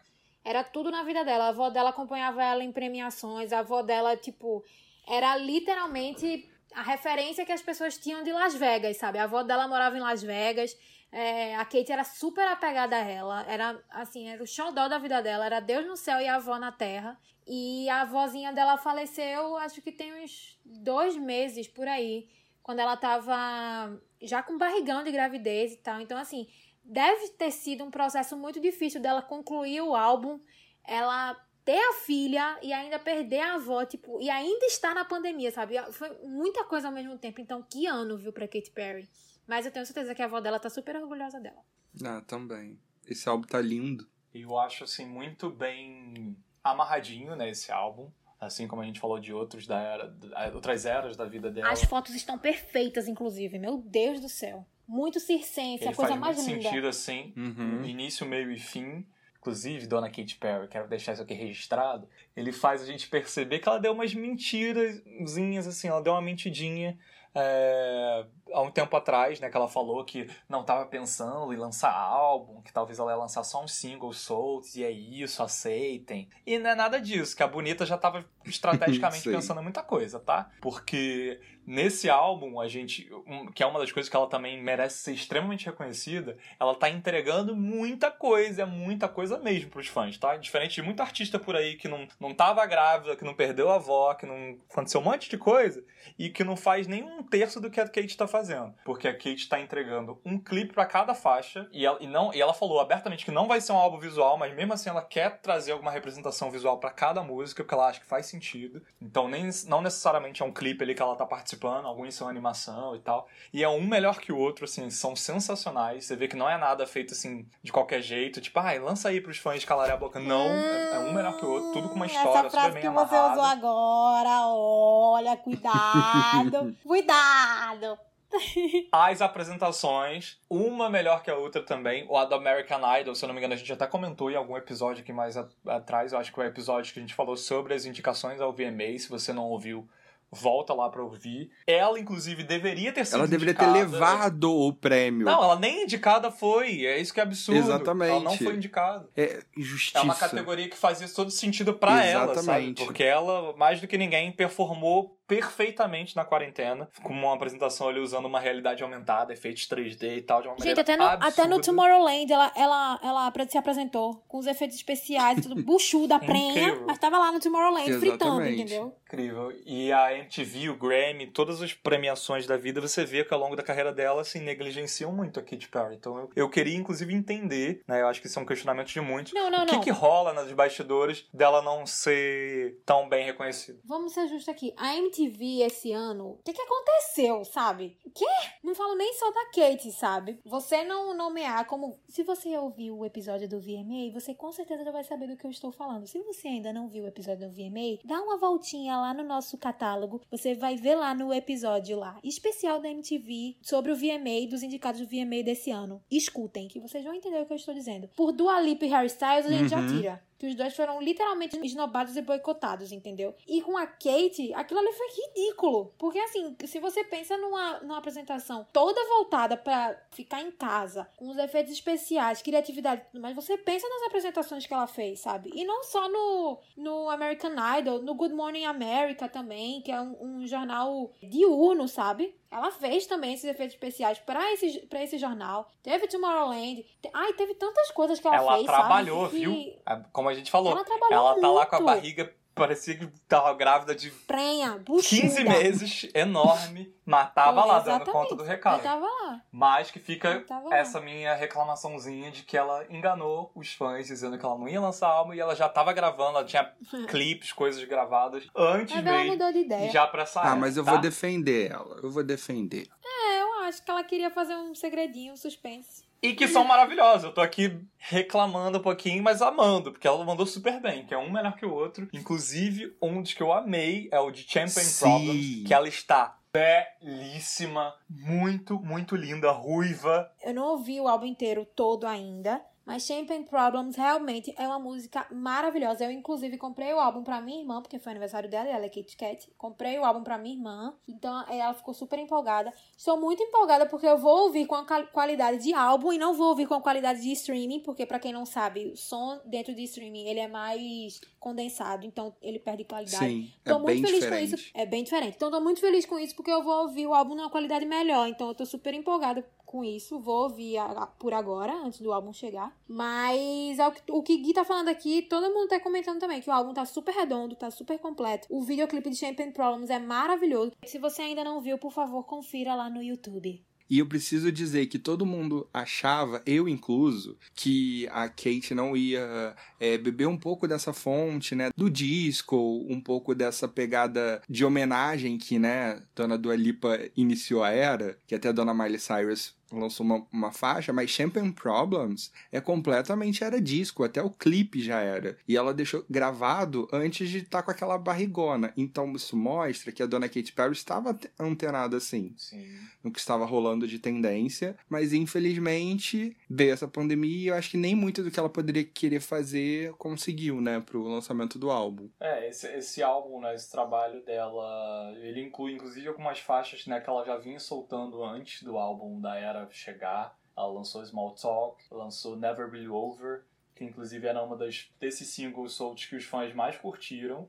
era 0.44 0.64
tudo 0.64 0.90
na 0.90 1.02
vida 1.02 1.24
dela. 1.24 1.44
A 1.44 1.48
avó 1.48 1.68
dela 1.68 1.90
acompanhava 1.90 2.42
ela 2.42 2.64
em 2.64 2.72
premiações, 2.72 3.52
a 3.52 3.58
avó 3.58 3.82
dela, 3.82 4.16
tipo, 4.16 4.64
era 5.06 5.36
literalmente 5.36 6.48
a 6.74 6.82
referência 6.82 7.44
que 7.44 7.52
as 7.52 7.60
pessoas 7.62 7.98
tinham 7.98 8.22
de 8.22 8.32
Las 8.32 8.54
Vegas, 8.54 8.96
sabe? 8.96 9.18
A 9.18 9.24
avó 9.24 9.42
dela 9.42 9.68
morava 9.68 9.96
em 9.96 10.00
Las 10.00 10.22
Vegas. 10.22 10.76
é, 11.10 11.56
a 11.56 11.64
Kate 11.64 11.90
era 11.90 12.04
super 12.04 12.46
apegada 12.46 12.94
a 12.96 12.98
ela, 12.98 13.42
era 13.48 13.82
assim, 13.88 14.28
era 14.28 14.42
o 14.42 14.46
xodó 14.46 14.88
da 14.88 14.98
vida 14.98 15.22
dela, 15.22 15.46
era 15.46 15.58
Deus 15.58 15.86
no 15.86 15.96
céu 15.96 16.20
e 16.20 16.28
a 16.28 16.34
avó 16.36 16.58
na 16.58 16.70
terra. 16.70 17.18
E 17.46 17.88
a 17.88 18.02
avózinha 18.02 18.52
dela 18.52 18.76
faleceu, 18.76 19.56
acho 19.56 19.80
que 19.80 19.90
tem 19.90 20.22
uns 20.22 20.58
dois 20.64 21.16
meses 21.16 21.66
por 21.66 21.88
aí, 21.88 22.28
quando 22.62 22.80
ela 22.80 22.94
tava 22.94 23.98
já 24.22 24.42
com 24.42 24.58
barrigão 24.58 25.04
de 25.04 25.12
gravidez 25.12 25.72
e 25.72 25.76
tal. 25.78 26.00
Então, 26.00 26.18
assim, 26.18 26.48
deve 26.84 27.28
ter 27.30 27.50
sido 27.50 27.84
um 27.84 27.90
processo 27.90 28.36
muito 28.36 28.60
difícil 28.60 29.00
dela 29.00 29.22
concluir 29.22 29.80
o 29.82 29.94
álbum, 29.94 30.40
ela 30.84 31.34
ter 31.64 31.78
a 31.78 31.92
filha 31.92 32.58
e 32.62 32.72
ainda 32.72 32.98
perder 32.98 33.40
a 33.40 33.54
avó, 33.56 33.84
tipo, 33.84 34.20
e 34.22 34.30
ainda 34.30 34.64
estar 34.66 34.94
na 34.94 35.04
pandemia, 35.04 35.50
sabe? 35.50 35.74
Foi 35.92 36.08
muita 36.26 36.64
coisa 36.64 36.88
ao 36.88 36.94
mesmo 36.94 37.18
tempo. 37.18 37.42
Então, 37.42 37.62
que 37.62 37.86
ano, 37.86 38.16
viu, 38.16 38.32
pra 38.32 38.48
Katy 38.48 38.70
Perry. 38.70 39.06
Mas 39.46 39.66
eu 39.66 39.72
tenho 39.72 39.84
certeza 39.84 40.14
que 40.14 40.22
a 40.22 40.24
avó 40.24 40.40
dela 40.40 40.58
tá 40.58 40.70
super 40.70 40.96
orgulhosa 40.96 41.38
dela. 41.38 41.62
Ah, 42.02 42.22
também. 42.26 42.78
Esse 43.06 43.28
álbum 43.28 43.46
tá 43.46 43.60
lindo. 43.60 44.08
Eu 44.34 44.58
acho, 44.58 44.84
assim, 44.84 45.06
muito 45.06 45.50
bem 45.50 46.36
amarradinho, 46.64 47.36
né, 47.36 47.50
esse 47.50 47.70
álbum. 47.70 48.10
Assim 48.40 48.68
como 48.68 48.82
a 48.82 48.84
gente 48.84 49.00
falou 49.00 49.18
de 49.18 49.32
outros 49.32 49.66
da 49.66 49.80
era, 49.80 50.14
outras 50.54 50.86
eras 50.86 51.16
da 51.16 51.24
vida 51.24 51.50
dela. 51.50 51.70
As 51.70 51.82
fotos 51.82 52.14
estão 52.14 52.38
perfeitas, 52.38 53.08
inclusive. 53.08 53.58
Meu 53.58 53.78
Deus 53.78 54.20
do 54.20 54.28
céu. 54.28 54.64
Muito 54.86 55.18
circense, 55.20 55.82
Ele 55.84 55.92
a 55.92 55.94
coisa 55.96 56.10
faz 56.12 56.20
mais 56.20 56.36
muito 56.36 56.50
linda. 56.50 56.62
sentido, 56.62 56.86
assim, 56.88 57.32
Uhum. 57.36 57.84
início, 57.84 58.24
meio 58.24 58.50
e 58.52 58.58
fim. 58.58 59.04
Inclusive, 59.38 59.86
Dona 59.86 60.08
Katy 60.08 60.36
Perry, 60.36 60.68
quero 60.68 60.88
deixar 60.88 61.12
isso 61.12 61.22
aqui 61.22 61.34
registrado. 61.34 62.08
Ele 62.36 62.52
faz 62.52 62.82
a 62.82 62.86
gente 62.86 63.08
perceber 63.08 63.58
que 63.58 63.68
ela 63.68 63.78
deu 63.78 63.92
umas 63.92 64.14
mentirazinhas, 64.14 65.66
assim, 65.66 65.88
ela 65.88 66.00
deu 66.02 66.12
uma 66.12 66.22
mentidinha 66.22 66.98
é, 67.34 68.24
há 68.52 68.60
um 68.62 68.70
tempo 68.70 68.96
atrás, 68.96 69.40
né? 69.40 69.48
Que 69.50 69.56
ela 69.56 69.68
falou 69.68 70.04
que 70.04 70.28
não 70.48 70.62
tava 70.64 70.86
pensando 70.86 71.52
em 71.52 71.56
lançar 71.56 71.92
álbum, 71.92 72.60
que 72.62 72.72
talvez 72.72 72.98
ela 72.98 73.10
ia 73.12 73.16
lançar 73.16 73.42
só 73.44 73.62
uns 73.62 73.72
singles 73.74 74.18
soltos, 74.18 74.74
e 74.76 74.84
é 74.84 74.90
isso, 74.90 75.42
aceitem. 75.42 76.28
E 76.46 76.58
não 76.58 76.70
é 76.70 76.74
nada 76.74 77.00
disso, 77.00 77.36
que 77.36 77.42
a 77.42 77.46
Bonita 77.46 77.84
já 77.86 77.96
tava 77.98 78.24
estrategicamente 78.44 79.22
pensando 79.36 79.60
em 79.60 79.62
muita 79.64 79.82
coisa, 79.82 80.18
tá? 80.18 80.50
Porque 80.60 81.40
nesse 81.66 82.08
álbum, 82.08 82.58
a 82.60 82.66
gente. 82.68 83.10
um- 83.26 83.46
que 83.52 83.62
é 83.62 83.66
uma 83.66 83.78
das 83.78 83.92
coisas 83.92 84.08
que 84.08 84.16
ela 84.16 84.26
também 84.28 84.62
merece 84.62 84.98
ser 84.98 85.12
extremamente 85.12 85.66
reconhecida, 85.66 86.36
ela 86.58 86.74
tá 86.74 86.88
entregando 86.88 87.54
muita 87.54 88.10
coisa, 88.10 88.62
é 88.62 88.64
muita 88.64 89.06
coisa 89.08 89.38
mesmo 89.38 89.70
pros 89.70 89.86
fãs, 89.86 90.16
tá? 90.16 90.36
Diferente 90.36 90.76
de 90.76 90.82
muita 90.82 91.02
artista 91.02 91.38
por 91.38 91.54
aí 91.56 91.76
que 91.76 91.86
não, 91.88 92.08
não 92.18 92.32
tava 92.34 92.64
grávida, 92.66 93.16
que 93.16 93.24
não 93.24 93.34
perdeu 93.34 93.70
a 93.70 93.74
avó, 93.74 94.14
que 94.14 94.24
não 94.24 94.56
aconteceu 94.70 95.00
um 95.00 95.04
monte 95.04 95.28
de 95.28 95.36
coisa 95.36 95.84
e 96.18 96.30
que 96.30 96.42
não 96.42 96.56
faz 96.56 96.86
nem 96.86 97.02
um 97.02 97.22
terço 97.22 97.60
do 97.60 97.70
que 97.70 97.80
a 97.80 97.86
Kate 97.88 98.16
tá 98.16 98.26
fazendo. 98.26 98.37
Porque 98.84 99.08
a 99.08 99.12
Kate 99.12 99.48
tá 99.48 99.60
entregando 99.60 100.20
um 100.24 100.38
clipe 100.38 100.72
pra 100.72 100.86
cada 100.86 101.14
faixa 101.14 101.68
e 101.72 101.84
ela, 101.84 101.98
e 102.00 102.06
não, 102.06 102.32
e 102.32 102.40
ela 102.40 102.54
falou 102.54 102.80
abertamente 102.80 103.24
que 103.24 103.30
não 103.30 103.46
vai 103.46 103.60
ser 103.60 103.72
um 103.72 103.76
álbum 103.76 103.98
visual, 103.98 104.36
mas 104.36 104.54
mesmo 104.54 104.72
assim 104.72 104.90
ela 104.90 105.02
quer 105.02 105.38
trazer 105.40 105.72
alguma 105.72 105.90
representação 105.90 106.50
visual 106.50 106.78
pra 106.78 106.90
cada 106.90 107.22
música, 107.22 107.62
porque 107.62 107.74
ela 107.74 107.88
acha 107.88 108.00
que 108.00 108.06
faz 108.06 108.26
sentido. 108.26 108.82
Então 109.00 109.28
nem, 109.28 109.48
não 109.66 109.80
necessariamente 109.80 110.42
é 110.42 110.46
um 110.46 110.52
clipe 110.52 110.82
ali 110.84 110.94
que 110.94 111.02
ela 111.02 111.16
tá 111.16 111.26
participando, 111.26 111.86
alguns 111.86 112.14
são 112.14 112.28
animação 112.28 112.94
e 112.96 113.00
tal. 113.00 113.28
E 113.52 113.62
é 113.62 113.68
um 113.68 113.82
melhor 113.86 114.18
que 114.18 114.32
o 114.32 114.38
outro, 114.38 114.64
assim, 114.64 114.88
são 114.90 115.14
sensacionais. 115.16 116.04
Você 116.04 116.16
vê 116.16 116.28
que 116.28 116.36
não 116.36 116.48
é 116.48 116.56
nada 116.56 116.86
feito 116.86 117.12
assim 117.12 117.46
de 117.62 117.72
qualquer 117.72 118.00
jeito, 118.02 118.40
tipo, 118.40 118.58
ai, 118.60 118.78
lança 118.78 119.08
aí 119.08 119.20
pros 119.20 119.38
fãs 119.38 119.64
calarem 119.64 119.94
a 119.94 119.96
boca. 119.96 120.18
Não, 120.18 120.46
é 120.46 120.88
é 120.94 120.98
um 121.00 121.12
melhor 121.12 121.36
que 121.36 121.44
o 121.44 121.50
outro, 121.50 121.72
tudo 121.72 121.88
com 121.88 121.94
uma 121.96 122.06
história 122.06 122.28
Hum, 122.28 122.46
Essa 122.46 122.50
super 122.50 122.50
frase 122.50 122.72
bem 122.74 122.82
que 122.82 122.88
você 122.88 123.14
amarrada. 123.14 123.32
usou 123.32 123.44
agora, 123.44 124.46
olha, 124.48 125.36
cuidado, 125.36 126.76
cuidado. 126.84 127.98
As 128.92 129.20
apresentações, 129.22 130.38
uma 130.48 130.88
melhor 130.90 131.22
que 131.22 131.30
a 131.30 131.34
outra 131.36 131.62
também. 131.62 132.06
O 132.08 132.16
a 132.16 132.24
do 132.24 132.34
American 132.34 132.80
Idol, 133.00 133.14
se 133.14 133.24
eu 133.24 133.28
não 133.28 133.34
me 133.34 133.40
engano, 133.40 133.54
a 133.54 133.56
gente 133.56 133.72
até 133.72 133.86
comentou 133.86 134.30
em 134.30 134.36
algum 134.36 134.56
episódio 134.56 135.02
aqui 135.02 135.12
mais 135.12 135.36
a- 135.36 135.48
atrás. 135.66 136.12
Eu 136.12 136.18
acho 136.18 136.30
que 136.30 136.36
foi 136.36 136.46
o 136.46 136.48
episódio 136.48 136.92
que 136.92 136.98
a 136.98 137.02
gente 137.02 137.14
falou 137.14 137.36
sobre 137.36 137.74
as 137.74 137.84
indicações 137.84 138.40
ao 138.40 138.52
VMA. 138.52 138.98
Se 138.98 139.08
você 139.08 139.32
não 139.32 139.44
ouviu, 139.44 139.88
volta 140.30 140.74
lá 140.74 140.90
pra 140.90 141.02
ouvir. 141.02 141.50
Ela, 141.66 141.98
inclusive, 141.98 142.42
deveria 142.44 142.92
ter 142.92 143.04
sido 143.06 143.16
Ela 143.16 143.26
deveria 143.26 143.54
ter 143.54 143.64
indicada. 143.64 143.90
levado 143.92 144.52
o 144.54 144.72
prêmio. 144.74 145.24
Não, 145.24 145.42
ela 145.42 145.58
nem 145.58 145.84
indicada 145.84 146.30
foi. 146.30 146.84
É 146.84 146.98
isso 146.98 147.14
que 147.14 147.20
é 147.20 147.22
absurdo. 147.22 147.58
Exatamente. 147.58 148.10
Ela 148.10 148.20
não 148.20 148.36
foi 148.36 148.54
indicada. 148.54 149.08
É 149.16 149.42
injustiça. 149.56 149.98
É 149.98 150.02
uma 150.02 150.14
categoria 150.14 150.68
que 150.68 150.76
fazia 150.76 151.08
todo 151.08 151.30
sentido 151.30 151.72
pra 151.74 152.04
ela, 152.04 152.26
sabe? 152.26 152.40
Exatamente. 152.40 152.84
Porque 152.84 153.02
ela, 153.02 153.56
mais 153.56 153.80
do 153.80 153.88
que 153.88 153.96
ninguém, 153.96 154.30
performou 154.30 155.17
perfeitamente 155.28 156.16
na 156.16 156.24
quarentena, 156.24 156.88
com 157.02 157.12
uma 157.12 157.34
apresentação 157.34 157.88
ali 157.88 158.00
usando 158.00 158.24
uma 158.24 158.40
realidade 158.40 158.82
aumentada, 158.82 159.30
efeitos 159.30 159.68
3D 159.68 160.16
e 160.16 160.22
tal, 160.22 160.40
de 160.40 160.48
uma 160.48 160.56
Gente, 160.58 160.80
até 160.80 160.96
no, 160.96 161.04
até 161.04 161.46
no. 161.46 161.60
Tomorrowland 161.60 162.32
ela, 162.32 162.50
ela, 162.56 163.00
ela 163.02 163.32
se 163.46 163.58
apresentou 163.58 164.24
com 164.26 164.38
os 164.38 164.46
efeitos 164.46 164.76
especiais, 164.76 165.42
tudo 165.42 165.54
buchuda, 165.62 166.18
prenha, 166.18 166.68
Incrível. 166.68 166.86
mas 166.86 166.98
tava 166.98 167.18
lá 167.18 167.30
no 167.30 167.38
Tomorrowland 167.38 167.92
fritando, 167.98 168.40
Exatamente. 168.40 168.62
entendeu? 168.62 168.96
Incrível. 169.02 169.52
E 169.66 169.92
a 169.92 170.16
MTV, 170.16 170.70
o 170.70 170.76
Grammy, 170.76 171.26
todas 171.26 171.60
as 171.60 171.74
premiações 171.74 172.46
da 172.46 172.56
vida, 172.56 172.80
você 172.80 173.04
vê 173.04 173.22
que 173.22 173.34
ao 173.34 173.40
longo 173.40 173.54
da 173.54 173.62
carreira 173.62 173.92
dela, 173.92 174.22
assim, 174.22 174.40
negligenciam 174.40 175.12
muito 175.12 175.38
a 175.38 175.42
Katy 175.42 175.68
Perry. 175.68 175.96
Então 175.96 176.16
eu, 176.16 176.30
eu 176.34 176.48
queria, 176.48 176.76
inclusive, 176.76 177.14
entender, 177.14 177.82
né? 177.86 178.00
Eu 178.00 178.08
acho 178.08 178.20
que 178.20 178.28
isso 178.28 178.38
é 178.38 178.42
um 178.42 178.46
questionamento 178.46 178.88
de 178.88 179.00
muitos. 179.00 179.34
Não, 179.34 179.50
não, 179.50 179.64
o 179.64 179.66
que 179.66 179.74
não. 179.74 179.80
que 179.82 179.90
rola 179.90 180.32
nos 180.32 180.50
bastidores 180.52 181.26
dela 181.34 181.60
não 181.60 181.84
ser 181.84 182.80
tão 182.86 183.08
bem 183.08 183.24
reconhecida? 183.24 183.78
Vamos 183.84 184.12
ser 184.12 184.26
justos 184.28 184.48
aqui. 184.48 184.72
A 184.76 184.96
MTV 184.96 185.17
esse 185.62 185.92
ano, 185.92 186.30
o 186.30 186.42
que 186.44 186.52
que 186.52 186.62
aconteceu, 186.62 187.44
sabe? 187.44 187.96
O 188.04 188.10
quê? 188.10 188.24
Não 188.68 188.74
falo 188.74 188.94
nem 188.96 189.14
só 189.14 189.30
da 189.30 189.46
Kate, 189.46 189.90
sabe? 189.90 190.38
Você 190.44 190.84
não 190.84 191.16
nomear 191.16 191.66
como... 191.66 191.98
Se 192.06 192.22
você 192.22 192.54
ouviu 192.58 192.98
o 192.98 193.06
episódio 193.06 193.48
do 193.48 193.58
VMA, 193.58 194.12
você 194.12 194.34
com 194.34 194.52
certeza 194.52 194.84
já 194.84 194.90
vai 194.90 195.02
saber 195.02 195.26
do 195.26 195.38
que 195.38 195.46
eu 195.46 195.50
estou 195.50 195.72
falando. 195.72 196.06
Se 196.06 196.18
você 196.20 196.48
ainda 196.48 196.70
não 196.70 196.86
viu 196.86 197.04
o 197.04 197.08
episódio 197.08 197.48
do 197.48 197.54
VMA, 197.54 197.98
dá 198.04 198.20
uma 198.20 198.36
voltinha 198.36 198.98
lá 198.98 199.14
no 199.14 199.24
nosso 199.24 199.56
catálogo. 199.56 200.20
Você 200.30 200.54
vai 200.54 200.76
ver 200.76 200.96
lá 200.96 201.14
no 201.14 201.32
episódio 201.32 201.98
lá, 201.98 202.18
especial 202.22 202.78
da 202.78 202.90
MTV, 202.90 203.56
sobre 203.62 203.90
o 203.90 203.96
VMA, 203.96 204.46
dos 204.50 204.62
indicados 204.62 205.00
do 205.00 205.06
VMA 205.06 205.42
desse 205.42 205.70
ano. 205.70 206.02
Escutem, 206.10 206.68
que 206.68 206.78
vocês 206.78 207.02
vão 207.02 207.14
entender 207.14 207.40
o 207.40 207.46
que 207.46 207.52
eu 207.54 207.56
estou 207.56 207.72
dizendo. 207.72 208.06
Por 208.14 208.32
Dua 208.32 208.60
Lipa 208.60 208.84
e 208.84 208.88
Harry 208.88 209.06
Styles, 209.06 209.46
a 209.46 209.50
gente 209.50 209.70
já 209.70 209.78
Uhum. 209.80 209.86
tira 209.98 210.28
que 210.38 210.46
os 210.46 210.54
dois 210.54 210.72
foram 210.76 211.00
literalmente 211.02 211.58
esnobados 211.66 212.16
e 212.16 212.22
boicotados, 212.22 212.92
entendeu? 212.92 213.34
E 213.44 213.60
com 213.60 213.76
a 213.76 213.84
Kate, 213.88 214.54
aquilo 214.54 214.78
ali 214.78 214.92
foi 214.92 215.06
ridículo. 215.08 215.92
Porque, 215.98 216.18
assim, 216.20 216.54
se 216.64 216.78
você 216.78 217.02
pensa 217.02 217.36
numa, 217.36 217.80
numa 217.80 217.98
apresentação 217.98 218.57
toda 218.72 219.00
voltada 219.08 219.56
pra 219.56 219.96
ficar 220.10 220.42
em 220.42 220.50
casa, 220.50 221.08
com 221.16 221.28
os 221.30 221.38
efeitos 221.38 221.72
especiais, 221.72 222.42
criatividade 222.42 223.02
mais, 223.14 223.34
você 223.34 223.56
pensa 223.56 223.88
nas 223.88 224.02
apresentações 224.02 224.66
que 224.66 224.74
ela 224.74 224.86
fez, 224.86 225.20
sabe? 225.20 225.50
E 225.54 225.64
não 225.64 225.82
só 225.84 226.08
no, 226.08 226.58
no 226.76 227.08
American 227.10 227.52
Idol, 227.78 228.02
no 228.02 228.14
Good 228.14 228.34
Morning 228.34 228.64
America 228.64 229.28
também, 229.28 229.80
que 229.82 229.90
é 229.92 230.00
um, 230.00 230.16
um 230.40 230.46
jornal 230.46 231.10
diurno, 231.22 231.86
sabe? 231.88 232.34
Ela 232.50 232.70
fez 232.70 233.06
também 233.06 233.34
esses 233.34 233.44
efeitos 233.44 233.74
especiais 233.74 234.18
pra 234.20 234.52
esse, 234.54 234.80
pra 234.86 235.02
esse 235.02 235.18
jornal. 235.18 235.70
Teve 235.82 236.06
Tomorrowland. 236.08 236.82
Te- 237.02 237.10
Ai, 237.12 237.34
teve 237.34 237.54
tantas 237.54 237.90
coisas 237.90 238.18
que 238.18 238.26
ela, 238.26 238.36
Ela 238.36 238.54
fez, 238.54 238.64
trabalhou, 238.66 239.26
sabe? 239.26 239.38
viu? 239.38 239.52
É, 239.86 239.96
Como 240.12 240.30
a 240.30 240.34
gente 240.34 240.50
falou, 240.50 240.72
Ela 240.72 240.82
trabalhou 240.84 241.12
ela 241.28 241.40
tá 241.40 241.50
lá 241.50 241.66
com 241.66 241.76
a 241.76 241.80
muito. 241.80 241.94
barriga, 241.94 242.34
parecia 242.58 242.96
que 242.96 243.06
tava 243.28 243.54
grávida 243.54 243.94
de 243.94 244.10
prenha, 244.10 244.76
buchuda. 244.78 245.22
15 245.22 245.44
meses, 245.44 246.08
enorme, 246.14 246.92
mas 247.04 247.32
tava 247.32 247.62
Foi, 247.62 247.70
lá 247.70 247.78
dando 247.80 248.04
conta 248.10 248.34
do 248.34 248.42
Eu 248.42 248.46
recado. 248.48 248.82
tava 248.82 249.04
lá. 249.06 249.40
Mas 249.50 249.90
que 249.90 249.98
fica 249.98 250.44
Eu 250.48 250.72
essa 250.72 251.00
minha 251.00 251.34
reclamaçãozinha 251.34 252.30
de 252.30 252.42
que 252.42 252.56
ela 252.56 252.84
enganou 252.90 253.50
os 253.54 253.72
fãs, 253.72 254.06
dizendo 254.06 254.38
que 254.38 254.44
ela 254.44 254.58
não 254.58 254.68
ia 254.68 254.80
lançar 254.80 255.08
álbum 255.08 255.32
e 255.34 255.40
ela 255.40 255.54
já 255.54 255.68
tava 255.68 255.92
gravando, 255.92 256.38
ela 256.38 256.44
tinha 256.44 256.72
clipes, 257.08 257.52
coisas 257.52 257.82
gravadas 257.84 258.46
antes 258.56 258.94
Mas 258.96 259.06
ela 259.06 259.16
mesmo. 259.18 259.32
mudou 259.32 259.52
de 259.52 259.58
E 259.58 259.64
ideia. 259.64 259.90
já 259.90 260.06
pra 260.06 260.22
essa 260.22 260.40
Ah, 260.40 260.56
mas 260.56 260.76
eu 260.76 260.84
tá? 260.84 260.92
vou 260.92 261.00
defender 261.00 261.70
ela. 261.70 261.98
Eu 262.02 262.10
vou 262.10 262.22
defender. 262.22 262.86
É, 263.04 263.42
eu 263.42 263.47
acho 263.68 263.82
que 263.82 263.90
ela 263.90 264.02
queria 264.02 264.30
fazer 264.30 264.54
um 264.54 264.74
segredinho, 264.74 265.32
um 265.32 265.36
suspense. 265.36 266.08
E 266.20 266.34
que 266.34 266.48
são 266.48 266.64
maravilhosas. 266.64 267.24
Eu 267.24 267.32
tô 267.32 267.40
aqui 267.40 267.78
reclamando 267.96 268.78
um 268.78 268.82
pouquinho, 268.82 269.22
mas 269.22 269.40
amando, 269.40 269.92
porque 269.92 270.06
ela 270.06 270.24
mandou 270.24 270.46
super 270.46 270.80
bem, 270.80 271.06
que 271.06 271.14
é 271.14 271.18
um 271.18 271.30
melhor 271.30 271.56
que 271.56 271.64
o 271.64 271.72
outro. 271.72 272.08
Inclusive, 272.12 272.96
um 273.00 273.22
dos 273.22 273.34
que 273.34 273.42
eu 273.42 273.52
amei 273.52 274.08
é 274.10 274.18
o 274.18 274.30
de 274.30 274.42
Champion 274.42 274.82
Sim. 274.82 274.98
Problems, 274.98 275.66
que 275.66 275.74
ela 275.74 275.88
está 275.88 276.38
belíssima, 276.52 277.94
muito, 278.08 278.80
muito 278.80 279.14
linda, 279.14 279.50
ruiva. 279.52 280.30
Eu 280.42 280.54
não 280.54 280.64
ouvi 280.64 281.00
o 281.00 281.06
álbum 281.06 281.26
inteiro 281.26 281.64
todo 281.64 282.06
ainda, 282.06 282.60
Mas 282.88 283.02
Champagne 283.02 283.44
Problems 283.44 283.96
realmente 283.96 284.54
é 284.56 284.66
uma 284.66 284.78
música 284.78 285.26
maravilhosa. 285.30 286.06
Eu, 286.06 286.10
inclusive, 286.10 286.56
comprei 286.56 286.90
o 286.94 286.98
álbum 286.98 287.22
pra 287.22 287.38
minha 287.38 287.60
irmã, 287.60 287.82
porque 287.82 287.98
foi 287.98 288.12
aniversário 288.12 288.48
dela, 288.48 288.66
e 288.66 288.72
ela 288.72 288.86
é 288.86 288.88
Kit 288.88 289.14
Kat. 289.14 289.46
Comprei 289.58 289.98
o 289.98 290.06
álbum 290.06 290.22
pra 290.22 290.38
minha 290.38 290.54
irmã, 290.54 290.94
então 291.06 291.44
ela 291.50 291.74
ficou 291.74 291.92
super 291.92 292.18
empolgada. 292.18 292.72
Estou 292.96 293.20
muito 293.20 293.42
empolgada 293.42 293.84
porque 293.84 294.06
eu 294.06 294.16
vou 294.16 294.44
ouvir 294.44 294.66
com 294.66 294.74
a 294.74 294.86
qualidade 295.04 295.64
de 295.64 295.74
álbum 295.74 296.14
e 296.14 296.18
não 296.18 296.32
vou 296.32 296.48
ouvir 296.48 296.66
com 296.66 296.72
a 296.72 296.80
qualidade 296.80 297.20
de 297.20 297.30
streaming, 297.32 297.80
porque 297.80 298.06
para 298.06 298.18
quem 298.18 298.32
não 298.32 298.46
sabe, 298.46 298.86
o 298.86 298.96
som 298.96 299.38
dentro 299.44 299.74
de 299.74 299.82
streaming 299.82 300.26
ele 300.26 300.40
é 300.40 300.48
mais 300.48 301.20
condensado, 301.38 302.06
então 302.06 302.34
ele 302.42 302.58
perde 302.58 302.84
qualidade. 302.84 303.24
Sim, 303.24 303.52
tô 303.64 303.70
é 303.70 303.74
muito 303.74 303.86
bem 303.86 304.02
feliz 304.02 304.20
diferente. 304.20 304.50
com 304.50 304.56
isso. 304.56 304.70
É 304.74 304.86
bem 304.86 305.04
diferente. 305.04 305.34
Então 305.36 305.50
tô 305.50 305.60
muito 305.60 305.80
feliz 305.80 306.04
com 306.04 306.18
isso 306.18 306.34
porque 306.34 306.50
eu 306.50 306.62
vou 306.62 306.82
ouvir 306.82 307.06
o 307.06 307.14
álbum 307.14 307.34
numa 307.34 307.50
qualidade 307.50 307.86
melhor. 307.86 308.28
Então 308.28 308.48
eu 308.48 308.54
tô 308.54 308.66
super 308.66 308.94
empolgada 308.94 309.44
com 309.64 309.84
isso. 309.84 310.18
Vou 310.18 310.44
ouvir 310.44 310.78
a, 310.78 310.84
a, 310.84 311.06
por 311.06 311.32
agora, 311.32 311.72
antes 311.74 312.00
do 312.00 312.12
álbum 312.12 312.32
chegar. 312.32 312.76
Mas 312.86 313.78
é 313.78 313.86
o, 313.86 313.92
que, 313.92 314.12
o 314.12 314.22
que 314.22 314.36
Gui 314.38 314.52
tá 314.52 314.64
falando 314.64 314.88
aqui, 314.88 315.22
todo 315.22 315.52
mundo 315.52 315.68
tá 315.68 315.78
comentando 315.78 316.18
também 316.18 316.40
que 316.40 316.48
o 316.48 316.52
álbum 316.52 316.72
tá 316.72 316.84
super 316.84 317.14
redondo, 317.14 317.54
tá 317.54 317.70
super 317.70 317.98
completo. 317.98 318.46
O 318.50 318.62
videoclipe 318.62 319.10
de 319.10 319.16
Champagne 319.16 319.52
Problems 319.52 319.90
é 319.90 319.98
maravilhoso. 319.98 320.72
Se 320.84 320.98
você 320.98 321.22
ainda 321.22 321.44
não 321.44 321.60
viu, 321.60 321.78
por 321.78 321.92
favor, 321.92 322.24
confira 322.24 322.74
lá 322.74 322.88
no 322.90 323.02
YouTube. 323.02 323.62
E 323.90 323.98
eu 323.98 324.06
preciso 324.06 324.52
dizer 324.52 324.86
que 324.86 324.98
todo 324.98 325.24
mundo 325.24 325.68
achava, 325.72 326.42
eu 326.44 326.68
incluso, 326.68 327.38
que 327.54 328.06
a 328.10 328.28
Kate 328.28 328.74
não 328.74 328.96
ia 328.96 329.54
é, 329.80 329.96
beber 329.96 330.26
um 330.26 330.36
pouco 330.36 330.68
dessa 330.68 330.92
fonte, 330.92 331.54
né, 331.54 331.70
do 331.76 331.88
disco, 331.88 332.86
um 332.88 333.00
pouco 333.00 333.34
dessa 333.34 333.66
pegada 333.66 334.42
de 334.48 334.64
homenagem 334.64 335.38
que, 335.38 335.58
né, 335.58 336.02
Dona 336.14 336.36
Dua 336.36 336.54
Lipa 336.56 336.98
iniciou 337.16 337.62
a 337.62 337.70
era, 337.70 338.18
que 338.26 338.34
até 338.34 338.48
a 338.48 338.52
Dona 338.52 338.74
Miley 338.74 338.98
Cyrus 338.98 339.57
lançou 339.72 340.04
uma, 340.04 340.26
uma 340.32 340.52
faixa, 340.52 340.92
mas 340.92 341.10
Champagne 341.10 341.52
Problems 341.52 342.32
é 342.50 342.60
completamente 342.60 343.44
era 343.44 343.60
disco, 343.60 344.04
até 344.04 344.22
o 344.22 344.30
clipe 344.30 344.80
já 344.82 345.00
era. 345.00 345.36
E 345.46 345.56
ela 345.56 345.74
deixou 345.74 346.04
gravado 346.08 346.88
antes 346.92 347.28
de 347.28 347.38
estar 347.38 347.58
tá 347.58 347.62
com 347.62 347.70
aquela 347.70 347.98
barrigona. 347.98 348.72
Então 348.76 349.12
isso 349.12 349.36
mostra 349.36 349.92
que 349.92 350.02
a 350.02 350.06
dona 350.06 350.28
Katy 350.28 350.52
Perry 350.52 350.72
estava 350.72 351.18
antenada 351.38 351.96
assim, 351.96 352.34
Sim. 352.36 352.66
no 353.02 353.10
que 353.10 353.18
estava 353.18 353.44
rolando 353.44 353.86
de 353.86 353.98
tendência, 353.98 354.76
mas 354.88 355.12
infelizmente 355.12 356.36
veio 356.48 356.72
essa 356.72 356.88
pandemia 356.88 357.38
e 357.38 357.46
eu 357.48 357.54
acho 357.54 357.70
que 357.70 357.76
nem 357.76 357.94
muito 357.94 358.22
do 358.22 358.30
que 358.30 358.38
ela 358.38 358.48
poderia 358.48 358.84
querer 358.84 359.20
fazer 359.20 359.92
conseguiu, 359.94 360.60
né, 360.60 360.80
pro 360.80 361.02
lançamento 361.02 361.58
do 361.58 361.70
álbum. 361.70 362.08
É, 362.20 362.48
esse, 362.48 362.66
esse 362.68 363.02
álbum, 363.02 363.40
né, 363.40 363.54
esse 363.54 363.70
trabalho 363.70 364.24
dela, 364.24 365.14
ele 365.22 365.42
inclui 365.42 365.74
inclusive 365.74 366.08
algumas 366.08 366.38
faixas, 366.38 366.86
né, 366.86 367.00
que 367.00 367.08
ela 367.08 367.24
já 367.24 367.36
vinha 367.36 367.60
soltando 367.60 368.22
antes 368.24 368.62
do 368.62 368.76
álbum 368.76 369.20
da 369.20 369.36
era 369.36 369.57
chegar. 369.70 370.38
Ela 370.56 370.66
lançou 370.68 371.04
Small 371.04 371.32
Talk, 371.32 371.82
lançou 371.90 372.36
Never 372.36 372.70
Really 372.70 372.88
Over, 372.88 373.44
que 373.74 373.84
inclusive 373.84 374.26
era 374.26 374.42
uma 374.42 374.56
das, 374.56 374.90
desses 374.98 375.28
singles 375.28 375.72
soltos 375.72 376.06
que 376.06 376.16
os 376.16 376.24
fãs 376.24 376.52
mais 376.54 376.76
curtiram. 376.76 377.48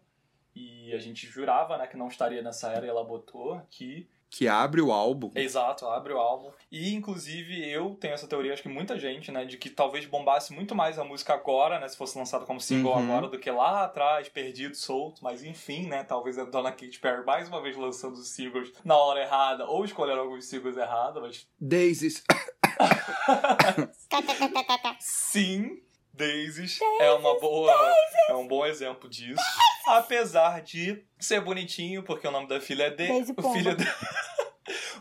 E 0.56 0.94
a 0.94 1.00
gente 1.00 1.28
jurava 1.28 1.78
né, 1.78 1.88
que 1.88 1.98
não 1.98 2.08
estaria 2.08 2.42
nessa 2.42 2.72
era 2.72 2.86
e 2.86 2.90
ela 2.90 3.04
botou 3.04 3.54
aqui 3.54 4.08
que 4.30 4.48
abre 4.48 4.82
o 4.82 4.92
álbum. 4.92 5.32
Exato, 5.36 5.86
abre 5.88 6.14
o 6.14 6.18
álbum. 6.18 6.52
E, 6.72 6.94
inclusive, 6.94 7.68
eu 7.70 7.96
tenho 8.00 8.14
essa 8.14 8.28
teoria, 8.28 8.54
acho 8.54 8.62
que 8.62 8.70
muita 8.70 8.98
gente, 8.98 9.32
né, 9.32 9.44
de 9.46 9.58
que 9.58 9.70
talvez 9.70 10.06
bombasse 10.06 10.54
muito 10.54 10.76
mais 10.76 11.00
a 11.00 11.04
música 11.04 11.34
agora, 11.34 11.80
né, 11.80 11.88
se 11.88 11.98
fosse 11.98 12.18
lançada 12.18 12.46
como 12.46 12.62
single 12.62 12.94
uhum. 12.94 13.04
agora, 13.04 13.28
do 13.28 13.40
que 13.40 13.50
lá 13.50 13.86
atrás, 13.86 14.30
perdido, 14.30 14.76
solto. 14.76 15.24
Mas, 15.24 15.44
enfim, 15.44 15.88
né, 15.88 16.04
talvez 16.04 16.38
a 16.38 16.46
dona 16.46 16.72
Katy 16.72 17.00
Perry 17.00 17.26
mais 17.26 17.48
uma 17.48 17.62
vez 17.62 17.76
lançando 17.76 18.14
os 18.14 18.30
singles 18.30 18.72
na 18.84 18.96
hora 18.96 19.22
errada, 19.22 19.66
ou 19.66 19.84
escolhendo 19.84 20.22
alguns 20.22 20.46
singles 20.46 20.78
errados, 20.78 21.22
mas... 21.22 21.48
Daisies. 21.60 22.24
Sim, 25.00 25.82
Daisies 26.20 26.78
é 27.00 27.12
uma 27.14 27.40
boa, 27.40 27.74
é 28.28 28.34
um 28.36 28.46
bom 28.46 28.66
exemplo 28.66 29.10
disso. 29.10 29.42
Apesar 29.88 30.62
de 30.62 31.02
ser 31.18 31.40
bonitinho, 31.40 32.04
porque 32.04 32.28
o 32.28 32.32
nome 32.32 32.46
da 32.46 32.60
filha 32.60 32.84
é 32.84 32.92
Daisy. 32.92 33.34
O 33.36 33.54
filho. 33.54 33.76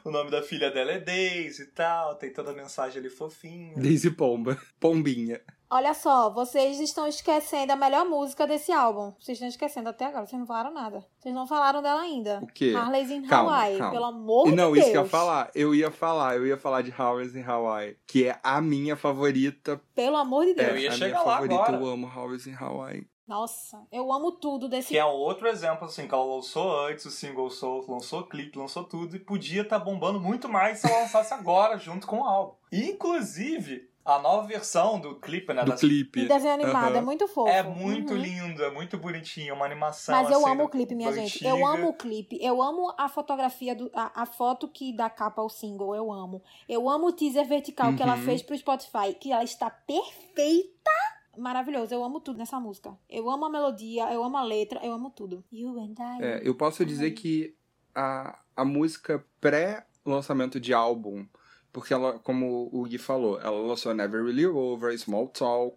O 0.05 0.11
nome 0.11 0.31
da 0.31 0.43
filha 0.43 0.71
dela 0.71 0.93
é 0.93 0.99
Daisy 1.01 1.65
e 1.65 1.67
tal, 1.67 2.15
tem 2.15 2.33
toda 2.33 2.53
a 2.53 2.55
mensagem 2.55 3.01
ali 3.01 3.11
fofinha. 3.11 3.75
Daisy 3.77 4.11
Pomba. 4.11 4.57
Pombinha. 4.81 5.43
Olha 5.71 5.93
só, 5.93 6.31
vocês 6.31 6.81
estão 6.81 7.07
esquecendo 7.07 7.73
a 7.73 7.77
melhor 7.77 8.07
música 8.07 8.47
desse 8.47 8.73
álbum. 8.73 9.13
Vocês 9.21 9.37
estão 9.37 9.49
esquecendo 9.49 9.91
até 9.91 10.07
agora, 10.07 10.27
vocês 10.27 10.39
não 10.39 10.47
falaram 10.47 10.73
nada. 10.73 11.05
Vocês 11.19 11.35
não 11.35 11.47
falaram 11.47 11.83
dela 11.83 12.01
ainda. 12.01 12.41
O 12.43 12.47
quê? 12.47 12.73
Harley's 12.75 13.11
in 13.11 13.27
calma, 13.27 13.51
Hawaii, 13.51 13.79
calma. 13.79 13.93
pelo 13.93 14.05
amor 14.07 14.47
não, 14.47 14.51
de 14.51 14.57
Deus. 14.57 14.69
Não, 14.69 14.77
isso 14.77 14.91
que 14.91 14.97
eu 14.97 15.03
ia 15.03 15.09
falar. 15.09 15.51
Eu 15.55 15.75
ia 15.75 15.91
falar, 15.91 16.37
eu 16.37 16.47
ia 16.47 16.57
falar 16.57 16.83
de 16.83 16.91
Harley's 16.91 17.37
in 17.37 17.43
Hawaii, 17.43 17.99
que 18.07 18.27
é 18.27 18.41
a 18.43 18.63
minha 18.63 18.97
favorita. 18.97 19.79
Pelo 19.95 20.17
amor 20.17 20.47
de 20.47 20.55
Deus. 20.55 20.69
É, 20.69 20.73
eu 20.73 20.79
ia 20.79 20.89
a 20.89 20.93
chegar 20.93 21.21
minha 21.21 21.23
lá 21.23 21.35
favorita, 21.35 21.63
agora. 21.63 21.77
eu 21.83 21.87
amo 21.87 22.07
Harley's 22.07 22.47
in 22.47 22.55
Hawaii. 22.55 23.07
Nossa, 23.29 23.87
eu 23.93 24.11
amo 24.11 24.33
tudo 24.33 24.71
desse. 24.71 24.89
Que 24.89 24.97
é 24.97 25.05
outro 25.05 25.47
exemplo, 25.49 25.85
assim, 25.85 26.09
que 26.09 26.15
ela 26.15 26.25
lançou 26.25 26.87
antes 26.87 27.05
o 27.05 27.11
single 27.11 27.51
Soul, 27.51 27.85
lançou 27.87 28.25
clipe, 28.25 28.59
lançou 28.59 28.85
tudo 28.85 29.15
e 29.17 29.19
podia 29.19 29.61
estar 29.61 29.79
tá 29.79 29.85
bombando 29.85 30.19
muito 30.19 30.49
mais 30.49 30.79
se 30.79 30.91
ela 30.91 31.03
lançasse 31.03 31.35
agora, 31.35 31.77
junto 31.77 32.07
com 32.07 32.21
o 32.21 32.25
álbum. 32.25 32.55
Inclusive, 32.73 33.88
a 34.15 34.19
nova 34.19 34.47
versão 34.47 34.99
do 34.99 35.17
clipe, 35.17 35.53
né? 35.53 35.63
Do 35.65 35.73
das... 35.73 35.81
clipe. 35.81 36.21
E 36.21 36.29
desenho 36.29 36.55
animado, 36.55 36.93
uhum. 36.93 36.99
é 36.99 37.01
muito 37.01 37.29
fofo. 37.29 37.49
É 37.49 37.63
muito 37.63 38.15
uhum. 38.15 38.19
lindo, 38.19 38.65
é 38.65 38.71
muito 38.71 38.97
bonitinho, 38.97 39.55
uma 39.55 39.65
animação. 39.65 40.15
Mas 40.15 40.31
eu 40.31 40.39
assim, 40.39 40.51
amo 40.51 40.65
o 40.65 40.69
clipe, 40.69 40.95
minha 40.95 41.11
antiga. 41.11 41.27
gente. 41.27 41.45
Eu 41.45 41.67
amo 41.67 41.89
o 41.89 41.93
clipe. 41.93 42.39
Eu 42.41 42.63
amo 42.63 42.95
a 42.97 43.09
fotografia, 43.09 43.75
do, 43.75 43.91
a, 43.95 44.23
a 44.23 44.27
foto 44.27 44.67
que 44.69 44.97
dá 44.97 45.11
capa 45.11 45.43
ao 45.43 45.51
single, 45.51 45.95
eu 45.95 46.13
amo. 46.13 46.43
Eu 46.69 46.89
amo 46.89 47.09
o 47.09 47.13
teaser 47.13 47.47
vertical 47.47 47.91
uhum. 47.91 47.97
que 47.97 48.03
ela 48.03 48.17
uhum. 48.17 48.23
fez 48.23 48.43
pro 48.43 48.57
Spotify, 48.57 49.15
que 49.19 49.31
ela 49.31 49.45
está 49.45 49.69
perfeita 49.69 50.91
maravilhoso. 51.37 51.95
Eu 51.95 52.03
amo 52.03 52.21
tudo 52.21 52.39
nessa 52.39 52.59
música. 52.59 52.97
Eu 53.09 53.31
amo 53.31 53.45
a 53.45 53.51
melodia, 53.51 54.13
eu 54.13 54.25
amo 54.25 54.37
a 54.37 54.43
letra, 54.43 54.81
eu 54.83 54.93
amo 54.93 55.11
tudo. 55.11 55.45
You 55.53 55.79
and 55.79 55.95
I. 55.99 56.23
É, 56.23 56.41
eu 56.43 56.55
posso 56.55 56.85
dizer 56.85 57.13
que 57.13 57.55
a, 57.95 58.39
a 58.57 58.65
música 58.65 59.25
pré-lançamento 59.41 60.59
de 60.61 60.73
álbum, 60.73 61.27
porque 61.73 61.93
ela, 61.93 62.19
como 62.19 62.69
o 62.73 62.85
Gui 62.85 62.99
falou, 62.99 63.41
ela 63.41 63.61
lançou 63.61 63.95
Never 63.95 64.25
Really 64.25 64.47
Over, 64.47 64.97
Small 64.99 65.29
Talk, 65.29 65.77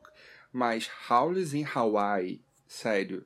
mas 0.51 0.89
Howl's 1.09 1.53
in 1.53 1.65
Hawaii, 1.65 2.41
sério. 2.67 3.25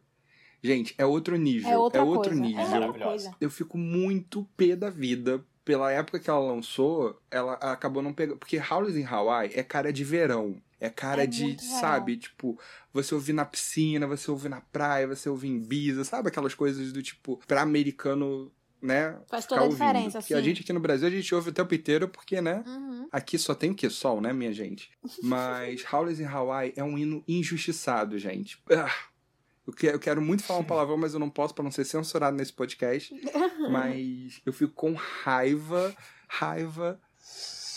Gente, 0.61 0.95
é 0.97 1.05
outro 1.05 1.35
nível. 1.35 1.69
É, 1.69 1.77
outra 1.77 2.01
é 2.01 2.03
outro 2.03 2.31
coisa. 2.31 2.41
nível. 2.41 2.65
É 2.65 2.87
outra 2.87 3.05
coisa. 3.05 3.35
Eu 3.39 3.49
fico 3.51 3.77
muito 3.77 4.47
pé 4.57 4.75
da 4.75 4.89
vida 4.89 5.43
pela 5.63 5.91
época 5.91 6.19
que 6.19 6.29
ela 6.29 6.39
lançou, 6.39 7.19
ela 7.29 7.53
acabou 7.53 8.01
não 8.01 8.13
pegando. 8.13 8.37
Porque 8.37 8.57
Howl's 8.57 8.95
in 8.95 9.03
Hawaii 9.03 9.51
é 9.53 9.63
cara 9.63 9.91
de 9.91 10.03
verão. 10.03 10.61
É 10.79 10.89
cara 10.89 11.23
é 11.23 11.27
de, 11.27 11.57
sabe, 11.63 12.17
tipo, 12.17 12.59
você 12.93 13.15
ouvir 13.15 13.33
na 13.33 13.45
piscina, 13.45 14.05
você 14.05 14.29
ouvir 14.29 14.49
na 14.49 14.61
praia, 14.61 15.07
você 15.07 15.29
ouvir 15.29 15.47
em 15.47 15.55
Ibiza, 15.55 16.03
sabe 16.03 16.27
aquelas 16.27 16.53
coisas 16.53 16.91
do 16.91 17.01
tipo, 17.01 17.39
pra 17.47 17.61
americano, 17.61 18.51
né? 18.85 19.17
Faz 19.27 19.45
toda 19.45 19.61
a 19.61 19.63
ouvindo. 19.65 19.79
diferença, 19.79 20.19
Porque 20.19 20.33
sim. 20.33 20.39
a 20.39 20.43
gente 20.43 20.61
aqui 20.61 20.71
no 20.71 20.79
Brasil, 20.79 21.07
a 21.07 21.11
gente 21.11 21.33
ouve 21.35 21.49
o 21.49 21.53
tempo 21.53 21.73
inteiro 21.73 22.07
porque, 22.07 22.39
né? 22.39 22.63
Uhum. 22.65 23.07
Aqui 23.11 23.37
só 23.37 23.53
tem 23.55 23.71
o 23.71 23.75
que? 23.75 23.89
Sol, 23.89 24.21
né, 24.21 24.31
minha 24.31 24.53
gente? 24.53 24.91
Mas 25.21 25.83
Howl's 25.91 26.19
in 26.19 26.25
Hawaii 26.25 26.73
é 26.75 26.83
um 26.83 26.97
hino 26.97 27.23
injustiçado, 27.27 28.17
gente. 28.17 28.61
Ah, 28.69 28.93
eu, 29.67 29.91
eu 29.91 29.99
quero 29.99 30.21
muito 30.21 30.43
falar 30.43 30.59
um 30.59 30.63
palavrão, 30.63 30.97
mas 30.97 31.13
eu 31.13 31.19
não 31.19 31.29
posso 31.29 31.53
para 31.53 31.63
não 31.63 31.71
ser 31.71 31.85
censurado 31.85 32.37
nesse 32.37 32.53
podcast. 32.53 33.13
mas 33.71 34.41
eu 34.45 34.53
fico 34.53 34.73
com 34.73 34.93
raiva, 34.93 35.95
raiva 36.27 36.99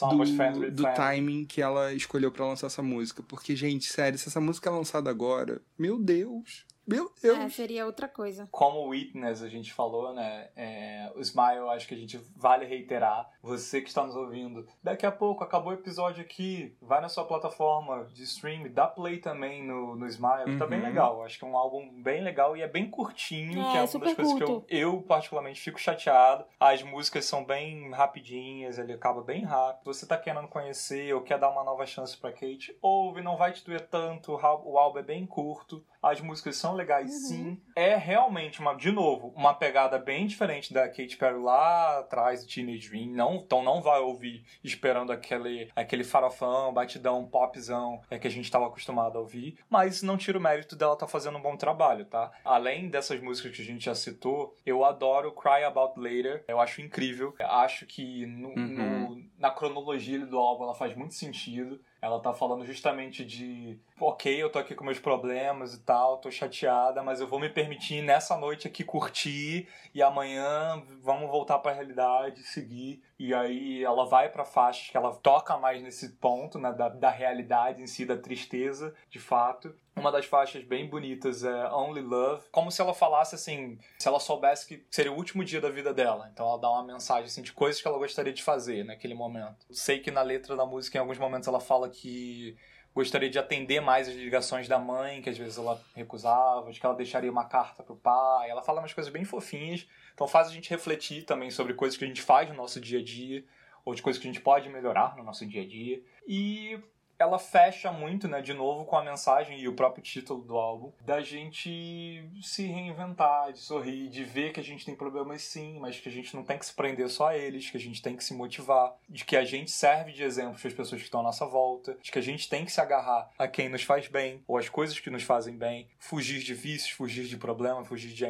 do, 0.01 0.71
do 0.71 0.83
timing 0.95 1.45
que 1.45 1.61
ela 1.61 1.93
escolheu 1.93 2.31
para 2.31 2.47
lançar 2.47 2.67
essa 2.67 2.83
música. 2.83 3.23
Porque, 3.23 3.57
gente, 3.57 3.87
sério, 3.87 4.19
se 4.19 4.29
essa 4.29 4.41
música 4.41 4.69
é 4.69 4.73
lançada 4.73 5.11
agora, 5.11 5.61
meu 5.79 5.99
Deus. 5.99 6.67
Meu 6.89 7.13
Deus. 7.23 7.39
É, 7.39 7.49
seria 7.51 7.85
outra 7.85 8.09
coisa. 8.09 8.49
Como 8.51 8.89
Witness 8.89 9.43
a 9.43 9.49
gente 9.49 9.75
falou, 9.75 10.15
né? 10.15 10.49
É, 10.57 11.13
o 11.15 11.21
Smile, 11.21 11.69
acho 11.69 11.87
que 11.87 11.95
a 11.95 11.99
gente 11.99 12.19
vale 12.35 12.65
reiterar. 12.65 13.29
Você 13.43 13.83
que 13.83 13.89
está 13.89 14.07
nos 14.07 14.17
ouvindo, 14.17 14.67
daqui 14.83 15.05
a 15.05 15.13
pouco 15.13 15.45
acabou 15.45 15.73
o 15.73 15.75
episódio 15.75 16.23
aqui, 16.23 16.75
vai 16.81 17.03
na 17.03 17.11
sua 17.11 17.27
plataforma 17.27 18.07
de 18.15 18.23
stream, 18.23 18.73
dá 18.73 18.87
play 18.87 19.19
também 19.19 19.63
no, 19.63 19.95
no 19.97 20.07
Smile, 20.07 20.53
uhum. 20.53 20.59
tá 20.59 20.67
bem 20.67 20.79
uhum. 20.79 20.87
legal. 20.87 21.23
Acho 21.23 21.39
que 21.39 21.45
é 21.45 21.49
um 21.49 21.57
álbum 21.57 22.03
bem 22.03 22.23
legal 22.23 22.57
e 22.57 22.63
é 22.63 22.69
bem 22.69 22.89
curtinho, 22.89 23.61
é, 23.61 23.71
que 23.71 23.77
é 23.77 23.81
uma 23.83 24.05
das 24.07 24.15
coisas 24.15 24.33
curto. 24.33 24.63
que 24.63 24.75
eu, 24.75 24.95
eu 24.95 25.03
particularmente 25.03 25.61
fico 25.61 25.79
chateado. 25.79 26.47
As 26.59 26.83
músicas 26.83 27.27
são 27.27 27.45
bem 27.45 27.91
rapidinhas, 27.91 28.79
ele 28.79 28.95
acaba 28.95 29.21
bem 29.21 29.45
rápido. 29.45 29.85
Você 29.93 30.07
tá 30.07 30.17
querendo 30.17 30.49
conhecer 30.49 31.15
ou 31.15 31.21
quer 31.21 31.39
dar 31.39 31.51
uma 31.51 31.63
nova 31.63 31.85
chance 31.85 32.17
pra 32.17 32.33
Kate, 32.33 32.75
ouve, 32.81 33.21
não 33.21 33.37
vai 33.37 33.53
te 33.53 33.63
doer 33.63 33.87
tanto, 33.89 34.33
o 34.33 34.79
álbum 34.79 34.99
é 34.99 35.03
bem 35.03 35.27
curto. 35.27 35.85
As 36.03 36.21
músicas 36.21 36.57
são 36.57 36.75
legais, 36.75 37.11
uhum. 37.11 37.19
sim. 37.19 37.63
É 37.75 37.97
realmente, 37.97 38.61
uma, 38.61 38.75
de 38.75 38.91
novo, 38.91 39.33
uma 39.37 39.53
pegada 39.53 39.99
bem 39.99 40.27
diferente 40.27 40.73
da 40.73 40.89
Katy 40.89 41.17
Perry 41.17 41.39
lá 41.39 41.99
atrás 41.99 42.45
do 42.45 42.53
Teenage 42.53 42.89
Dream. 42.89 43.11
Não, 43.11 43.37
então 43.37 43.63
não 43.63 43.83
vai 43.83 44.01
ouvir 44.01 44.45
esperando 44.63 45.13
aquele, 45.13 45.71
aquele 45.75 46.05
farofão, 46.05 46.73
batidão, 46.73 47.27
popzão 47.27 48.01
é, 48.11 48.19
que 48.19 48.29
a 48.29 48.31
gente 48.31 48.45
estava 48.45 48.67
acostumado 48.67 49.19
a 49.19 49.21
ouvir. 49.21 49.59
Mas 49.69 50.03
não 50.03 50.17
tira 50.17 50.39
o 50.39 50.41
mérito 50.41 50.77
dela 50.77 50.93
estar 50.93 51.07
tá 51.07 51.11
fazendo 51.11 51.39
um 51.39 51.43
bom 51.43 51.57
trabalho, 51.57 52.05
tá? 52.05 52.31
Além 52.45 52.89
dessas 52.89 53.21
músicas 53.21 53.57
que 53.57 53.63
a 53.63 53.65
gente 53.65 53.85
já 53.85 53.95
citou, 53.95 54.55
eu 54.65 54.85
adoro 54.85 55.33
Cry 55.33 55.65
About 55.65 55.99
Later. 55.99 56.45
Eu 56.47 56.61
acho 56.61 56.81
incrível. 56.81 57.35
Eu 57.39 57.47
acho 57.47 57.87
que 57.87 58.25
no, 58.27 58.51
uhum. 58.51 59.17
no, 59.17 59.25
na 59.39 59.51
cronologia 59.51 60.25
do 60.25 60.39
álbum 60.39 60.65
ela 60.65 60.75
faz 60.75 60.95
muito 60.95 61.15
sentido. 61.15 61.81
Ela 62.01 62.21
tá 62.21 62.33
falando 62.33 62.65
justamente 62.65 63.25
de, 63.25 63.79
ok, 63.99 64.41
eu 64.41 64.51
tô 64.51 64.59
aqui 64.59 64.75
com 64.75 64.85
meus 64.85 65.01
problemas 65.01 65.75
e 65.75 65.81
tal, 65.81 66.19
tô 66.19 66.31
chateada, 66.31 67.03
mas 67.03 67.21
eu 67.21 67.27
vou 67.27 67.41
me 67.41 67.49
permitir 67.49 68.03
nessa 68.03 68.37
noite 68.37 68.69
aqui 68.69 68.85
curtir 68.85 69.69
e 69.93 70.01
amanhã 70.01 70.81
vamos 71.03 71.29
voltar 71.29 71.59
para 71.59 71.73
a 71.73 71.75
realidade, 71.75 72.45
seguir. 72.45 73.03
E 73.19 73.35
aí 73.35 73.83
ela 73.83 74.07
vai 74.07 74.29
para 74.29 74.45
faixas 74.45 74.91
que 74.91 74.97
ela 74.97 75.13
toca 75.17 75.57
mais 75.59 75.83
nesse 75.83 76.11
ponto, 76.19 76.57
né, 76.57 76.73
da, 76.73 76.89
da 76.89 77.11
realidade 77.11 77.83
em 77.83 77.87
si, 77.87 78.07
da 78.07 78.17
tristeza, 78.17 78.95
de 79.11 79.19
fato. 79.19 79.75
Uma 79.99 80.13
das 80.13 80.27
faixas 80.27 80.65
bem 80.65 80.89
bonitas 80.89 81.45
é 81.45 81.71
Only 81.73 82.03
Love, 82.03 82.47
como 82.51 82.71
se 82.71 82.81
ela 82.81 82.95
falasse 82.95 83.35
assim, 83.35 83.79
se 83.99 84.07
ela 84.07 84.21
soubesse 84.21 84.67
que 84.67 84.87
seria 84.91 85.13
o 85.13 85.17
último 85.17 85.45
dia 85.45 85.61
da 85.61 85.71
vida 85.71 85.93
dela. 85.93 86.31
Então 86.33 86.47
ela 86.47 86.59
dá 86.59 86.71
uma 86.71 86.85
mensagem 86.85 87.25
assim 87.25 87.43
de 87.43 87.53
coisas 87.53 87.81
que 87.83 87.89
ela 87.89 87.99
gostaria 87.99 88.33
de 88.33 88.43
fazer 88.43 88.85
naquele 88.85 89.15
momento. 89.15 89.67
Sei 89.71 89.99
que 89.99 90.11
na 90.11 90.23
letra 90.23 90.57
da 90.57 90.65
música 90.65 90.97
em 90.97 91.01
alguns 91.01 91.19
momentos 91.19 91.49
ela 91.49 91.61
fala 91.61 91.89
que 91.89 92.57
gostaria 92.95 93.31
de 93.31 93.39
atender 93.39 93.81
mais 93.81 94.09
as 94.09 94.15
ligações 94.15 94.67
da 94.67 94.79
mãe, 94.79 95.23
que 95.23 95.31
às 95.31 95.39
vezes 95.39 95.57
ela 95.59 95.81
recusava, 95.95 96.73
de 96.73 96.81
que 96.81 96.87
ela 96.87 96.95
deixaria 96.95 97.31
uma 97.31 97.45
carta 97.45 97.83
pro 97.83 97.97
pai. 97.97 98.51
Ela 98.51 98.63
fala 98.63 98.81
umas 98.81 98.93
coisas 98.93 99.13
bem 99.13 99.25
fofinhas, 99.25 99.87
então 100.15 100.27
faz 100.27 100.49
a 100.49 100.53
gente 100.53 100.71
refletir 100.71 101.25
também 101.25 101.51
sobre 101.51 101.75
coisas 101.75 101.97
que 101.97 102.05
a 102.05 102.09
gente 102.09 102.23
faz 102.23 102.49
no 102.49 102.55
nosso 102.55 102.81
dia 102.81 102.99
a 102.99 103.05
dia, 103.05 103.45
ou 103.85 103.95
de 103.95 104.03
coisas 104.03 104.21
que 104.21 104.29
a 104.29 104.33
gente 104.33 104.43
pode 104.43 104.69
melhorar 104.69 105.17
no 105.17 105.23
nosso 105.23 105.47
dia 105.47 105.63
a 105.63 105.67
dia. 105.67 106.03
E 106.27 106.81
ela 107.19 107.39
fecha 107.39 107.91
muito, 107.91 108.29
né, 108.29 108.41
de 108.41 108.55
novo 108.55 108.85
com 108.85 108.97
a 108.97 109.05
mensagem 109.05 109.59
e 109.59 109.69
o 109.69 109.75
próprio 109.75 110.03
título 110.03 110.43
do 110.43 110.57
álbum, 110.57 110.93
da 111.01 111.21
gente 111.21 112.25
se 112.41 112.67
reinventar, 112.67 113.53
de 113.53 113.59
sorrir, 113.59 114.09
de 114.09 114.23
ver 114.23 114.53
que 114.53 114.61
a 114.61 114.65
gente 114.65 114.85
tem 114.85 114.95
problemas 114.95 115.43
sim, 115.43 115.79
mas 115.81 115.99
que 115.99 116.09
a 116.09 116.13
gente 116.13 116.35
não 116.35 116.45
tem 116.45 116.59
que 116.59 116.67
se 116.67 116.73
prender 116.73 117.09
só 117.09 117.29
a 117.29 117.37
eles, 117.37 117.71
que 117.71 117.77
a 117.77 117.81
gente 117.81 118.01
tem 118.01 118.17
que 118.17 118.23
se 118.23 118.35
motivar, 118.35 118.95
de 119.09 119.25
que 119.25 119.37
a 119.37 119.45
gente 119.45 119.71
serve 119.71 120.13
de 120.13 120.23
exemplo 120.23 120.59
para 120.59 120.69
as 120.69 120.75
pessoas 120.75 121.01
que 121.01 121.07
estão 121.07 121.21
à 121.21 121.25
nossa 121.25 121.45
volta, 121.45 121.99
de 122.01 122.13
que 122.13 122.19
a 122.19 122.23
gente 122.23 122.49
tem 122.49 122.65
que 122.65 122.73
se 122.73 122.81
agarrar 122.81 123.31
a 123.39 123.49
quem 123.49 123.69
nos 123.69 123.83
faz 123.83 124.07
bem, 124.07 124.43
ou 124.47 124.57
às 124.57 124.69
coisas 124.69 125.01
que 125.01 125.11
nos 125.11 125.25
fazem 125.25 125.57
bem, 125.57 125.89
fugir 125.99 126.41
de 126.41 126.55
vícios, 126.55 126.91
fugir 126.91 127.25
de 127.25 127.37
problemas, 127.37 127.89
fugir 127.89 128.13
de 128.13 128.25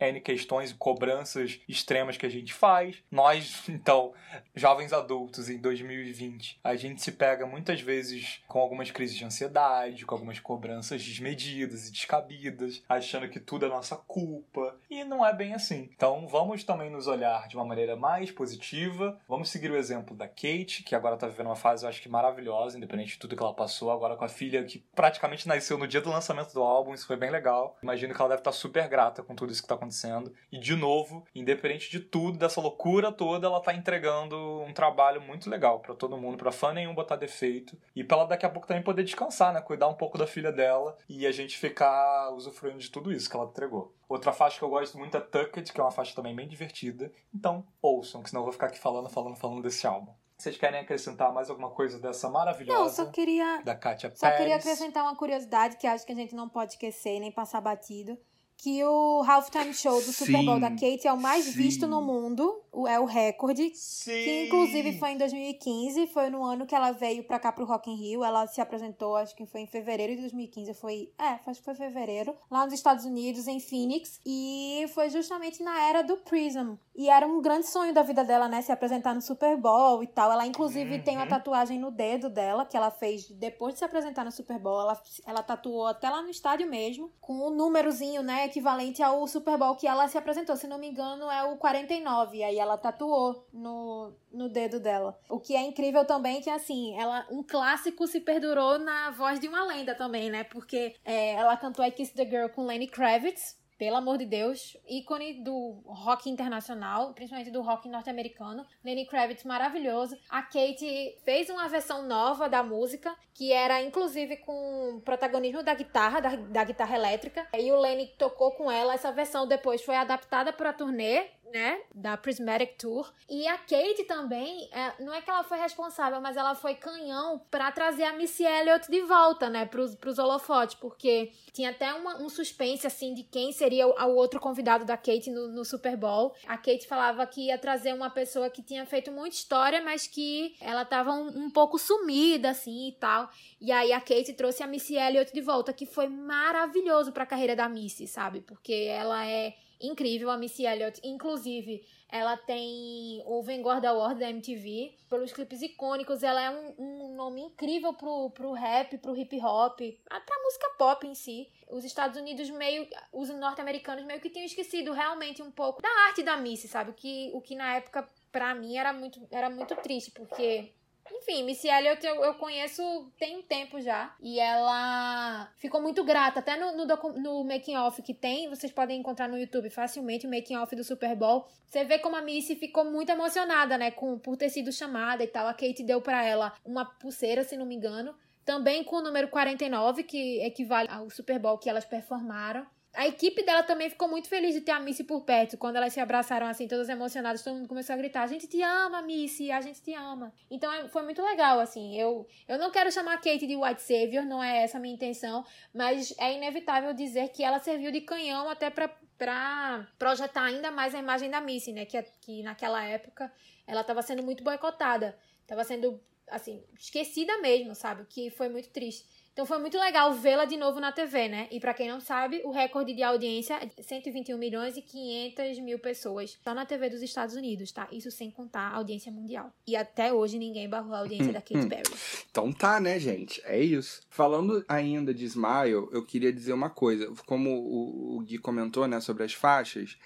N 0.00 0.20
questões 0.20 0.70
e 0.70 0.74
cobranças 0.74 1.60
extremas 1.68 2.16
que 2.16 2.26
a 2.26 2.30
gente 2.30 2.52
faz. 2.52 2.96
Nós, 3.10 3.62
então, 3.68 4.12
jovens 4.54 4.92
adultos 4.92 5.48
em 5.48 5.58
2020, 5.58 6.58
a 6.64 6.74
gente 6.74 7.00
se 7.00 7.12
pega 7.12 7.46
muitas 7.46 7.80
vezes 7.80 8.31
com 8.46 8.58
algumas 8.58 8.90
crises 8.90 9.16
de 9.16 9.24
ansiedade, 9.24 10.06
com 10.06 10.14
algumas 10.14 10.40
cobranças 10.40 11.02
desmedidas 11.02 11.88
e 11.88 11.92
descabidas, 11.92 12.82
achando 12.88 13.28
que 13.28 13.40
tudo 13.40 13.66
é 13.66 13.68
nossa 13.68 13.96
culpa. 13.96 14.76
E 14.90 15.04
não 15.04 15.24
é 15.24 15.32
bem 15.32 15.54
assim. 15.54 15.90
Então 15.94 16.26
vamos 16.26 16.64
também 16.64 16.90
nos 16.90 17.06
olhar 17.06 17.48
de 17.48 17.56
uma 17.56 17.64
maneira 17.64 17.96
mais 17.96 18.30
positiva. 18.30 19.18
Vamos 19.28 19.50
seguir 19.50 19.70
o 19.70 19.76
exemplo 19.76 20.16
da 20.16 20.28
Kate, 20.28 20.82
que 20.84 20.94
agora 20.94 21.16
tá 21.16 21.26
vivendo 21.26 21.46
uma 21.46 21.56
fase, 21.56 21.84
eu 21.84 21.88
acho 21.88 22.02
que 22.02 22.08
maravilhosa, 22.08 22.76
independente 22.76 23.12
de 23.12 23.18
tudo 23.18 23.36
que 23.36 23.42
ela 23.42 23.54
passou, 23.54 23.90
agora 23.90 24.16
com 24.16 24.24
a 24.24 24.28
filha 24.28 24.64
que 24.64 24.78
praticamente 24.94 25.48
nasceu 25.48 25.78
no 25.78 25.86
dia 25.86 26.00
do 26.00 26.10
lançamento 26.10 26.52
do 26.52 26.62
álbum, 26.62 26.94
isso 26.94 27.06
foi 27.06 27.16
bem 27.16 27.30
legal. 27.30 27.76
Imagino 27.82 28.14
que 28.14 28.20
ela 28.20 28.30
deve 28.30 28.40
estar 28.40 28.52
super 28.52 28.88
grata 28.88 29.22
com 29.22 29.34
tudo 29.34 29.52
isso 29.52 29.62
que 29.62 29.68
tá 29.68 29.74
acontecendo. 29.74 30.32
E 30.50 30.58
de 30.58 30.74
novo, 30.76 31.24
independente 31.34 31.90
de 31.90 32.00
tudo, 32.00 32.38
dessa 32.38 32.60
loucura 32.60 33.12
toda, 33.12 33.46
ela 33.46 33.60
tá 33.60 33.74
entregando 33.74 34.62
um 34.62 34.72
trabalho 34.72 35.20
muito 35.20 35.48
legal 35.48 35.80
para 35.80 35.94
todo 35.94 36.16
mundo, 36.16 36.36
para 36.36 36.52
fã 36.52 36.72
nenhum 36.72 36.94
botar 36.94 37.16
defeito 37.16 37.76
e 37.94 38.04
pra 38.04 38.16
ela 38.22 38.28
daqui 38.28 38.46
a 38.46 38.50
pouco 38.50 38.66
também 38.66 38.82
poder 38.82 39.04
descansar, 39.04 39.52
né? 39.52 39.60
Cuidar 39.60 39.88
um 39.88 39.94
pouco 39.94 40.16
da 40.16 40.26
filha 40.26 40.50
dela 40.50 40.96
e 41.08 41.26
a 41.26 41.32
gente 41.32 41.58
ficar 41.58 42.30
usufruindo 42.30 42.78
de 42.78 42.90
tudo 42.90 43.12
isso 43.12 43.28
que 43.28 43.36
ela 43.36 43.46
entregou. 43.46 43.94
Outra 44.08 44.32
faixa 44.32 44.58
que 44.58 44.64
eu 44.64 44.70
gosto 44.70 44.98
muito 44.98 45.16
é 45.16 45.20
Tucked, 45.20 45.72
que 45.72 45.80
é 45.80 45.84
uma 45.84 45.90
faixa 45.90 46.14
também 46.14 46.34
bem 46.34 46.48
divertida. 46.48 47.12
Então, 47.34 47.64
ouçam, 47.80 48.22
que 48.22 48.30
senão 48.30 48.42
eu 48.42 48.44
vou 48.44 48.52
ficar 48.52 48.66
aqui 48.66 48.78
falando, 48.78 49.08
falando, 49.08 49.36
falando 49.36 49.62
desse 49.62 49.86
álbum. 49.86 50.12
Vocês 50.42 50.56
querem 50.56 50.80
acrescentar 50.80 51.32
mais 51.32 51.48
alguma 51.48 51.70
coisa 51.70 52.00
dessa 52.00 52.28
maravilhosa? 52.28 52.80
Não, 52.80 52.88
só 52.88 53.06
queria. 53.12 53.62
Da 53.62 53.76
Katia 53.76 54.10
Só 54.10 54.26
Pérez. 54.26 54.38
queria 54.38 54.56
acrescentar 54.56 55.04
uma 55.04 55.14
curiosidade 55.14 55.76
que 55.76 55.86
acho 55.86 56.04
que 56.04 56.10
a 56.10 56.16
gente 56.16 56.34
não 56.34 56.48
pode 56.48 56.72
esquecer 56.72 57.20
nem 57.20 57.30
passar 57.30 57.60
batido. 57.60 58.18
Que 58.62 58.84
o 58.84 59.24
Halftime 59.26 59.74
Show 59.74 60.00
do 60.00 60.12
Super 60.12 60.44
Bowl 60.44 60.54
Sim, 60.54 60.60
da 60.60 60.70
Kate 60.70 61.08
é 61.08 61.12
o 61.12 61.20
mais 61.20 61.46
sim. 61.46 61.50
visto 61.50 61.88
no 61.88 62.00
mundo, 62.00 62.62
é 62.86 63.00
o 63.00 63.04
recorde. 63.04 63.72
Sim! 63.74 64.12
Que 64.12 64.44
inclusive 64.46 64.98
foi 65.00 65.10
em 65.10 65.18
2015, 65.18 66.06
foi 66.06 66.30
no 66.30 66.44
ano 66.44 66.64
que 66.64 66.72
ela 66.72 66.92
veio 66.92 67.24
pra 67.24 67.40
cá 67.40 67.50
pro 67.50 67.64
Rock 67.64 67.90
in 67.90 67.96
Rio. 67.96 68.22
Ela 68.22 68.46
se 68.46 68.60
apresentou, 68.60 69.16
acho 69.16 69.34
que 69.34 69.44
foi 69.46 69.62
em 69.62 69.66
fevereiro 69.66 70.14
de 70.14 70.20
2015, 70.20 70.74
foi, 70.74 71.10
é, 71.18 71.40
acho 71.44 71.58
que 71.58 71.64
foi 71.64 71.74
fevereiro, 71.74 72.36
lá 72.48 72.64
nos 72.64 72.72
Estados 72.72 73.04
Unidos, 73.04 73.48
em 73.48 73.58
Phoenix, 73.58 74.20
e 74.24 74.84
foi 74.94 75.10
justamente 75.10 75.60
na 75.60 75.82
era 75.88 76.02
do 76.02 76.18
Prism. 76.18 76.74
E 76.94 77.08
era 77.08 77.26
um 77.26 77.42
grande 77.42 77.66
sonho 77.66 77.92
da 77.92 78.02
vida 78.04 78.22
dela, 78.22 78.46
né, 78.46 78.62
se 78.62 78.70
apresentar 78.70 79.12
no 79.12 79.22
Super 79.22 79.56
Bowl 79.56 80.04
e 80.04 80.06
tal. 80.06 80.30
Ela 80.30 80.46
inclusive 80.46 81.00
tem 81.00 81.16
uma 81.16 81.24
Uhum. 81.24 81.30
tatuagem 81.30 81.78
no 81.80 81.90
dedo 81.90 82.30
dela 82.30 82.64
que 82.64 82.76
ela 82.76 82.90
fez 82.92 83.28
depois 83.28 83.72
de 83.74 83.78
se 83.78 83.84
apresentar 83.84 84.24
no 84.24 84.30
Super 84.30 84.58
Bowl. 84.60 84.80
Ela, 84.82 85.02
ela 85.26 85.42
tatuou 85.42 85.86
até 85.86 86.08
lá 86.08 86.22
no 86.22 86.28
estádio 86.30 86.68
mesmo, 86.68 87.10
com 87.20 87.48
um 87.48 87.50
númerozinho, 87.50 88.22
né, 88.22 88.51
equivalente 88.52 89.02
ao 89.02 89.26
Super 89.26 89.56
Bowl 89.56 89.74
que 89.74 89.86
ela 89.86 90.06
se 90.06 90.18
apresentou. 90.18 90.56
Se 90.56 90.68
não 90.68 90.78
me 90.78 90.88
engano, 90.88 91.30
é 91.30 91.42
o 91.44 91.56
49. 91.56 92.36
E 92.36 92.44
aí 92.44 92.58
ela 92.58 92.76
tatuou 92.76 93.46
no, 93.52 94.12
no 94.30 94.48
dedo 94.48 94.78
dela. 94.78 95.18
O 95.28 95.40
que 95.40 95.56
é 95.56 95.62
incrível 95.62 96.04
também 96.04 96.40
que, 96.42 96.50
assim, 96.50 96.94
ela, 96.98 97.26
um 97.30 97.42
clássico 97.42 98.06
se 98.06 98.20
perdurou 98.20 98.78
na 98.78 99.10
voz 99.10 99.40
de 99.40 99.48
uma 99.48 99.64
lenda 99.64 99.94
também, 99.94 100.30
né? 100.30 100.44
Porque 100.44 100.94
é, 101.04 101.32
ela 101.32 101.56
cantou 101.56 101.84
I 101.84 101.90
Kiss 101.90 102.14
the 102.14 102.26
Girl 102.26 102.48
com 102.48 102.66
Lenny 102.66 102.86
Kravitz. 102.86 103.60
Pelo 103.78 103.96
amor 103.96 104.18
de 104.18 104.26
Deus, 104.26 104.76
ícone 104.88 105.42
do 105.42 105.82
rock 105.86 106.30
internacional, 106.30 107.12
principalmente 107.14 107.50
do 107.50 107.62
rock 107.62 107.88
norte-americano. 107.88 108.64
Lenny 108.84 109.06
Kravitz 109.06 109.44
maravilhoso. 109.44 110.16
A 110.30 110.42
Kate 110.42 111.18
fez 111.24 111.50
uma 111.50 111.68
versão 111.68 112.06
nova 112.06 112.48
da 112.48 112.62
música, 112.62 113.14
que 113.34 113.52
era 113.52 113.82
inclusive 113.82 114.36
com 114.38 115.00
protagonismo 115.04 115.62
da 115.62 115.74
guitarra, 115.74 116.20
da, 116.20 116.36
da 116.36 116.64
guitarra 116.64 116.96
elétrica. 116.96 117.46
E 117.54 117.72
o 117.72 117.80
Lenny 117.80 118.08
tocou 118.18 118.52
com 118.52 118.70
ela. 118.70 118.94
Essa 118.94 119.10
versão 119.10 119.46
depois 119.46 119.82
foi 119.82 119.96
adaptada 119.96 120.52
para 120.52 120.70
a 120.70 120.72
turnê 120.72 121.26
né, 121.52 121.80
da 121.94 122.16
Prismatic 122.16 122.76
Tour. 122.78 123.12
E 123.28 123.46
a 123.46 123.58
Kate 123.58 124.04
também, 124.04 124.68
é, 124.72 125.02
não 125.02 125.12
é 125.12 125.20
que 125.20 125.28
ela 125.30 125.42
foi 125.44 125.58
responsável, 125.58 126.20
mas 126.20 126.36
ela 126.36 126.54
foi 126.54 126.74
canhão 126.74 127.40
pra 127.50 127.70
trazer 127.70 128.04
a 128.04 128.12
Missy 128.14 128.44
Elliott 128.44 128.90
de 128.90 129.00
volta, 129.02 129.48
né, 129.50 129.66
pros, 129.66 129.94
pros 129.94 130.18
holofotes, 130.18 130.74
porque 130.76 131.30
tinha 131.52 131.70
até 131.70 131.92
uma- 131.94 132.16
um 132.22 132.28
suspense, 132.28 132.86
assim, 132.86 133.12
de 133.14 133.22
quem 133.22 133.52
seria 133.52 133.86
o, 133.86 133.90
o 133.92 134.14
outro 134.16 134.40
convidado 134.40 134.84
da 134.84 134.96
Kate 134.96 135.30
no, 135.30 135.48
no 135.48 135.64
Super 135.64 135.96
Bowl. 135.96 136.34
A 136.46 136.56
Kate 136.56 136.86
falava 136.86 137.26
que 137.26 137.46
ia 137.48 137.58
trazer 137.58 137.92
uma 137.94 138.10
pessoa 138.10 138.48
que 138.50 138.62
tinha 138.62 138.86
feito 138.86 139.10
muita 139.12 139.36
história, 139.36 139.82
mas 139.82 140.06
que 140.06 140.54
ela 140.60 140.84
tava 140.84 141.12
um, 141.12 141.44
um 141.44 141.50
pouco 141.50 141.78
sumida, 141.78 142.50
assim, 142.50 142.88
e 142.88 142.92
tal. 142.92 143.28
E 143.60 143.70
aí 143.70 143.92
a 143.92 144.00
Kate 144.00 144.32
trouxe 144.32 144.62
a 144.62 144.66
Missy 144.66 144.96
Elliott 144.96 145.32
de 145.32 145.40
volta, 145.40 145.72
que 145.72 145.84
foi 145.86 146.08
maravilhoso 146.08 147.12
pra 147.12 147.26
carreira 147.26 147.54
da 147.54 147.68
Missy, 147.68 148.06
sabe? 148.06 148.40
Porque 148.40 148.72
ela 148.72 149.26
é 149.26 149.54
incrível, 149.82 150.30
a 150.30 150.36
Missy 150.36 150.64
Elliott. 150.66 151.00
Inclusive, 151.04 151.84
ela 152.08 152.36
tem 152.36 153.22
o 153.26 153.42
Vanguard 153.42 153.84
Award 153.84 154.20
da 154.20 154.30
MTV. 154.30 154.94
Pelos 155.08 155.32
clipes 155.32 155.62
icônicos, 155.62 156.22
ela 156.22 156.40
é 156.42 156.50
um, 156.50 156.74
um 156.78 157.14
nome 157.16 157.40
incrível 157.42 157.92
pro, 157.94 158.30
pro 158.30 158.52
rap, 158.52 158.96
pro 158.98 159.16
hip 159.16 159.36
hop, 159.40 159.80
a- 160.10 160.20
pra 160.20 160.42
música 160.44 160.70
pop 160.78 161.06
em 161.06 161.14
si. 161.14 161.48
Os 161.70 161.84
Estados 161.84 162.18
Unidos 162.18 162.48
meio, 162.50 162.86
os 163.12 163.28
norte-americanos 163.30 164.04
meio 164.04 164.20
que 164.20 164.28
tinham 164.30 164.44
esquecido 164.46 164.92
realmente 164.92 165.42
um 165.42 165.50
pouco 165.50 165.80
da 165.80 165.88
arte 166.08 166.22
da 166.22 166.36
Missy, 166.36 166.68
sabe? 166.68 166.90
O 166.90 166.94
que, 166.94 167.30
o 167.34 167.40
que 167.40 167.54
na 167.54 167.76
época, 167.76 168.08
pra 168.30 168.54
mim, 168.54 168.76
era 168.76 168.92
muito, 168.92 169.26
era 169.30 169.48
muito 169.48 169.74
triste, 169.76 170.10
porque 170.10 170.72
enfim, 171.10 171.44
Missy 171.44 171.68
Elliott 171.68 172.04
eu, 172.06 172.22
eu 172.24 172.34
conheço 172.34 173.10
tem 173.18 173.36
um 173.36 173.42
tempo 173.42 173.80
já. 173.80 174.14
E 174.20 174.38
ela 174.38 175.50
ficou 175.56 175.80
muito 175.80 176.04
grata. 176.04 176.40
Até 176.40 176.56
no, 176.56 176.76
no, 176.76 177.12
no 177.14 177.44
making 177.44 177.76
off 177.76 178.02
que 178.02 178.14
tem, 178.14 178.48
vocês 178.48 178.72
podem 178.72 179.00
encontrar 179.00 179.28
no 179.28 179.38
YouTube 179.38 179.70
facilmente 179.70 180.26
o 180.26 180.30
making 180.30 180.56
off 180.56 180.74
do 180.74 180.84
Super 180.84 181.16
Bowl. 181.16 181.46
Você 181.68 181.84
vê 181.84 181.98
como 181.98 182.16
a 182.16 182.22
Missy 182.22 182.56
ficou 182.56 182.84
muito 182.84 183.10
emocionada, 183.10 183.78
né? 183.78 183.90
Com, 183.90 184.18
por 184.18 184.36
ter 184.36 184.48
sido 184.50 184.72
chamada 184.72 185.24
e 185.24 185.28
tal. 185.28 185.46
A 185.46 185.54
Kate 185.54 185.82
deu 185.82 186.00
pra 186.00 186.24
ela 186.24 186.52
uma 186.64 186.84
pulseira, 186.84 187.44
se 187.44 187.56
não 187.56 187.66
me 187.66 187.74
engano. 187.74 188.14
Também 188.44 188.82
com 188.82 188.96
o 188.96 189.02
número 189.02 189.28
49, 189.28 190.02
que 190.02 190.40
equivale 190.44 190.88
ao 190.90 191.08
Super 191.08 191.38
Bowl 191.38 191.58
que 191.58 191.70
elas 191.70 191.84
performaram. 191.84 192.66
A 192.94 193.06
equipe 193.08 193.42
dela 193.42 193.62
também 193.62 193.88
ficou 193.88 194.06
muito 194.06 194.28
feliz 194.28 194.54
de 194.54 194.60
ter 194.60 194.72
a 194.72 194.78
Missy 194.78 195.02
por 195.04 195.22
perto. 195.22 195.56
Quando 195.56 195.76
elas 195.76 195.94
se 195.94 196.00
abraçaram 196.00 196.46
assim, 196.46 196.68
todas 196.68 196.90
emocionadas, 196.90 197.42
todo 197.42 197.54
mundo 197.54 197.68
começou 197.68 197.94
a 197.94 197.96
gritar: 197.96 198.22
A 198.22 198.26
gente 198.26 198.46
te 198.46 198.60
ama, 198.60 199.00
Missy, 199.00 199.50
a 199.50 199.62
gente 199.62 199.80
te 199.80 199.94
ama. 199.94 200.32
Então 200.50 200.70
é- 200.70 200.88
foi 200.88 201.02
muito 201.02 201.22
legal, 201.22 201.58
assim. 201.58 201.98
Eu, 201.98 202.26
eu 202.46 202.58
não 202.58 202.70
quero 202.70 202.92
chamar 202.92 203.14
a 203.14 203.16
Kate 203.18 203.46
de 203.46 203.56
White 203.56 203.80
Savior, 203.80 204.24
não 204.26 204.44
é 204.44 204.62
essa 204.62 204.76
a 204.76 204.80
minha 204.80 204.94
intenção, 204.94 205.42
mas 205.72 206.14
é 206.18 206.34
inevitável 206.34 206.92
dizer 206.92 207.30
que 207.30 207.42
ela 207.42 207.58
serviu 207.58 207.90
de 207.90 208.02
canhão 208.02 208.50
até 208.50 208.68
pra, 208.68 208.88
pra 209.16 209.88
projetar 209.98 210.44
ainda 210.44 210.70
mais 210.70 210.94
a 210.94 210.98
imagem 210.98 211.30
da 211.30 211.40
Missy, 211.40 211.72
né? 211.72 211.86
Que, 211.86 212.02
que 212.20 212.42
naquela 212.42 212.84
época 212.84 213.32
ela 213.66 213.80
estava 213.80 214.02
sendo 214.02 214.22
muito 214.22 214.44
boicotada. 214.44 215.18
Tava 215.46 215.64
sendo, 215.64 215.98
assim, 216.28 216.62
esquecida 216.78 217.38
mesmo, 217.38 217.74
sabe? 217.74 218.04
Que 218.04 218.28
foi 218.28 218.50
muito 218.50 218.68
triste. 218.68 219.06
Então 219.32 219.46
foi 219.46 219.58
muito 219.58 219.78
legal 219.78 220.12
vê-la 220.12 220.44
de 220.44 220.58
novo 220.58 220.78
na 220.78 220.92
TV, 220.92 221.26
né? 221.26 221.48
E 221.50 221.58
para 221.58 221.72
quem 221.72 221.88
não 221.88 222.00
sabe, 222.00 222.42
o 222.44 222.50
recorde 222.50 222.92
de 222.92 223.02
audiência 223.02 223.54
é 223.54 223.82
121 223.82 224.36
milhões 224.36 224.76
e 224.76 224.82
500 224.82 225.58
mil 225.60 225.78
pessoas 225.78 226.38
só 226.44 226.52
na 226.52 226.66
TV 226.66 226.90
dos 226.90 227.00
Estados 227.00 227.34
Unidos, 227.34 227.72
tá? 227.72 227.88
Isso 227.90 228.10
sem 228.10 228.30
contar 228.30 228.68
a 228.68 228.76
audiência 228.76 229.10
mundial. 229.10 229.50
E 229.66 229.74
até 229.74 230.12
hoje 230.12 230.38
ninguém 230.38 230.68
barrou 230.68 230.94
a 230.94 230.98
audiência 230.98 231.32
da 231.32 231.40
Katy 231.40 231.66
Perry. 231.66 231.82
Então 232.30 232.52
tá, 232.52 232.78
né, 232.78 232.98
gente? 232.98 233.40
É 233.46 233.58
isso. 233.58 234.02
Falando 234.10 234.62
ainda 234.68 235.14
de 235.14 235.24
Smile, 235.24 235.88
eu 235.90 236.04
queria 236.04 236.32
dizer 236.32 236.52
uma 236.52 236.68
coisa. 236.68 237.10
Como 237.24 237.50
o, 237.50 238.20
Gui 238.20 238.36
comentou, 238.36 238.86
né, 238.86 239.00
sobre 239.00 239.24
as 239.24 239.32
faixas, 239.32 239.96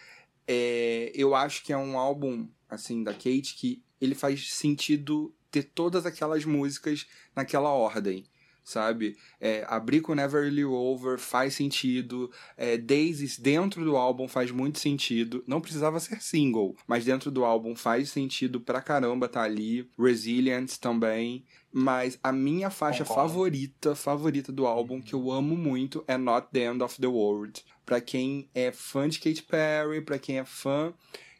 é, 0.46 1.10
eu 1.16 1.34
acho 1.34 1.64
que 1.64 1.72
é 1.72 1.76
um 1.76 1.98
álbum, 1.98 2.48
assim, 2.68 3.02
da 3.02 3.12
Kate 3.12 3.56
que 3.56 3.82
ele 4.00 4.14
faz 4.14 4.52
sentido 4.54 5.34
ter 5.50 5.64
todas 5.64 6.06
aquelas 6.06 6.44
músicas 6.44 7.08
naquela 7.34 7.70
ordem 7.70 8.24
sabe? 8.66 9.16
É, 9.40 9.64
abrir 9.68 10.00
com 10.00 10.14
Never 10.14 10.42
Really 10.42 10.64
Over 10.64 11.18
faz 11.18 11.54
sentido. 11.54 12.30
É, 12.56 12.76
Daisies 12.76 13.38
dentro 13.38 13.84
do 13.84 13.96
álbum 13.96 14.26
faz 14.26 14.50
muito 14.50 14.80
sentido. 14.80 15.44
Não 15.46 15.60
precisava 15.60 16.00
ser 16.00 16.20
single, 16.20 16.76
mas 16.86 17.04
dentro 17.04 17.30
do 17.30 17.44
álbum 17.44 17.76
faz 17.76 18.10
sentido 18.10 18.60
pra 18.60 18.82
caramba 18.82 19.28
tá 19.28 19.42
ali. 19.42 19.88
Resilience 19.96 20.78
também. 20.80 21.44
Mas 21.72 22.18
a 22.22 22.32
minha 22.32 22.70
faixa 22.70 23.04
Concordo. 23.04 23.28
favorita, 23.28 23.94
favorita 23.94 24.50
do 24.50 24.66
álbum, 24.66 25.00
que 25.00 25.14
eu 25.14 25.30
amo 25.30 25.56
muito, 25.56 26.02
é 26.08 26.16
Not 26.16 26.48
the 26.52 26.64
End 26.64 26.82
of 26.82 27.00
the 27.00 27.06
World. 27.06 27.64
Pra 27.84 28.00
quem 28.00 28.48
é 28.52 28.72
fã 28.72 29.08
de 29.08 29.20
Katy 29.20 29.44
Perry, 29.44 30.00
pra 30.00 30.18
quem 30.18 30.38
é 30.38 30.44
fã 30.44 30.92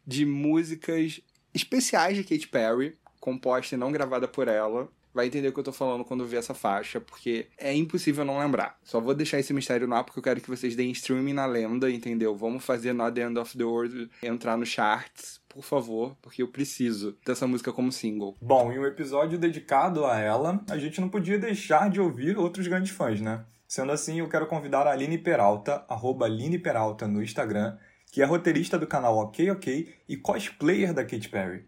de 0.06 0.24
músicas 0.24 1.20
especiais 1.52 2.16
de 2.16 2.22
Katy 2.22 2.48
Perry, 2.48 2.96
composta 3.18 3.74
e 3.74 3.78
não 3.78 3.90
gravada 3.90 4.28
por 4.28 4.46
ela, 4.46 4.88
vai 5.16 5.26
entender 5.26 5.48
o 5.48 5.52
que 5.52 5.58
eu 5.58 5.64
tô 5.64 5.72
falando 5.72 6.04
quando 6.04 6.26
ver 6.26 6.36
essa 6.36 6.52
faixa, 6.52 7.00
porque 7.00 7.48
é 7.56 7.74
impossível 7.74 8.22
não 8.22 8.38
lembrar. 8.38 8.78
Só 8.84 9.00
vou 9.00 9.14
deixar 9.14 9.38
esse 9.38 9.54
mistério 9.54 9.88
no 9.88 9.94
ar 9.94 10.04
porque 10.04 10.18
eu 10.18 10.22
quero 10.22 10.42
que 10.42 10.50
vocês 10.50 10.76
deem 10.76 10.90
streaming 10.90 11.32
na 11.32 11.46
lenda, 11.46 11.90
entendeu? 11.90 12.36
Vamos 12.36 12.62
fazer 12.62 12.92
Not 12.92 13.14
the 13.14 13.22
End 13.22 13.38
of 13.38 13.56
the 13.56 13.64
World 13.64 14.10
entrar 14.22 14.58
no 14.58 14.66
charts, 14.66 15.40
por 15.48 15.64
favor, 15.64 16.14
porque 16.20 16.42
eu 16.42 16.48
preciso 16.48 17.16
dessa 17.24 17.46
música 17.46 17.72
como 17.72 17.90
single. 17.90 18.36
Bom, 18.42 18.70
em 18.70 18.78
um 18.78 18.84
episódio 18.84 19.38
dedicado 19.38 20.04
a 20.04 20.18
ela, 20.18 20.62
a 20.68 20.76
gente 20.76 21.00
não 21.00 21.08
podia 21.08 21.38
deixar 21.38 21.88
de 21.88 21.98
ouvir 21.98 22.36
outros 22.36 22.68
grandes 22.68 22.90
fãs, 22.90 23.18
né? 23.18 23.42
Sendo 23.66 23.92
assim, 23.92 24.20
eu 24.20 24.28
quero 24.28 24.46
convidar 24.46 24.86
a 24.86 24.92
Aline 24.92 25.16
Peralta, 25.16 25.82
arroba 25.88 26.26
Aline 26.26 26.58
Peralta 26.58 27.08
no 27.08 27.22
Instagram, 27.22 27.78
que 28.12 28.20
é 28.20 28.24
roteirista 28.26 28.78
do 28.78 28.86
canal 28.86 29.16
Ok 29.16 29.50
Ok 29.50 29.94
e 30.06 30.16
cosplayer 30.16 30.92
da 30.92 31.04
Katy 31.04 31.30
Perry. 31.30 31.64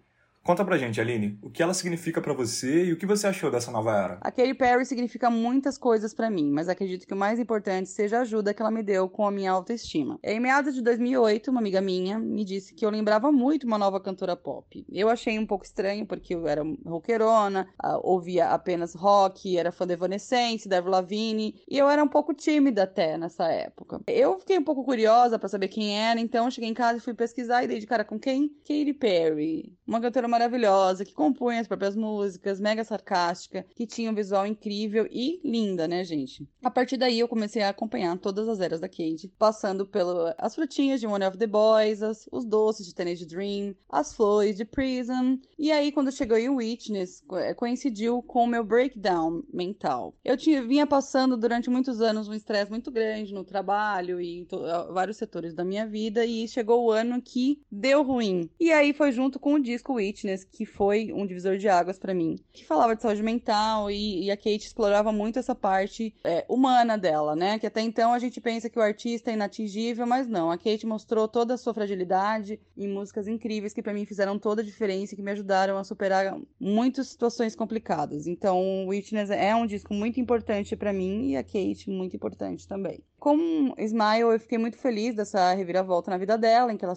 Conta 0.49 0.65
pra 0.65 0.79
gente, 0.79 0.99
Aline, 0.99 1.39
o 1.43 1.51
que 1.51 1.62
ela 1.62 1.75
significa 1.75 2.23
para 2.23 2.33
você 2.33 2.87
e 2.87 2.93
o 2.95 2.97
que 2.97 3.05
você 3.05 3.27
achou 3.27 3.51
dessa 3.51 3.70
nova 3.70 3.95
era? 3.95 4.19
A 4.23 4.31
Katy 4.31 4.55
Perry 4.55 4.87
significa 4.87 5.29
muitas 5.29 5.77
coisas 5.77 6.15
para 6.15 6.31
mim, 6.31 6.51
mas 6.51 6.70
acredito 6.70 7.07
que 7.07 7.12
o 7.12 7.16
mais 7.19 7.39
importante 7.39 7.91
seja 7.91 8.16
a 8.16 8.20
ajuda 8.23 8.55
que 8.55 8.62
ela 8.62 8.70
me 8.70 8.83
deu 8.83 9.11
com 9.11 9.27
a 9.27 9.31
minha 9.31 9.53
autoestima. 9.53 10.19
Em 10.25 10.41
meados 10.41 10.75
de 10.75 10.81
2008, 10.81 11.51
uma 11.51 11.61
amiga 11.61 11.83
minha 11.83 12.19
me 12.19 12.47
disse 12.47 12.73
que 12.73 12.87
eu 12.87 12.89
lembrava 12.89 13.31
muito 13.31 13.66
uma 13.66 13.77
nova 13.77 14.01
cantora 14.01 14.35
pop. 14.35 14.87
Eu 14.91 15.11
achei 15.11 15.39
um 15.39 15.45
pouco 15.45 15.66
estranho, 15.66 16.07
porque 16.07 16.35
eu 16.35 16.49
era 16.49 16.62
rockerona, 16.83 17.69
ah, 17.79 17.99
ouvia 18.03 18.49
apenas 18.49 18.95
rock, 18.95 19.55
era 19.55 19.70
fã 19.70 19.87
de 19.87 19.93
Evanescence, 19.93 20.66
da 20.66 20.79
Avril 20.79 20.93
Lavigne, 20.93 21.61
e 21.69 21.77
eu 21.77 21.91
era 21.91 22.03
um 22.03 22.09
pouco 22.09 22.33
tímida 22.33 22.85
até 22.85 23.19
nessa 23.19 23.53
época. 23.53 24.01
Eu 24.07 24.39
fiquei 24.39 24.57
um 24.59 24.65
pouco 24.65 24.83
curiosa 24.83 25.39
para 25.39 25.51
saber 25.51 25.69
quem 25.69 26.01
era, 26.01 26.19
então 26.19 26.51
cheguei 26.51 26.70
em 26.70 26.75
casa 26.75 26.97
e 26.97 27.03
fui 27.03 27.12
pesquisar 27.12 27.65
e 27.65 27.69
dei 27.69 27.79
de 27.81 27.87
cara 27.87 28.03
com 28.03 28.19
quem? 28.19 28.49
Katy 28.66 28.95
Perry, 28.95 29.77
uma 29.89 30.01
cantora 30.02 30.28
maravilhosa, 30.28 31.02
que 31.05 31.15
compunha 31.15 31.60
as 31.60 31.66
próprias 31.66 31.97
músicas, 31.97 32.60
mega 32.60 32.85
sarcástica, 32.85 33.65
que 33.74 33.86
tinha 33.86 34.10
um 34.10 34.15
visual 34.15 34.47
incrível 34.47 35.09
e 35.10 35.40
linda, 35.43 35.89
né, 35.89 36.05
gente? 36.05 36.47
A 36.62 36.70
partir 36.70 36.98
daí 36.98 37.19
eu 37.19 37.27
comecei 37.27 37.62
a 37.62 37.70
acompanhar 37.70 38.19
todas 38.19 38.47
as 38.48 38.60
eras 38.60 38.81
da 38.81 38.89
Cade, 38.89 39.32
passando 39.39 39.86
pelas 39.86 40.55
frutinhas 40.55 41.01
de 41.01 41.06
One 41.06 41.24
of 41.24 41.39
the 41.39 41.47
Boys, 41.47 42.02
as, 42.02 42.28
os 42.31 42.44
doces 42.44 42.86
de 42.86 42.94
Teenage 42.94 43.24
Dream, 43.24 43.74
as 43.89 44.12
flores 44.15 44.56
de 44.56 44.65
Prism, 44.66 45.39
e 45.59 45.73
aí 45.73 45.90
quando 45.90 46.12
chegou 46.12 46.36
em 46.36 46.51
Witness, 46.51 47.24
é, 47.32 47.55
coincidiu 47.55 48.23
com 48.23 48.44
o 48.44 48.47
meu 48.47 48.62
breakdown 48.62 49.43
mental. 49.51 50.15
Eu 50.23 50.36
tinha, 50.36 50.62
vinha 50.62 50.86
passando 50.86 51.35
durante 51.35 51.70
muitos 51.70 52.02
anos 52.02 52.28
um 52.28 52.35
estresse 52.35 52.70
muito 52.70 52.90
grande 52.90 53.32
no 53.32 53.43
trabalho 53.43 54.20
e 54.20 54.40
em 54.40 54.47
vários 54.93 55.16
setores 55.16 55.55
da 55.55 55.65
minha 55.65 55.86
vida, 55.86 56.27
e 56.27 56.47
chegou 56.47 56.85
o 56.85 56.90
ano 56.90 57.23
que 57.23 57.62
deu 57.73 58.02
ruim. 58.02 58.51
E 58.60 58.70
aí 58.70 58.93
foi 58.93 59.12
junto 59.12 59.39
com 59.39 59.55
o 59.55 59.62
disco 59.62 59.77
Witness 59.94 60.28
Fitness, 60.28 60.44
que 60.44 60.66
foi 60.66 61.12
um 61.12 61.26
divisor 61.26 61.56
de 61.56 61.68
águas 61.68 61.98
para 61.98 62.12
mim, 62.12 62.36
que 62.52 62.64
falava 62.64 62.94
de 62.94 63.02
saúde 63.02 63.22
mental 63.22 63.90
e, 63.90 64.24
e 64.24 64.30
a 64.30 64.36
Kate 64.36 64.66
explorava 64.66 65.12
muito 65.12 65.38
essa 65.38 65.55
parte 65.55 66.14
é, 66.24 66.44
humana 66.48 66.98
dela, 66.98 67.34
né? 67.34 67.59
Que 67.59 67.66
até 67.66 67.80
então 67.80 68.12
a 68.12 68.18
gente 68.18 68.40
pensa 68.40 68.68
que 68.68 68.78
o 68.78 68.82
artista 68.82 69.30
é 69.30 69.34
inatingível, 69.34 70.06
mas 70.06 70.26
não. 70.26 70.50
A 70.50 70.59
Kate 70.59 70.86
mostrou 70.86 71.26
toda 71.28 71.55
a 71.55 71.56
sua 71.56 71.72
fragilidade 71.72 72.60
em 72.76 72.88
músicas 72.88 73.28
incríveis 73.28 73.72
que 73.72 73.82
para 73.82 73.94
mim 73.94 74.05
fizeram 74.05 74.38
toda 74.38 74.62
a 74.62 74.64
diferença 74.64 75.14
e 75.14 75.16
que 75.16 75.22
me 75.22 75.30
ajudaram 75.30 75.78
a 75.78 75.84
superar 75.84 76.38
muitas 76.60 77.09
situações 77.09 77.55
complicadas. 77.55 78.26
Então, 78.26 78.86
Witness 78.88 79.30
é 79.30 79.55
um 79.55 79.66
disco 79.66 79.94
muito 79.94 80.20
importante 80.20 80.76
para 80.76 80.92
mim 80.92 81.30
e 81.30 81.36
a 81.36 81.42
Kate 81.42 81.88
muito 81.88 82.16
importante 82.16 82.66
também. 82.66 83.02
Com 83.19 83.74
Smile, 83.78 84.32
eu 84.32 84.40
fiquei 84.40 84.59
muito 84.59 84.77
feliz 84.77 85.15
dessa 85.15 85.53
reviravolta 85.53 86.11
na 86.11 86.19
vida 86.19 86.39
dela, 86.39 86.73
em 86.73 86.77
que 86.77 86.85
ela 86.85 86.95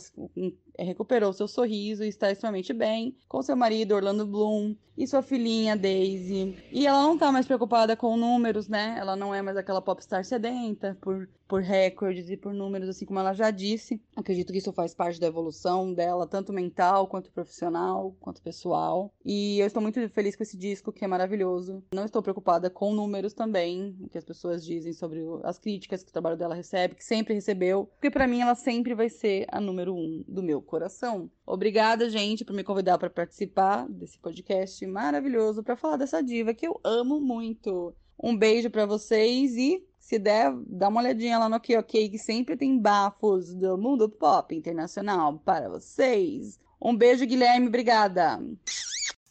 recuperou 0.77 1.34
seu 1.34 1.48
sorriso 1.48 2.03
e 2.03 2.07
está 2.07 2.31
extremamente 2.31 2.73
bem, 2.73 3.15
com 3.27 3.41
seu 3.41 3.56
marido 3.56 3.95
Orlando 3.95 4.26
Bloom 4.26 4.76
e 4.98 5.07
sua 5.07 5.22
filhinha 5.22 5.76
Daisy. 5.76 6.56
E 6.72 6.85
ela 6.85 7.02
não 7.02 7.18
tá 7.18 7.31
mais 7.31 7.45
preocupada 7.45 7.95
com 7.95 8.18
números, 8.18 8.68
né? 8.68 8.95
Ela 8.99 9.15
não 9.15 9.34
é 9.34 9.41
mais 9.41 9.57
aquela 9.57 9.81
popstar 9.81 10.23
sedenta 10.23 10.98
por, 11.02 11.27
por 11.48 11.61
recordes 11.61 12.30
e 12.30 12.38
por 12.38 12.53
números, 12.53 12.89
assim 12.89 13.06
como 13.06 13.19
ela 13.19 13.34
já 13.34 13.49
disse. 13.49 14.02
Acredito 14.15 14.52
que 14.52 14.60
isso 14.60 14.73
faz 14.73 14.93
parte 14.93 15.19
da 15.19 15.27
evolução 15.27 15.93
dela, 15.93 16.27
tanto 16.27 16.53
mental, 16.53 17.07
quanto 17.07 17.31
profissional, 17.31 18.15
quanto 18.19 18.41
pessoal. 18.41 19.11
E 19.26 19.60
eu 19.60 19.68
estou 19.68 19.81
muito 19.81 20.07
feliz 20.10 20.35
com 20.35 20.43
esse 20.43 20.57
disco, 20.57 20.91
que 20.91 21.06
é 21.06 21.07
maravilhoso. 21.07 21.84
Não 21.93 22.06
estou 22.06 22.22
preocupada 22.22 22.69
com 22.69 22.93
números 22.93 23.34
também, 23.34 23.95
o 24.02 24.10
que 24.10 24.18
as 24.18 24.26
pessoas 24.26 24.64
dizem 24.64 24.93
sobre 24.93 25.22
as 25.43 25.57
críticas 25.57 26.03
o 26.11 26.13
trabalho 26.13 26.38
dela 26.38 26.53
recebe, 26.53 26.95
que 26.95 27.03
sempre 27.03 27.33
recebeu. 27.33 27.85
Porque 27.85 28.11
para 28.11 28.27
mim 28.27 28.41
ela 28.41 28.53
sempre 28.53 28.93
vai 28.93 29.09
ser 29.09 29.45
a 29.49 29.59
número 29.59 29.95
um 29.95 30.23
do 30.27 30.43
meu 30.43 30.61
coração. 30.61 31.31
Obrigada, 31.45 32.09
gente, 32.09 32.45
por 32.45 32.53
me 32.53 32.63
convidar 32.63 32.97
para 32.97 33.09
participar 33.09 33.88
desse 33.89 34.19
podcast 34.19 34.85
maravilhoso 34.85 35.63
para 35.63 35.77
falar 35.77 35.97
dessa 35.97 36.21
diva 36.21 36.53
que 36.53 36.67
eu 36.67 36.79
amo 36.83 37.19
muito. 37.19 37.95
Um 38.21 38.38
beijo 38.38 38.69
para 38.69 38.85
vocês 38.85 39.55
e 39.55 39.83
se 39.97 40.19
der, 40.19 40.53
dá 40.67 40.89
uma 40.89 41.01
olhadinha 41.01 41.39
lá 41.39 41.47
no 41.47 41.55
OK 41.55 41.77
OK, 41.77 42.09
que 42.09 42.17
sempre 42.17 42.57
tem 42.57 42.77
bafos 42.77 43.53
do 43.55 43.77
mundo 43.77 44.09
pop 44.09 44.53
internacional 44.53 45.39
para 45.39 45.69
vocês. 45.69 46.59
Um 46.81 46.95
beijo, 46.95 47.25
Guilherme, 47.25 47.67
obrigada. 47.67 48.39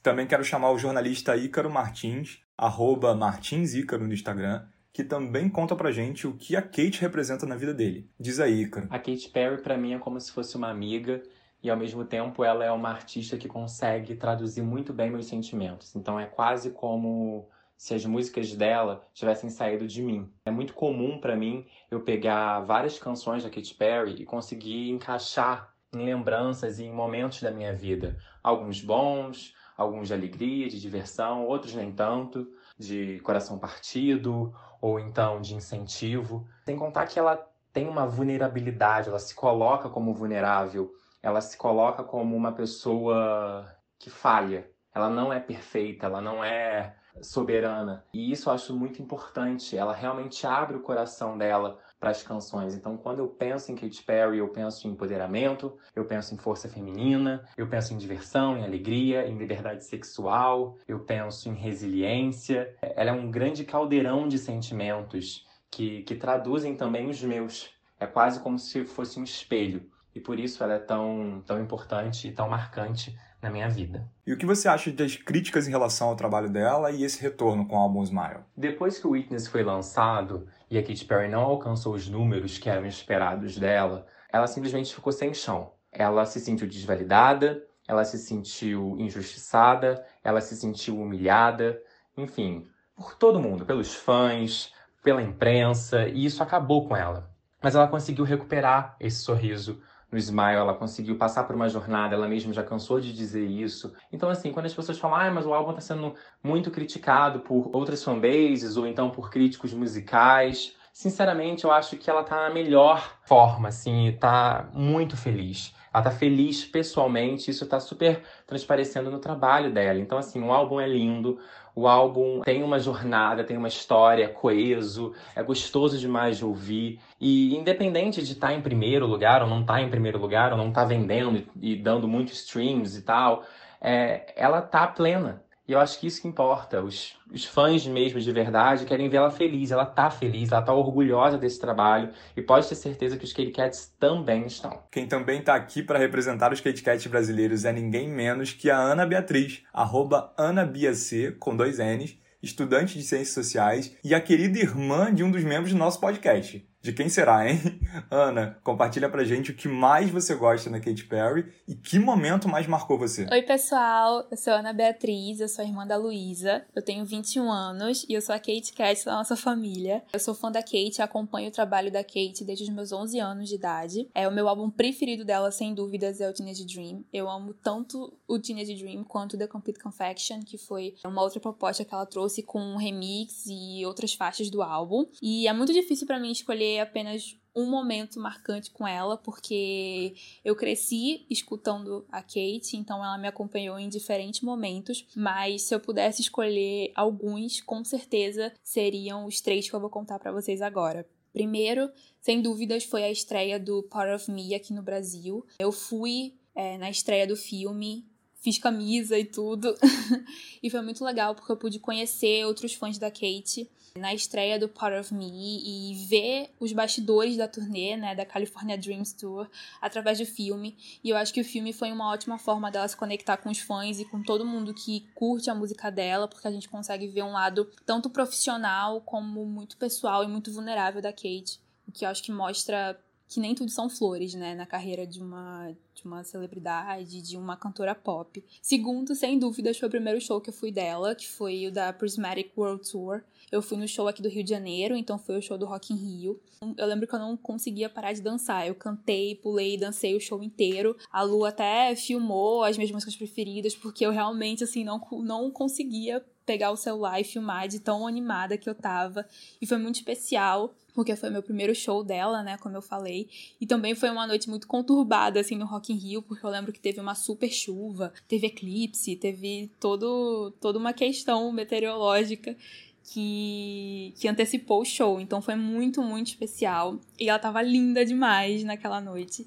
Também 0.03 0.27
quero 0.27 0.43
chamar 0.43 0.71
o 0.71 0.79
jornalista 0.79 1.37
Ícaro 1.37 1.71
Martins, 1.71 2.41
arroba 2.57 3.15
Martins 3.15 3.75
Ícaro 3.75 4.07
no 4.07 4.15
Instagram, 4.15 4.65
que 5.01 5.05
também 5.09 5.49
conta 5.49 5.75
pra 5.75 5.91
gente 5.91 6.27
o 6.27 6.35
que 6.35 6.55
a 6.55 6.61
Kate 6.61 7.01
representa 7.01 7.47
na 7.47 7.57
vida 7.57 7.73
dele. 7.73 8.07
Diz 8.19 8.39
aí, 8.39 8.63
Ícaro. 8.63 8.87
A 8.91 8.99
Kate 8.99 9.31
Perry 9.31 9.63
para 9.63 9.79
mim 9.79 9.95
é 9.95 9.99
como 9.99 10.21
se 10.21 10.31
fosse 10.31 10.57
uma 10.57 10.69
amiga 10.69 11.23
e 11.63 11.71
ao 11.71 11.77
mesmo 11.77 12.05
tempo 12.05 12.45
ela 12.45 12.65
é 12.65 12.71
uma 12.71 12.91
artista 12.91 13.39
que 13.39 13.49
consegue 13.49 14.15
traduzir 14.15 14.63
muito 14.63 14.93
bem 14.93 15.11
meus 15.11 15.27
sentimentos. 15.27 15.97
Então 15.97 16.21
é 16.21 16.27
quase 16.27 16.71
como 16.71 17.49
se 17.79 17.95
as 17.95 18.05
músicas 18.05 18.55
dela 18.55 19.07
tivessem 19.15 19.49
saído 19.49 19.87
de 19.87 20.03
mim. 20.03 20.31
É 20.45 20.51
muito 20.51 20.75
comum 20.75 21.19
para 21.19 21.35
mim 21.35 21.67
eu 21.91 22.01
pegar 22.01 22.61
várias 22.61 22.99
canções 22.99 23.43
da 23.43 23.49
Katy 23.49 23.75
Perry 23.75 24.17
e 24.21 24.27
conseguir 24.27 24.91
encaixar 24.91 25.73
em 25.95 26.05
lembranças 26.05 26.79
e 26.79 26.85
em 26.85 26.93
momentos 26.93 27.41
da 27.41 27.51
minha 27.51 27.75
vida, 27.75 28.19
alguns 28.43 28.83
bons, 28.83 29.55
alguns 29.77 30.09
de 30.09 30.15
alegria, 30.15 30.69
de 30.69 30.79
diversão, 30.79 31.47
outros 31.47 31.75
nem 31.75 31.91
tanto, 31.91 32.47
de 32.79 33.19
coração 33.21 33.59
partido 33.59 34.55
ou 34.81 34.99
então 34.99 35.41
de 35.41 35.55
incentivo. 35.55 36.47
Sem 36.65 36.77
contar 36.77 37.07
que 37.07 37.19
ela 37.19 37.47
tem 37.73 37.89
uma 37.89 38.07
vulnerabilidade, 38.07 39.09
ela 39.09 39.19
se 39.19 39.35
coloca 39.35 39.89
como 39.89 40.15
vulnerável 40.15 40.93
ela 41.23 41.41
se 41.41 41.57
coloca 41.57 42.03
como 42.03 42.37
uma 42.37 42.53
pessoa 42.53 43.67
que 43.99 44.09
falha. 44.11 44.71
Ela 44.95 45.11
não 45.11 45.33
é 45.33 45.39
perfeita, 45.39 46.07
ela 46.07 46.21
não 46.21 46.43
é 46.43 46.97
soberana. 47.21 48.05
E 48.13 48.33
isso 48.33 48.49
eu 48.49 48.55
acho 48.55 48.75
muito 48.75 49.03
importante. 49.03 49.77
Ela 49.77 49.93
realmente 49.93 50.47
abre 50.47 50.77
o 50.77 50.83
coração 50.83 51.37
dela 51.37 51.79
para 52.01 52.11
as 52.11 52.23
canções. 52.23 52.75
Então, 52.75 52.97
quando 52.97 53.19
eu 53.19 53.29
penso 53.29 53.71
em 53.71 53.77
Katy 53.77 54.03
Perry, 54.03 54.39
eu 54.39 54.49
penso 54.49 54.89
em 54.89 54.93
empoderamento, 54.93 55.77
eu 55.95 56.07
penso 56.07 56.35
em 56.35 56.39
força 56.39 56.67
feminina, 56.67 57.45
eu 57.59 57.69
penso 57.69 57.93
em 57.93 57.99
diversão, 57.99 58.57
em 58.57 58.65
alegria, 58.65 59.29
em 59.29 59.37
liberdade 59.37 59.85
sexual, 59.85 60.79
eu 60.89 61.01
penso 61.01 61.51
em 61.51 61.55
resiliência. 61.55 62.75
Ela 62.81 63.11
é 63.11 63.13
um 63.13 63.31
grande 63.31 63.65
caldeirão 63.65 64.27
de 64.27 64.39
sentimentos 64.39 65.47
que, 65.71 66.03
que 66.03 66.15
traduzem 66.15 66.75
também 66.75 67.11
os 67.11 67.23
meus. 67.23 67.71
É 68.01 68.07
quase 68.07 68.41
como 68.41 68.59
se 68.59 68.87
fosse 68.87 69.21
um 69.21 69.25
espelho 69.25 69.87
e 70.15 70.21
por 70.21 70.39
isso 70.39 70.63
ela 70.65 70.75
é 70.75 70.79
tão, 70.79 71.43
tão 71.47 71.61
importante 71.61 72.29
e 72.29 72.33
tão 72.33 72.49
marcante 72.49 73.17
na 73.41 73.51
minha 73.51 73.69
vida. 73.69 74.07
E 74.27 74.33
o 74.33 74.37
que 74.37 74.45
você 74.45 74.69
acha 74.69 74.91
das 74.93 75.17
críticas 75.17 75.67
em 75.67 75.71
relação 75.71 76.09
ao 76.09 76.17
trabalho 76.17 76.51
dela 76.51 76.91
e 76.91 77.05
esse 77.05 77.23
retorno 77.23 77.67
com 77.67 77.77
o 77.77 77.79
álbum 77.79 78.03
Smile? 78.03 78.41
Depois 78.57 78.99
que 78.99 79.07
o 79.07 79.11
Witness 79.11 79.47
foi 79.47 79.63
lançado 79.63 80.47
e 80.71 80.79
a 80.79 80.83
Katy 80.83 81.05
Perry 81.05 81.29
não 81.29 81.41
alcançou 81.41 81.95
os 81.95 82.09
números 82.09 82.57
que 82.57 82.71
eram 82.71 82.87
esperados 82.87 83.59
dela, 83.59 84.07
ela 84.33 84.47
simplesmente 84.47 84.95
ficou 84.95 85.13
sem 85.13 85.35
chão. 85.35 85.73
Ela 85.91 86.25
se 86.25 86.39
sentiu 86.39 86.69
desvalidada, 86.69 87.63
ela 87.89 88.05
se 88.05 88.19
sentiu 88.19 88.95
injustiçada, 88.97 90.07
ela 90.23 90.41
se 90.41 90.57
sentiu 90.57 91.01
humilhada, 91.01 91.83
enfim, 92.17 92.69
por 92.95 93.17
todo 93.17 93.41
mundo, 93.41 93.67
pelos 93.67 93.93
fãs, 93.93 94.73
pela 95.03 95.21
imprensa, 95.21 96.07
e 96.07 96.25
isso 96.25 96.43
acabou 96.43 96.87
com 96.87 96.97
ela. 96.97 97.29
Mas 97.61 97.75
ela 97.75 97.89
conseguiu 97.89 98.25
recuperar 98.25 98.97
esse 99.01 99.19
sorriso 99.23 99.83
no 100.11 100.19
Smile, 100.19 100.57
ela 100.57 100.75
conseguiu 100.75 101.17
passar 101.17 101.45
por 101.45 101.55
uma 101.55 101.69
jornada, 101.69 102.15
ela 102.15 102.29
mesma 102.29 102.53
já 102.53 102.63
cansou 102.63 103.01
de 103.01 103.13
dizer 103.13 103.47
isso. 103.47 103.93
Então, 104.13 104.29
assim, 104.29 104.53
quando 104.53 104.67
as 104.67 104.75
pessoas 104.75 104.99
falam, 104.99 105.17
ah, 105.17 105.31
mas 105.31 105.47
o 105.47 105.55
álbum 105.55 105.71
está 105.71 105.81
sendo 105.81 106.15
muito 106.43 106.71
criticado 106.71 107.41
por 107.41 107.71
outras 107.73 108.03
fanbases 108.03 108.77
ou 108.77 108.87
então 108.87 109.11
por 109.11 109.31
críticos 109.31 109.73
musicais, 109.73 110.75
sinceramente, 110.93 111.65
eu 111.65 111.73
acho 111.73 111.97
que 111.97 112.11
ela 112.11 112.25
tá 112.25 112.49
na 112.49 112.55
melhor 112.55 113.19
forma, 113.25 113.69
assim, 113.69 114.17
tá 114.19 114.69
muito 114.73 115.17
feliz. 115.17 115.75
Ela 115.93 116.05
tá 116.05 116.11
feliz 116.11 116.65
pessoalmente, 116.65 117.51
isso 117.51 117.67
tá 117.67 117.81
super 117.81 118.23
transparecendo 118.47 119.11
no 119.11 119.19
trabalho 119.19 119.73
dela. 119.73 119.99
Então, 119.99 120.19
assim, 120.19 120.41
o 120.41 120.53
álbum 120.53 120.81
é 120.81 120.87
lindo, 120.87 121.39
o 121.81 121.89
álbum 121.89 122.43
tem 122.43 122.63
uma 122.63 122.79
jornada, 122.79 123.43
tem 123.43 123.57
uma 123.57 123.69
história, 123.69 124.25
é 124.25 124.29
coeso, 124.29 125.15
é 125.35 125.43
gostoso 125.43 125.99
demais 125.99 126.37
de 126.37 126.45
ouvir. 126.45 127.01
E 127.19 127.57
independente 127.57 128.23
de 128.23 128.33
estar 128.33 128.49
tá 128.49 128.55
em 128.55 128.61
primeiro 128.61 129.07
lugar 129.07 129.43
ou 129.43 129.49
não 129.49 129.63
estar 129.63 129.75
tá 129.75 129.81
em 129.81 129.89
primeiro 129.89 130.19
lugar, 130.19 130.53
ou 130.53 130.59
não 130.59 130.69
estar 130.69 130.83
tá 130.83 130.89
vendendo 130.89 131.43
e, 131.61 131.77
dando 131.77 132.07
muitos 132.07 132.35
streams 132.35 132.99
e 132.99 133.03
tal, 133.03 133.45
é, 133.81 134.35
ela 134.37 134.61
tá 134.61 134.87
plena. 134.87 135.43
E 135.71 135.73
eu 135.73 135.79
acho 135.79 136.01
que 136.01 136.09
isso 136.09 136.21
que 136.21 136.27
importa. 136.27 136.83
Os, 136.83 137.17
os 137.33 137.45
fãs 137.45 137.87
mesmo 137.87 138.19
de 138.19 138.33
verdade 138.33 138.85
querem 138.85 139.09
ver 139.09 139.19
ela 139.19 139.31
feliz. 139.31 139.71
Ela 139.71 139.87
tá 139.87 140.11
feliz, 140.11 140.51
ela 140.51 140.63
tá 140.63 140.73
orgulhosa 140.73 141.39
desse 141.39 141.61
trabalho. 141.61 142.11
E 142.37 142.43
pode 142.43 142.69
ter 142.69 142.75
certeza 142.75 143.17
que 143.17 143.25
os 143.25 143.33
Kit 143.33 143.53
Kats 143.53 143.95
também 143.97 144.47
estão. 144.47 144.83
Quem 144.91 145.07
também 145.07 145.41
tá 145.41 145.55
aqui 145.55 145.81
para 145.81 145.97
representar 145.97 146.53
os 146.53 146.61
Kit 146.61 146.83
Kats 146.83 147.07
brasileiros 147.07 147.65
é 147.65 147.73
ninguém 147.73 148.09
menos 148.09 148.53
que 148.53 148.69
a 148.69 148.77
Ana 148.77 149.07
Beatriz, 149.07 149.63
arroba 149.73 150.35
AnaBiaC, 150.37 151.37
com 151.39 151.55
dois 151.55 151.79
N's, 151.79 152.19
estudante 152.43 152.99
de 152.99 153.05
Ciências 153.05 153.33
Sociais 153.33 153.97
e 154.03 154.13
a 154.13 154.21
querida 154.21 154.59
irmã 154.59 155.15
de 155.15 155.23
um 155.23 155.31
dos 155.31 155.45
membros 155.45 155.73
do 155.73 155.79
nosso 155.79 156.01
podcast. 156.01 156.69
De 156.83 156.95
quem 156.95 157.11
será, 157.11 157.47
hein? 157.47 157.59
Ana, 158.11 158.59
compartilha 158.65 159.07
pra 159.07 159.23
gente 159.23 159.51
o 159.51 159.55
que 159.55 159.69
mais 159.69 160.09
você 160.09 160.35
gosta 160.35 160.71
na 160.71 160.81
Katy 160.81 161.05
Perry 161.05 161.53
e 161.69 161.75
que 161.75 161.99
momento 161.99 162.49
mais 162.49 162.67
marcou 162.67 162.99
você. 162.99 163.27
Oi, 163.31 163.43
pessoal. 163.43 164.27
Eu 164.31 164.37
sou 164.39 164.55
Ana 164.55 164.73
Beatriz, 164.73 165.41
eu 165.41 165.49
sou 165.49 165.63
irmã 165.63 165.87
da 165.87 165.99
Luísa. 165.99 166.65
Eu 166.75 166.83
tenho 166.83 167.05
21 167.05 167.53
anos 167.53 168.07
e 168.09 168.15
eu 168.15 168.23
sou 168.23 168.35
a 168.35 168.39
Kate 168.39 168.73
Cat 168.73 169.05
da 169.05 169.13
nossa 169.13 169.37
família. 169.37 170.03
Eu 170.11 170.19
sou 170.19 170.35
fã 170.35 170.51
da 170.51 170.63
Kate, 170.63 171.03
acompanho 171.03 171.49
o 171.49 171.53
trabalho 171.53 171.93
da 171.93 172.03
Kate 172.03 172.45
desde 172.47 172.65
os 172.65 172.71
meus 172.71 172.93
11 172.93 173.19
anos 173.19 173.51
de 173.51 173.57
idade. 173.57 174.09
É 174.15 174.27
o 174.27 174.33
meu 174.33 174.49
álbum 174.49 174.71
preferido 174.71 175.23
dela, 175.23 175.51
sem 175.51 175.75
dúvidas, 175.75 176.19
é 176.19 176.31
o 176.31 176.33
Teenage 176.33 176.65
Dream. 176.65 177.05
Eu 177.13 177.29
amo 177.29 177.53
tanto 177.53 178.11
o 178.27 178.39
Teenage 178.39 178.75
Dream 178.77 179.05
quanto 179.05 179.37
The 179.37 179.47
Complete 179.47 179.81
Confection, 179.81 180.41
que 180.41 180.57
foi 180.57 180.95
uma 181.05 181.21
outra 181.21 181.41
proposta 181.41 181.85
que 181.85 181.93
ela 181.93 182.07
trouxe 182.07 182.43
com 182.43 182.59
um 182.59 182.77
remix 182.79 183.45
e 183.47 183.85
outras 183.85 184.15
faixas 184.15 184.49
do 184.49 184.63
álbum. 184.63 185.05
E 185.21 185.47
é 185.47 185.53
muito 185.53 185.75
difícil 185.75 186.07
para 186.07 186.19
mim 186.19 186.33
escolher 186.33 186.70
apenas 186.79 187.37
um 187.55 187.69
momento 187.69 188.21
marcante 188.21 188.71
com 188.71 188.87
ela, 188.87 189.17
porque 189.17 190.15
eu 190.45 190.55
cresci 190.55 191.27
escutando 191.29 192.07
a 192.11 192.23
Kate, 192.23 192.77
então 192.77 193.05
ela 193.05 193.19
me 193.19 193.27
acompanhou 193.27 193.79
em 193.79 193.89
diferentes 193.89 194.41
momentos, 194.41 195.07
mas 195.17 195.63
se 195.63 195.75
eu 195.75 195.81
pudesse 195.81 196.23
escolher 196.23 196.93
alguns, 196.95 197.61
com 197.61 197.85
certeza 197.85 198.53
seriam 198.63 199.27
os 199.27 199.41
três 199.41 199.69
que 199.69 199.75
eu 199.75 199.81
vou 199.81 199.91
contar 199.91 200.19
para 200.19 200.33
vocês 200.33 200.63
agora. 200.63 201.07
Primeiro, 201.33 201.91
sem 202.21 202.41
dúvidas, 202.41 202.85
foi 202.85 203.05
a 203.05 203.11
estreia 203.11 203.59
do 203.59 203.83
Power 203.85 204.15
of 204.15 204.31
Me 204.31 204.55
aqui 204.55 204.73
no 204.73 204.83
Brasil. 204.83 205.45
Eu 205.59 205.71
fui 205.71 206.35
é, 206.55 206.77
na 206.77 206.91
estreia 206.91 207.27
do 207.27 207.37
filme 207.37 208.05
fiz 208.41 208.59
camisa 208.59 209.19
e 209.19 209.25
tudo. 209.25 209.75
e 210.63 210.71
foi 210.71 210.81
muito 210.81 211.05
legal 211.05 211.35
porque 211.35 211.53
eu 211.53 211.57
pude 211.57 211.79
conhecer 211.79 212.45
outros 212.45 212.75
fãs 212.75 212.99
da 212.99 213.11
Kate 213.11 213.71
na 213.97 214.15
estreia 214.15 214.59
do 214.59 214.69
Part 214.69 214.97
of 214.97 215.13
Me 215.13 215.31
e 215.31 215.95
ver 216.07 216.51
os 216.61 216.73
bastidores 216.73 217.37
da 217.37 217.49
turnê, 217.49 217.97
né, 217.97 218.15
da 218.15 218.25
California 218.25 218.79
Dreams 218.79 219.13
Tour, 219.13 219.49
através 219.81 220.19
do 220.19 220.27
filme. 220.27 220.77
E 221.03 221.11
eu 221.11 221.17
acho 221.17 221.33
que 221.35 221.41
o 221.41 221.45
filme 221.45 221.73
foi 221.73 221.91
uma 221.91 222.11
ótima 222.11 222.39
forma 222.39 222.71
dela 222.71 222.87
se 222.87 222.97
conectar 222.97 223.37
com 223.37 223.51
os 223.51 223.59
fãs 223.59 223.99
e 223.99 224.05
com 224.05 224.23
todo 224.23 224.45
mundo 224.45 224.73
que 224.73 225.09
curte 225.15 225.51
a 225.51 225.55
música 225.55 225.91
dela, 225.91 226.29
porque 226.29 226.47
a 226.47 226.53
gente 226.53 226.69
consegue 226.69 227.09
ver 227.09 227.23
um 227.23 227.33
lado 227.33 227.69
tanto 227.85 228.09
profissional 228.09 229.01
como 229.01 229.45
muito 229.45 229.77
pessoal 229.77 230.23
e 230.23 230.29
muito 230.29 230.53
vulnerável 230.53 231.03
da 231.03 231.13
Kate, 231.13 231.61
o 231.87 231.93
que 231.93 232.05
eu 232.05 232.09
acho 232.09 232.23
que 232.23 232.33
mostra 232.33 232.99
que 233.31 233.39
nem 233.39 233.55
tudo 233.55 233.71
são 233.71 233.89
flores, 233.89 234.35
né, 234.35 234.57
na 234.57 234.67
carreira 234.67 235.07
de 235.07 235.23
uma 235.23 235.73
de 235.95 236.05
uma 236.07 236.25
celebridade, 236.25 237.21
de 237.21 237.37
uma 237.37 237.57
cantora 237.57 237.95
pop. 237.95 238.43
Segundo, 238.63 239.15
sem 239.15 239.39
dúvidas, 239.39 239.79
foi 239.79 239.87
o 239.87 239.91
primeiro 239.91 240.21
show 240.21 240.41
que 240.41 240.49
eu 240.49 240.55
fui 240.55 240.73
dela, 240.73 241.15
que 241.15 241.29
foi 241.29 241.67
o 241.67 241.73
da 241.73 241.93
Prismatic 241.93 242.51
World 242.57 242.91
Tour. 242.91 243.23
Eu 243.53 243.61
fui 243.61 243.77
no 243.77 243.87
show 243.87 244.09
aqui 244.09 244.23
do 244.23 244.29
Rio 244.29 244.43
de 244.43 244.51
Janeiro, 244.51 244.97
então 244.97 245.19
foi 245.19 245.37
o 245.37 245.43
show 245.43 245.59
do 245.59 245.67
Rock 245.67 245.93
in 245.93 245.97
Rio. 245.97 246.41
Eu 246.77 246.87
lembro 246.87 247.07
que 247.07 247.15
eu 247.15 247.19
não 247.19 247.37
conseguia 247.37 247.89
parar 247.89 248.13
de 248.13 248.23
dançar. 248.23 248.67
Eu 248.67 248.75
cantei, 248.75 249.35
pulei, 249.35 249.77
dancei 249.77 250.17
o 250.17 250.21
show 250.21 250.43
inteiro. 250.43 250.97
A 251.13 251.23
Lu 251.23 251.45
até 251.45 251.95
filmou 251.95 252.65
as 252.65 252.79
minhas 252.79 252.91
músicas 252.91 253.17
preferidas, 253.17 253.75
porque 253.75 254.07
eu 254.07 254.11
realmente, 254.11 254.65
assim, 254.65 254.83
não, 254.83 255.01
não 255.23 255.51
conseguia 255.51 256.25
pegar 256.47 256.71
o 256.71 256.77
celular 256.77 257.21
e 257.21 257.25
filmar 257.25 257.69
de 257.69 257.79
tão 257.79 258.07
animada 258.07 258.57
que 258.57 258.69
eu 258.69 258.75
tava. 258.75 259.27
E 259.61 259.67
foi 259.67 259.79
muito 259.79 259.97
especial, 259.97 260.75
porque 261.01 261.17
foi 261.17 261.31
meu 261.31 261.43
primeiro 261.43 261.75
show 261.75 262.05
dela, 262.05 262.43
né, 262.43 262.59
como 262.59 262.77
eu 262.77 262.83
falei. 262.83 263.27
E 263.59 263.67
também 263.67 263.95
foi 263.95 264.11
uma 264.11 264.27
noite 264.27 264.51
muito 264.51 264.69
conturbada, 264.69 265.41
assim, 265.41 265.57
no 265.57 265.65
Rock 265.65 265.95
in 265.95 265.97
Rio, 265.97 266.21
porque 266.21 266.45
eu 266.45 266.51
lembro 266.51 266.75
que 266.75 266.79
teve 266.79 267.01
uma 267.01 267.15
super 267.15 267.51
chuva, 267.51 268.13
teve 268.29 268.49
eclipse, 268.49 269.17
teve 269.17 269.71
todo, 269.81 270.53
toda 270.61 270.79
uma 270.79 270.93
questão 270.93 271.51
meteorológica 271.53 272.55
que, 273.03 274.13
que 274.21 274.29
antecipou 274.29 274.83
o 274.83 274.85
show. 274.85 275.19
Então 275.19 275.41
foi 275.41 275.55
muito, 275.55 276.03
muito 276.03 276.27
especial. 276.27 276.99
E 277.19 277.31
ela 277.31 277.39
tava 277.39 277.63
linda 277.63 278.05
demais 278.05 278.63
naquela 278.63 279.01
noite. 279.01 279.47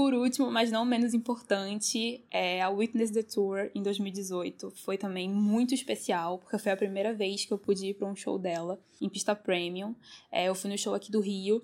Por 0.00 0.14
último, 0.14 0.50
mas 0.50 0.72
não 0.72 0.82
menos 0.82 1.12
importante, 1.12 2.24
é 2.30 2.62
a 2.62 2.70
Witness 2.70 3.10
the 3.10 3.22
Tour 3.22 3.70
em 3.74 3.82
2018. 3.82 4.70
Foi 4.76 4.96
também 4.96 5.28
muito 5.28 5.74
especial, 5.74 6.38
porque 6.38 6.56
foi 6.56 6.72
a 6.72 6.76
primeira 6.76 7.12
vez 7.12 7.44
que 7.44 7.52
eu 7.52 7.58
pude 7.58 7.88
ir 7.88 7.92
para 7.92 8.08
um 8.08 8.16
show 8.16 8.38
dela 8.38 8.80
em 8.98 9.10
pista 9.10 9.34
premium. 9.34 9.94
É, 10.32 10.48
eu 10.48 10.54
fui 10.54 10.70
no 10.70 10.78
show 10.78 10.94
aqui 10.94 11.12
do 11.12 11.20
Rio 11.20 11.62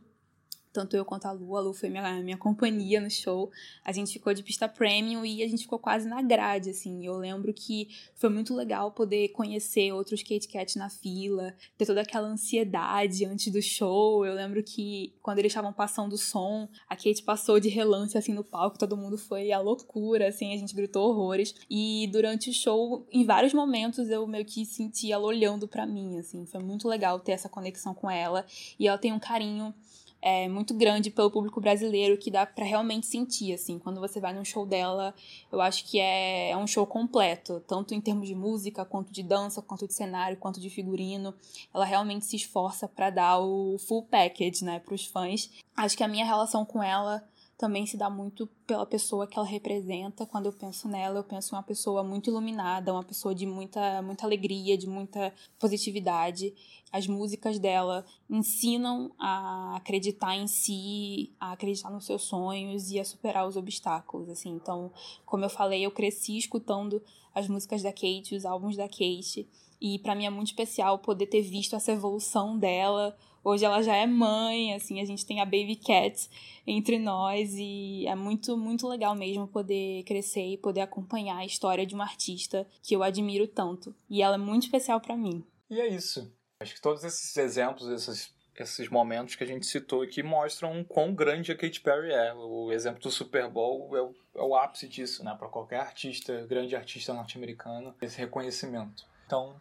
tanto 0.76 0.94
eu 0.94 1.06
quanto 1.06 1.24
a 1.24 1.32
Lu. 1.32 1.56
A 1.56 1.60
Lu 1.60 1.72
foi 1.72 1.88
minha, 1.88 2.22
minha 2.22 2.36
companhia 2.36 3.00
no 3.00 3.10
show. 3.10 3.50
A 3.82 3.92
gente 3.92 4.12
ficou 4.12 4.34
de 4.34 4.42
pista 4.42 4.68
premium 4.68 5.24
e 5.24 5.42
a 5.42 5.48
gente 5.48 5.62
ficou 5.62 5.78
quase 5.78 6.06
na 6.06 6.20
grade, 6.20 6.68
assim. 6.68 7.06
Eu 7.06 7.16
lembro 7.16 7.50
que 7.54 7.88
foi 8.14 8.28
muito 8.28 8.54
legal 8.54 8.92
poder 8.92 9.28
conhecer 9.30 9.90
outros 9.92 10.22
Kate 10.22 10.46
Kat 10.46 10.76
na 10.76 10.90
fila, 10.90 11.54
ter 11.78 11.86
toda 11.86 12.02
aquela 12.02 12.28
ansiedade 12.28 13.24
antes 13.24 13.50
do 13.50 13.62
show. 13.62 14.26
Eu 14.26 14.34
lembro 14.34 14.62
que 14.62 15.14
quando 15.22 15.38
eles 15.38 15.50
estavam 15.50 15.72
passando 15.72 16.12
o 16.12 16.18
som, 16.18 16.68
a 16.86 16.94
Kate 16.94 17.22
passou 17.22 17.58
de 17.58 17.70
relance, 17.70 18.18
assim, 18.18 18.34
no 18.34 18.44
palco, 18.44 18.78
todo 18.78 18.98
mundo 18.98 19.16
foi 19.16 19.52
a 19.52 19.58
loucura, 19.58 20.28
assim, 20.28 20.52
a 20.52 20.58
gente 20.58 20.74
gritou 20.74 21.08
horrores. 21.08 21.54
E 21.70 22.06
durante 22.12 22.50
o 22.50 22.52
show, 22.52 23.06
em 23.10 23.24
vários 23.24 23.54
momentos, 23.54 24.10
eu 24.10 24.26
meio 24.26 24.44
que 24.44 24.66
senti 24.66 25.10
ela 25.10 25.24
olhando 25.24 25.66
para 25.66 25.86
mim, 25.86 26.18
assim. 26.18 26.44
Foi 26.44 26.62
muito 26.62 26.86
legal 26.86 27.18
ter 27.18 27.32
essa 27.32 27.48
conexão 27.48 27.94
com 27.94 28.10
ela. 28.10 28.44
E 28.78 28.86
ela 28.86 28.98
tem 28.98 29.14
um 29.14 29.18
carinho 29.18 29.74
é, 30.20 30.48
muito 30.48 30.74
grande 30.74 31.10
pelo 31.10 31.30
público 31.30 31.60
brasileiro 31.60 32.16
que 32.18 32.30
dá 32.30 32.44
para 32.44 32.64
realmente 32.64 33.06
sentir, 33.06 33.52
assim. 33.52 33.78
Quando 33.78 34.01
você 34.01 34.20
vai 34.20 34.32
num 34.34 34.44
show 34.44 34.66
dela, 34.66 35.14
eu 35.52 35.60
acho 35.60 35.84
que 35.84 36.01
é, 36.01 36.51
é 36.51 36.56
um 36.56 36.66
show 36.66 36.86
completo, 36.86 37.62
tanto 37.66 37.94
em 37.94 38.01
termos 38.01 38.26
de 38.26 38.34
música, 38.34 38.84
quanto 38.84 39.12
de 39.12 39.22
dança, 39.22 39.62
quanto 39.62 39.86
de 39.86 39.94
cenário, 39.94 40.36
quanto 40.36 40.60
de 40.60 40.70
figurino. 40.70 41.34
Ela 41.72 41.84
realmente 41.84 42.24
se 42.24 42.36
esforça 42.36 42.88
para 42.88 43.10
dar 43.10 43.38
o 43.38 43.78
full 43.78 44.02
package, 44.02 44.64
né, 44.64 44.80
pros 44.80 45.06
fãs. 45.06 45.51
Acho 45.76 45.97
que 45.97 46.02
a 46.02 46.09
minha 46.09 46.24
relação 46.24 46.64
com 46.64 46.82
ela 46.82 47.22
também 47.58 47.86
se 47.86 47.96
dá 47.96 48.10
muito 48.10 48.46
pela 48.66 48.84
pessoa 48.84 49.26
que 49.26 49.38
ela 49.38 49.46
representa. 49.46 50.26
Quando 50.26 50.46
eu 50.46 50.52
penso 50.52 50.88
nela, 50.88 51.18
eu 51.18 51.24
penso 51.24 51.54
em 51.54 51.56
uma 51.56 51.62
pessoa 51.62 52.04
muito 52.04 52.28
iluminada, 52.28 52.92
uma 52.92 53.02
pessoa 53.02 53.34
de 53.34 53.46
muita, 53.46 54.02
muita 54.02 54.26
alegria, 54.26 54.76
de 54.76 54.86
muita 54.86 55.32
positividade. 55.58 56.54
As 56.92 57.06
músicas 57.06 57.58
dela 57.58 58.04
ensinam 58.28 59.10
a 59.18 59.76
acreditar 59.76 60.36
em 60.36 60.46
si, 60.46 61.32
a 61.40 61.52
acreditar 61.52 61.90
nos 61.90 62.04
seus 62.04 62.22
sonhos 62.22 62.90
e 62.90 63.00
a 63.00 63.04
superar 63.04 63.48
os 63.48 63.56
obstáculos, 63.56 64.28
assim. 64.28 64.50
Então, 64.50 64.92
como 65.24 65.44
eu 65.44 65.50
falei, 65.50 65.84
eu 65.84 65.90
cresci 65.90 66.36
escutando 66.36 67.02
as 67.34 67.48
músicas 67.48 67.82
da 67.82 67.92
Kate, 67.92 68.34
os 68.34 68.44
álbuns 68.44 68.76
da 68.76 68.88
Kate, 68.88 69.48
e 69.80 69.98
para 69.98 70.14
mim 70.14 70.26
é 70.26 70.30
muito 70.30 70.48
especial 70.48 70.98
poder 70.98 71.26
ter 71.26 71.42
visto 71.42 71.76
essa 71.76 71.92
evolução 71.92 72.58
dela 72.58 73.16
Hoje 73.48 73.64
ela 73.64 73.81
já 73.81 73.94
é 73.94 74.09
mãe, 74.09 74.74
assim, 74.74 75.01
a 75.01 75.05
gente 75.05 75.24
tem 75.24 75.40
a 75.40 75.44
Baby 75.44 75.77
Cat 75.77 76.28
entre 76.66 76.98
nós 76.98 77.55
e 77.55 78.05
é 78.05 78.14
muito, 78.16 78.56
muito 78.56 78.89
legal 78.89 79.14
mesmo 79.14 79.47
poder 79.47 80.02
crescer 80.02 80.55
e 80.55 80.59
poder 80.59 80.81
acompanhar 80.81 81.36
a 81.36 81.44
história 81.44 81.86
de 81.86 81.94
uma 81.94 82.02
artista 82.02 82.66
que 82.82 82.97
eu 82.97 83.05
admiro 83.05 83.47
tanto. 83.47 83.94
E 84.10 84.20
ela 84.20 84.35
é 84.35 84.39
muito 84.39 84.64
especial 84.64 85.01
para 85.01 85.16
mim. 85.16 85.47
E 85.70 85.81
é 85.81 85.86
isso. 85.86 86.28
Acho 86.59 86.74
que 86.74 86.81
todos 86.81 87.05
esses 87.05 87.36
exemplos, 87.36 87.89
esses, 87.89 88.35
esses 88.56 88.89
momentos 88.89 89.36
que 89.36 89.44
a 89.44 89.47
gente 89.47 89.64
citou 89.64 90.02
aqui 90.02 90.24
mostram 90.24 90.82
quão 90.82 91.14
grande 91.14 91.52
a 91.52 91.56
Katy 91.56 91.82
Perry 91.82 92.10
é. 92.10 92.35
O 92.35 92.73
exemplo 92.73 93.01
do 93.01 93.12
Super 93.12 93.48
Bowl 93.48 93.97
é 93.97 94.02
o, 94.02 94.14
é 94.35 94.43
o 94.43 94.56
ápice 94.56 94.89
disso, 94.89 95.23
né? 95.23 95.36
Para 95.39 95.48
qualquer 95.48 95.78
artista, 95.78 96.44
grande 96.48 96.74
artista 96.74 97.14
norte-americano, 97.14 97.94
esse 98.02 98.18
reconhecimento. 98.18 99.06
Então, 99.24 99.55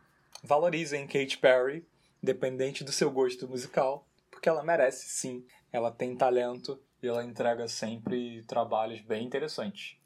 valorizem 0.43 1.05
Katy 1.05 1.37
Perry, 1.37 1.85
independente 2.25 2.83
do 2.83 2.91
seu 2.91 3.11
gosto 3.11 3.47
musical, 3.47 4.07
porque 4.31 4.49
ela 4.49 4.63
merece 4.63 5.07
sim. 5.07 5.45
Ela 5.71 5.91
tem 5.91 6.15
talento 6.15 6.81
e 7.03 7.07
ela 7.07 7.23
entrega 7.23 7.67
sempre 7.67 8.43
trabalhos 8.47 8.99
bem 9.01 9.23
interessantes. 9.23 9.97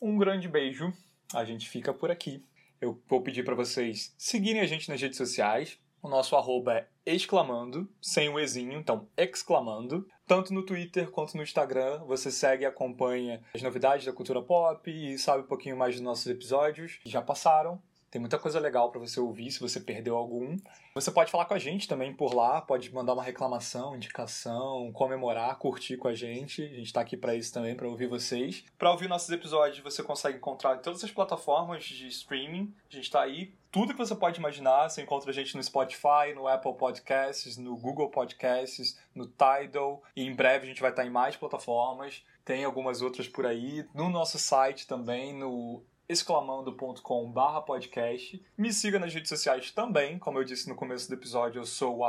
Um 0.00 0.18
grande 0.18 0.48
beijo. 0.48 0.92
A 1.32 1.44
gente 1.44 1.70
fica 1.70 1.94
por 1.94 2.10
aqui. 2.10 2.44
Eu 2.78 3.00
vou 3.08 3.22
pedir 3.22 3.42
para 3.42 3.54
vocês 3.54 4.14
seguirem 4.18 4.60
a 4.60 4.66
gente 4.66 4.90
nas 4.90 5.00
redes 5.00 5.16
sociais. 5.16 5.78
O 6.02 6.08
nosso 6.08 6.36
arroba 6.36 6.74
é 6.74 6.88
exclamando, 7.06 7.88
sem 8.02 8.28
o 8.28 8.38
ezinho, 8.38 8.78
então 8.78 9.08
exclamando. 9.16 10.06
Tanto 10.26 10.52
no 10.52 10.66
Twitter 10.66 11.10
quanto 11.10 11.36
no 11.36 11.42
Instagram, 11.42 12.00
você 12.04 12.30
segue 12.30 12.64
e 12.64 12.66
acompanha 12.66 13.40
as 13.54 13.62
novidades 13.62 14.04
da 14.04 14.12
cultura 14.12 14.42
pop 14.42 14.90
e 14.90 15.16
sabe 15.16 15.44
um 15.44 15.46
pouquinho 15.46 15.76
mais 15.76 15.94
dos 15.94 16.04
nossos 16.04 16.26
episódios 16.26 16.96
que 16.96 17.08
já 17.08 17.22
passaram. 17.22 17.80
Tem 18.12 18.20
muita 18.20 18.38
coisa 18.38 18.60
legal 18.60 18.90
para 18.90 19.00
você 19.00 19.18
ouvir 19.18 19.50
se 19.50 19.58
você 19.58 19.80
perdeu 19.80 20.18
algum. 20.18 20.58
Você 20.94 21.10
pode 21.10 21.30
falar 21.30 21.46
com 21.46 21.54
a 21.54 21.58
gente 21.58 21.88
também 21.88 22.12
por 22.12 22.34
lá, 22.34 22.60
pode 22.60 22.92
mandar 22.92 23.14
uma 23.14 23.22
reclamação, 23.22 23.96
indicação, 23.96 24.92
comemorar, 24.92 25.56
curtir 25.56 25.96
com 25.96 26.08
a 26.08 26.14
gente. 26.14 26.62
A 26.62 26.68
gente 26.68 26.82
está 26.82 27.00
aqui 27.00 27.16
para 27.16 27.34
isso 27.34 27.50
também, 27.54 27.74
para 27.74 27.88
ouvir 27.88 28.08
vocês. 28.08 28.66
Para 28.78 28.90
ouvir 28.90 29.08
nossos 29.08 29.30
episódios, 29.30 29.78
você 29.78 30.02
consegue 30.02 30.36
encontrar 30.36 30.76
em 30.76 30.82
todas 30.82 31.02
as 31.02 31.10
plataformas 31.10 31.84
de 31.84 32.06
streaming. 32.08 32.74
A 32.90 32.94
gente 32.94 33.04
está 33.04 33.22
aí 33.22 33.54
tudo 33.70 33.94
que 33.94 33.98
você 33.98 34.14
pode 34.14 34.38
imaginar. 34.38 34.90
Você 34.90 35.00
encontra 35.00 35.30
a 35.30 35.34
gente 35.34 35.56
no 35.56 35.62
Spotify, 35.62 36.34
no 36.34 36.46
Apple 36.46 36.74
Podcasts, 36.74 37.56
no 37.56 37.74
Google 37.78 38.10
Podcasts, 38.10 39.00
no 39.14 39.26
Tidal. 39.26 40.02
E 40.14 40.22
em 40.22 40.34
breve 40.34 40.66
a 40.66 40.68
gente 40.68 40.82
vai 40.82 40.90
estar 40.90 41.06
em 41.06 41.10
mais 41.10 41.34
plataformas. 41.34 42.22
Tem 42.44 42.62
algumas 42.62 43.00
outras 43.00 43.26
por 43.26 43.46
aí. 43.46 43.86
No 43.94 44.10
nosso 44.10 44.38
site 44.38 44.86
também, 44.86 45.32
no 45.32 45.82
exclamando.com 46.12 47.32
podcast. 47.62 48.44
Me 48.56 48.72
siga 48.72 48.98
nas 48.98 49.12
redes 49.12 49.28
sociais 49.28 49.70
também, 49.70 50.18
como 50.18 50.38
eu 50.38 50.44
disse 50.44 50.68
no 50.68 50.74
começo 50.74 51.08
do 51.08 51.14
episódio, 51.14 51.60
eu 51.60 51.66
sou 51.66 51.98
o 51.98 52.04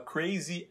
crazyss. 0.00 0.66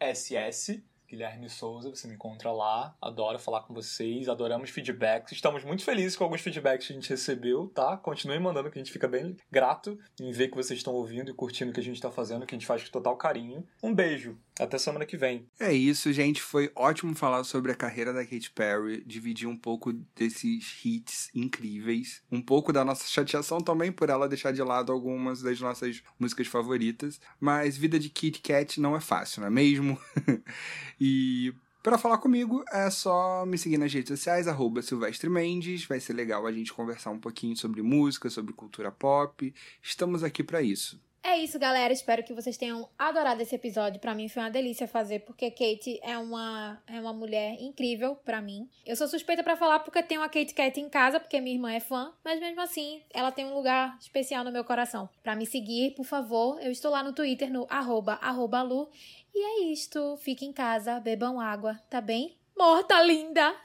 Guilherme 1.09 1.49
Souza, 1.49 1.89
você 1.89 2.07
me 2.07 2.15
encontra 2.15 2.51
lá. 2.51 2.95
Adoro 3.01 3.37
falar 3.37 3.61
com 3.61 3.73
vocês, 3.73 4.27
adoramos 4.27 4.69
feedbacks. 4.69 5.31
Estamos 5.31 5.63
muito 5.63 5.83
felizes 5.83 6.15
com 6.15 6.23
alguns 6.23 6.41
feedbacks 6.41 6.87
que 6.87 6.93
a 6.93 6.95
gente 6.95 7.09
recebeu, 7.09 7.67
tá? 7.67 7.97
Continue 7.97 8.39
mandando, 8.39 8.69
que 8.71 8.79
a 8.79 8.83
gente 8.83 8.91
fica 8.91 9.07
bem 9.07 9.37
grato 9.51 9.97
em 10.19 10.31
ver 10.31 10.49
que 10.49 10.55
vocês 10.55 10.79
estão 10.79 10.93
ouvindo 10.93 11.29
e 11.29 11.33
curtindo 11.33 11.71
o 11.71 11.73
que 11.73 11.79
a 11.79 11.83
gente 11.83 11.95
está 11.95 12.11
fazendo, 12.11 12.45
que 12.45 12.55
a 12.55 12.57
gente 12.57 12.67
faz 12.67 12.83
com 12.83 12.91
total 12.91 13.15
carinho. 13.15 13.63
Um 13.81 13.93
beijo, 13.93 14.37
até 14.59 14.77
semana 14.77 15.05
que 15.05 15.17
vem. 15.17 15.47
É 15.59 15.71
isso, 15.71 16.11
gente. 16.11 16.41
Foi 16.41 16.71
ótimo 16.75 17.15
falar 17.15 17.43
sobre 17.43 17.71
a 17.71 17.75
carreira 17.75 18.13
da 18.13 18.25
Katy 18.25 18.51
Perry, 18.51 19.03
dividir 19.05 19.47
um 19.47 19.57
pouco 19.57 19.93
desses 20.15 20.83
hits 20.83 21.29
incríveis, 21.33 22.23
um 22.31 22.41
pouco 22.41 22.73
da 22.73 22.83
nossa 22.83 23.07
chateação 23.07 23.59
também 23.59 23.91
por 23.91 24.09
ela 24.09 24.27
deixar 24.27 24.51
de 24.51 24.61
lado 24.61 24.91
algumas 24.91 25.41
das 25.41 25.59
nossas 25.59 26.01
músicas 26.19 26.47
favoritas. 26.47 27.19
Mas 27.39 27.77
vida 27.77 27.99
de 27.99 28.09
Kit 28.09 28.41
Kat 28.41 28.79
não 28.79 28.95
é 28.95 28.99
fácil, 28.99 29.41
não 29.41 29.47
é 29.47 29.51
mesmo? 29.51 29.99
E 31.05 31.53
para 31.83 31.97
falar 31.97 32.17
comigo 32.17 32.63
é 32.71 32.89
só 32.89 33.45
me 33.45 33.57
seguir 33.57 33.77
nas 33.77 33.93
redes 33.93 34.07
sociais, 34.07 34.47
arroba 34.47 34.81
Silvestre 34.81 35.29
Mendes. 35.29 35.83
Vai 35.83 35.99
ser 35.99 36.13
legal 36.13 36.47
a 36.47 36.51
gente 36.53 36.71
conversar 36.71 37.09
um 37.09 37.19
pouquinho 37.19 37.57
sobre 37.57 37.81
música, 37.81 38.29
sobre 38.29 38.53
cultura 38.53 38.89
pop. 38.89 39.53
Estamos 39.81 40.23
aqui 40.23 40.41
para 40.41 40.61
isso. 40.61 40.97
É 41.25 41.37
isso, 41.37 41.57
galera. 41.57 41.93
Espero 41.93 42.21
que 42.21 42.33
vocês 42.33 42.57
tenham 42.57 42.89
adorado 42.99 43.41
esse 43.41 43.55
episódio. 43.55 43.99
Para 43.99 44.13
mim 44.13 44.27
foi 44.27 44.43
uma 44.43 44.51
delícia 44.51 44.89
fazer, 44.89 45.19
porque 45.19 45.49
Kate 45.49 45.97
é 46.03 46.17
uma, 46.17 46.83
é 46.85 46.99
uma 46.99 47.13
mulher 47.13 47.55
incrível 47.61 48.13
para 48.17 48.41
mim. 48.41 48.69
Eu 48.85 48.97
sou 48.97 49.07
suspeita 49.07 49.41
para 49.41 49.55
falar 49.55 49.79
porque 49.79 50.03
tenho 50.03 50.21
a 50.21 50.27
Kate 50.27 50.53
Cat 50.53 50.77
em 50.77 50.89
casa, 50.89 51.21
porque 51.21 51.39
minha 51.39 51.55
irmã 51.55 51.71
é 51.71 51.79
fã, 51.79 52.11
mas 52.25 52.41
mesmo 52.41 52.59
assim, 52.59 53.01
ela 53.13 53.31
tem 53.31 53.45
um 53.45 53.55
lugar 53.55 53.97
especial 54.01 54.43
no 54.43 54.51
meu 54.51 54.65
coração. 54.65 55.09
Para 55.23 55.35
me 55.35 55.45
seguir, 55.45 55.91
por 55.95 56.05
favor, 56.05 56.61
eu 56.61 56.71
estou 56.71 56.91
lá 56.91 57.01
no 57.01 57.13
Twitter 57.13 57.49
no 57.49 57.65
arroba, 57.69 58.19
arroba 58.21 58.61
Lu. 58.61 58.89
E 59.33 59.39
é 59.39 59.71
isto. 59.71 60.17
Fique 60.17 60.45
em 60.45 60.51
casa, 60.51 60.99
bebam 60.99 61.39
água, 61.39 61.79
tá 61.89 62.01
bem? 62.01 62.37
Morta 62.57 63.01
linda! 63.01 63.55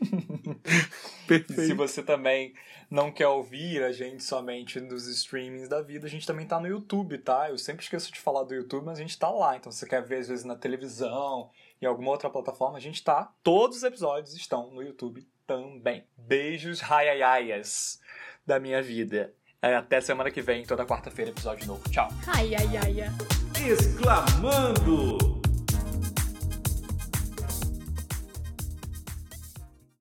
Perfeito. 1.26 1.60
E 1.60 1.66
se 1.66 1.74
você 1.74 2.02
também 2.02 2.54
não 2.90 3.12
quer 3.12 3.28
ouvir 3.28 3.82
a 3.82 3.92
gente 3.92 4.22
somente 4.22 4.80
nos 4.80 5.06
streamings 5.06 5.68
da 5.68 5.82
vida, 5.82 6.06
a 6.06 6.10
gente 6.10 6.26
também 6.26 6.46
tá 6.46 6.58
no 6.58 6.66
YouTube, 6.66 7.18
tá? 7.18 7.50
Eu 7.50 7.58
sempre 7.58 7.82
esqueço 7.82 8.12
de 8.12 8.20
falar 8.20 8.44
do 8.44 8.54
YouTube, 8.54 8.86
mas 8.86 8.98
a 8.98 9.02
gente 9.02 9.18
tá 9.18 9.30
lá. 9.30 9.56
Então, 9.56 9.70
se 9.70 9.78
você 9.78 9.86
quer 9.86 10.02
ver, 10.02 10.20
às 10.20 10.28
vezes, 10.28 10.44
na 10.44 10.56
televisão, 10.56 11.50
em 11.80 11.86
alguma 11.86 12.10
outra 12.10 12.30
plataforma, 12.30 12.78
a 12.78 12.80
gente 12.80 13.02
tá. 13.02 13.32
Todos 13.42 13.78
os 13.78 13.82
episódios 13.82 14.34
estão 14.34 14.70
no 14.70 14.82
YouTube 14.82 15.26
também. 15.46 16.04
Beijos 16.16 16.80
raiaiaias 16.80 18.00
da 18.46 18.58
minha 18.58 18.82
vida. 18.82 19.34
É, 19.60 19.74
até 19.74 20.00
semana 20.00 20.30
que 20.30 20.40
vem, 20.40 20.64
toda 20.64 20.86
quarta-feira, 20.86 21.30
episódio 21.30 21.66
novo. 21.66 21.82
Tchau. 21.90 22.08
Ai, 22.26 22.54
ai, 22.54 22.76
ai. 22.76 23.68
Exclamando! 23.68 25.37